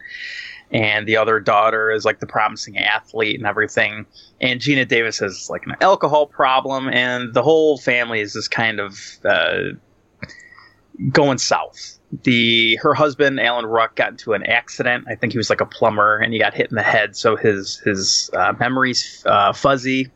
And 0.73 1.07
the 1.07 1.17
other 1.17 1.41
daughter 1.41 1.91
is 1.91 2.05
like 2.05 2.21
the 2.21 2.29
promising 2.29 2.79
athlete 2.79 3.37
and 3.37 3.47
everything. 3.47 4.07
And 4.41 4.61
Geena 4.61 4.87
Davis 4.87 5.19
has 5.19 5.51
like 5.51 5.67
an 5.67 5.75
alcohol 5.81 6.27
problem, 6.27 6.89
and 6.89 7.35
the 7.35 7.43
whole 7.43 7.77
family 7.77 8.21
is 8.21 8.35
just 8.35 8.53
kind 8.53 8.79
of 8.79 8.99
uh, 9.25 9.75
going 11.11 11.39
south. 11.39 11.99
The 12.23 12.77
her 12.77 12.95
husband 12.95 13.41
Alan 13.41 13.67
Ruck 13.67 13.97
got 13.97 14.11
into 14.11 14.33
an 14.33 14.45
accident. 14.45 15.07
I 15.09 15.15
think 15.17 15.33
he 15.33 15.39
was 15.39 15.51
like 15.51 15.61
a 15.61 15.67
plumber, 15.67 16.19
and 16.19 16.33
he 16.33 16.39
got 16.39 16.55
hit 16.55 16.71
in 16.71 16.77
the 16.77 16.83
head, 16.83 17.17
so 17.17 17.37
his 17.37 17.79
his 17.79 18.31
uh, 18.33 18.53
memory's 18.59 19.25
uh, 19.27 19.53
fuzzy. 19.53 20.09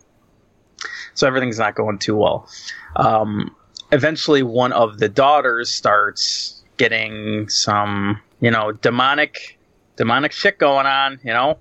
So 1.15 1.27
everything's 1.27 1.59
not 1.59 1.75
going 1.75 1.99
too 1.99 2.17
well. 2.17 2.49
Um, 2.97 3.55
eventually, 3.95 4.43
one 4.43 4.73
of 4.73 4.99
the 4.99 5.09
daughters 5.09 5.71
starts 5.71 6.63
getting 6.77 7.49
some, 7.49 8.21
you 8.41 8.51
know, 8.51 8.73
demonic 8.73 9.59
demonic 9.97 10.33
shit 10.33 10.59
going 10.59 10.87
on. 10.87 11.19
You 11.25 11.33
know, 11.33 11.59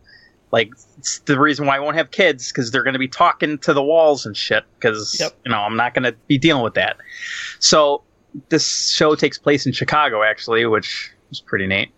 like 0.51 0.71
it's 0.97 1.19
the 1.19 1.39
reason 1.39 1.65
why 1.67 1.77
I 1.77 1.79
won't 1.79 1.95
have 1.95 2.11
kids 2.11 2.51
because 2.51 2.71
they're 2.71 2.83
going 2.83 2.93
to 2.93 2.99
be 2.99 3.07
talking 3.07 3.57
to 3.59 3.73
the 3.73 3.83
walls 3.83 4.25
and 4.25 4.35
shit. 4.35 4.63
Because 4.75 5.17
Yep. 5.19 5.31
you 5.45 5.51
know 5.51 5.59
I'm 5.59 5.75
not 5.77 5.93
going 5.93 6.03
to 6.03 6.15
be 6.27 6.37
dealing 6.37 6.63
with 6.63 6.73
that. 6.75 6.97
So 7.59 8.03
this 8.49 8.91
show 8.91 9.15
takes 9.15 9.37
place 9.37 9.65
in 9.65 9.73
Chicago, 9.73 10.23
actually, 10.23 10.65
which 10.65 11.11
is 11.31 11.39
pretty 11.39 11.67
neat. 11.67 11.89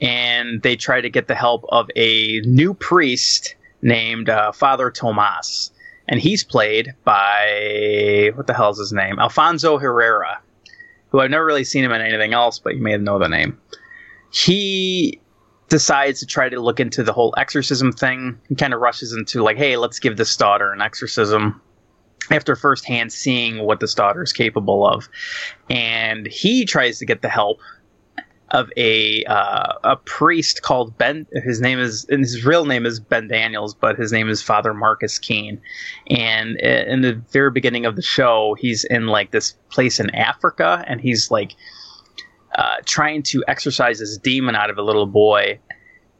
and 0.00 0.62
they 0.62 0.74
try 0.76 1.00
to 1.00 1.08
get 1.10 1.28
the 1.28 1.34
help 1.34 1.64
of 1.68 1.88
a 1.94 2.40
new 2.40 2.74
priest 2.74 3.54
named 3.82 4.28
uh, 4.30 4.50
Father 4.52 4.90
Tomas, 4.90 5.70
and 6.08 6.20
he's 6.20 6.44
played 6.44 6.94
by 7.04 8.30
what 8.34 8.46
the 8.46 8.54
hell 8.54 8.70
is 8.70 8.78
his 8.78 8.92
name? 8.92 9.18
Alfonso 9.18 9.78
Herrera, 9.78 10.40
who 11.08 11.20
I've 11.20 11.30
never 11.30 11.44
really 11.44 11.64
seen 11.64 11.84
him 11.84 11.92
in 11.92 12.00
anything 12.00 12.32
else, 12.32 12.58
but 12.58 12.74
you 12.74 12.82
may 12.82 12.96
know 12.96 13.18
the 13.18 13.28
name. 13.28 13.58
He 14.30 15.20
decides 15.68 16.20
to 16.20 16.26
try 16.26 16.48
to 16.48 16.60
look 16.60 16.80
into 16.80 17.02
the 17.02 17.12
whole 17.12 17.34
exorcism 17.36 17.92
thing. 17.92 18.38
He 18.48 18.54
kind 18.54 18.74
of 18.74 18.80
rushes 18.80 19.12
into 19.12 19.42
like, 19.42 19.56
hey, 19.56 19.76
let's 19.76 19.98
give 19.98 20.16
this 20.16 20.36
daughter 20.36 20.72
an 20.72 20.80
exorcism 20.80 21.60
after 22.30 22.56
firsthand 22.56 23.12
seeing 23.12 23.58
what 23.64 23.80
this 23.80 23.94
daughter 23.94 24.22
is 24.22 24.32
capable 24.32 24.86
of. 24.86 25.08
And 25.70 26.26
he 26.26 26.64
tries 26.64 26.98
to 26.98 27.06
get 27.06 27.22
the 27.22 27.28
help 27.28 27.60
of 28.54 28.70
a 28.76 29.24
uh, 29.24 29.74
a 29.82 29.96
priest 29.96 30.62
called 30.62 30.96
Ben. 30.96 31.26
His 31.32 31.60
name 31.60 31.80
is 31.80 32.06
and 32.08 32.20
his 32.20 32.44
real 32.46 32.64
name 32.64 32.86
is 32.86 33.00
Ben 33.00 33.26
Daniels, 33.26 33.74
but 33.74 33.98
his 33.98 34.12
name 34.12 34.28
is 34.28 34.40
Father 34.40 34.72
Marcus 34.72 35.18
Keene. 35.18 35.60
And 36.08 36.56
in 36.60 37.02
the 37.02 37.14
very 37.32 37.50
beginning 37.50 37.84
of 37.84 37.96
the 37.96 38.02
show, 38.02 38.56
he's 38.58 38.84
in 38.84 39.08
like 39.08 39.32
this 39.32 39.56
place 39.70 39.98
in 39.98 40.08
Africa, 40.14 40.84
and 40.86 41.00
he's 41.00 41.32
like 41.32 41.52
uh, 42.54 42.76
trying 42.84 43.24
to 43.24 43.42
exorcise 43.48 43.98
this 43.98 44.16
demon 44.16 44.54
out 44.54 44.70
of 44.70 44.78
a 44.78 44.82
little 44.82 45.06
boy. 45.06 45.58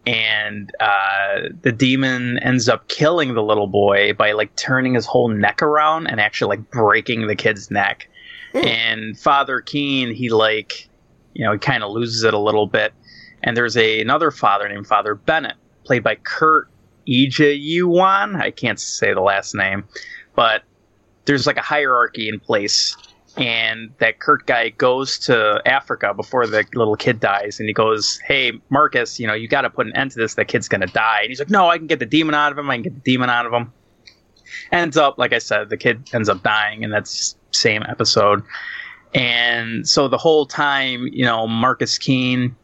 And 0.06 0.70
uh, 0.80 1.48
the 1.62 1.72
demon 1.72 2.38
ends 2.40 2.68
up 2.68 2.88
killing 2.88 3.34
the 3.34 3.42
little 3.42 3.68
boy 3.68 4.12
by 4.12 4.32
like 4.32 4.54
turning 4.56 4.94
his 4.94 5.06
whole 5.06 5.28
neck 5.28 5.62
around 5.62 6.08
and 6.08 6.20
actually 6.20 6.58
like 6.58 6.70
breaking 6.70 7.26
the 7.26 7.36
kid's 7.36 7.70
neck. 7.70 8.08
And 8.52 9.18
Father 9.18 9.60
Keene, 9.60 10.14
he 10.14 10.28
like 10.28 10.88
you 11.34 11.44
know, 11.44 11.52
he 11.52 11.58
kind 11.58 11.82
of 11.82 11.92
loses 11.92 12.22
it 12.22 12.34
a 12.34 12.38
little 12.38 12.66
bit. 12.66 12.92
And 13.42 13.56
there's 13.56 13.76
a, 13.76 14.00
another 14.00 14.30
father 14.30 14.68
named 14.68 14.86
Father 14.86 15.14
Bennett, 15.14 15.56
played 15.84 16.02
by 16.02 16.14
Kurt 16.14 16.68
Egyiawan. 17.06 18.40
I 18.40 18.50
can't 18.50 18.80
say 18.80 19.12
the 19.12 19.20
last 19.20 19.54
name, 19.54 19.84
but 20.34 20.62
there's 21.26 21.46
like 21.46 21.56
a 21.56 21.62
hierarchy 21.62 22.28
in 22.28 22.40
place. 22.40 22.96
And 23.36 23.90
that 23.98 24.20
Kurt 24.20 24.46
guy 24.46 24.68
goes 24.68 25.18
to 25.20 25.60
Africa 25.66 26.14
before 26.14 26.46
the 26.46 26.64
little 26.74 26.94
kid 26.94 27.18
dies, 27.18 27.58
and 27.58 27.68
he 27.68 27.72
goes, 27.72 28.20
"Hey, 28.24 28.52
Marcus, 28.70 29.18
you 29.18 29.26
know 29.26 29.34
you 29.34 29.48
got 29.48 29.62
to 29.62 29.70
put 29.70 29.88
an 29.88 29.96
end 29.96 30.12
to 30.12 30.20
this. 30.20 30.34
That 30.34 30.46
kid's 30.46 30.68
gonna 30.68 30.86
die." 30.86 31.22
And 31.22 31.30
he's 31.30 31.40
like, 31.40 31.50
"No, 31.50 31.68
I 31.68 31.76
can 31.76 31.88
get 31.88 31.98
the 31.98 32.06
demon 32.06 32.36
out 32.36 32.52
of 32.52 32.58
him. 32.58 32.70
I 32.70 32.76
can 32.76 32.82
get 32.84 32.94
the 32.94 33.00
demon 33.00 33.30
out 33.30 33.44
of 33.44 33.52
him." 33.52 33.72
Ends 34.70 34.96
up, 34.96 35.18
like 35.18 35.32
I 35.32 35.38
said, 35.38 35.68
the 35.68 35.76
kid 35.76 36.08
ends 36.14 36.28
up 36.28 36.44
dying, 36.44 36.84
and 36.84 36.92
that's 36.92 37.36
same 37.50 37.82
episode. 37.88 38.44
And 39.14 39.88
so 39.88 40.08
the 40.08 40.18
whole 40.18 40.46
time, 40.46 41.08
you 41.12 41.24
know, 41.24 41.46
Marcus 41.46 41.98
Keene 41.98 42.56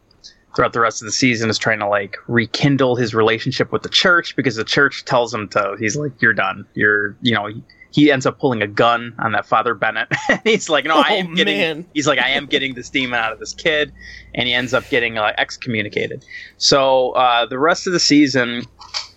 throughout 0.56 0.72
the 0.72 0.80
rest 0.80 1.00
of 1.00 1.06
the 1.06 1.12
season 1.12 1.48
is 1.48 1.58
trying 1.58 1.78
to 1.78 1.86
like 1.88 2.16
rekindle 2.26 2.96
his 2.96 3.14
relationship 3.14 3.70
with 3.70 3.82
the 3.82 3.88
church 3.88 4.34
because 4.34 4.56
the 4.56 4.64
church 4.64 5.04
tells 5.04 5.32
him 5.32 5.48
to 5.48 5.76
he's 5.78 5.96
like 5.96 6.10
you're 6.20 6.32
done. 6.34 6.66
You're 6.74 7.16
you 7.22 7.32
know 7.34 7.48
he 7.92 8.10
ends 8.12 8.24
up 8.26 8.38
pulling 8.38 8.62
a 8.62 8.66
gun 8.68 9.14
on 9.20 9.32
that 9.32 9.46
father 9.46 9.74
bennett. 9.74 10.08
He's 10.44 10.68
like 10.68 10.84
no 10.84 10.94
i 10.96 11.08
am 11.14 11.32
Oh, 11.32 11.34
getting 11.34 11.58
man. 11.58 11.86
he's 11.92 12.06
like 12.06 12.20
i 12.20 12.28
am 12.28 12.46
getting 12.46 12.74
this 12.74 12.88
demon 12.88 13.18
out 13.18 13.32
of 13.32 13.40
this 13.40 13.52
kid 13.52 13.92
and 14.32 14.46
he 14.46 14.54
ends 14.54 14.72
up 14.72 14.88
getting 14.90 15.18
uh, 15.18 15.32
excommunicated. 15.38 16.24
So 16.56 17.10
uh, 17.12 17.46
the 17.46 17.58
rest 17.58 17.88
of 17.88 17.92
the 17.92 17.98
season 18.00 18.62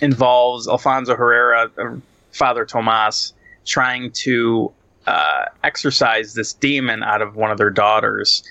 involves 0.01 0.67
alfonso 0.67 1.15
herrera 1.15 1.69
uh, 1.77 1.95
father 2.31 2.65
tomas 2.65 3.33
trying 3.65 4.11
to 4.11 4.71
uh, 5.07 5.45
exorcise 5.63 6.33
this 6.33 6.53
demon 6.53 7.03
out 7.03 7.21
of 7.21 7.35
one 7.35 7.51
of 7.51 7.57
their 7.57 7.69
daughters 7.69 8.43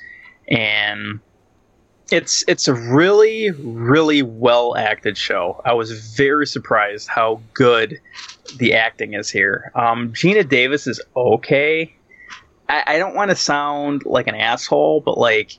and 0.48 1.20
it's 2.10 2.44
it's 2.46 2.68
a 2.68 2.74
really 2.74 3.50
really 3.52 4.22
well 4.22 4.76
acted 4.76 5.16
show. 5.16 5.60
I 5.64 5.72
was 5.72 6.14
very 6.14 6.46
surprised 6.46 7.08
how 7.08 7.40
good 7.54 7.98
the 8.58 8.74
acting 8.74 9.14
is 9.14 9.30
here. 9.30 9.72
Um, 9.74 10.12
Geena 10.12 10.46
Davis 10.46 10.86
is 10.86 11.00
okay. 11.16 11.94
I, 12.68 12.82
I 12.86 12.98
don't 12.98 13.14
want 13.14 13.30
to 13.30 13.36
sound 13.36 14.04
like 14.04 14.26
an 14.26 14.34
asshole, 14.34 15.00
but 15.00 15.16
like 15.16 15.56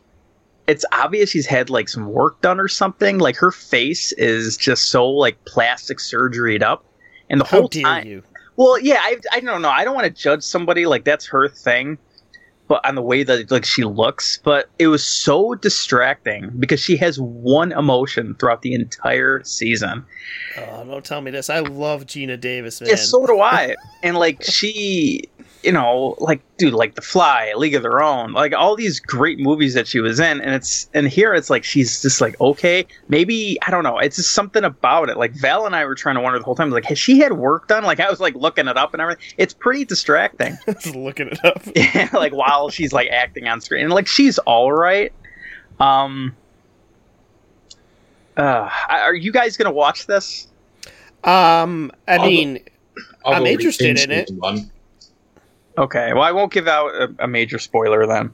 it's 0.68 0.86
obvious 0.92 1.30
she's 1.32 1.48
had 1.48 1.70
like 1.70 1.90
some 1.90 2.08
work 2.08 2.40
done 2.42 2.60
or 2.60 2.68
something. 2.68 3.18
Like 3.18 3.36
her 3.38 3.52
face 3.52 4.12
is 4.14 4.56
just 4.56 4.86
so 4.86 5.10
like 5.10 5.44
plastic 5.46 5.98
surgeryed 5.98 6.62
up, 6.62 6.86
and 7.30 7.42
the 7.42 7.46
How 7.46 7.62
whole 7.62 7.70
time. 7.70 8.06
you? 8.06 8.24
Well, 8.56 8.80
yeah, 8.80 9.00
I, 9.02 9.18
I 9.32 9.40
don't 9.40 9.62
know. 9.62 9.70
I 9.70 9.84
don't 9.84 9.96
want 9.96 10.06
to 10.06 10.22
judge 10.22 10.44
somebody 10.44 10.86
like 10.86 11.04
that's 11.04 11.26
her 11.28 11.50
thing, 11.50 11.98
but 12.68 12.88
on 12.88 12.96
the 12.96 13.02
way 13.02 13.24
that 13.24 13.50
like 13.50 13.66
she 13.66 13.84
looks. 13.84 14.40
But 14.44 14.70
it 14.80 14.88
was 14.88 15.06
so 15.06 15.56
distracting 15.56 16.52
because 16.60 16.80
she 16.80 16.98
has 16.98 17.20
one 17.20 17.72
emotion 17.72 18.36
throughout 18.36 18.62
the 18.62 18.74
entire 18.74 19.44
season. 19.44 20.06
Oh, 20.58 20.86
don't 20.86 21.04
tell 21.04 21.22
me 21.22 21.32
this. 21.32 21.50
I 21.50 21.60
love 21.60 22.06
Geena 22.06 22.40
Davis, 22.40 22.80
man. 22.82 22.92
Yeah, 22.92 22.96
so 22.96 23.26
do 23.26 23.40
I. 23.40 23.76
and 24.04 24.18
like 24.18 24.44
she, 24.44 25.24
you 25.64 25.72
know, 25.72 26.16
like 26.20 26.42
dude, 26.58 26.74
like 26.74 26.96
The 26.96 27.02
Fly, 27.02 27.54
League 27.56 27.74
of 27.76 27.82
Their 27.84 28.02
Own, 28.02 28.34
like 28.34 28.54
all 28.54 28.76
these 28.76 29.00
great 29.00 29.40
movies 29.40 29.74
that 29.76 29.88
she 29.88 30.00
was 30.00 30.20
in, 30.20 30.42
and 30.42 30.54
it's 30.54 30.90
and 30.94 31.08
here 31.08 31.34
it's 31.34 31.50
like 31.50 31.64
she's 31.64 32.02
just 32.02 32.20
like 32.22 32.40
okay, 32.42 32.86
maybe 33.08 33.58
I 33.66 33.72
don't 33.72 33.84
know, 33.84 33.98
it's 33.98 34.18
just 34.18 34.32
something 34.34 34.64
about 34.64 35.10
it. 35.10 35.18
Like 35.18 35.34
Val 35.34 35.66
and 35.66 35.76
I 35.76 35.86
were 35.86 35.96
trying 35.96 36.16
to 36.16 36.22
wonder 36.22 36.38
the 36.40 36.46
whole 36.46 36.56
time, 36.56 36.70
like 36.70 36.86
has 36.86 37.00
she 37.00 37.20
had 37.20 37.34
work 37.34 37.68
done? 37.68 37.84
Like 37.84 38.00
I 38.00 38.10
was 38.10 38.20
like 38.20 38.36
looking 38.36 38.68
it 38.68 38.78
up 38.78 38.94
and 38.94 39.02
everything. 39.02 39.24
It's 39.38 39.54
pretty 39.54 39.86
distracting. 39.86 40.58
Just 40.66 40.96
looking 40.96 41.28
it 41.30 41.44
up. 41.46 41.62
Yeah, 41.76 42.10
like 42.14 42.34
while 42.34 42.70
she's 42.70 42.92
like 42.94 43.10
acting 43.10 43.48
on 43.48 43.62
screen, 43.62 43.86
and 43.86 43.94
like 43.94 44.08
she's 44.08 44.38
all 44.40 44.72
right. 44.74 45.14
Um, 45.80 46.36
uh, 48.38 48.70
are 48.90 49.14
you 49.16 49.32
guys 49.32 49.58
gonna 49.58 49.72
watch 49.72 50.08
this? 50.08 50.48
Um, 51.24 51.92
I 52.08 52.18
I'll- 52.18 52.26
mean, 52.26 52.60
I've 53.26 53.38
I'm 53.38 53.46
interested 53.46 54.00
in 54.00 54.12
it. 54.12 54.30
One. 54.32 54.70
Okay, 55.78 56.14
well, 56.14 56.24
I 56.24 56.32
won't 56.32 56.52
give 56.52 56.68
out 56.68 56.94
a, 56.94 57.14
a 57.20 57.28
major 57.28 57.60
spoiler 57.60 58.06
then. 58.06 58.32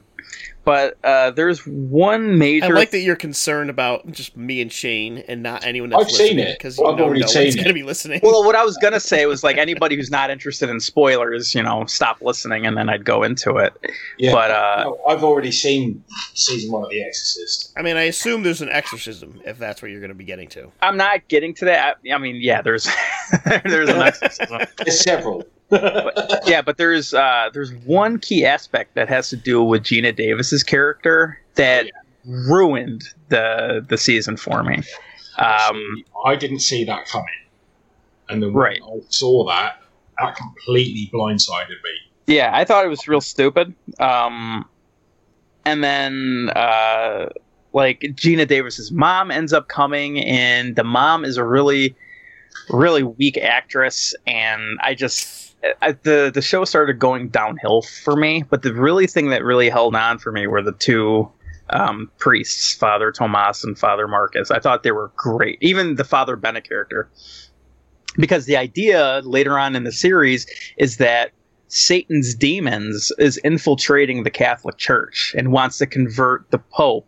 But 0.62 0.98
uh, 1.02 1.30
there's 1.30 1.66
one 1.66 2.36
major. 2.38 2.66
I 2.66 2.68
like 2.68 2.90
that 2.90 3.00
you're 3.00 3.16
concerned 3.16 3.70
about 3.70 4.12
just 4.12 4.36
me 4.36 4.60
and 4.60 4.70
Shane 4.70 5.24
and 5.26 5.42
not 5.42 5.64
anyone 5.64 5.88
that's 5.88 6.04
I've 6.04 6.10
seen 6.10 6.38
it. 6.38 6.58
because 6.58 6.76
you 6.76 6.84
I've 6.86 6.98
know 6.98 7.04
already 7.04 7.20
no 7.22 7.26
seen 7.26 7.44
one's 7.44 7.54
going 7.56 7.68
to 7.68 7.72
be 7.74 7.82
listening. 7.82 8.20
well, 8.22 8.44
what 8.44 8.54
I 8.54 8.62
was 8.62 8.76
gonna 8.76 9.00
say 9.00 9.24
was 9.24 9.42
like 9.42 9.56
anybody 9.56 9.96
who's 9.96 10.10
not 10.10 10.30
interested 10.30 10.68
in 10.68 10.78
spoilers, 10.78 11.54
you 11.54 11.62
know, 11.62 11.86
stop 11.86 12.20
listening, 12.20 12.66
and 12.66 12.76
then 12.76 12.90
I'd 12.90 13.06
go 13.06 13.22
into 13.22 13.56
it. 13.56 13.72
Yeah, 14.18 14.32
But 14.32 14.50
uh, 14.50 14.84
no, 14.84 14.98
I've 15.08 15.24
already 15.24 15.50
seen 15.50 16.04
season 16.34 16.70
one 16.70 16.84
of 16.84 16.90
The 16.90 17.02
Exorcist. 17.04 17.72
I 17.76 17.80
mean, 17.82 17.96
I 17.96 18.02
assume 18.02 18.42
there's 18.42 18.60
an 18.60 18.68
exorcism 18.68 19.40
if 19.46 19.56
that's 19.58 19.80
what 19.80 19.90
you're 19.90 20.00
going 20.00 20.10
to 20.10 20.14
be 20.14 20.24
getting 20.24 20.48
to. 20.50 20.70
I'm 20.82 20.98
not 20.98 21.26
getting 21.28 21.54
to 21.54 21.64
that. 21.64 21.96
I, 22.04 22.12
I 22.12 22.18
mean, 22.18 22.36
yeah, 22.36 22.60
there's 22.60 22.86
there's 23.64 23.88
an 23.88 24.02
exorcism. 24.02 24.60
There's 24.76 25.00
several. 25.00 25.44
yeah, 26.46 26.62
but 26.62 26.76
there's 26.76 27.14
uh, 27.14 27.50
there's 27.52 27.72
one 27.84 28.18
key 28.18 28.44
aspect 28.44 28.94
that 28.94 29.08
has 29.08 29.28
to 29.30 29.36
do 29.36 29.62
with 29.62 29.82
Geena 29.82 30.14
Davis's 30.14 30.62
character 30.62 31.38
that 31.54 31.90
ruined 32.26 33.02
the 33.28 33.84
the 33.88 33.96
season 33.98 34.36
for 34.36 34.62
me. 34.62 34.82
Um, 35.38 36.04
I 36.26 36.36
didn't 36.36 36.60
see 36.60 36.84
that 36.84 37.06
coming, 37.06 37.28
and 38.28 38.42
then 38.42 38.52
Right. 38.52 38.80
I 38.84 38.98
saw 39.08 39.46
that, 39.48 39.80
that 40.18 40.36
completely 40.36 41.10
blindsided 41.14 41.68
me. 41.70 42.34
yeah, 42.34 42.50
I 42.52 42.64
thought 42.64 42.84
it 42.84 42.88
was 42.88 43.06
real 43.08 43.20
stupid. 43.22 43.74
Um, 43.98 44.68
and 45.64 45.82
then 45.84 46.50
uh, 46.54 47.28
like 47.72 48.00
Geena 48.00 48.46
Davis's 48.46 48.90
mom 48.92 49.30
ends 49.30 49.52
up 49.52 49.68
coming, 49.68 50.18
and 50.24 50.76
the 50.76 50.84
mom 50.84 51.24
is 51.24 51.36
a 51.36 51.44
really 51.44 51.94
really 52.68 53.02
weak 53.02 53.38
actress, 53.38 54.14
and 54.26 54.78
I 54.82 54.94
just. 54.94 55.39
I, 55.82 55.92
the 55.92 56.30
the 56.32 56.42
show 56.42 56.64
started 56.64 56.98
going 56.98 57.28
downhill 57.28 57.82
for 57.82 58.16
me, 58.16 58.44
but 58.48 58.62
the 58.62 58.72
really 58.72 59.06
thing 59.06 59.30
that 59.30 59.44
really 59.44 59.68
held 59.68 59.94
on 59.94 60.18
for 60.18 60.32
me 60.32 60.46
were 60.46 60.62
the 60.62 60.72
two 60.72 61.30
um, 61.70 62.10
priests, 62.18 62.74
Father 62.74 63.12
Tomas 63.12 63.62
and 63.62 63.78
Father 63.78 64.08
Marcus. 64.08 64.50
I 64.50 64.58
thought 64.58 64.82
they 64.82 64.92
were 64.92 65.12
great. 65.16 65.58
Even 65.60 65.96
the 65.96 66.04
Father 66.04 66.36
Bennett 66.36 66.68
character, 66.68 67.08
because 68.16 68.46
the 68.46 68.56
idea 68.56 69.20
later 69.24 69.58
on 69.58 69.76
in 69.76 69.84
the 69.84 69.92
series 69.92 70.46
is 70.78 70.96
that 70.96 71.32
Satan's 71.68 72.34
demons 72.34 73.12
is 73.18 73.36
infiltrating 73.38 74.24
the 74.24 74.30
Catholic 74.30 74.76
Church 74.76 75.34
and 75.38 75.52
wants 75.52 75.78
to 75.78 75.86
convert 75.86 76.50
the 76.50 76.58
Pope 76.58 77.06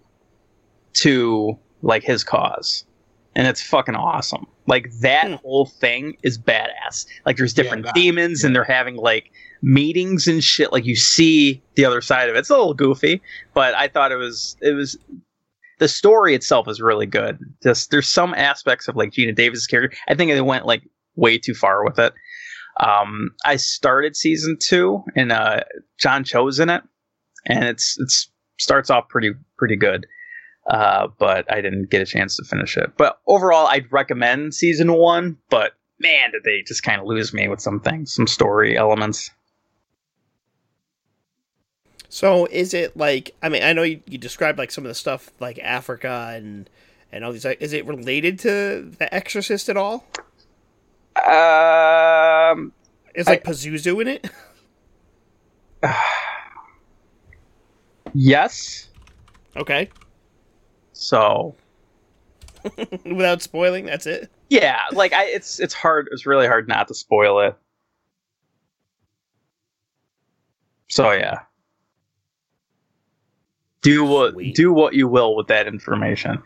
to 0.95 1.59
like 1.83 2.05
his 2.05 2.23
cause. 2.23 2.85
And 3.35 3.47
it's 3.49 3.63
fucking 3.63 3.97
awesome. 3.97 4.47
Like 4.67 4.91
that 5.01 5.27
Hmm. 5.29 5.35
whole 5.35 5.67
thing 5.67 6.17
is 6.23 6.39
badass. 6.39 7.07
Like 7.27 7.37
there's 7.37 7.57
Yeah, 7.57 7.63
different 7.65 7.85
that- 7.87 7.95
demons 7.95 8.45
and 8.45 8.55
they're 8.55 8.65
having 8.65 8.97
like 8.97 9.31
meetings 9.63 10.27
and 10.29 10.43
shit. 10.43 10.73
Like 10.73 10.85
you 10.85 10.97
see 10.97 11.63
the 11.75 11.85
other 11.85 12.01
side 12.01 12.29
of 12.29 12.37
it. 12.37 12.39
It's 12.39 12.51
a 12.51 12.57
little 12.57 12.75
goofy, 12.75 13.21
but 13.55 13.75
I 13.75 13.89
thought 13.89 14.13
it 14.13 14.17
was 14.17 14.57
it 14.61 14.73
was 14.73 14.97
the 15.79 15.89
story 15.89 16.35
itself 16.35 16.69
is 16.69 16.81
really 16.81 17.07
good. 17.07 17.39
Just 17.63 17.91
there's 17.91 18.09
some 18.09 18.35
aspects 18.35 18.87
of 18.89 18.95
like 18.97 19.11
Geena 19.11 19.35
Davis' 19.35 19.67
character. 19.67 19.97
I 20.09 20.15
think 20.15 20.31
they 20.31 20.41
went 20.41 20.65
like 20.67 20.83
way 21.17 21.39
too 21.39 21.55
far 21.55 21.85
with 21.85 21.99
it. 21.99 22.13
Um, 22.81 23.31
I 23.45 23.57
started 23.57 24.17
season 24.17 24.57
two 24.61 25.03
and 25.17 25.31
uh, 25.33 25.61
John 25.99 26.25
Cho's 26.25 26.59
in 26.61 26.71
it, 26.71 26.83
and 27.47 27.65
it's 27.65 27.97
it's 28.01 28.31
starts 28.59 28.91
off 28.91 29.09
pretty 29.09 29.33
pretty 29.59 29.77
good. 29.77 30.07
Uh, 30.67 31.09
but 31.19 31.51
I 31.53 31.61
didn't 31.61 31.91
get 31.91 32.03
a 32.03 32.07
chance 32.07 32.37
to 32.37 32.45
finish 32.45 32.77
it. 32.77 32.93
But 32.97 33.19
overall, 33.27 33.67
I'd 33.67 33.91
recommend 33.93 34.55
season 34.55 34.93
one. 34.93 35.39
But 35.51 35.73
man, 35.99 36.33
did 36.33 36.45
they 36.45 36.63
just 36.67 36.83
kind 36.83 37.01
of 37.01 37.07
lose 37.07 37.33
me 37.33 37.49
with 37.49 37.61
some 37.61 37.81
things, 37.81 38.15
some 38.15 38.27
story 38.27 38.77
elements. 38.77 39.31
So 42.09 42.47
is 42.47 42.75
it 42.75 42.97
like? 42.97 43.35
I 43.43 43.49
mean, 43.49 43.63
I 43.63 43.73
know 43.73 43.83
you, 43.83 44.01
you 44.07 44.19
described 44.19 44.59
like 44.59 44.71
some 44.71 44.85
of 44.85 44.89
the 44.89 44.95
stuff 44.95 45.31
like 45.41 45.59
Africa 45.61 46.33
and 46.35 46.69
and 47.11 47.25
all 47.25 47.33
these. 47.33 47.45
like, 47.45 47.63
Is 47.63 47.73
it 47.73 47.87
related 47.87 48.39
to 48.41 48.91
The 48.99 49.13
Exorcist 49.15 49.69
at 49.69 49.77
all? 49.77 50.05
Um, 51.17 52.73
Is 53.15 53.27
like 53.27 53.45
Pazuzu 53.45 54.01
in 54.01 54.09
it? 54.09 54.31
yes. 58.15 58.89
Okay, 59.57 59.91
So 61.03 61.57
without 63.05 63.43
spoiling, 63.43 63.87
that's 63.87 64.07
it. 64.07 64.31
yeah, 64.49 64.79
like 64.93 65.13
I, 65.13 65.25
it's 65.25 65.59
it's 65.59 65.75
hard. 65.75 66.09
It's 66.13 66.27
really 66.27 66.47
hard 66.47 66.69
not 66.69 66.89
to 66.89 66.95
spoil 66.95 67.41
it. 67.41 67.57
So 70.89 71.11
yeah, 71.13 71.41
do 73.83 74.05
what 74.05 74.35
Sweet. 74.35 74.55
do 74.55 74.73
what 74.73 74.95
you 74.95 75.09
will 75.09 75.35
with 75.35 75.49
that 75.49 75.67
information. 75.67 76.41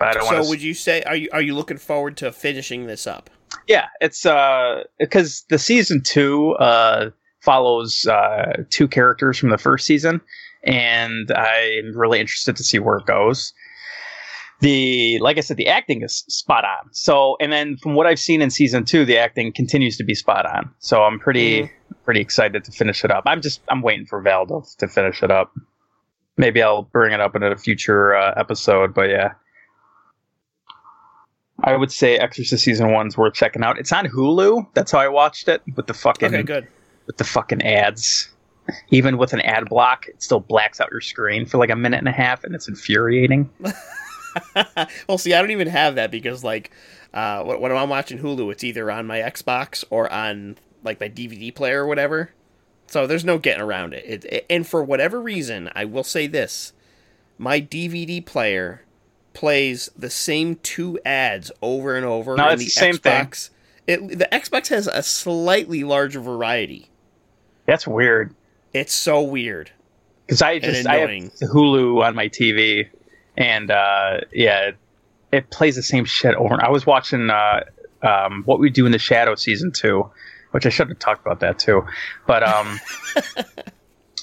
I 0.00 0.14
don't 0.14 0.24
So 0.24 0.24
want 0.24 0.44
to. 0.44 0.48
would 0.48 0.62
you 0.62 0.74
say 0.74 1.02
are 1.02 1.16
you 1.16 1.28
are 1.32 1.42
you 1.42 1.54
looking 1.54 1.78
forward 1.78 2.16
to 2.18 2.32
finishing 2.32 2.86
this 2.86 3.06
up? 3.06 3.28
Yeah, 3.68 3.88
it's 4.00 4.24
uh 4.24 4.84
because 4.98 5.44
the 5.50 5.58
season 5.58 6.02
two 6.02 6.52
uh 6.54 7.10
follows 7.40 8.06
uh 8.06 8.64
two 8.70 8.88
characters 8.88 9.38
from 9.38 9.50
the 9.50 9.58
first 9.58 9.86
season, 9.86 10.20
and 10.64 11.30
I'm 11.30 11.96
really 11.96 12.20
interested 12.20 12.56
to 12.56 12.64
see 12.64 12.78
where 12.78 12.98
it 12.98 13.06
goes. 13.06 13.52
The 14.60 15.18
like 15.18 15.38
I 15.38 15.40
said, 15.40 15.56
the 15.56 15.68
acting 15.68 16.02
is 16.02 16.24
spot 16.28 16.64
on. 16.64 16.88
So, 16.92 17.36
and 17.40 17.52
then 17.52 17.76
from 17.76 17.94
what 17.94 18.06
I've 18.06 18.20
seen 18.20 18.40
in 18.40 18.50
season 18.50 18.84
two, 18.84 19.04
the 19.04 19.18
acting 19.18 19.52
continues 19.52 19.96
to 19.96 20.04
be 20.04 20.14
spot 20.14 20.46
on. 20.46 20.72
So 20.78 21.02
I'm 21.02 21.18
pretty 21.18 21.70
pretty 22.04 22.20
excited 22.20 22.64
to 22.64 22.70
finish 22.72 23.04
it 23.04 23.10
up. 23.10 23.24
I'm 23.26 23.40
just 23.40 23.60
I'm 23.68 23.82
waiting 23.82 24.06
for 24.06 24.20
Val 24.20 24.46
to, 24.46 24.62
to 24.78 24.86
finish 24.88 25.22
it 25.22 25.30
up. 25.32 25.52
Maybe 26.36 26.62
I'll 26.62 26.82
bring 26.82 27.12
it 27.12 27.20
up 27.20 27.34
in 27.36 27.42
a 27.42 27.56
future 27.56 28.14
uh, 28.14 28.34
episode, 28.36 28.94
but 28.94 29.10
yeah. 29.10 29.32
I 31.64 31.76
would 31.76 31.92
say 31.92 32.16
Exorcist 32.16 32.64
season 32.64 32.92
one's 32.92 33.16
worth 33.16 33.34
checking 33.34 33.62
out. 33.62 33.78
It's 33.78 33.92
on 33.92 34.06
Hulu. 34.06 34.66
That's 34.74 34.90
how 34.90 34.98
I 34.98 35.08
watched 35.08 35.46
it 35.48 35.62
with 35.76 35.86
the 35.86 35.94
fucking 35.94 36.34
Okay, 36.34 36.42
good. 36.42 36.66
with 37.06 37.18
the 37.18 37.24
fucking 37.24 37.62
ads. 37.62 38.31
Even 38.90 39.18
with 39.18 39.32
an 39.32 39.40
ad 39.40 39.68
block, 39.68 40.06
it 40.06 40.22
still 40.22 40.40
blacks 40.40 40.80
out 40.80 40.90
your 40.90 41.00
screen 41.00 41.46
for 41.46 41.58
like 41.58 41.70
a 41.70 41.76
minute 41.76 41.98
and 41.98 42.08
a 42.08 42.12
half, 42.12 42.44
and 42.44 42.54
it's 42.54 42.68
infuriating. 42.68 43.50
well, 45.08 45.18
see, 45.18 45.34
I 45.34 45.40
don't 45.40 45.50
even 45.50 45.68
have 45.68 45.96
that 45.96 46.10
because 46.10 46.44
like 46.44 46.70
uh, 47.12 47.42
when 47.44 47.72
I'm 47.72 47.88
watching 47.88 48.18
Hulu, 48.18 48.52
it's 48.52 48.64
either 48.64 48.90
on 48.90 49.06
my 49.06 49.18
Xbox 49.18 49.84
or 49.90 50.10
on 50.12 50.56
like 50.82 51.00
my 51.00 51.08
DVD 51.08 51.54
player 51.54 51.84
or 51.84 51.86
whatever. 51.86 52.30
So 52.86 53.06
there's 53.06 53.24
no 53.24 53.38
getting 53.38 53.62
around 53.62 53.94
it. 53.94 54.04
It, 54.06 54.24
it. 54.26 54.46
And 54.50 54.66
for 54.66 54.82
whatever 54.84 55.20
reason, 55.20 55.70
I 55.74 55.84
will 55.84 56.04
say 56.04 56.26
this: 56.26 56.72
my 57.38 57.60
DVD 57.60 58.24
player 58.24 58.84
plays 59.34 59.90
the 59.96 60.10
same 60.10 60.56
two 60.56 60.98
ads 61.04 61.50
over 61.62 61.96
and 61.96 62.04
over. 62.04 62.36
No, 62.36 62.48
and 62.48 62.60
it's 62.60 62.74
the 62.74 62.80
same 62.80 62.98
thing. 62.98 63.32
It, 63.86 64.18
the 64.18 64.28
Xbox 64.30 64.68
has 64.68 64.86
a 64.86 65.02
slightly 65.02 65.82
larger 65.82 66.20
variety. 66.20 66.88
That's 67.66 67.86
weird 67.86 68.34
It's 68.74 68.92
so 68.94 69.22
weird. 69.22 69.70
because 70.26 70.42
I 70.42 70.58
just 70.58 70.86
I 70.86 70.96
have 70.96 71.08
annoying. 71.10 71.30
Hulu 71.42 72.02
on 72.04 72.14
my 72.14 72.28
TV, 72.28 72.88
and 73.36 73.70
uh, 73.70 74.20
yeah, 74.32 74.68
it, 74.68 74.76
it 75.30 75.50
plays 75.50 75.76
the 75.76 75.82
same 75.82 76.04
shit 76.04 76.34
over. 76.34 76.62
I 76.62 76.70
was 76.70 76.86
watching 76.86 77.30
uh, 77.30 77.64
um, 78.02 78.42
what 78.44 78.58
we 78.58 78.70
do 78.70 78.86
in 78.86 78.92
the 78.92 78.98
shadow 78.98 79.34
season 79.34 79.72
two, 79.72 80.10
which 80.52 80.64
I 80.66 80.68
should 80.70 80.88
have 80.88 80.98
talked 80.98 81.24
about 81.24 81.40
that 81.40 81.58
too, 81.58 81.84
but 82.26 82.42
um, 82.42 82.80
Yeah, 83.16 83.54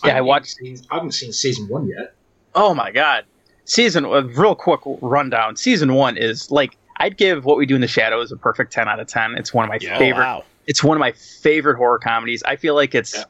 I 0.03 0.09
haven't 0.09 0.25
watched- 0.27 0.57
even 0.63 0.77
Seen, 0.77 0.87
I 0.91 0.95
haven't 0.95 1.11
seen 1.11 1.33
season 1.33 1.67
one 1.67 1.87
yet. 1.87 2.13
Oh 2.55 2.73
my 2.73 2.91
god. 2.91 3.25
Season 3.65 4.05
a 4.05 4.21
real 4.23 4.55
quick 4.55 4.79
rundown. 4.85 5.55
Season 5.55 5.93
1 5.93 6.17
is 6.17 6.49
like 6.49 6.75
I'd 6.97 7.17
give 7.17 7.45
What 7.45 7.57
We 7.57 7.65
Do 7.67 7.75
in 7.75 7.81
the 7.81 7.87
Shadows 7.87 8.31
a 8.31 8.37
perfect 8.37 8.73
10 8.73 8.87
out 8.87 8.99
of 8.99 9.07
10. 9.07 9.35
It's 9.37 9.53
one 9.53 9.65
of 9.65 9.69
my 9.69 9.75
Oh, 9.93 9.99
favorite 9.99 10.23
wow. 10.23 10.43
it's 10.65 10.83
one 10.83 10.97
of 10.97 10.99
my 10.99 11.11
favorite 11.11 11.75
horror 11.77 11.99
comedies. 11.99 12.41
I 12.43 12.55
feel 12.55 12.73
like 12.75 12.95
it's 12.95 13.15
Yeah. 13.15 13.23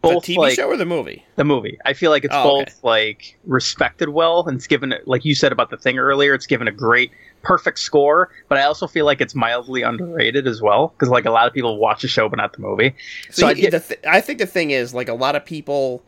Both 0.00 0.24
the 0.24 0.34
TV 0.34 0.38
like 0.38 0.54
show 0.56 0.68
or 0.68 0.76
the 0.76 0.86
movie? 0.86 1.24
the 1.36 1.44
movie. 1.44 1.78
I 1.84 1.92
feel 1.92 2.10
like 2.10 2.24
it's 2.24 2.34
Oh, 2.34 2.42
both 2.44 2.62
okay. 2.68 2.72
like 2.82 3.38
respected 3.44 4.08
well 4.10 4.46
and 4.46 4.56
it's 4.56 4.66
given 4.66 4.94
like 5.06 5.24
you 5.24 5.34
said 5.34 5.52
about 5.52 5.70
the 5.70 5.76
thing 5.76 5.98
earlier, 5.98 6.34
it's 6.34 6.46
given 6.46 6.66
a 6.68 6.72
great 6.72 7.10
perfect 7.42 7.78
score, 7.80 8.30
but 8.48 8.56
I 8.58 8.62
also 8.62 8.86
feel 8.86 9.04
like 9.04 9.20
it's 9.20 9.34
mildly 9.34 9.82
underrated 9.82 10.46
as 10.46 10.62
well 10.62 10.88
because 10.88 11.08
like 11.08 11.24
a 11.24 11.30
lot 11.30 11.46
of 11.46 11.52
people 11.52 11.76
watch 11.78 12.02
the 12.02 12.08
show 12.08 12.28
but 12.28 12.36
not 12.36 12.52
the 12.52 12.60
movie. 12.60 12.94
So 13.30 13.42
See, 13.42 13.46
I'd 13.46 13.56
get, 13.56 13.70
the 13.72 13.80
th- 13.80 14.00
I 14.08 14.20
think 14.20 14.38
the 14.38 14.46
thing 14.46 14.70
is, 14.70 14.94
like 14.94 15.08
a 15.08 15.14
lot 15.14 15.34
of 15.36 15.44
people, 15.44 16.04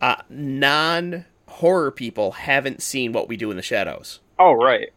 uh, 0.00 0.16
non 0.30 1.24
horror 1.48 1.90
people, 1.90 2.32
haven't 2.32 2.82
seen 2.82 3.12
what 3.12 3.28
we 3.28 3.36
do 3.36 3.50
in 3.50 3.56
the 3.56 3.62
shadows. 3.62 4.20
oh 4.38 4.52
right. 4.52 4.90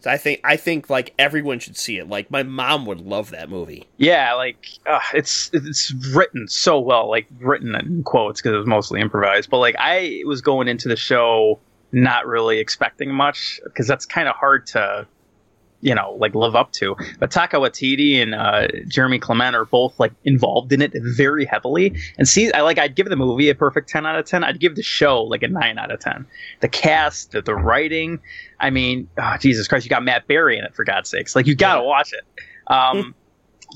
So 0.00 0.10
I 0.10 0.16
think 0.16 0.40
I 0.44 0.56
think 0.56 0.88
like 0.88 1.14
everyone 1.18 1.58
should 1.58 1.76
see 1.76 1.98
it. 1.98 2.08
Like 2.08 2.30
my 2.30 2.42
mom 2.42 2.86
would 2.86 3.00
love 3.00 3.30
that 3.30 3.50
movie. 3.50 3.88
Yeah, 3.96 4.34
like 4.34 4.68
uh, 4.86 5.00
it's 5.14 5.50
it's 5.52 5.92
written 6.14 6.46
so 6.48 6.78
well, 6.78 7.08
like 7.08 7.26
written 7.40 7.74
in 7.74 8.02
quotes 8.04 8.40
because 8.40 8.54
it 8.54 8.58
was 8.58 8.66
mostly 8.66 9.00
improvised. 9.00 9.50
But 9.50 9.58
like 9.58 9.76
I 9.78 10.22
was 10.24 10.40
going 10.40 10.68
into 10.68 10.88
the 10.88 10.96
show 10.96 11.58
not 11.92 12.26
really 12.26 12.58
expecting 12.58 13.12
much 13.12 13.60
because 13.64 13.86
that's 13.86 14.06
kind 14.06 14.28
of 14.28 14.36
hard 14.36 14.66
to, 14.68 15.06
you 15.80 15.94
know, 15.94 16.16
like 16.18 16.34
live 16.34 16.56
up 16.56 16.72
to. 16.72 16.96
But 17.18 17.30
Taika 17.30 17.54
Waititi 17.54 18.16
and 18.16 18.34
uh, 18.34 18.68
Jemaine 18.88 19.20
Clement 19.20 19.54
are 19.54 19.64
both 19.64 19.98
like 20.00 20.12
involved 20.24 20.72
in 20.72 20.82
it 20.82 20.92
very 20.94 21.44
heavily. 21.44 21.96
And 22.18 22.28
see, 22.28 22.52
I 22.52 22.62
like 22.62 22.78
I'd 22.78 22.94
give 22.94 23.08
the 23.08 23.16
movie 23.16 23.48
a 23.48 23.54
perfect 23.54 23.88
ten 23.88 24.04
out 24.06 24.18
of 24.18 24.26
ten. 24.26 24.42
I'd 24.42 24.60
give 24.60 24.74
the 24.74 24.82
show 24.82 25.22
like 25.22 25.42
a 25.42 25.48
nine 25.48 25.78
out 25.78 25.92
of 25.92 26.00
ten. 26.00 26.26
The 26.60 26.68
cast, 26.68 27.32
the, 27.32 27.42
the 27.42 27.54
writing. 27.54 28.20
I 28.58 28.70
mean, 28.70 29.08
oh, 29.18 29.36
Jesus 29.38 29.68
Christ, 29.68 29.84
you 29.84 29.90
got 29.90 30.02
Matt 30.04 30.26
Berry 30.26 30.58
in 30.58 30.64
it 30.64 30.74
for 30.74 30.84
God's 30.84 31.10
sakes. 31.10 31.36
Like 31.36 31.46
you 31.46 31.54
gotta 31.54 31.82
watch 31.82 32.12
it. 32.12 32.24
Um, 32.66 33.14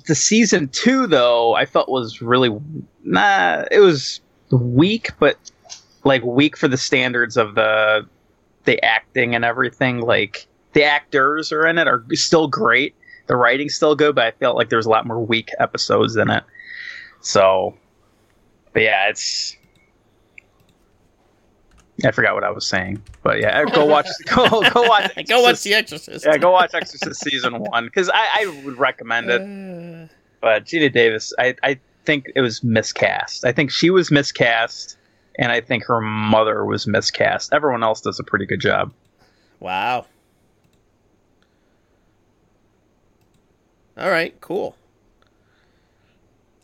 the 0.07 0.15
season 0.15 0.69
two 0.69 1.07
though 1.07 1.55
i 1.55 1.67
felt 1.67 1.89
was 1.89 2.23
really 2.23 2.49
nah 3.05 3.65
it 3.71 3.81
was 3.81 4.21
weak 4.51 5.11
but 5.19 5.37
like 6.05 6.23
weak 6.25 6.57
for 6.57 6.69
the 6.69 6.77
standards 6.77 7.37
of 7.37 7.55
the 7.55 8.07
the 8.65 8.83
acting 8.83 9.35
and 9.35 9.45
everything 9.45 10.01
like 10.01 10.47
the 10.73 10.85
actors 10.85 11.53
are 11.53 11.67
in 11.67 11.79
it 11.79 11.87
are 11.89 12.05
still 12.13 12.49
great 12.49 12.95
the 13.27 13.37
writing's 13.37 13.75
still 13.75 13.95
good 13.95 14.15
but 14.15 14.25
i 14.25 14.31
felt 14.33 14.57
like 14.57 14.69
there's 14.69 14.87
a 14.87 14.91
lot 14.91 15.07
more 15.07 15.21
weak 15.25 15.51
episodes 15.59 16.17
in 16.17 16.31
it 16.31 16.45
so 17.21 17.75
but 18.73 18.83
yeah 18.83 19.09
it's 19.09 19.57
i 22.05 22.11
forgot 22.11 22.35
what 22.35 22.43
i 22.45 22.51
was 22.51 22.67
saying 22.67 23.01
but 23.23 23.39
yeah 23.41 23.65
go 23.67 23.85
watch 23.85 24.07
go, 24.35 24.49
go 24.71 24.83
watch 24.89 25.11
Go 25.29 25.43
watch 25.43 25.63
The 25.63 25.75
Exorcist. 25.75 26.25
yeah 26.27 26.37
go 26.39 26.51
watch 26.51 26.75
exorcist 26.75 27.23
season 27.23 27.59
one 27.61 27.85
because 27.85 28.09
I, 28.09 28.41
I 28.43 28.63
would 28.65 28.79
recommend 28.79 29.31
it 29.31 29.41
Uh, 29.43 30.09
but 30.41 30.65
Geena 30.65 30.93
Davis, 30.93 31.33
I, 31.39 31.55
I 31.63 31.79
think 32.05 32.33
it 32.35 32.41
was 32.41 32.65
miscast. 32.65 33.45
I 33.45 33.53
think 33.53 33.71
she 33.71 33.91
was 33.91 34.11
miscast, 34.11 34.97
and 35.39 35.53
I 35.53 35.61
think 35.61 35.85
her 35.85 36.01
mother 36.01 36.65
was 36.65 36.85
miscast. 36.85 37.53
Everyone 37.53 37.85
else 37.85 38.01
does 38.01 38.19
a 38.19 38.25
pretty 38.25 38.45
good 38.47 38.59
job. 38.61 38.93
wow. 39.61 40.05
All 43.97 44.11
right, 44.11 44.39
cool. 44.41 44.77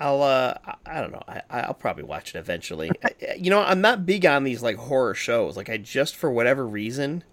I'll 0.01 0.23
uh 0.23 0.55
I, 0.87 1.01
don't 1.01 1.11
know. 1.11 1.23
I 1.27 1.43
I'll 1.51 1.75
probably 1.75 2.05
watch 2.05 2.35
it 2.35 2.39
eventually. 2.39 2.91
I, 3.05 3.35
you 3.37 3.51
know, 3.51 3.61
I'm 3.61 3.81
not 3.81 4.07
big 4.07 4.25
on 4.25 4.45
these 4.45 4.63
like 4.63 4.77
horror 4.77 5.15
shows. 5.15 5.57
Like 5.57 5.69
I 5.69 5.77
just 5.77 6.15
for 6.15 6.31
whatever 6.31 6.67
reason 6.67 7.25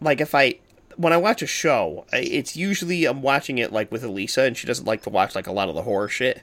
like 0.00 0.20
if 0.20 0.34
I 0.34 0.58
when 0.96 1.12
I 1.12 1.16
watch 1.16 1.42
a 1.42 1.46
show, 1.46 2.06
it's 2.12 2.56
usually 2.56 3.04
I'm 3.04 3.22
watching 3.22 3.58
it 3.58 3.72
like 3.72 3.92
with 3.92 4.02
Elisa 4.02 4.42
and 4.42 4.56
she 4.56 4.66
doesn't 4.66 4.84
like 4.84 5.02
to 5.02 5.10
watch 5.10 5.34
like 5.34 5.46
a 5.46 5.52
lot 5.52 5.68
of 5.68 5.74
the 5.74 5.82
horror 5.82 6.08
shit. 6.08 6.42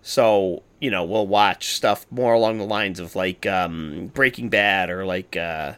So, 0.00 0.62
you 0.80 0.90
know, 0.90 1.04
we'll 1.04 1.26
watch 1.26 1.74
stuff 1.74 2.06
more 2.10 2.32
along 2.32 2.58
the 2.58 2.64
lines 2.64 2.98
of 2.98 3.14
like 3.14 3.46
um 3.46 4.10
Breaking 4.14 4.48
Bad 4.48 4.90
or 4.90 5.04
like 5.04 5.36
uh 5.36 5.74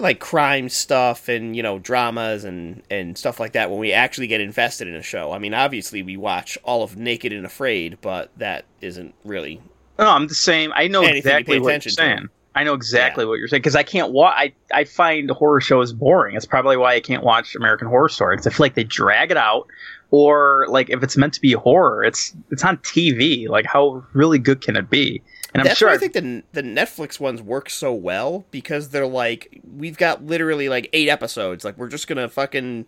like 0.00 0.20
crime 0.20 0.68
stuff 0.68 1.28
and 1.28 1.54
you 1.56 1.62
know 1.62 1.78
dramas 1.78 2.44
and 2.44 2.82
and 2.90 3.16
stuff 3.18 3.38
like 3.40 3.52
that 3.52 3.70
when 3.70 3.78
we 3.78 3.92
actually 3.92 4.26
get 4.26 4.40
invested 4.40 4.88
in 4.88 4.94
a 4.94 5.02
show. 5.02 5.32
I 5.32 5.38
mean, 5.38 5.54
obviously 5.54 6.02
we 6.02 6.16
watch 6.16 6.56
all 6.64 6.82
of 6.82 6.96
Naked 6.96 7.32
and 7.32 7.44
Afraid, 7.46 7.98
but 8.00 8.30
that 8.36 8.64
isn't 8.80 9.14
really 9.24 9.60
No, 9.98 10.08
I'm 10.10 10.28
the 10.28 10.34
same. 10.34 10.72
I 10.74 10.88
know 10.88 11.02
exactly 11.02 11.58
what 11.58 11.64
you're 11.64 11.70
attention 11.70 11.90
to. 11.90 11.96
saying. 11.96 12.28
I 12.52 12.64
know 12.64 12.74
exactly 12.74 13.24
what 13.24 13.34
you're 13.38 13.46
saying 13.46 13.60
because 13.62 13.76
I 13.76 13.84
can't 13.84 14.10
watch. 14.12 14.34
I 14.36 14.52
I 14.72 14.84
find 14.84 15.30
horror 15.30 15.60
shows 15.60 15.92
boring. 15.92 16.34
It's 16.34 16.46
probably 16.46 16.76
why 16.76 16.94
I 16.94 17.00
can't 17.00 17.22
watch 17.22 17.54
American 17.54 17.86
Horror 17.86 18.08
Story. 18.08 18.36
'cause 18.36 18.46
I 18.46 18.50
feel 18.50 18.64
like 18.64 18.74
they 18.74 18.82
drag 18.84 19.30
it 19.30 19.36
out, 19.36 19.68
or 20.10 20.66
like 20.68 20.90
if 20.90 21.02
it's 21.04 21.16
meant 21.16 21.32
to 21.34 21.40
be 21.40 21.52
horror, 21.52 22.02
it's 22.02 22.34
it's 22.50 22.64
on 22.64 22.78
TV. 22.78 23.48
Like 23.48 23.66
how 23.66 24.02
really 24.14 24.38
good 24.40 24.60
can 24.62 24.74
it 24.76 24.90
be? 24.90 25.22
And 25.52 25.62
I'm 25.62 25.66
That's 25.66 25.78
sure 25.78 25.88
why 25.88 25.94
I 25.94 25.98
think 25.98 26.12
the 26.12 26.42
the 26.52 26.62
Netflix 26.62 27.18
ones 27.18 27.42
work 27.42 27.70
so 27.70 27.92
well 27.92 28.46
because 28.50 28.90
they're 28.90 29.06
like 29.06 29.60
we've 29.76 29.96
got 29.96 30.24
literally 30.24 30.68
like 30.68 30.88
eight 30.92 31.08
episodes. 31.08 31.64
Like 31.64 31.76
we're 31.76 31.88
just 31.88 32.06
gonna 32.06 32.28
fucking 32.28 32.86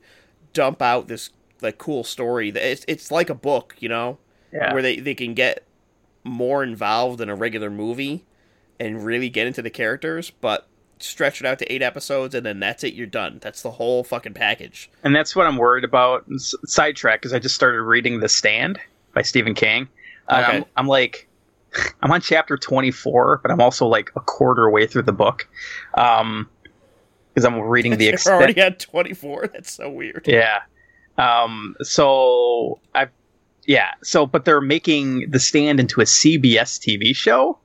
dump 0.52 0.80
out 0.80 1.08
this 1.08 1.30
like 1.60 1.78
cool 1.78 2.04
story. 2.04 2.50
It's 2.50 2.84
it's 2.86 3.10
like 3.10 3.30
a 3.30 3.34
book, 3.34 3.74
you 3.80 3.88
know, 3.88 4.18
yeah. 4.52 4.72
where 4.72 4.82
they 4.82 5.00
they 5.00 5.14
can 5.14 5.34
get 5.34 5.66
more 6.24 6.62
involved 6.62 7.20
in 7.20 7.28
a 7.28 7.34
regular 7.34 7.70
movie 7.70 8.24
and 8.78 9.04
really 9.04 9.28
get 9.28 9.46
into 9.46 9.62
the 9.62 9.70
characters, 9.70 10.30
but 10.30 10.68
stretch 10.98 11.40
it 11.40 11.46
out 11.46 11.58
to 11.58 11.72
eight 11.72 11.82
episodes 11.82 12.34
and 12.34 12.46
then 12.46 12.60
that's 12.60 12.84
it. 12.84 12.94
You're 12.94 13.06
done. 13.08 13.38
That's 13.42 13.62
the 13.62 13.72
whole 13.72 14.04
fucking 14.04 14.34
package. 14.34 14.90
and 15.02 15.14
that's 15.14 15.34
what 15.34 15.46
I'm 15.46 15.56
worried 15.56 15.84
about. 15.84 16.24
Sidetrack 16.38 17.20
because 17.20 17.32
I 17.32 17.38
just 17.38 17.54
started 17.54 17.82
reading 17.82 18.20
The 18.20 18.28
Stand 18.28 18.78
by 19.14 19.22
Stephen 19.22 19.54
King. 19.54 19.88
Okay. 20.30 20.58
I'm, 20.58 20.64
I'm 20.76 20.86
like, 20.86 21.28
I'm 22.02 22.10
on 22.10 22.20
chapter 22.20 22.56
24, 22.56 23.40
but 23.42 23.50
I'm 23.50 23.60
also 23.60 23.86
like 23.86 24.10
a 24.16 24.20
quarter 24.20 24.70
way 24.70 24.86
through 24.86 25.02
the 25.02 25.12
book, 25.12 25.48
um, 25.94 26.48
because 27.32 27.44
I'm 27.44 27.60
reading 27.60 27.96
the 27.96 28.08
extent. 28.08 28.36
already 28.36 28.60
at 28.60 28.78
24. 28.80 29.48
That's 29.52 29.72
so 29.72 29.90
weird. 29.90 30.26
Yeah. 30.28 30.60
Um, 31.18 31.76
so 31.82 32.80
I've, 32.94 33.10
yeah. 33.66 33.92
So, 34.02 34.26
but 34.26 34.44
they're 34.44 34.60
making 34.60 35.30
The 35.30 35.40
Stand 35.40 35.80
into 35.80 36.00
a 36.00 36.04
CBS 36.04 36.78
TV 36.80 37.14
show. 37.14 37.58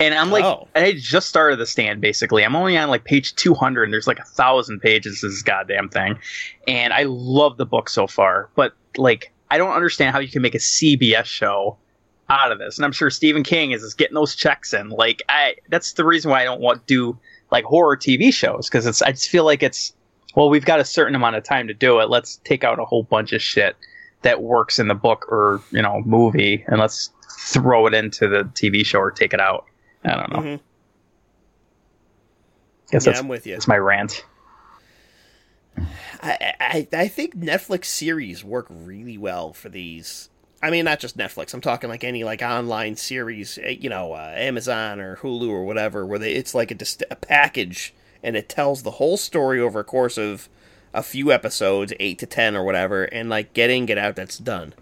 And 0.00 0.14
I'm 0.14 0.30
like, 0.30 0.44
Oh. 0.44 0.66
I 0.74 0.92
just 0.98 1.28
started 1.28 1.58
The 1.58 1.66
Stand 1.66 2.00
basically. 2.00 2.44
I'm 2.44 2.56
only 2.56 2.76
on 2.76 2.88
like 2.88 3.04
page 3.04 3.34
200 3.36 3.84
and 3.84 3.92
there's 3.92 4.06
like 4.08 4.18
a 4.18 4.24
thousand 4.24 4.80
pages 4.80 5.22
of 5.22 5.30
this 5.30 5.42
goddamn 5.42 5.88
thing. 5.90 6.18
And 6.66 6.92
I 6.92 7.04
love 7.04 7.56
the 7.56 7.66
book 7.66 7.88
so 7.88 8.06
far. 8.08 8.48
But 8.56 8.72
like, 8.96 9.32
I 9.50 9.58
don't 9.58 9.72
understand 9.74 10.12
how 10.12 10.18
you 10.20 10.28
can 10.28 10.42
make 10.42 10.54
a 10.54 10.58
CBS 10.58 11.26
show 11.26 11.76
out 12.32 12.50
of 12.50 12.58
this. 12.58 12.78
And 12.78 12.84
I'm 12.84 12.92
sure 12.92 13.10
Stephen 13.10 13.42
King 13.44 13.72
is, 13.72 13.82
is 13.82 13.94
getting 13.94 14.14
those 14.14 14.34
checks 14.34 14.72
in. 14.72 14.88
Like, 14.88 15.22
I, 15.28 15.56
that's 15.68 15.92
the 15.92 16.04
reason 16.04 16.30
why 16.30 16.40
I 16.40 16.44
don't 16.44 16.60
want 16.60 16.86
to 16.86 16.94
do 16.94 17.18
like 17.50 17.64
horror 17.64 17.96
TV 17.96 18.32
shows 18.32 18.68
because 18.68 18.86
it's, 18.86 19.02
I 19.02 19.12
just 19.12 19.28
feel 19.28 19.44
like 19.44 19.62
it's, 19.62 19.92
well, 20.34 20.48
we've 20.48 20.64
got 20.64 20.80
a 20.80 20.84
certain 20.84 21.14
amount 21.14 21.36
of 21.36 21.44
time 21.44 21.68
to 21.68 21.74
do 21.74 22.00
it. 22.00 22.08
Let's 22.08 22.36
take 22.44 22.64
out 22.64 22.78
a 22.80 22.84
whole 22.84 23.02
bunch 23.02 23.32
of 23.32 23.42
shit 23.42 23.76
that 24.22 24.40
works 24.42 24.78
in 24.78 24.88
the 24.88 24.94
book 24.94 25.26
or 25.30 25.60
you 25.70 25.82
know 25.82 26.00
movie, 26.06 26.64
and 26.68 26.80
let's 26.80 27.10
throw 27.48 27.86
it 27.86 27.94
into 27.94 28.28
the 28.28 28.44
TV 28.54 28.84
show 28.86 29.00
or 29.00 29.10
take 29.10 29.34
it 29.34 29.40
out. 29.40 29.66
I 30.04 30.16
don't 30.16 30.32
know. 30.32 30.38
Mhm. 30.38 30.60
guess 32.90 33.04
Yeah, 33.06 33.12
that's 33.12 33.20
I'm 33.20 33.28
with 33.28 33.46
you. 33.46 33.54
It's 33.54 33.68
my 33.68 33.76
rant. 33.76 34.24
I, 36.22 36.54
I 36.60 36.88
I 36.92 37.08
think 37.08 37.36
Netflix 37.36 37.86
series 37.86 38.44
work 38.44 38.66
really 38.70 39.18
well 39.18 39.52
for 39.52 39.68
these. 39.68 40.28
I 40.62 40.70
mean, 40.70 40.84
not 40.84 41.00
just 41.00 41.18
Netflix. 41.18 41.52
I'm 41.52 41.60
talking 41.60 41.90
like 41.90 42.04
any 42.04 42.22
like 42.22 42.40
online 42.40 42.94
series, 42.96 43.58
eh, 43.60 43.76
you 43.80 43.90
know, 43.90 44.12
uh, 44.12 44.32
Amazon 44.36 45.00
or 45.00 45.16
Hulu 45.16 45.48
or 45.48 45.64
whatever, 45.64 46.06
where 46.06 46.20
they 46.20 46.32
it's 46.34 46.54
like 46.54 46.70
a, 46.70 46.74
dist- 46.74 47.02
a 47.10 47.16
package 47.16 47.92
and 48.22 48.36
it 48.36 48.48
tells 48.48 48.82
the 48.82 48.92
whole 48.92 49.16
story 49.16 49.60
over 49.60 49.80
a 49.80 49.84
course 49.84 50.16
of 50.16 50.48
a 50.94 51.02
few 51.02 51.32
episodes, 51.32 51.92
eight 51.98 52.18
to 52.20 52.26
ten 52.26 52.54
or 52.54 52.64
whatever, 52.64 53.04
and 53.04 53.28
like 53.28 53.52
get 53.54 53.70
in, 53.70 53.86
get 53.86 53.98
out. 53.98 54.14
That's 54.14 54.38
done. 54.38 54.72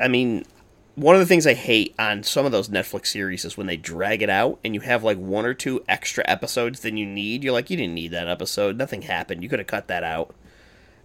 I 0.00 0.08
mean, 0.08 0.46
one 0.94 1.14
of 1.14 1.20
the 1.20 1.26
things 1.26 1.46
I 1.46 1.52
hate 1.52 1.94
on 1.98 2.22
some 2.22 2.46
of 2.46 2.52
those 2.52 2.70
Netflix 2.70 3.08
series 3.08 3.44
is 3.44 3.58
when 3.58 3.66
they 3.66 3.76
drag 3.76 4.22
it 4.22 4.30
out 4.30 4.58
and 4.64 4.74
you 4.74 4.80
have 4.80 5.04
like 5.04 5.18
one 5.18 5.44
or 5.44 5.52
two 5.52 5.84
extra 5.86 6.24
episodes 6.26 6.80
than 6.80 6.96
you 6.96 7.04
need. 7.04 7.44
You're 7.44 7.52
like, 7.52 7.68
you 7.68 7.76
didn't 7.76 7.94
need 7.94 8.12
that 8.12 8.28
episode. 8.28 8.78
Nothing 8.78 9.02
happened. 9.02 9.42
You 9.42 9.50
could 9.50 9.58
have 9.58 9.68
cut 9.68 9.88
that 9.88 10.02
out. 10.02 10.34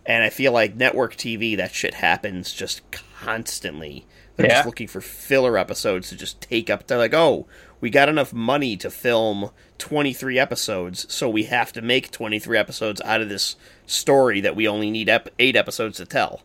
And 0.06 0.24
I 0.24 0.30
feel 0.30 0.54
like 0.54 0.76
network 0.76 1.16
TV, 1.18 1.58
that 1.58 1.74
shit 1.74 1.96
happens 1.96 2.54
just 2.54 2.82
constantly. 3.26 4.06
They're 4.36 4.48
Yeah. 4.48 4.54
just 4.56 4.66
looking 4.66 4.88
for 4.88 5.02
filler 5.02 5.58
episodes 5.58 6.10
to 6.10 6.16
just 6.16 6.42
take 6.42 6.70
up. 6.70 6.88
They're 6.88 6.98
like, 6.98 7.14
oh, 7.14 7.48
we 7.80 7.90
got 7.90 8.10
enough 8.10 8.34
money 8.34 8.78
to 8.78 8.90
film 8.90 9.52
23 9.78 10.40
episodes, 10.40 11.12
so 11.14 11.30
we 11.30 11.44
have 11.44 11.72
to 11.74 11.82
make 11.82 12.12
23 12.12 12.58
episodes 12.58 13.02
out 13.02 13.22
of 13.22 13.30
this 13.30 13.56
story 13.86 14.42
that 14.42 14.56
we 14.56 14.68
only 14.68 14.90
need 14.92 15.10
ep- 15.10 15.30
eight 15.40 15.56
episodes 15.56 15.98
to 15.98 16.06
tell. 16.06 16.42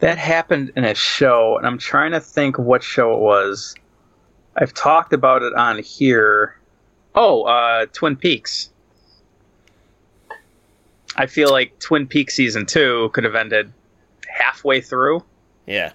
That 0.00 0.18
happened 0.18 0.72
in 0.76 0.84
a 0.84 0.94
show, 0.94 1.56
and 1.58 1.66
I'm 1.66 1.78
trying 1.78 2.12
to 2.12 2.20
think 2.20 2.58
what 2.58 2.82
show 2.82 3.14
it 3.14 3.20
was. 3.20 3.74
I've 4.56 4.74
talked 4.74 5.12
about 5.12 5.42
it 5.42 5.54
on 5.54 5.78
here. 5.82 6.56
Oh, 7.14 7.42
uh, 7.44 7.86
Twin 7.92 8.16
Peaks. 8.16 8.70
I 11.16 11.26
feel 11.26 11.50
like 11.50 11.78
Twin 11.80 12.06
Peaks 12.06 12.34
season 12.34 12.66
two 12.66 13.10
could 13.12 13.24
have 13.24 13.34
ended 13.34 13.72
halfway 14.28 14.80
through. 14.80 15.24
Yeah. 15.66 15.92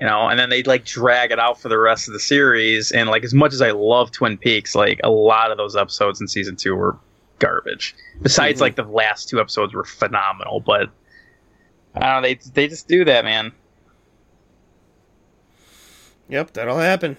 You 0.00 0.06
know, 0.06 0.28
and 0.28 0.38
then 0.38 0.48
they'd 0.50 0.66
like 0.66 0.84
drag 0.84 1.30
it 1.32 1.38
out 1.38 1.60
for 1.60 1.68
the 1.68 1.78
rest 1.78 2.06
of 2.08 2.14
the 2.14 2.20
series. 2.20 2.92
And 2.92 3.08
like, 3.08 3.24
as 3.24 3.34
much 3.34 3.52
as 3.52 3.60
I 3.62 3.72
love 3.72 4.10
Twin 4.12 4.38
Peaks, 4.38 4.74
like 4.74 5.00
a 5.02 5.10
lot 5.10 5.50
of 5.50 5.56
those 5.56 5.74
episodes 5.76 6.20
in 6.20 6.28
season 6.28 6.56
two 6.56 6.74
were 6.76 6.96
garbage. 7.40 7.94
Besides, 8.22 8.58
Mhm. 8.58 8.62
like 8.62 8.76
the 8.76 8.82
last 8.84 9.28
two 9.28 9.40
episodes 9.40 9.74
were 9.74 9.84
phenomenal, 9.84 10.60
but 10.60 10.90
I 11.94 12.00
don't 12.00 12.22
know, 12.22 12.28
they 12.28 12.34
they 12.54 12.68
just 12.68 12.86
do 12.88 13.04
that, 13.06 13.24
man. 13.24 13.52
Yep, 16.28 16.52
that'll 16.52 16.78
happen. 16.78 17.16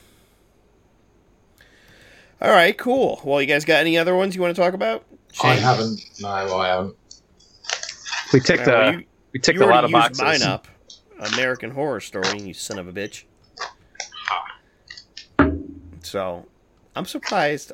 All 2.42 2.52
right, 2.52 2.78
cool. 2.78 3.20
Well, 3.24 3.42
you 3.42 3.48
guys 3.48 3.66
got 3.66 3.80
any 3.82 3.98
other 3.98 4.16
ones 4.16 4.36
you 4.36 4.42
want 4.42 4.56
to 4.56 4.62
talk 4.62 4.74
about? 4.74 5.04
I 5.44 5.56
haven't. 5.56 6.00
No, 6.22 6.30
I 6.30 6.68
haven't. 6.68 6.96
We 8.32 8.40
ticked 8.40 8.68
All 8.68 8.74
right, 8.74 8.82
a 8.88 8.92
well, 8.92 8.94
you, 8.94 9.06
we 9.34 9.40
ticked 9.40 9.60
you 9.60 9.66
a 9.66 9.68
lot 9.68 9.84
of 9.84 9.92
boxes. 9.92 10.22
mine 10.22 10.42
up. 10.44 10.68
American 11.20 11.72
Horror 11.72 12.00
Story, 12.00 12.40
you 12.42 12.54
son 12.54 12.80
of 12.80 12.88
a 12.88 12.94
bitch. 12.94 13.24
So, 16.04 16.46
I'm 16.96 17.06
surprised. 17.06 17.72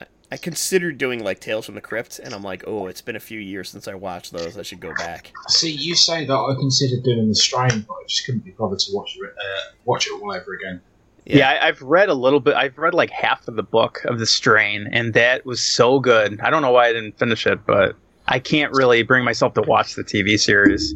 I- 0.00 0.06
I 0.32 0.36
considered 0.36 0.98
doing 0.98 1.22
like 1.22 1.38
Tales 1.40 1.66
from 1.66 1.74
the 1.76 1.80
Crypt, 1.80 2.18
and 2.18 2.34
I'm 2.34 2.42
like, 2.42 2.64
oh, 2.66 2.86
it's 2.86 3.00
been 3.02 3.14
a 3.14 3.20
few 3.20 3.38
years 3.38 3.68
since 3.70 3.86
I 3.86 3.94
watched 3.94 4.32
those. 4.32 4.58
I 4.58 4.62
should 4.62 4.80
go 4.80 4.92
back. 4.94 5.32
See, 5.48 5.70
you 5.70 5.94
say 5.94 6.24
that 6.24 6.34
I 6.34 6.54
considered 6.58 7.04
doing 7.04 7.28
the 7.28 7.34
strain, 7.34 7.84
but 7.86 7.94
I 7.94 8.02
just 8.08 8.24
couldn't 8.26 8.44
be 8.44 8.50
bothered 8.52 8.78
to 8.80 8.92
watch 8.94 9.16
it. 9.16 9.30
Uh, 9.30 9.72
watch 9.84 10.06
it 10.06 10.12
all 10.20 10.32
over 10.32 10.54
again. 10.54 10.80
Yeah, 11.26 11.50
I, 11.50 11.68
I've 11.68 11.80
read 11.82 12.08
a 12.08 12.14
little 12.14 12.40
bit. 12.40 12.54
I've 12.54 12.76
read 12.78 12.94
like 12.94 13.10
half 13.10 13.46
of 13.48 13.54
the 13.56 13.62
book 13.62 14.04
of 14.06 14.18
the 14.18 14.26
strain, 14.26 14.88
and 14.90 15.14
that 15.14 15.46
was 15.46 15.60
so 15.62 16.00
good. 16.00 16.40
I 16.40 16.50
don't 16.50 16.62
know 16.62 16.72
why 16.72 16.88
I 16.88 16.92
didn't 16.92 17.18
finish 17.18 17.46
it, 17.46 17.64
but 17.66 17.94
I 18.26 18.38
can't 18.40 18.72
really 18.72 19.02
bring 19.04 19.24
myself 19.24 19.54
to 19.54 19.62
watch 19.62 19.94
the 19.94 20.02
TV 20.04 20.38
series. 20.38 20.94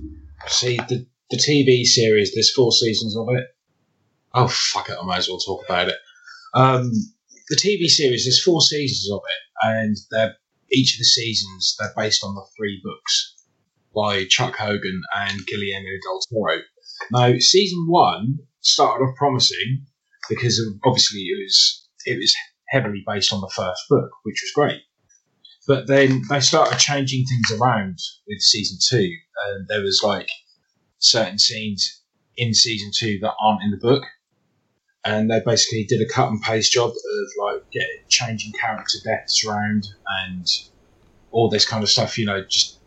See, 0.48 0.78
the 0.88 1.06
the 1.30 1.36
TV 1.36 1.84
series. 1.84 2.32
There's 2.34 2.52
four 2.52 2.72
seasons 2.72 3.16
of 3.16 3.28
it. 3.30 3.46
Oh 4.34 4.48
fuck 4.48 4.88
it! 4.88 4.96
I 5.00 5.04
might 5.04 5.18
as 5.18 5.28
well 5.28 5.38
talk 5.38 5.64
about 5.64 5.88
it. 5.88 5.96
Um, 6.54 6.90
the 7.48 7.56
TV 7.56 7.86
series. 7.86 8.24
There's 8.24 8.42
four 8.42 8.60
seasons 8.60 9.10
of 9.12 9.20
it, 9.24 9.66
and 9.66 9.96
they're 10.10 10.36
each 10.72 10.94
of 10.94 10.98
the 10.98 11.04
seasons 11.04 11.76
they're 11.78 11.92
based 11.96 12.22
on 12.22 12.34
the 12.34 12.44
three 12.56 12.80
books 12.84 13.36
by 13.94 14.24
Chuck 14.26 14.56
Hogan 14.56 15.00
and 15.16 15.46
Guillermo 15.46 15.88
del 16.04 16.20
Toro. 16.30 16.60
Now, 17.10 17.38
season 17.38 17.86
one 17.88 18.38
started 18.60 19.04
off 19.04 19.16
promising 19.16 19.86
because 20.28 20.60
obviously 20.84 21.20
it 21.20 21.42
was 21.42 21.88
it 22.04 22.18
was 22.18 22.34
heavily 22.68 23.02
based 23.06 23.32
on 23.32 23.40
the 23.40 23.52
first 23.54 23.82
book, 23.88 24.10
which 24.24 24.42
was 24.42 24.52
great. 24.54 24.82
But 25.66 25.86
then 25.86 26.22
they 26.30 26.40
started 26.40 26.78
changing 26.78 27.24
things 27.26 27.60
around 27.60 27.98
with 28.26 28.40
season 28.40 28.78
two, 28.88 29.10
and 29.46 29.66
there 29.68 29.82
was 29.82 30.00
like 30.02 30.28
certain 30.98 31.38
scenes 31.38 32.02
in 32.36 32.54
season 32.54 32.90
two 32.94 33.18
that 33.20 33.34
aren't 33.40 33.62
in 33.62 33.70
the 33.70 33.76
book, 33.76 34.04
and 35.04 35.30
they 35.30 35.40
basically 35.40 35.84
did 35.84 36.00
a 36.00 36.12
cut 36.12 36.30
and 36.30 36.40
paste 36.42 36.72
job 36.72 36.90
of 36.90 37.28
like 37.38 37.70
getting 37.70 38.04
changing 38.08 38.52
character 38.52 38.98
deaths 39.04 39.44
around 39.44 39.86
and 40.24 40.46
all 41.30 41.48
this 41.48 41.68
kind 41.68 41.82
of 41.82 41.90
stuff. 41.90 42.18
You 42.18 42.26
know, 42.26 42.44
just 42.44 42.78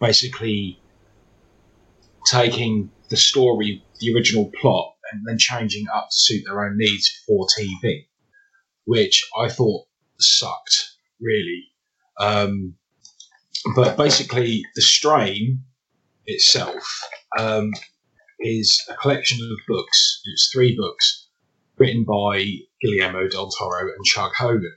basically 0.00 0.80
taking 2.26 2.90
the 3.08 3.16
story, 3.16 3.84
the 4.00 4.14
original 4.14 4.50
plot, 4.60 4.94
and 5.12 5.22
then 5.26 5.38
changing 5.38 5.86
up 5.94 6.08
to 6.10 6.16
suit 6.16 6.44
their 6.44 6.64
own 6.64 6.76
needs 6.76 7.22
for 7.26 7.46
TV, 7.58 8.06
which 8.84 9.28
I 9.38 9.48
thought 9.48 9.86
sucked 10.18 10.96
really. 11.20 11.64
Um, 12.18 12.74
but 13.74 13.96
basically, 13.96 14.64
the 14.74 14.82
strain 14.82 15.64
itself 16.26 17.00
um, 17.38 17.70
is 18.40 18.82
a 18.88 18.94
collection 18.94 19.38
of 19.42 19.58
books. 19.68 20.20
It's 20.24 20.50
three 20.52 20.76
books 20.76 21.28
written 21.78 22.04
by 22.04 22.44
Guillermo 22.80 23.28
del 23.28 23.50
Toro 23.50 23.92
and 23.92 24.04
Chuck 24.04 24.32
Hogan, 24.36 24.76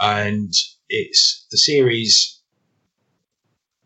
and 0.00 0.52
it's 0.88 1.46
the 1.50 1.58
series 1.58 2.40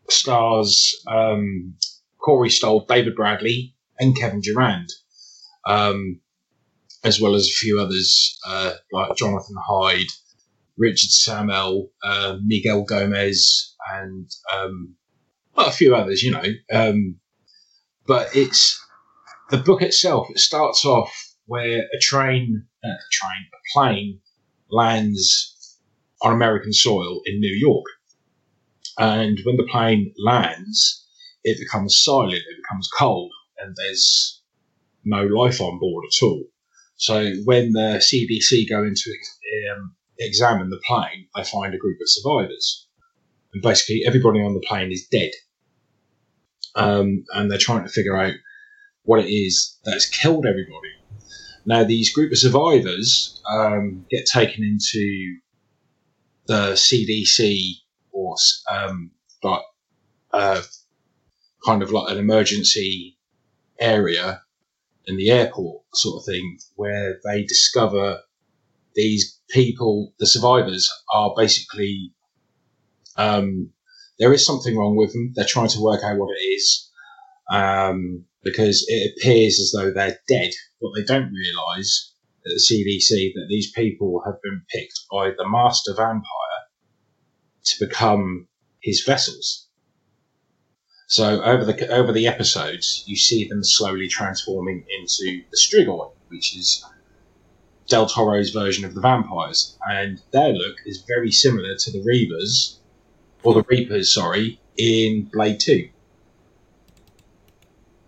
stars 0.09 0.95
um, 1.07 1.75
Corey 2.19 2.49
Stoll, 2.49 2.85
David 2.87 3.15
Bradley, 3.15 3.75
and 3.99 4.15
Kevin 4.15 4.41
Durand, 4.41 4.89
um, 5.65 6.19
as 7.03 7.19
well 7.19 7.35
as 7.35 7.47
a 7.47 7.57
few 7.57 7.79
others 7.79 8.39
uh, 8.47 8.73
like 8.91 9.15
Jonathan 9.15 9.55
Hyde, 9.65 10.07
Richard 10.77 11.11
Sammel, 11.11 11.91
uh, 12.03 12.37
Miguel 12.43 12.83
Gomez, 12.83 13.75
and 13.91 14.29
um, 14.53 14.95
well, 15.57 15.67
a 15.67 15.71
few 15.71 15.95
others, 15.95 16.23
you 16.23 16.31
know. 16.31 16.43
Um, 16.71 17.15
but 18.05 18.35
it's 18.35 18.79
the 19.49 19.57
book 19.57 19.81
itself. 19.81 20.27
It 20.29 20.39
starts 20.39 20.85
off 20.85 21.11
where 21.47 21.79
a 21.79 21.99
train 21.99 22.65
uh, 22.83 23.01
train, 23.11 23.45
a 23.53 23.73
plane 23.73 24.19
lands 24.69 25.79
on 26.21 26.33
American 26.33 26.73
soil 26.73 27.21
in 27.25 27.39
New 27.39 27.55
York. 27.55 27.85
And 28.99 29.39
when 29.43 29.57
the 29.57 29.67
plane 29.69 30.13
lands, 30.17 31.05
it 31.43 31.59
becomes 31.59 32.01
silent, 32.03 32.33
it 32.33 32.63
becomes 32.63 32.89
cold, 32.97 33.31
and 33.59 33.75
there's 33.75 34.41
no 35.05 35.23
life 35.23 35.61
on 35.61 35.79
board 35.79 36.05
at 36.05 36.25
all. 36.25 36.43
So 36.95 37.33
when 37.45 37.73
the 37.73 38.01
CDC 38.01 38.67
go 38.67 38.83
into 38.83 39.11
um, 39.71 39.95
examine 40.19 40.69
the 40.69 40.81
plane, 40.87 41.27
they 41.35 41.43
find 41.43 41.73
a 41.73 41.77
group 41.77 41.97
of 42.01 42.09
survivors. 42.09 42.87
And 43.53 43.61
basically, 43.61 44.03
everybody 44.05 44.41
on 44.41 44.55
the 44.55 44.65
plane 44.67 44.91
is 44.91 45.07
dead. 45.07 45.31
Um, 46.77 47.25
and 47.33 47.49
they're 47.49 47.57
trying 47.57 47.83
to 47.83 47.89
figure 47.91 48.15
out 48.15 48.33
what 49.03 49.19
it 49.19 49.29
is 49.29 49.77
that's 49.83 50.07
killed 50.07 50.45
everybody. 50.45 50.93
Now, 51.65 51.83
these 51.83 52.13
group 52.13 52.31
of 52.31 52.37
survivors 52.37 53.41
um, 53.49 54.05
get 54.09 54.25
taken 54.25 54.63
into 54.63 55.37
the 56.45 56.73
CDC 56.73 57.73
or 58.11 58.35
um, 58.71 59.11
like 59.43 59.63
uh, 60.31 60.61
kind 61.65 61.83
of 61.83 61.91
like 61.91 62.11
an 62.11 62.19
emergency 62.19 63.17
area 63.79 64.41
in 65.05 65.17
the 65.17 65.31
airport 65.31 65.83
sort 65.93 66.21
of 66.21 66.25
thing, 66.25 66.59
where 66.75 67.19
they 67.25 67.43
discover 67.43 68.19
these 68.95 69.39
people, 69.49 70.13
the 70.19 70.27
survivors, 70.27 70.91
are 71.13 71.33
basically 71.35 72.13
um, 73.15 73.71
there 74.19 74.33
is 74.33 74.45
something 74.45 74.75
wrong 74.75 74.95
with 74.95 75.13
them. 75.13 75.33
They're 75.35 75.45
trying 75.45 75.69
to 75.69 75.81
work 75.81 76.03
out 76.03 76.17
what 76.17 76.35
it 76.35 76.41
is 76.41 76.89
um, 77.51 78.25
because 78.43 78.85
it 78.87 79.13
appears 79.17 79.59
as 79.59 79.71
though 79.75 79.91
they're 79.91 80.19
dead. 80.27 80.51
But 80.81 80.91
they 80.95 81.03
don't 81.03 81.31
realise 81.31 82.13
at 82.45 82.51
the 82.51 82.61
CDC 82.61 83.33
that 83.33 83.47
these 83.49 83.71
people 83.71 84.21
have 84.25 84.41
been 84.41 84.61
picked 84.69 85.01
by 85.11 85.31
the 85.31 85.47
master 85.47 85.93
vampire 85.93 86.23
to 87.65 87.85
become 87.85 88.47
his 88.81 89.03
vessels. 89.03 89.67
So 91.09 91.41
over 91.41 91.63
the 91.63 91.87
over 91.89 92.11
the 92.11 92.27
episodes, 92.27 93.03
you 93.07 93.15
see 93.15 93.47
them 93.47 93.63
slowly 93.63 94.09
transforming 94.09 94.85
into 94.99 95.43
the 95.49 95.57
Strigoi, 95.57 96.11
which 96.27 96.55
is 96.57 96.83
Del 97.87 98.07
Toro's 98.07 98.49
version 98.49 98.83
of 98.83 98.93
the 98.93 98.99
vampires, 98.99 99.77
and 99.89 100.21
their 100.31 100.49
look 100.49 100.75
is 100.85 101.05
very 101.07 101.31
similar 101.31 101.75
to 101.77 101.91
the 101.91 102.03
Reavers, 102.03 102.76
or 103.47 103.53
the 103.53 103.63
Reapers, 103.69 104.13
sorry, 104.13 104.59
in 104.75 105.23
Blade 105.31 105.61
Two. 105.61 105.87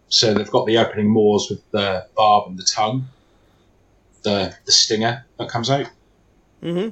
So 0.10 0.34
they've 0.34 0.52
got 0.52 0.66
the 0.66 0.78
opening 0.80 1.07
moors 1.07 1.48
with 1.49 1.61
the 1.72 2.07
barb 2.14 2.49
and 2.49 2.60
the 2.60 2.68
tongue, 2.70 3.07
the 4.24 4.53
the 4.66 4.72
stinger 4.74 5.26
that 5.38 5.48
comes 5.48 5.70
out. 5.70 5.90
Mm-hmm. 6.61 6.90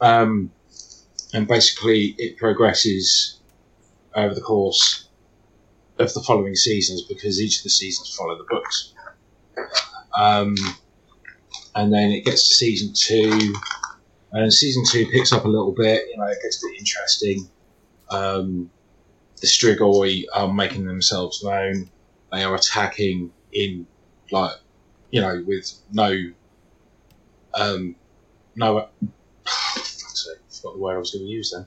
Um, 0.00 0.50
and 1.34 1.46
basically, 1.46 2.14
it 2.16 2.38
progresses 2.38 3.38
over 4.14 4.34
the 4.34 4.40
course 4.40 5.06
of 5.98 6.14
the 6.14 6.22
following 6.22 6.54
seasons 6.54 7.02
because 7.02 7.38
each 7.38 7.58
of 7.58 7.64
the 7.64 7.70
seasons 7.70 8.16
follow 8.16 8.38
the 8.38 8.46
books. 8.48 8.94
Um, 10.18 10.54
and 11.74 11.92
then 11.92 12.12
it 12.12 12.24
gets 12.24 12.48
to 12.48 12.54
season 12.54 12.94
two, 12.94 13.52
and 14.32 14.52
season 14.52 14.84
two 14.90 15.06
picks 15.12 15.32
up 15.32 15.44
a 15.44 15.48
little 15.48 15.72
bit. 15.72 16.08
You 16.10 16.16
know, 16.18 16.26
it 16.26 16.38
gets 16.42 16.62
a 16.62 16.66
bit 16.68 16.78
interesting. 16.78 17.48
Um, 18.10 18.70
the 19.40 19.46
Strigoi 19.46 20.24
are 20.34 20.52
making 20.52 20.86
themselves 20.86 21.42
known. 21.42 21.90
They 22.32 22.44
are 22.44 22.54
attacking 22.54 23.32
in 23.52 23.86
like, 24.30 24.52
you 25.10 25.20
know, 25.20 25.42
with 25.46 25.72
no, 25.92 26.14
um, 27.54 27.96
no. 28.56 28.88
fuck's 29.44 30.24
sake, 30.26 30.38
I 30.38 30.54
forgot 30.54 30.74
the 30.74 30.78
word 30.80 30.94
I 30.94 30.98
was 30.98 31.10
going 31.12 31.24
to 31.24 31.30
use 31.30 31.52
then. 31.56 31.66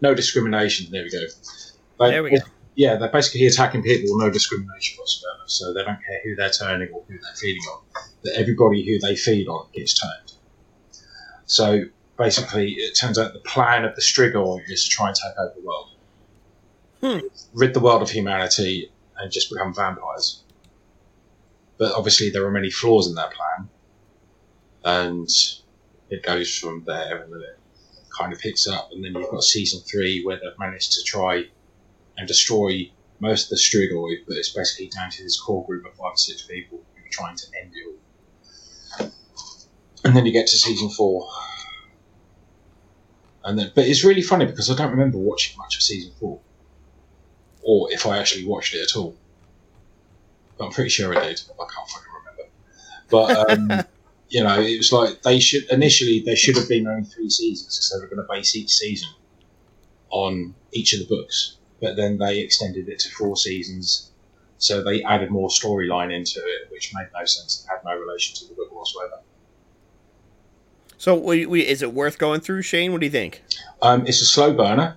No 0.00 0.14
discrimination. 0.14 0.90
There 0.90 1.02
we 1.02 1.10
go. 1.10 1.18
They- 2.00 2.10
There 2.10 2.22
we 2.22 2.30
go. 2.30 2.36
Yeah, 2.76 2.94
they're 2.94 3.10
basically 3.10 3.44
attacking 3.46 3.82
people 3.82 4.14
with 4.16 4.24
no 4.24 4.30
discrimination 4.30 4.98
whatsoever. 4.98 5.42
So 5.46 5.74
they 5.74 5.82
don't 5.82 5.98
care 6.06 6.20
who 6.24 6.36
they're 6.36 6.50
turning 6.50 6.88
or 6.92 7.02
who 7.08 7.14
they're 7.18 7.34
feeding 7.34 7.62
on. 7.72 7.80
That 8.22 8.34
everybody 8.36 8.86
who 8.86 9.00
they 9.00 9.16
feed 9.16 9.48
on 9.48 9.66
gets 9.74 9.94
turned. 9.94 10.32
So 11.48 11.84
basically, 12.18 12.72
it 12.74 12.92
turns 12.94 13.18
out 13.18 13.32
the 13.32 13.40
plan 13.40 13.84
of 13.84 13.96
the 13.96 14.02
Strigoi 14.02 14.60
is 14.68 14.84
to 14.84 14.90
try 14.90 15.08
and 15.08 15.16
take 15.16 15.32
over 15.38 15.54
the 15.56 15.66
world, 15.66 15.90
Hmm. 17.00 17.26
rid 17.54 17.74
the 17.74 17.80
world 17.80 18.02
of 18.02 18.10
humanity, 18.10 18.92
and 19.16 19.32
just 19.32 19.50
become 19.50 19.74
vampires. 19.74 20.42
But 21.78 21.92
obviously, 21.92 22.30
there 22.30 22.44
are 22.44 22.50
many 22.50 22.70
flaws 22.70 23.08
in 23.08 23.14
that 23.14 23.32
plan, 23.32 23.70
and 24.84 25.28
it 26.10 26.22
goes 26.22 26.54
from 26.54 26.84
there, 26.84 27.22
and 27.22 27.32
then 27.32 27.40
it 27.40 27.58
kind 28.16 28.32
of 28.32 28.38
picks 28.40 28.66
up, 28.66 28.90
and 28.92 29.02
then 29.02 29.14
you've 29.14 29.30
got 29.30 29.42
season 29.42 29.80
three 29.80 30.22
where 30.24 30.36
they've 30.36 30.58
managed 30.58 30.92
to 30.92 31.02
try 31.02 31.44
and 32.18 32.28
destroy 32.28 32.90
most 33.20 33.44
of 33.44 33.50
the 33.50 33.56
Strigoi, 33.56 34.26
but 34.26 34.36
it's 34.36 34.50
basically 34.50 34.88
down 34.88 35.10
to 35.12 35.22
this 35.22 35.40
core 35.40 35.64
group 35.64 35.86
of 35.86 35.94
five 35.94 36.12
or 36.12 36.16
six 36.16 36.42
people 36.42 36.78
who 36.94 37.04
are 37.04 37.08
trying 37.10 37.36
to 37.36 37.46
end 37.62 37.72
it 37.74 37.86
all. 37.86 37.94
And 40.08 40.16
then 40.16 40.26
you 40.26 40.32
get 40.32 40.46
to 40.48 40.56
season 40.56 40.90
four. 40.90 41.28
And 43.44 43.58
then, 43.58 43.72
but 43.74 43.86
it's 43.86 44.04
really 44.04 44.22
funny 44.22 44.46
because 44.46 44.70
I 44.70 44.74
don't 44.74 44.90
remember 44.90 45.18
watching 45.18 45.56
much 45.58 45.76
of 45.76 45.82
season 45.82 46.12
four, 46.18 46.40
or 47.62 47.92
if 47.92 48.06
I 48.06 48.18
actually 48.18 48.44
watched 48.44 48.74
it 48.74 48.82
at 48.82 48.96
all. 48.96 49.16
But 50.56 50.66
I'm 50.66 50.72
pretty 50.72 50.90
sure 50.90 51.16
I 51.16 51.24
did. 51.24 51.40
I 51.54 51.64
can't 51.64 51.88
fucking 51.88 52.12
remember. 52.18 52.50
But 53.10 53.50
um, 53.50 53.84
you 54.28 54.42
know, 54.42 54.60
it 54.60 54.76
was 54.78 54.92
like 54.92 55.22
they 55.22 55.38
should 55.40 55.70
initially 55.70 56.22
there 56.26 56.36
should 56.36 56.56
have 56.56 56.68
been 56.68 56.86
only 56.86 57.04
three 57.04 57.30
seasons 57.30 57.76
because 57.76 57.90
they 57.90 58.00
were 58.04 58.14
going 58.14 58.26
to 58.26 58.32
base 58.32 58.56
each 58.56 58.72
season 58.72 59.08
on 60.10 60.54
each 60.72 60.92
of 60.92 61.00
the 61.00 61.06
books 61.06 61.58
but 61.80 61.96
then 61.96 62.18
they 62.18 62.40
extended 62.40 62.88
it 62.88 62.98
to 63.00 63.10
four 63.10 63.36
seasons. 63.36 64.10
So 64.58 64.82
they 64.82 65.02
added 65.04 65.30
more 65.30 65.48
storyline 65.48 66.12
into 66.12 66.40
it, 66.40 66.70
which 66.70 66.92
made 66.94 67.06
no 67.14 67.24
sense 67.24 67.60
and 67.60 67.70
had 67.70 67.84
no 67.84 67.98
relation 67.98 68.34
to 68.36 68.48
the 68.48 68.54
book 68.54 68.72
whatsoever. 68.72 69.20
So, 70.98 71.14
we, 71.14 71.46
we, 71.46 71.66
is 71.66 71.80
it 71.80 71.94
worth 71.94 72.18
going 72.18 72.40
through, 72.40 72.62
Shane? 72.62 72.90
What 72.92 73.00
do 73.00 73.06
you 73.06 73.12
think? 73.12 73.42
Um, 73.80 74.06
it's 74.06 74.20
a 74.20 74.26
slow 74.26 74.52
burner. 74.52 74.96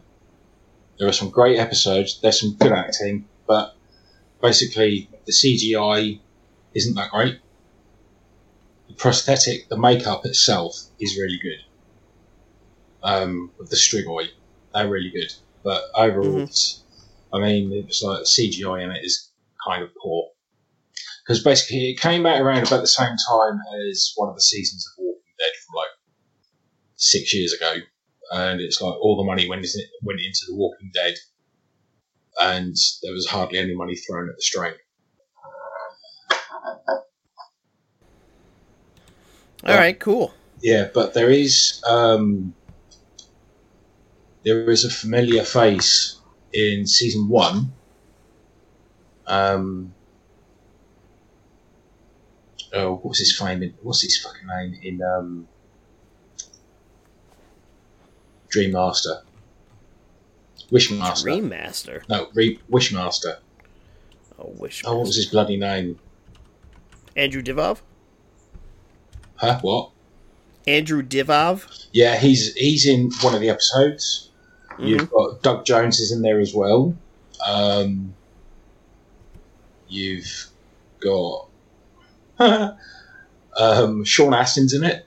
There 0.98 1.08
are 1.08 1.14
some 1.14 1.30
great 1.30 1.58
episodes. 1.60 2.20
There's 2.22 2.40
some 2.40 2.56
good 2.56 2.72
acting, 2.72 3.28
but 3.48 3.76
basically 4.42 5.10
the 5.26 5.32
CGI 5.32 6.20
isn't 6.74 6.96
that 6.96 7.12
great. 7.12 7.40
The 8.88 8.96
prosthetic, 8.96 9.70
the 9.70 9.78
makeup 9.78 10.26
itself 10.26 10.76
is 11.00 11.18
really 11.18 11.40
good. 11.42 11.60
Um, 13.04 13.52
with 13.58 13.70
the 13.70 13.76
Strigoi, 13.76 14.28
they're 14.74 14.90
really 14.90 15.12
good. 15.12 15.32
But 15.64 15.84
overall, 15.96 16.34
Mhm. 16.40 16.48
it's, 16.48 16.84
I 17.34 17.40
mean, 17.40 17.72
it 17.72 17.86
was 17.88 18.02
like 18.04 18.26
CGI 18.26 18.84
in 18.84 18.92
it 18.92 19.04
is 19.04 19.30
kind 19.66 19.84
of 19.84 19.90
poor. 20.02 20.30
Because 21.24 21.44
basically, 21.44 21.92
it 21.92 22.00
came 22.00 22.26
out 22.26 22.42
around 22.42 22.66
about 22.68 22.82
the 22.82 22.88
same 22.88 23.16
time 23.30 23.60
as 23.88 24.12
one 24.16 24.30
of 24.30 24.36
the 24.36 24.42
seasons 24.42 24.86
of 24.88 25.04
Walking 25.04 25.22
Dead 25.40 25.52
from 25.66 25.76
like 25.76 25.88
six 27.02 27.34
years 27.34 27.52
ago, 27.54 27.76
and 28.32 28.62
it's 28.62 28.80
like 28.80 28.94
all 28.94 29.18
the 29.18 29.24
money 29.24 29.50
went 29.50 29.64
into, 29.64 29.80
went 30.04 30.20
into 30.20 30.42
The 30.48 30.56
Walking 30.56 30.92
Dead, 30.94 31.16
and 32.40 32.76
there 33.02 33.12
was 33.12 33.28
hardly 33.28 33.60
any 33.60 33.76
money 33.76 33.96
thrown 33.96 34.30
at 34.30 34.36
the 34.36 34.42
strain. 34.42 34.74
All 39.64 39.76
right, 39.76 40.00
cool. 40.00 40.34
Yeah, 40.62 40.90
but 40.94 41.14
there 41.14 41.30
is 41.30 41.82
um, 41.88 42.54
there 44.44 44.70
is 44.70 44.86
a 44.86 44.90
familiar 44.90 45.44
face 45.44 46.20
in 46.54 46.88
season 46.88 47.30
one. 47.30 47.74
Um, 49.28 49.94
oh, 52.74 52.96
what's 52.98 53.20
his 53.20 53.40
name? 53.42 53.64
In, 53.64 53.74
what's 53.82 54.02
his 54.02 54.18
fucking 54.18 54.48
name 54.48 54.80
in 54.84 55.00
um, 55.02 55.48
Dream 58.52 58.74
Master? 58.74 59.22
Wishmaster. 60.72 61.24
Dream 61.24 61.50
Master. 61.50 62.04
No, 62.08 62.28
Re- 62.34 62.60
Wishmaster. 62.70 63.38
Oh, 64.38 64.54
wish. 64.58 64.84
Oh, 64.86 64.98
what 64.98 65.08
was 65.08 65.16
his 65.16 65.26
bloody 65.26 65.58
name? 65.58 66.00
Andrew 67.16 67.42
Divoff. 67.42 67.80
Huh? 69.36 69.60
What? 69.62 69.92
Andrew 70.68 71.02
Divoff. 71.02 71.88
Yeah, 71.92 72.18
he's 72.18 72.54
he's 72.54 72.86
in 72.86 73.12
one 73.22 73.34
of 73.34 73.42
the 73.42 73.50
episodes. 73.50 74.30
You've 74.80 75.12
got 75.12 75.44
Doug 75.44 75.66
Jones 75.66 76.00
is 76.00 76.12
in 76.12 76.24
there 76.24 76.40
as 76.40 76.56
well. 76.56 76.96
Um, 77.46 78.16
you've 79.88 80.48
got 81.00 81.48
um, 82.40 84.04
Sean 84.04 84.34
Astin's 84.34 84.74
in 84.74 84.84
it 84.84 85.06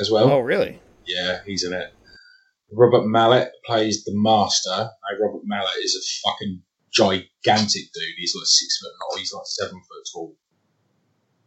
as 0.00 0.10
well. 0.10 0.30
Oh, 0.32 0.40
really? 0.40 0.80
Yeah, 1.06 1.40
he's 1.46 1.62
in 1.62 1.72
it. 1.72 1.93
Robert 2.76 3.06
Maillet 3.06 3.50
plays 3.64 4.04
the 4.04 4.12
master. 4.14 4.70
Now, 4.70 5.26
Robert 5.26 5.42
Maillet 5.46 5.82
is 5.82 5.94
a 5.96 6.28
fucking 6.28 6.62
gigantic 6.92 7.92
dude. 7.92 8.14
He's 8.16 8.34
like 8.36 8.46
six 8.46 8.78
foot. 8.78 8.92
No, 9.00 9.18
he's 9.18 9.32
like 9.32 9.46
seven 9.46 9.80
foot 9.80 10.08
tall. 10.12 10.36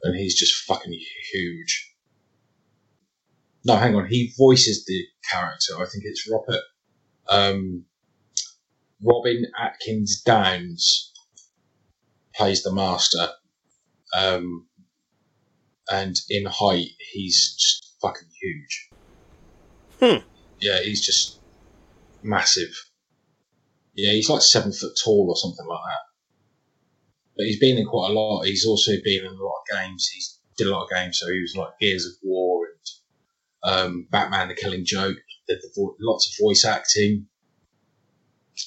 and 0.04 0.16
he's 0.16 0.36
just 0.36 0.54
fucking 0.66 0.98
huge. 1.32 1.94
No, 3.66 3.76
hang 3.76 3.95
on. 3.95 4.08
He 4.08 4.34
voices 4.38 4.86
the 4.86 5.04
character. 5.30 5.74
I 5.76 5.86
think 5.86 6.04
it's 6.06 6.30
Robert. 6.30 6.64
Um, 7.30 7.86
Robin 9.04 9.45
Atkin 9.60 10.06
Downes 10.26 11.12
plays 12.36 12.64
the 12.64 12.74
master. 12.74 13.30
Um, 14.18 14.68
and 15.91 16.16
in 16.30 16.45
height, 16.45 16.90
he's 17.12 17.56
just 17.56 17.95
fucking 18.02 18.30
huge. 18.41 18.90
Hmm. 19.99 20.28
Yeah, 20.60 20.80
he's 20.82 21.06
just 21.06 21.40
massive. 22.24 22.74
Yeah, 23.94 24.12
he's 24.12 24.30
like 24.30 24.42
seven 24.42 24.72
foot 24.72 24.94
tall 25.04 25.28
or 25.30 25.36
something 25.36 25.66
like 25.66 25.80
that. 25.80 26.00
But 27.36 27.46
he's 27.46 27.60
been 27.60 27.78
in 27.78 27.86
quite 27.86 28.12
a 28.12 28.14
lot. 28.14 28.44
He's 28.44 28.66
also 28.66 28.92
been 29.04 29.26
in 29.26 29.32
a 29.32 29.44
lot 29.44 29.62
of 29.62 29.78
games. 29.78 30.08
He's 30.08 30.40
did 30.58 30.68
a 30.68 30.72
lot 30.72 30.86
of 30.86 30.90
games, 30.90 31.20
so 31.20 31.32
he 31.32 31.40
was 31.40 31.56
like 31.56 31.80
Gears 31.80 32.06
of 32.06 32.14
War 32.24 32.66
and 32.66 33.74
um, 33.74 34.08
Batman: 34.10 34.50
The 34.50 34.56
Killing 34.56 34.86
Joke. 34.86 35.18
Did 35.48 35.60
the 35.62 35.70
vo- 35.76 35.96
lots 36.02 36.28
of 36.28 36.44
voice 36.44 36.66
acting. 36.66 37.28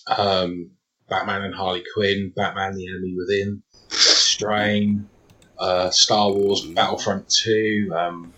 Um, 0.07 0.71
Batman 1.09 1.43
and 1.43 1.55
Harley 1.55 1.83
Quinn, 1.95 2.33
Batman: 2.35 2.77
The 2.77 2.87
Enemy 2.89 3.15
Within, 3.17 3.63
Strain, 3.89 5.09
uh, 5.59 5.91
Star 5.91 6.31
Wars 6.31 6.65
Battlefront 6.65 7.29
Two. 7.29 7.93
Um, 7.95 8.33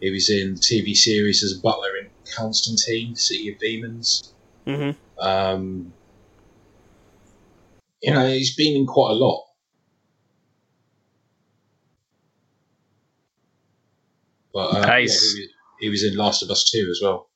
he 0.00 0.10
was 0.10 0.30
in 0.30 0.54
the 0.54 0.60
TV 0.60 0.96
series 0.96 1.44
as 1.44 1.56
a 1.56 1.60
butler 1.60 1.96
in 2.00 2.10
Constantine: 2.34 3.14
City 3.16 3.50
of 3.52 3.58
Demons. 3.58 4.32
Mm-hmm. 4.66 4.98
Um, 5.24 5.92
you 8.02 8.12
know, 8.12 8.26
he's 8.28 8.54
been 8.56 8.76
in 8.76 8.86
quite 8.86 9.10
a 9.10 9.14
lot. 9.14 9.44
But 14.52 14.74
uh, 14.74 14.80
Nice. 14.80 15.34
yeah, 15.36 15.40
he, 15.40 15.40
was, 15.40 15.50
he 15.80 15.88
was 15.90 16.04
in 16.04 16.16
Last 16.18 16.42
of 16.42 16.50
Us 16.50 16.70
2 16.70 16.88
as 16.90 17.00
well. 17.02 17.28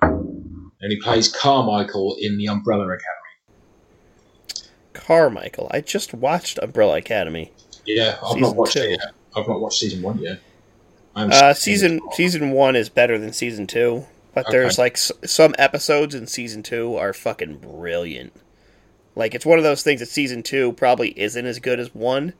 And 0.00 0.92
he 0.92 0.98
plays 1.00 1.28
Carmichael 1.28 2.16
in 2.20 2.36
The 2.38 2.46
Umbrella 2.46 2.84
Academy. 2.84 4.64
Carmichael. 4.92 5.68
I 5.72 5.80
just 5.80 6.14
watched 6.14 6.58
Umbrella 6.62 6.96
Academy. 6.96 7.52
Yeah, 7.86 8.16
I've 8.22 8.28
Season 8.34 8.40
not 8.40 8.56
watched 8.56 8.72
two. 8.74 8.80
it 8.80 8.90
yet. 8.90 9.12
I've 9.36 9.48
not 9.48 9.60
watched 9.60 9.78
season 9.80 10.02
one 10.02 10.18
yet. 10.18 10.40
Uh, 11.16 11.52
season 11.54 12.00
season 12.12 12.50
one 12.50 12.74
is 12.74 12.88
better 12.88 13.18
than 13.18 13.32
season 13.32 13.66
two, 13.66 14.04
but 14.34 14.46
Okay. 14.46 14.52
there's 14.58 14.78
like 14.78 14.94
s- 14.94 15.12
some 15.24 15.54
episodes 15.58 16.14
in 16.14 16.26
season 16.26 16.62
two 16.62 16.96
are 16.96 17.12
fucking 17.12 17.58
brilliant. 17.58 18.32
Like 19.16 19.34
it's 19.34 19.46
one 19.46 19.58
of 19.58 19.64
those 19.64 19.82
things 19.82 20.00
that 20.00 20.06
season 20.08 20.42
two 20.42 20.72
probably 20.72 21.18
isn't 21.18 21.46
as 21.46 21.58
good 21.60 21.78
as 21.80 21.94
one, 21.94 22.32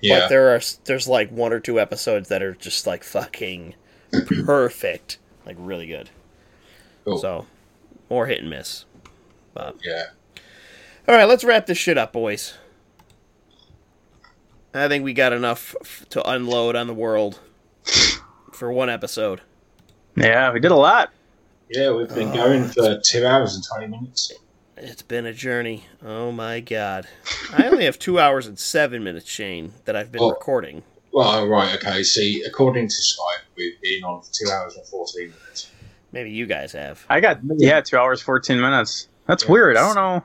Yeah, 0.00 0.20
but 0.20 0.28
there 0.30 0.54
are 0.54 0.60
there's 0.84 1.06
like 1.06 1.30
one 1.30 1.52
or 1.52 1.60
two 1.60 1.78
episodes 1.78 2.28
that 2.30 2.42
are 2.42 2.54
just 2.54 2.86
like 2.86 3.04
fucking 3.04 3.74
perfect, 4.44 5.18
like 5.44 5.56
really 5.58 5.86
good. 5.86 6.10
cool. 7.04 7.18
So, 7.18 7.46
more 8.08 8.26
hit 8.26 8.40
and 8.40 8.48
miss. 8.50 8.84
But 9.52 9.76
yeah. 9.84 10.04
All 11.06 11.14
right, 11.14 11.24
let's 11.28 11.44
wrap 11.44 11.66
this 11.66 11.76
shit 11.78 11.98
up, 11.98 12.12
boys. 12.14 12.54
I 14.72 14.88
think 14.88 15.04
we 15.04 15.12
got 15.12 15.32
enough 15.32 15.76
f- 15.82 16.04
to 16.10 16.28
unload 16.28 16.74
on 16.74 16.86
the 16.88 16.94
world 16.94 17.38
for 18.52 18.72
one 18.72 18.90
episode. 18.90 19.40
Yeah, 20.16 20.52
we 20.52 20.58
did 20.60 20.72
a 20.72 20.76
lot. 20.76 21.10
Yeah, 21.70 21.92
we've 21.92 22.08
been 22.08 22.28
Oh. 22.30 22.34
going 22.34 22.64
for 22.68 23.00
two 23.04 23.26
hours 23.26 23.54
and 23.54 23.64
20 23.64 23.86
minutes. 23.86 24.32
It's 24.76 25.02
been 25.02 25.24
a 25.26 25.32
journey. 25.32 25.84
Oh 26.04 26.30
my 26.32 26.60
god. 26.60 27.06
I 27.52 27.66
only 27.68 27.84
have 27.84 27.98
two 27.98 28.18
hours 28.18 28.46
and 28.46 28.58
seven 28.58 29.02
minutes, 29.04 29.28
Shane, 29.30 29.72
that 29.84 29.96
I've 29.96 30.10
been 30.12 30.22
Oh. 30.22 30.30
recording. 30.30 30.82
Well, 31.12 31.28
oh, 31.28 31.46
right, 31.46 31.74
okay. 31.76 32.02
See, 32.02 32.42
according 32.42 32.88
to 32.88 32.94
Skype, 32.94 33.44
we've 33.56 33.80
been 33.80 34.02
on 34.02 34.20
for 34.22 34.28
two 34.32 34.50
hours 34.50 34.76
and 34.76 34.84
14 34.86 35.28
minutes. 35.28 35.70
Maybe 36.12 36.30
you 36.30 36.46
guys 36.46 36.72
have. 36.72 37.04
I 37.08 37.20
got 37.20 37.38
yeah, 37.56 37.80
two 37.80 37.96
hours 37.98 38.20
fourteen 38.20 38.60
minutes. 38.60 39.08
That's 39.26 39.44
Yeah. 39.44 39.50
weird. 39.50 39.76
I 39.76 39.80
don't 39.80 39.94
know. 39.96 40.24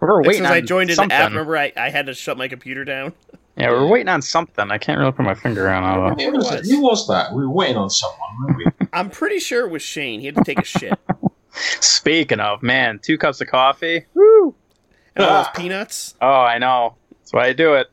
We 0.00 0.06
We're 0.06 0.18
waiting 0.22 0.32
soon 0.38 0.44
as 0.46 0.50
on 0.50 0.56
I 0.56 0.60
joined 0.62 0.90
in 0.90 0.96
something. 0.96 1.08
the 1.10 1.14
app, 1.14 1.30
remember 1.30 1.56
I, 1.56 1.72
I 1.76 1.90
had 1.90 2.06
to 2.06 2.14
shut 2.14 2.36
my 2.38 2.48
computer 2.48 2.84
down? 2.84 3.12
Yeah, 3.60 3.70
we're 3.70 3.86
waiting 3.88 4.08
on 4.08 4.22
something. 4.22 4.70
I 4.70 4.78
can't 4.78 4.98
really 4.98 5.12
put 5.12 5.24
my 5.24 5.34
finger 5.34 5.68
on 5.68 6.18
it. 6.18 6.24
Who 6.24 6.32
was, 6.32 6.50
was. 6.50 6.70
who 6.70 6.80
was 6.82 7.06
that? 7.08 7.32
We 7.34 7.42
were 7.46 7.50
waiting 7.52 7.76
on 7.76 7.90
someone, 7.90 8.18
weren't 8.40 8.56
we? 8.56 8.86
I'm 8.92 9.10
pretty 9.10 9.38
sure 9.38 9.66
it 9.66 9.70
was 9.70 9.82
Shane. 9.82 10.20
He 10.20 10.26
had 10.26 10.36
to 10.36 10.44
take 10.44 10.58
a 10.58 10.64
shit. 10.64 10.98
Speaking 11.52 12.40
of, 12.40 12.62
man, 12.62 12.98
two 13.02 13.18
cups 13.18 13.40
of 13.40 13.48
coffee. 13.48 14.06
Woo! 14.14 14.54
And 15.14 15.24
all 15.26 15.38
those 15.38 15.46
Ah. 15.48 15.52
peanuts. 15.54 16.14
Oh, 16.22 16.26
I 16.26 16.58
know. 16.58 16.94
That's 17.18 17.32
why 17.32 17.46
I 17.46 17.52
do 17.52 17.74
it. 17.74 17.88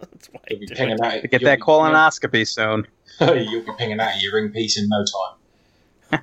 That's 0.00 0.28
why 0.30 0.40
You'll 0.50 0.60
be 0.60 0.66
do 0.66 0.74
pinging 0.74 0.94
it. 0.94 1.00
out. 1.04 1.22
To 1.22 1.28
get 1.28 1.40
you'll 1.40 1.50
that 1.50 1.60
colonoscopy 1.60 2.46
soon. 2.46 2.86
You'll 3.20 3.64
be 3.64 3.72
pinging 3.78 3.98
out 4.00 4.20
your 4.22 4.34
ring 4.34 4.50
piece 4.50 4.78
in 4.78 4.88
no 4.88 5.04
time. 6.10 6.22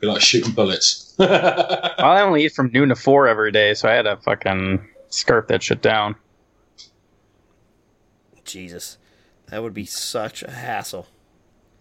be 0.00 0.06
like 0.06 0.20
shooting 0.20 0.52
bullets. 0.52 1.14
Well, 1.18 1.94
I 1.98 2.20
only 2.22 2.44
eat 2.44 2.52
from 2.52 2.70
noon 2.72 2.90
to 2.90 2.94
four 2.96 3.26
every 3.26 3.50
day, 3.52 3.74
so 3.74 3.88
I 3.88 3.92
had 3.92 4.02
to 4.02 4.16
fucking 4.18 4.86
scarf 5.08 5.48
that 5.48 5.62
shit 5.62 5.82
down. 5.82 6.14
Jesus. 8.52 8.98
That 9.48 9.62
would 9.62 9.74
be 9.74 9.84
such 9.84 10.42
a 10.42 10.50
hassle. 10.50 11.08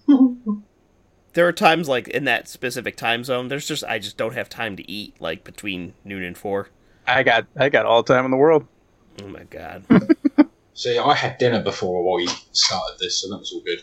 there 1.34 1.48
are 1.48 1.53
times 1.53 1.88
like 1.88 2.07
in 2.07 2.26
that 2.26 2.48
specific 2.48 2.95
time 2.98 3.23
zone, 3.23 3.48
there's 3.48 3.68
just 3.68 3.84
I 3.84 3.99
just 3.99 4.18
don't 4.18 4.34
have 4.34 4.49
time 4.49 4.76
to 4.77 4.91
eat 4.91 5.15
like 5.19 5.43
between 5.43 5.93
noon 6.03 6.23
and 6.23 6.38
four. 6.38 6.69
I 7.07 7.23
got 7.23 7.45
I 7.57 7.69
got 7.69 7.85
all 7.85 8.03
the 8.03 8.14
time 8.14 8.26
in 8.26 8.31
the 8.31 8.38
world. 8.38 8.65
Oh 9.22 9.27
my 9.27 9.43
god. 9.43 9.84
See, 10.73 10.98
I 10.98 11.14
had 11.14 11.38
dinner 11.38 11.61
before 11.61 12.15
we 12.15 12.27
started 12.53 12.98
this, 12.99 13.22
so 13.22 13.30
that 13.30 13.38
was 13.38 13.52
all 13.52 13.61
good. 13.61 13.81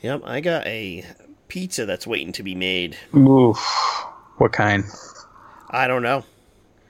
yep, 0.00 0.22
I 0.24 0.40
got 0.40 0.66
a 0.66 1.04
pizza 1.48 1.84
that's 1.84 2.06
waiting 2.06 2.32
to 2.32 2.42
be 2.42 2.54
made. 2.54 2.96
Oof. 3.14 3.58
What 4.38 4.52
kind? 4.52 4.84
I 5.68 5.88
don't 5.88 6.02
know. 6.02 6.24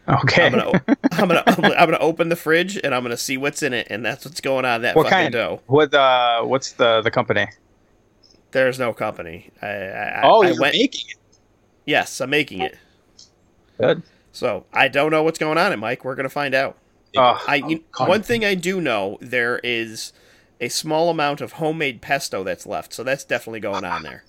Okay. 0.08 0.46
I'm 0.46 0.52
gonna 0.52 0.82
I'm 1.12 1.28
gonna 1.28 1.44
I'm 1.46 1.90
gonna 1.90 1.98
open 1.98 2.28
the 2.30 2.36
fridge 2.36 2.78
and 2.82 2.94
I'm 2.94 3.02
gonna 3.02 3.16
see 3.16 3.36
what's 3.36 3.62
in 3.62 3.72
it, 3.74 3.88
and 3.90 4.04
that's 4.04 4.24
what's 4.24 4.40
going 4.40 4.64
on 4.64 4.76
in 4.76 4.82
that 4.82 4.96
what 4.96 5.04
fucking 5.04 5.16
kind? 5.16 5.32
dough. 5.32 5.60
What 5.66 5.92
uh 5.92 6.42
what's 6.42 6.72
the 6.72 7.02
the 7.02 7.10
company? 7.10 7.46
There's 8.52 8.78
no 8.78 8.94
company. 8.94 9.50
I, 9.60 9.66
I, 9.66 10.20
oh, 10.24 10.42
I 10.42 10.48
you're 10.48 10.60
went. 10.60 10.74
making 10.74 11.02
it. 11.10 11.16
Yes, 11.84 12.20
I'm 12.20 12.30
making 12.30 12.62
it. 12.62 12.78
Good. 13.78 14.02
So 14.32 14.64
I 14.72 14.88
don't 14.88 15.10
know 15.10 15.22
what's 15.22 15.38
going 15.38 15.58
on, 15.58 15.72
it 15.72 15.76
Mike. 15.76 16.04
We're 16.04 16.14
gonna 16.14 16.28
find 16.30 16.54
out. 16.54 16.78
Oh, 17.16 17.42
I 17.46 17.56
you- 17.56 17.84
one 17.98 18.22
thing 18.22 18.44
I 18.44 18.54
do 18.54 18.80
know 18.80 19.18
there 19.20 19.60
is 19.62 20.12
a 20.60 20.68
small 20.68 21.10
amount 21.10 21.40
of 21.40 21.52
homemade 21.52 22.00
pesto 22.00 22.42
that's 22.44 22.66
left, 22.66 22.92
so 22.92 23.02
that's 23.02 23.24
definitely 23.24 23.60
going 23.60 23.84
on 23.84 24.02
there. 24.02 24.24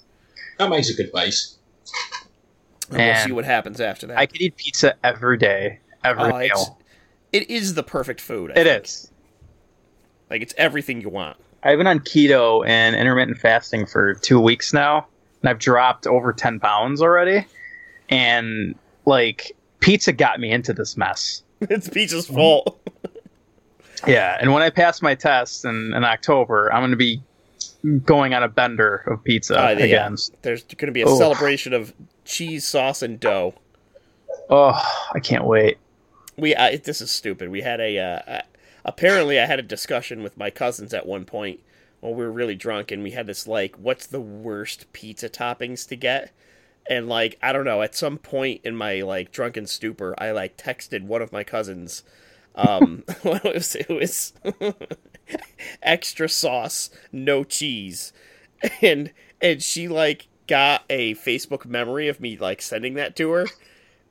That 0.58 0.70
makes 0.70 0.90
a 0.90 0.94
good 0.94 1.12
base. 1.14 1.58
And 2.92 2.98
we'll 2.98 3.26
see 3.26 3.32
what 3.32 3.46
happens 3.46 3.80
after 3.82 4.08
that. 4.08 4.18
I 4.18 4.26
could 4.26 4.42
eat 4.42 4.56
pizza 4.58 4.96
every 5.04 5.38
day, 5.38 5.80
every 6.04 6.24
oh, 6.32 6.38
it's, 6.38 6.54
meal. 6.56 6.80
it 7.34 7.50
is 7.50 7.74
the 7.76 7.84
perfect 7.84 8.20
food. 8.22 8.52
I 8.52 8.60
It 8.60 8.64
think. 8.66 8.86
is. 8.86 9.12
like 10.30 10.42
it's 10.42 10.54
everything 10.58 11.02
you 11.02 11.10
want. 11.10 11.38
I've 11.64 11.78
been 11.78 11.88
on 11.88 12.00
keto 12.00 12.66
and 12.68 12.96
intermittent 12.96 13.38
fasting 13.38 13.86
for 13.86 14.14
two 14.16 14.40
weeks 14.40 14.74
now, 14.74 15.06
and 15.42 15.50
I've 15.50 15.60
dropped 15.60 16.08
over 16.08 16.32
ten 16.34 16.60
pounds 16.60 17.02
already. 17.02 17.46
And 18.10 18.76
like 19.06 19.52
pizza 19.82 20.12
got 20.14 20.40
me 20.40 20.52
into 20.52 20.74
this 20.74 20.98
mess. 20.98 21.44
It's 21.62 21.90
pizza's 21.90 22.28
fault. 22.28 22.80
Yeah, 24.08 24.38
and 24.40 24.54
when 24.54 24.64
I 24.64 24.70
pass 24.70 25.02
my 25.02 25.14
test 25.14 25.66
in, 25.66 25.94
in 25.94 26.06
October, 26.06 26.72
I'm 26.74 26.80
going 26.80 26.92
to 26.92 26.96
be 26.98 27.22
going 28.06 28.34
on 28.34 28.44
a 28.44 28.48
bender 28.48 29.04
of 29.08 29.22
pizza 29.26 29.60
uh, 29.62 29.70
yeah. 29.72 29.84
again. 29.86 30.16
There's 30.42 30.64
going 30.64 30.86
to 30.88 30.94
be 30.94 31.02
a 31.02 31.06
Oh. 31.06 31.18
celebration 31.18 31.74
of 31.74 31.94
cheese 32.30 32.66
sauce 32.66 33.02
and 33.02 33.20
dough. 33.20 33.56
Oh, 34.50 34.82
I 35.14 35.20
can't 35.20 35.46
wait. 35.46 35.78
We 36.38 36.56
I, 36.56 36.78
this 36.78 37.02
is 37.02 37.12
stupid. 37.12 37.50
We 37.50 37.62
had 37.62 37.82
a 37.82 37.98
uh, 37.98 38.42
apparently 38.86 39.40
I 39.40 39.46
had 39.46 39.60
a 39.60 39.64
discussion 39.64 40.24
with 40.24 40.38
my 40.38 40.50
cousins 40.50 40.94
at 40.94 41.06
one 41.06 41.26
point 41.26 41.60
when 42.00 42.16
we 42.16 42.24
were 42.24 42.32
really 42.32 42.56
drunk, 42.56 42.92
and 42.92 43.04
we 43.04 43.12
had 43.12 43.28
this 43.28 43.46
like, 43.46 43.76
what's 43.76 44.06
the 44.08 44.22
worst 44.22 44.92
pizza 44.94 45.28
toppings 45.28 45.88
to 45.90 45.96
get? 45.98 46.32
And 46.90 47.10
like 47.10 47.38
I 47.42 47.52
don't 47.52 47.66
know, 47.66 47.82
at 47.82 47.96
some 47.96 48.18
point 48.18 48.62
in 48.64 48.76
my 48.76 49.02
like 49.02 49.32
drunken 49.32 49.68
stupor, 49.68 50.16
I 50.18 50.32
like 50.32 50.56
texted 50.56 51.04
one 51.04 51.22
of 51.22 51.34
my 51.34 51.44
cousins. 51.44 52.04
Um, 52.56 53.04
it 53.24 53.44
was 53.44 53.76
it 53.76 53.90
was 53.90 54.34
extra 55.82 56.30
sauce, 56.30 56.90
no 57.12 57.44
cheese, 57.44 58.14
and 58.82 59.12
and 59.42 59.62
she 59.62 59.88
like 59.88 60.29
got 60.50 60.84
a 60.90 61.14
Facebook 61.16 61.66
memory 61.66 62.08
of 62.08 62.20
me 62.20 62.36
like 62.38 62.62
sending 62.62 62.96
that 62.96 63.16
to 63.16 63.30
her 63.32 63.46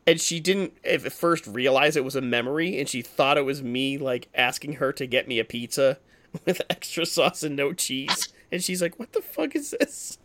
and 0.07 0.21
she 0.21 0.41
didn't 0.41 0.73
at 0.85 1.13
first 1.13 1.47
realize 1.47 1.97
it 1.97 2.05
was 2.05 2.17
a 2.17 2.21
memory 2.23 2.79
and 2.79 2.89
she 2.89 3.03
thought 3.03 3.37
it 3.37 3.45
was 3.45 3.63
me 3.63 3.99
like 3.99 4.29
asking 4.35 4.75
her 4.75 4.93
to 4.93 5.07
get 5.07 5.27
me 5.29 5.39
a 5.39 5.45
pizza 5.45 5.99
with 6.47 6.63
extra 6.71 7.05
sauce 7.05 7.43
and 7.43 7.57
no 7.57 7.73
cheese 7.73 8.33
and 8.53 8.63
she's 8.65 8.81
like 8.81 8.99
what 8.99 9.13
the 9.13 9.21
fuck 9.21 9.55
is 9.57 9.75
this 9.79 10.17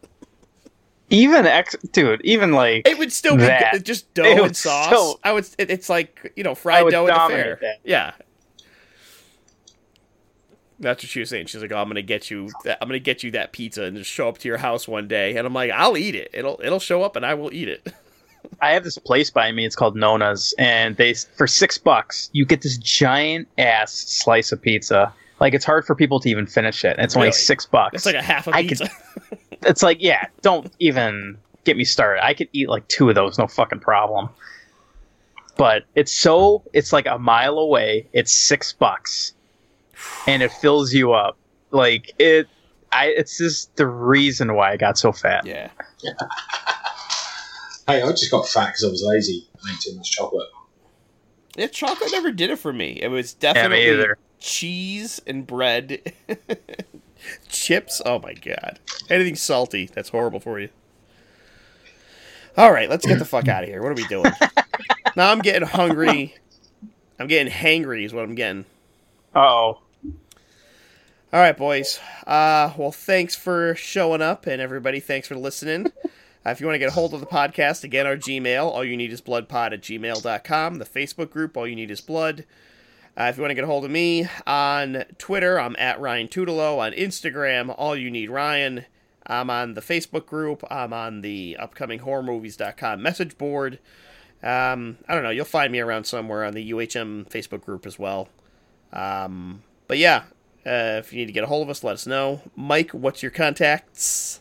Even 1.09 1.45
ex, 1.45 1.75
dude. 1.91 2.21
Even 2.23 2.51
like 2.53 2.87
it 2.87 2.97
would 2.97 3.11
still 3.11 3.35
be 3.35 3.43
That. 3.43 3.73
good, 3.73 3.85
just 3.85 4.13
dough 4.13 4.45
and 4.45 4.55
sauce 4.55 4.85
still- 4.87 5.19
i 5.23 5.31
would 5.33 5.47
it, 5.57 5.69
it's 5.69 5.89
like 5.89 6.31
you 6.35 6.43
know 6.43 6.55
fried 6.55 6.89
dough 6.91 7.07
at 7.07 7.27
the 7.29 7.33
fair 7.35 7.57
that. 7.61 7.79
yeah 7.83 8.11
That's 10.79 11.03
what 11.03 11.09
she 11.09 11.19
was 11.19 11.29
saying. 11.29 11.45
She's 11.47 11.61
like, 11.61 11.71
"Oh, 11.71 11.77
I'm 11.77 11.87
gonna 11.87 12.01
get 12.01 12.29
you. 12.31 12.49
That, 12.65 12.77
I'm 12.81 12.87
gonna 12.87 12.99
get 12.99 13.23
you 13.23 13.31
that 13.31 13.51
pizza 13.51 13.83
and 13.83 13.97
just 13.97 14.09
show 14.09 14.27
up 14.27 14.37
to 14.39 14.47
your 14.47 14.57
house 14.57 14.87
one 14.87 15.07
day." 15.07 15.35
And 15.37 15.45
I'm 15.47 15.53
like, 15.53 15.71
"I'll 15.71 15.97
eat 15.97 16.15
it. 16.15 16.29
It'll 16.33 16.59
it'll 16.63 16.79
show 16.79 17.03
up 17.03 17.15
and 17.15 17.25
I 17.25 17.33
will 17.35 17.53
eat 17.53 17.67
it." 17.67 17.93
I 18.61 18.71
have 18.71 18.83
this 18.83 18.97
place 18.97 19.29
by 19.29 19.51
me. 19.51 19.65
It's 19.65 19.75
called 19.75 19.95
Nona's, 19.95 20.53
and 20.57 20.97
they 20.97 21.13
for 21.13 21.47
six 21.47 21.77
bucks 21.77 22.29
you 22.33 22.45
get 22.45 22.61
this 22.61 22.77
giant 22.77 23.47
ass 23.57 23.93
slice 23.93 24.51
of 24.51 24.61
pizza. 24.61 25.13
Like 25.39 25.53
it's 25.53 25.65
hard 25.65 25.85
for 25.85 25.95
people 25.95 26.19
to 26.21 26.29
even 26.29 26.45
finish 26.47 26.83
it. 26.85 26.97
It's 26.99 27.15
only 27.15 27.31
six 27.31 27.65
bucks. 27.65 27.95
It's 27.95 28.05
like 28.05 28.15
a 28.15 28.21
half 28.21 28.47
a 28.47 28.51
I 28.51 28.61
could- 28.67 28.79
pizza. 28.79 28.89
it's 29.63 29.83
like 29.83 29.97
yeah. 30.01 30.25
Don't 30.41 30.71
even 30.79 31.37
get 31.63 31.77
me 31.77 31.83
started. 31.85 32.23
I 32.25 32.33
could 32.33 32.49
eat 32.51 32.67
like 32.67 32.87
two 32.89 33.07
of 33.09 33.15
those, 33.15 33.37
no 33.37 33.47
fucking 33.47 33.79
problem. 33.79 34.29
But 35.55 35.83
it's 35.95 36.11
so 36.11 36.63
it's 36.73 36.91
like 36.91 37.05
a 37.05 37.17
mile 37.19 37.57
away. 37.59 38.07
It's 38.11 38.33
six 38.33 38.73
bucks, 38.73 39.33
and 40.27 40.41
it 40.43 40.51
fills 40.51 40.93
you 40.93 41.13
up. 41.13 41.37
Like 41.71 42.13
it, 42.19 42.47
I. 42.91 43.07
It's 43.07 43.37
just 43.37 43.75
the 43.75 43.87
reason 43.87 44.53
why 44.55 44.71
I 44.71 44.77
got 44.77 44.97
so 44.97 45.11
fat. 45.11 45.45
yeah. 45.45 45.69
Hey, 47.85 48.01
I 48.01 48.09
just 48.11 48.31
got 48.31 48.47
fat 48.47 48.67
because 48.67 48.85
I 48.85 48.87
was 48.87 49.03
lazy 49.05 49.45
and 49.61 49.69
ate 49.69 49.81
too 49.81 49.93
much 49.97 50.09
chocolate. 50.09 50.47
Yeah, 51.57 51.67
chocolate 51.67 52.13
never 52.13 52.31
did 52.31 52.49
it 52.49 52.55
for 52.57 52.71
me. 52.71 52.97
It 53.01 53.09
was 53.09 53.33
definitely 53.33 53.77
me 53.85 53.91
either. 53.91 54.17
cheese 54.39 55.21
and 55.27 55.45
bread, 55.45 56.13
chips. 57.49 58.01
Oh 58.05 58.19
my 58.19 58.35
god, 58.35 58.79
anything 59.09 59.35
salty 59.35 59.89
that's 59.93 60.07
horrible 60.09 60.39
for 60.39 60.61
you. 60.61 60.69
All 62.55 62.71
right, 62.71 62.89
let's 62.89 63.05
get 63.05 63.19
the 63.19 63.25
fuck 63.25 63.49
out 63.49 63.63
of 63.63 63.69
here. 63.69 63.81
What 63.81 63.91
are 63.91 63.95
we 63.95 64.07
doing? 64.07 64.31
now 65.17 65.29
I'm 65.31 65.39
getting 65.39 65.67
hungry. 65.67 66.35
I'm 67.19 67.27
getting 67.27 67.51
hangry. 67.51 68.05
Is 68.05 68.13
what 68.13 68.23
I'm 68.23 68.35
getting. 68.35 68.63
Oh, 69.35 69.81
All 71.33 71.39
right, 71.39 71.57
boys. 71.57 71.99
Uh, 72.27 72.71
well, 72.77 72.91
thanks 72.91 73.35
for 73.35 73.73
showing 73.73 74.21
up, 74.21 74.45
and 74.45 74.61
everybody, 74.61 74.99
thanks 74.99 75.27
for 75.27 75.35
listening. 75.35 75.91
Uh, 76.45 76.49
if 76.49 76.59
you 76.59 76.67
want 76.67 76.75
to 76.75 76.79
get 76.79 76.89
a 76.89 76.93
hold 76.93 77.13
of 77.13 77.21
the 77.21 77.25
podcast, 77.25 77.85
again, 77.85 78.05
our 78.05 78.17
Gmail, 78.17 78.65
all 78.65 78.83
you 78.83 78.97
need 78.97 79.13
is 79.13 79.21
bloodpod 79.21 79.71
at 79.71 79.79
gmail.com. 79.79 80.77
The 80.77 80.83
Facebook 80.83 81.29
group, 81.29 81.55
all 81.55 81.65
you 81.65 81.73
need 81.77 81.89
is 81.89 82.01
blood. 82.01 82.43
Uh, 83.17 83.23
if 83.29 83.37
you 83.37 83.41
want 83.43 83.51
to 83.51 83.55
get 83.55 83.63
a 83.63 83.67
hold 83.67 83.85
of 83.85 83.91
me 83.91 84.27
on 84.45 85.05
Twitter, 85.17 85.57
I'm 85.57 85.77
at 85.79 86.01
Ryan 86.01 86.27
Tutelo. 86.27 86.79
On 86.79 86.91
Instagram, 86.91 87.73
all 87.77 87.95
you 87.95 88.11
need 88.11 88.29
Ryan. 88.29 88.83
I'm 89.25 89.49
on 89.49 89.75
the 89.75 89.79
Facebook 89.79 90.25
group. 90.25 90.65
I'm 90.69 90.91
on 90.91 91.21
the 91.21 91.55
upcoming 91.57 92.01
horrormovies.com 92.01 93.01
message 93.01 93.37
board. 93.37 93.79
Um, 94.43 94.97
I 95.07 95.13
don't 95.13 95.23
know. 95.23 95.29
You'll 95.29 95.45
find 95.45 95.71
me 95.71 95.79
around 95.79 96.03
somewhere 96.03 96.43
on 96.43 96.55
the 96.55 96.71
UHM 96.71 97.29
Facebook 97.29 97.61
group 97.63 97.85
as 97.85 97.97
well. 97.97 98.27
Um, 98.91 99.63
but 99.87 99.97
yeah, 99.97 100.23
uh, 100.65 100.99
if 100.99 101.11
you 101.13 101.19
need 101.19 101.25
to 101.27 101.31
get 101.33 101.43
a 101.43 101.47
hold 101.47 101.63
of 101.63 101.69
us, 101.69 101.83
let 101.83 101.93
us 101.93 102.05
know. 102.07 102.41
Mike, 102.55 102.91
what's 102.91 103.21
your 103.21 103.31
contacts? 103.31 104.39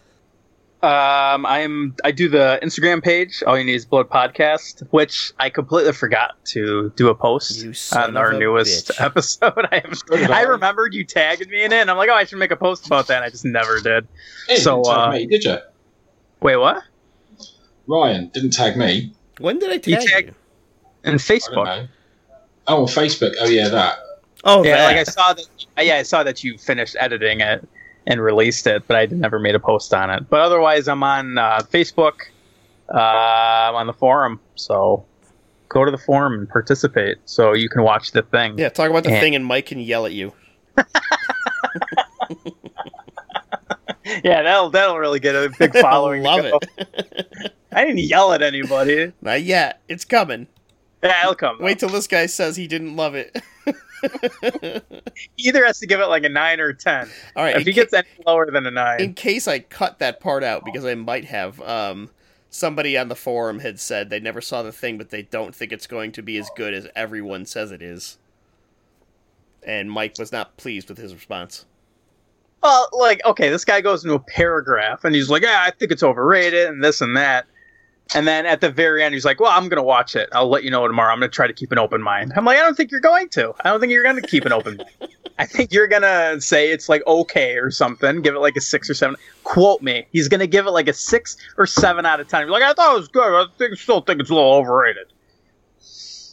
Um, 0.82 1.46
I'm 1.46 1.94
I 2.02 2.10
do 2.10 2.28
the 2.28 2.58
Instagram 2.60 3.04
page. 3.04 3.44
All 3.46 3.56
you 3.56 3.64
need 3.64 3.74
is 3.76 3.84
Blood 3.86 4.08
Podcast, 4.10 4.82
which 4.90 5.32
I 5.38 5.48
completely 5.48 5.92
forgot 5.92 6.44
to 6.46 6.92
do 6.96 7.08
a 7.08 7.14
post 7.14 7.64
on 7.94 8.16
our 8.16 8.32
newest 8.32 8.88
bitch. 8.88 9.00
episode. 9.04 9.68
I 9.70 9.76
have, 9.84 10.02
I 10.32 10.40
I. 10.40 10.42
remembered 10.42 10.92
you 10.92 11.04
tagged 11.04 11.48
me 11.48 11.62
in 11.62 11.72
it, 11.72 11.76
and 11.82 11.88
I'm 11.90 11.96
like, 11.96 12.08
oh, 12.10 12.14
I 12.14 12.24
should 12.24 12.38
make 12.38 12.50
a 12.50 12.56
post 12.56 12.86
about 12.86 13.06
that. 13.06 13.18
And 13.18 13.24
I 13.24 13.30
just 13.30 13.44
never 13.44 13.78
did. 13.80 14.08
Hey, 14.48 14.56
So, 14.56 14.82
didn't 14.82 14.94
tag 14.96 15.08
uh, 15.08 15.12
me, 15.12 15.26
did 15.26 15.44
you? 15.44 15.56
Wait, 16.40 16.56
what? 16.56 16.82
Ryan 17.86 18.28
didn't 18.34 18.50
tag 18.52 18.76
me. 18.76 19.12
When 19.38 19.60
did 19.60 19.70
I 19.70 19.74
You 19.74 19.78
tag 19.80 20.02
you? 20.02 20.08
tagged- 20.08 20.34
In 21.04 21.14
Facebook. 21.14 21.88
Oh, 22.66 22.82
on 22.82 22.88
Facebook. 22.88 23.34
Oh, 23.40 23.46
yeah, 23.46 23.68
that. 23.68 23.98
Oh, 24.44 24.64
Yeah, 24.64 24.76
that. 24.76 24.84
like 24.86 24.96
I 24.96 25.04
saw 25.04 25.32
that. 25.34 25.46
Yeah, 25.80 25.96
I 25.96 26.02
saw 26.02 26.22
that 26.24 26.42
you 26.42 26.58
finished 26.58 26.96
editing 26.98 27.40
it 27.40 27.66
and 28.06 28.20
released 28.20 28.66
it, 28.66 28.82
but 28.88 28.96
I 28.96 29.06
never 29.06 29.38
made 29.38 29.54
a 29.54 29.60
post 29.60 29.94
on 29.94 30.10
it. 30.10 30.28
But 30.28 30.40
otherwise, 30.40 30.88
I'm 30.88 31.02
on 31.02 31.38
uh, 31.38 31.60
Facebook. 31.72 32.14
Uh, 32.92 32.98
I'm 32.98 33.74
on 33.76 33.86
the 33.86 33.92
forum, 33.92 34.40
so 34.56 35.04
go 35.68 35.84
to 35.84 35.90
the 35.90 35.98
forum 35.98 36.34
and 36.34 36.48
participate, 36.48 37.18
so 37.24 37.54
you 37.54 37.68
can 37.68 37.82
watch 37.84 38.10
the 38.12 38.22
thing. 38.22 38.58
yeah, 38.58 38.68
talk 38.68 38.90
about 38.90 39.04
the 39.04 39.10
Yeah. 39.10 39.20
thing, 39.20 39.34
and 39.36 39.46
Mike 39.46 39.66
can 39.66 39.78
yell 39.80 40.04
at 40.06 40.12
you. 40.12 40.32
Yeah, 44.24 44.42
that'll 44.42 44.70
that'll 44.70 44.98
really 44.98 45.20
get 45.20 45.34
a 45.36 45.50
big 45.58 45.72
following. 45.80 46.22
Love 46.22 46.44
it. 46.44 47.52
I 47.72 47.84
didn't 47.84 48.00
yell 48.00 48.32
at 48.32 48.42
anybody. 48.42 49.12
Not 49.22 49.42
yet. 49.42 49.80
It's 49.88 50.04
coming. 50.04 50.48
Yeah, 51.02 51.22
it'll 51.22 51.34
come. 51.36 51.58
Wait 51.60 51.78
till 51.78 51.88
this 51.88 52.06
guy 52.08 52.26
says 52.26 52.56
he 52.56 52.66
didn't 52.66 52.96
love 52.96 53.14
it. 53.14 53.40
He 55.36 55.48
either 55.48 55.64
has 55.64 55.78
to 55.80 55.86
give 55.86 56.00
it 56.00 56.06
like 56.06 56.24
a 56.24 56.28
nine 56.28 56.60
or 56.60 56.68
a 56.68 56.76
ten. 56.76 57.08
All 57.36 57.44
right. 57.44 57.56
If 57.56 57.66
he 57.66 57.72
ca- 57.72 57.82
gets 57.82 57.92
any 57.92 58.08
lower 58.26 58.50
than 58.50 58.66
a 58.66 58.70
nine, 58.70 59.00
in 59.00 59.14
case 59.14 59.46
I 59.46 59.60
cut 59.60 59.98
that 59.98 60.20
part 60.20 60.42
out 60.42 60.64
because 60.64 60.84
I 60.84 60.94
might 60.94 61.26
have, 61.26 61.60
um, 61.62 62.10
somebody 62.50 62.98
on 62.98 63.08
the 63.08 63.14
forum 63.16 63.60
had 63.60 63.80
said 63.80 64.10
they 64.10 64.20
never 64.20 64.40
saw 64.40 64.62
the 64.62 64.72
thing, 64.72 64.98
but 64.98 65.10
they 65.10 65.22
don't 65.22 65.54
think 65.54 65.72
it's 65.72 65.86
going 65.86 66.12
to 66.12 66.22
be 66.22 66.36
as 66.36 66.50
good 66.56 66.74
as 66.74 66.86
everyone 66.94 67.46
says 67.46 67.70
it 67.72 67.82
is. 67.82 68.18
And 69.62 69.90
Mike 69.90 70.16
was 70.18 70.32
not 70.32 70.56
pleased 70.56 70.88
with 70.88 70.98
his 70.98 71.14
response. 71.14 71.64
well, 72.62 72.88
like 72.92 73.24
okay, 73.24 73.48
this 73.48 73.64
guy 73.64 73.80
goes 73.80 74.04
into 74.04 74.14
a 74.14 74.20
paragraph 74.20 75.04
and 75.04 75.14
he's 75.14 75.30
like, 75.30 75.42
"Yeah, 75.42 75.62
I 75.66 75.70
think 75.70 75.92
it's 75.92 76.02
overrated 76.02 76.68
and 76.68 76.82
this 76.82 77.00
and 77.00 77.16
that." 77.16 77.46
And 78.14 78.26
then 78.26 78.46
at 78.46 78.60
the 78.60 78.70
very 78.70 79.02
end, 79.02 79.14
he's 79.14 79.24
like, 79.24 79.40
"Well, 79.40 79.50
I'm 79.50 79.68
gonna 79.68 79.82
watch 79.82 80.16
it. 80.16 80.28
I'll 80.32 80.48
let 80.48 80.64
you 80.64 80.70
know 80.70 80.86
tomorrow. 80.86 81.12
I'm 81.12 81.18
gonna 81.18 81.30
try 81.30 81.46
to 81.46 81.52
keep 81.52 81.72
an 81.72 81.78
open 81.78 82.02
mind." 82.02 82.32
I'm 82.36 82.44
like, 82.44 82.58
"I 82.58 82.62
don't 82.62 82.76
think 82.76 82.90
you're 82.90 83.00
going 83.00 83.28
to. 83.30 83.54
I 83.64 83.70
don't 83.70 83.80
think 83.80 83.92
you're 83.92 84.04
gonna 84.04 84.20
keep 84.22 84.44
an 84.44 84.52
open 84.52 84.76
mind. 84.78 85.10
I 85.38 85.46
think 85.46 85.72
you're 85.72 85.88
gonna 85.88 86.40
say 86.40 86.70
it's 86.70 86.88
like 86.88 87.06
okay 87.06 87.56
or 87.56 87.70
something. 87.70 88.20
Give 88.22 88.34
it 88.34 88.40
like 88.40 88.56
a 88.56 88.60
six 88.60 88.90
or 88.90 88.94
seven. 88.94 89.16
Quote 89.44 89.82
me. 89.82 90.06
He's 90.12 90.28
gonna 90.28 90.46
give 90.46 90.66
it 90.66 90.72
like 90.72 90.88
a 90.88 90.92
six 90.92 91.36
or 91.56 91.66
seven 91.66 92.04
out 92.04 92.20
of 92.20 92.28
ten. 92.28 92.42
He's 92.42 92.50
like, 92.50 92.62
I 92.62 92.72
thought 92.74 92.94
it 92.94 92.98
was 92.98 93.08
good. 93.08 93.22
I 93.22 93.46
think 93.56 93.76
still 93.78 94.02
think 94.02 94.20
it's 94.20 94.30
a 94.30 94.34
little 94.34 94.52
overrated. 94.52 95.06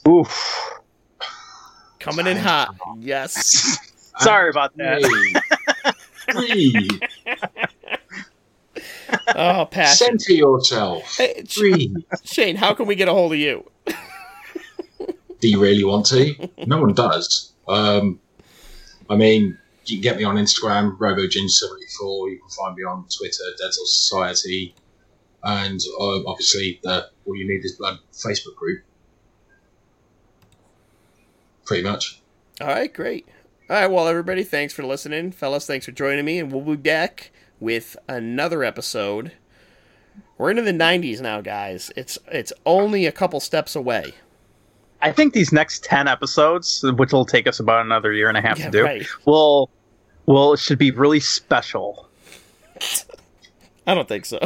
Oof. 0.07 0.79
Coming 1.99 2.27
in 2.27 2.37
hot. 2.37 2.75
Yes. 2.99 3.77
Sorry 4.19 4.49
about 4.49 4.75
that. 4.77 5.01
Breathe. 6.31 7.01
Oh, 9.35 9.67
passion. 9.69 10.19
Center 10.19 10.33
yourself. 10.33 11.17
Hey, 11.17 11.43
Breathe. 11.55 11.95
Shane, 12.23 12.55
how 12.55 12.73
can 12.73 12.87
we 12.87 12.95
get 12.95 13.07
a 13.07 13.13
hold 13.13 13.33
of 13.33 13.39
you? 13.39 13.69
Do 15.39 15.47
you 15.47 15.61
really 15.61 15.83
want 15.83 16.05
to? 16.07 16.49
No 16.65 16.81
one 16.81 16.93
does. 16.93 17.53
Um, 17.67 18.19
I 19.09 19.15
mean, 19.15 19.57
you 19.85 19.97
can 19.97 20.01
get 20.01 20.17
me 20.17 20.23
on 20.23 20.35
Instagram, 20.35 20.97
RoboGin74. 20.97 22.31
You 22.31 22.39
can 22.39 22.49
find 22.49 22.75
me 22.75 22.83
on 22.83 23.05
Twitter, 23.15 23.43
Cell 23.57 23.71
Society, 23.71 24.75
and 25.43 25.79
uh, 25.99 26.23
obviously 26.25 26.79
the 26.83 27.07
All 27.25 27.35
You 27.35 27.47
Need 27.47 27.63
Is 27.63 27.73
Blood 27.73 27.99
Facebook 28.11 28.55
group. 28.55 28.83
Pretty 31.65 31.83
much. 31.83 32.21
All 32.61 32.67
right, 32.67 32.93
great. 32.93 33.27
All 33.69 33.75
right, 33.75 33.87
well, 33.87 34.07
everybody, 34.07 34.43
thanks 34.43 34.73
for 34.73 34.83
listening. 34.83 35.31
Fellas, 35.31 35.65
thanks 35.65 35.85
for 35.85 35.91
joining 35.91 36.25
me, 36.25 36.39
and 36.39 36.51
we'll 36.51 36.63
be 36.63 36.75
back 36.75 37.31
with 37.59 37.95
another 38.07 38.63
episode. 38.63 39.31
We're 40.37 40.51
into 40.51 40.61
the 40.61 40.71
90s 40.71 41.19
now, 41.21 41.41
guys. 41.41 41.91
It's 41.95 42.17
it's 42.31 42.53
only 42.65 43.05
a 43.05 43.11
couple 43.11 43.39
steps 43.39 43.75
away. 43.75 44.13
I 45.01 45.11
think 45.13 45.33
these 45.33 45.51
next 45.53 45.83
ten 45.83 46.07
episodes, 46.07 46.83
which 46.97 47.13
will 47.13 47.25
take 47.25 47.47
us 47.47 47.59
about 47.59 47.85
another 47.85 48.11
year 48.13 48.27
and 48.29 48.37
a 48.37 48.41
half 48.41 48.59
Yeah, 48.59 48.65
to 48.65 48.71
do, 48.71 48.83
right. 48.83 49.05
will 49.25 49.69
will 50.25 50.55
should 50.57 50.77
be 50.77 50.91
really 50.91 51.19
special. 51.21 52.09
I 53.87 53.93
don't 53.93 54.07
think 54.07 54.25
so. 54.25 54.39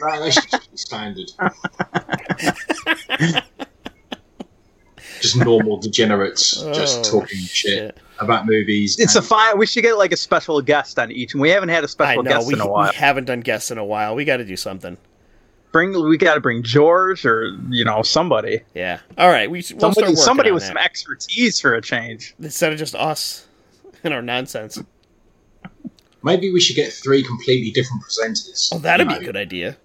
Right, 0.00 0.20
they 0.20 0.30
just 0.30 0.78
standard. 0.78 1.30
just 5.20 5.36
normal 5.36 5.78
degenerates, 5.78 6.62
just 6.74 7.06
Oh, 7.12 7.20
talking 7.20 7.38
shit. 7.38 7.96
About 8.20 8.46
movies. 8.46 8.96
It's 8.98 9.14
a 9.14 9.18
and- 9.18 9.26
fine. 9.26 9.58
We 9.58 9.66
should 9.66 9.82
get 9.82 9.98
like 9.98 10.12
a 10.12 10.16
special 10.16 10.60
guest 10.62 10.98
on 10.98 11.10
each, 11.12 11.32
and 11.34 11.40
we 11.40 11.50
haven't 11.50 11.68
had 11.70 11.84
a 11.84 11.88
special 11.88 12.22
know 12.22 12.30
guest 12.30 12.46
we, 12.46 12.54
in 12.54 12.60
a 12.60 12.66
while. 12.68 12.90
we 12.90 12.96
haven't 12.96 13.24
done 13.26 13.40
guests 13.40 13.70
in 13.70 13.78
a 13.78 13.84
while. 13.84 14.14
We 14.14 14.24
got 14.24 14.38
to 14.38 14.44
do 14.44 14.56
something. 14.56 14.96
Bring 15.72 15.92
we 16.08 16.16
got 16.16 16.34
to 16.34 16.40
bring 16.40 16.62
George 16.62 17.26
or 17.26 17.48
you 17.68 17.84
know 17.84 18.02
somebody, 18.02 18.60
Yeah. 18.74 19.00
All 19.18 19.28
right. 19.28 19.50
We 19.50 19.58
we'll 19.58 19.62
somebody, 19.80 20.00
working 20.02 20.16
somebody 20.16 20.50
with 20.52 20.62
that. 20.62 20.68
some 20.68 20.76
expertise 20.76 21.60
for 21.60 21.74
a 21.74 21.82
change. 21.82 22.34
instead 22.40 22.72
of 22.72 22.78
just 22.78 22.94
us 22.94 23.48
and 24.04 24.14
our 24.14 24.22
nonsense. 24.22 24.80
Maybe 26.22 26.52
we 26.52 26.60
should 26.60 26.76
get 26.76 26.92
three 26.92 27.22
completely 27.22 27.70
different 27.70 28.02
presenters. 28.04 28.70
Oh, 28.72 28.78
that'd 28.78 29.10
you 29.10 29.16
be 29.18 29.22
a 29.22 29.26
good 29.26 29.36
idea. 29.36 29.76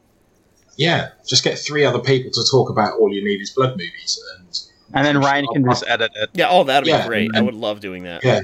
Yeah, 0.77 1.09
just 1.27 1.43
get 1.43 1.57
three 1.57 1.83
other 1.83 1.99
people 1.99 2.31
to 2.31 2.43
talk 2.49 2.69
about 2.69 2.97
all 2.99 3.11
you 3.11 3.21
need 3.23 3.41
is 3.41 3.49
blood 3.49 3.71
movies, 3.71 4.21
and 4.37 4.61
And 4.93 5.05
then 5.05 5.19
Ryan 5.19 5.45
can 5.53 5.63
just 5.65 5.83
edit 5.87 6.11
it. 6.15 6.29
Yeah. 6.33 6.47
Oh, 6.49 6.63
that'd 6.63 6.87
Yeah, 6.87 7.01
be 7.03 7.07
great. 7.07 7.31
I 7.35 7.41
would 7.41 7.53
love 7.53 7.79
doing 7.79 8.03
that. 8.03 8.23
Yeah. 8.23 8.41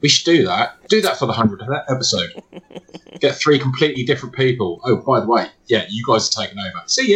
we 0.00 0.08
should 0.08 0.24
do 0.26 0.44
that. 0.46 0.76
Do 0.88 1.00
that 1.02 1.16
for 1.18 1.26
the 1.26 1.32
hundredth 1.32 1.62
episode. 1.88 2.30
get 3.20 3.36
three 3.36 3.58
completely 3.58 4.04
different 4.04 4.34
people. 4.34 4.80
Oh, 4.84 4.96
by 4.96 5.20
the 5.20 5.26
way, 5.26 5.46
yeah, 5.66 5.86
you 5.88 6.04
guys 6.06 6.28
are 6.28 6.42
taking 6.44 6.58
over. 6.58 6.82
See 6.86 7.08
ya. 7.08 7.12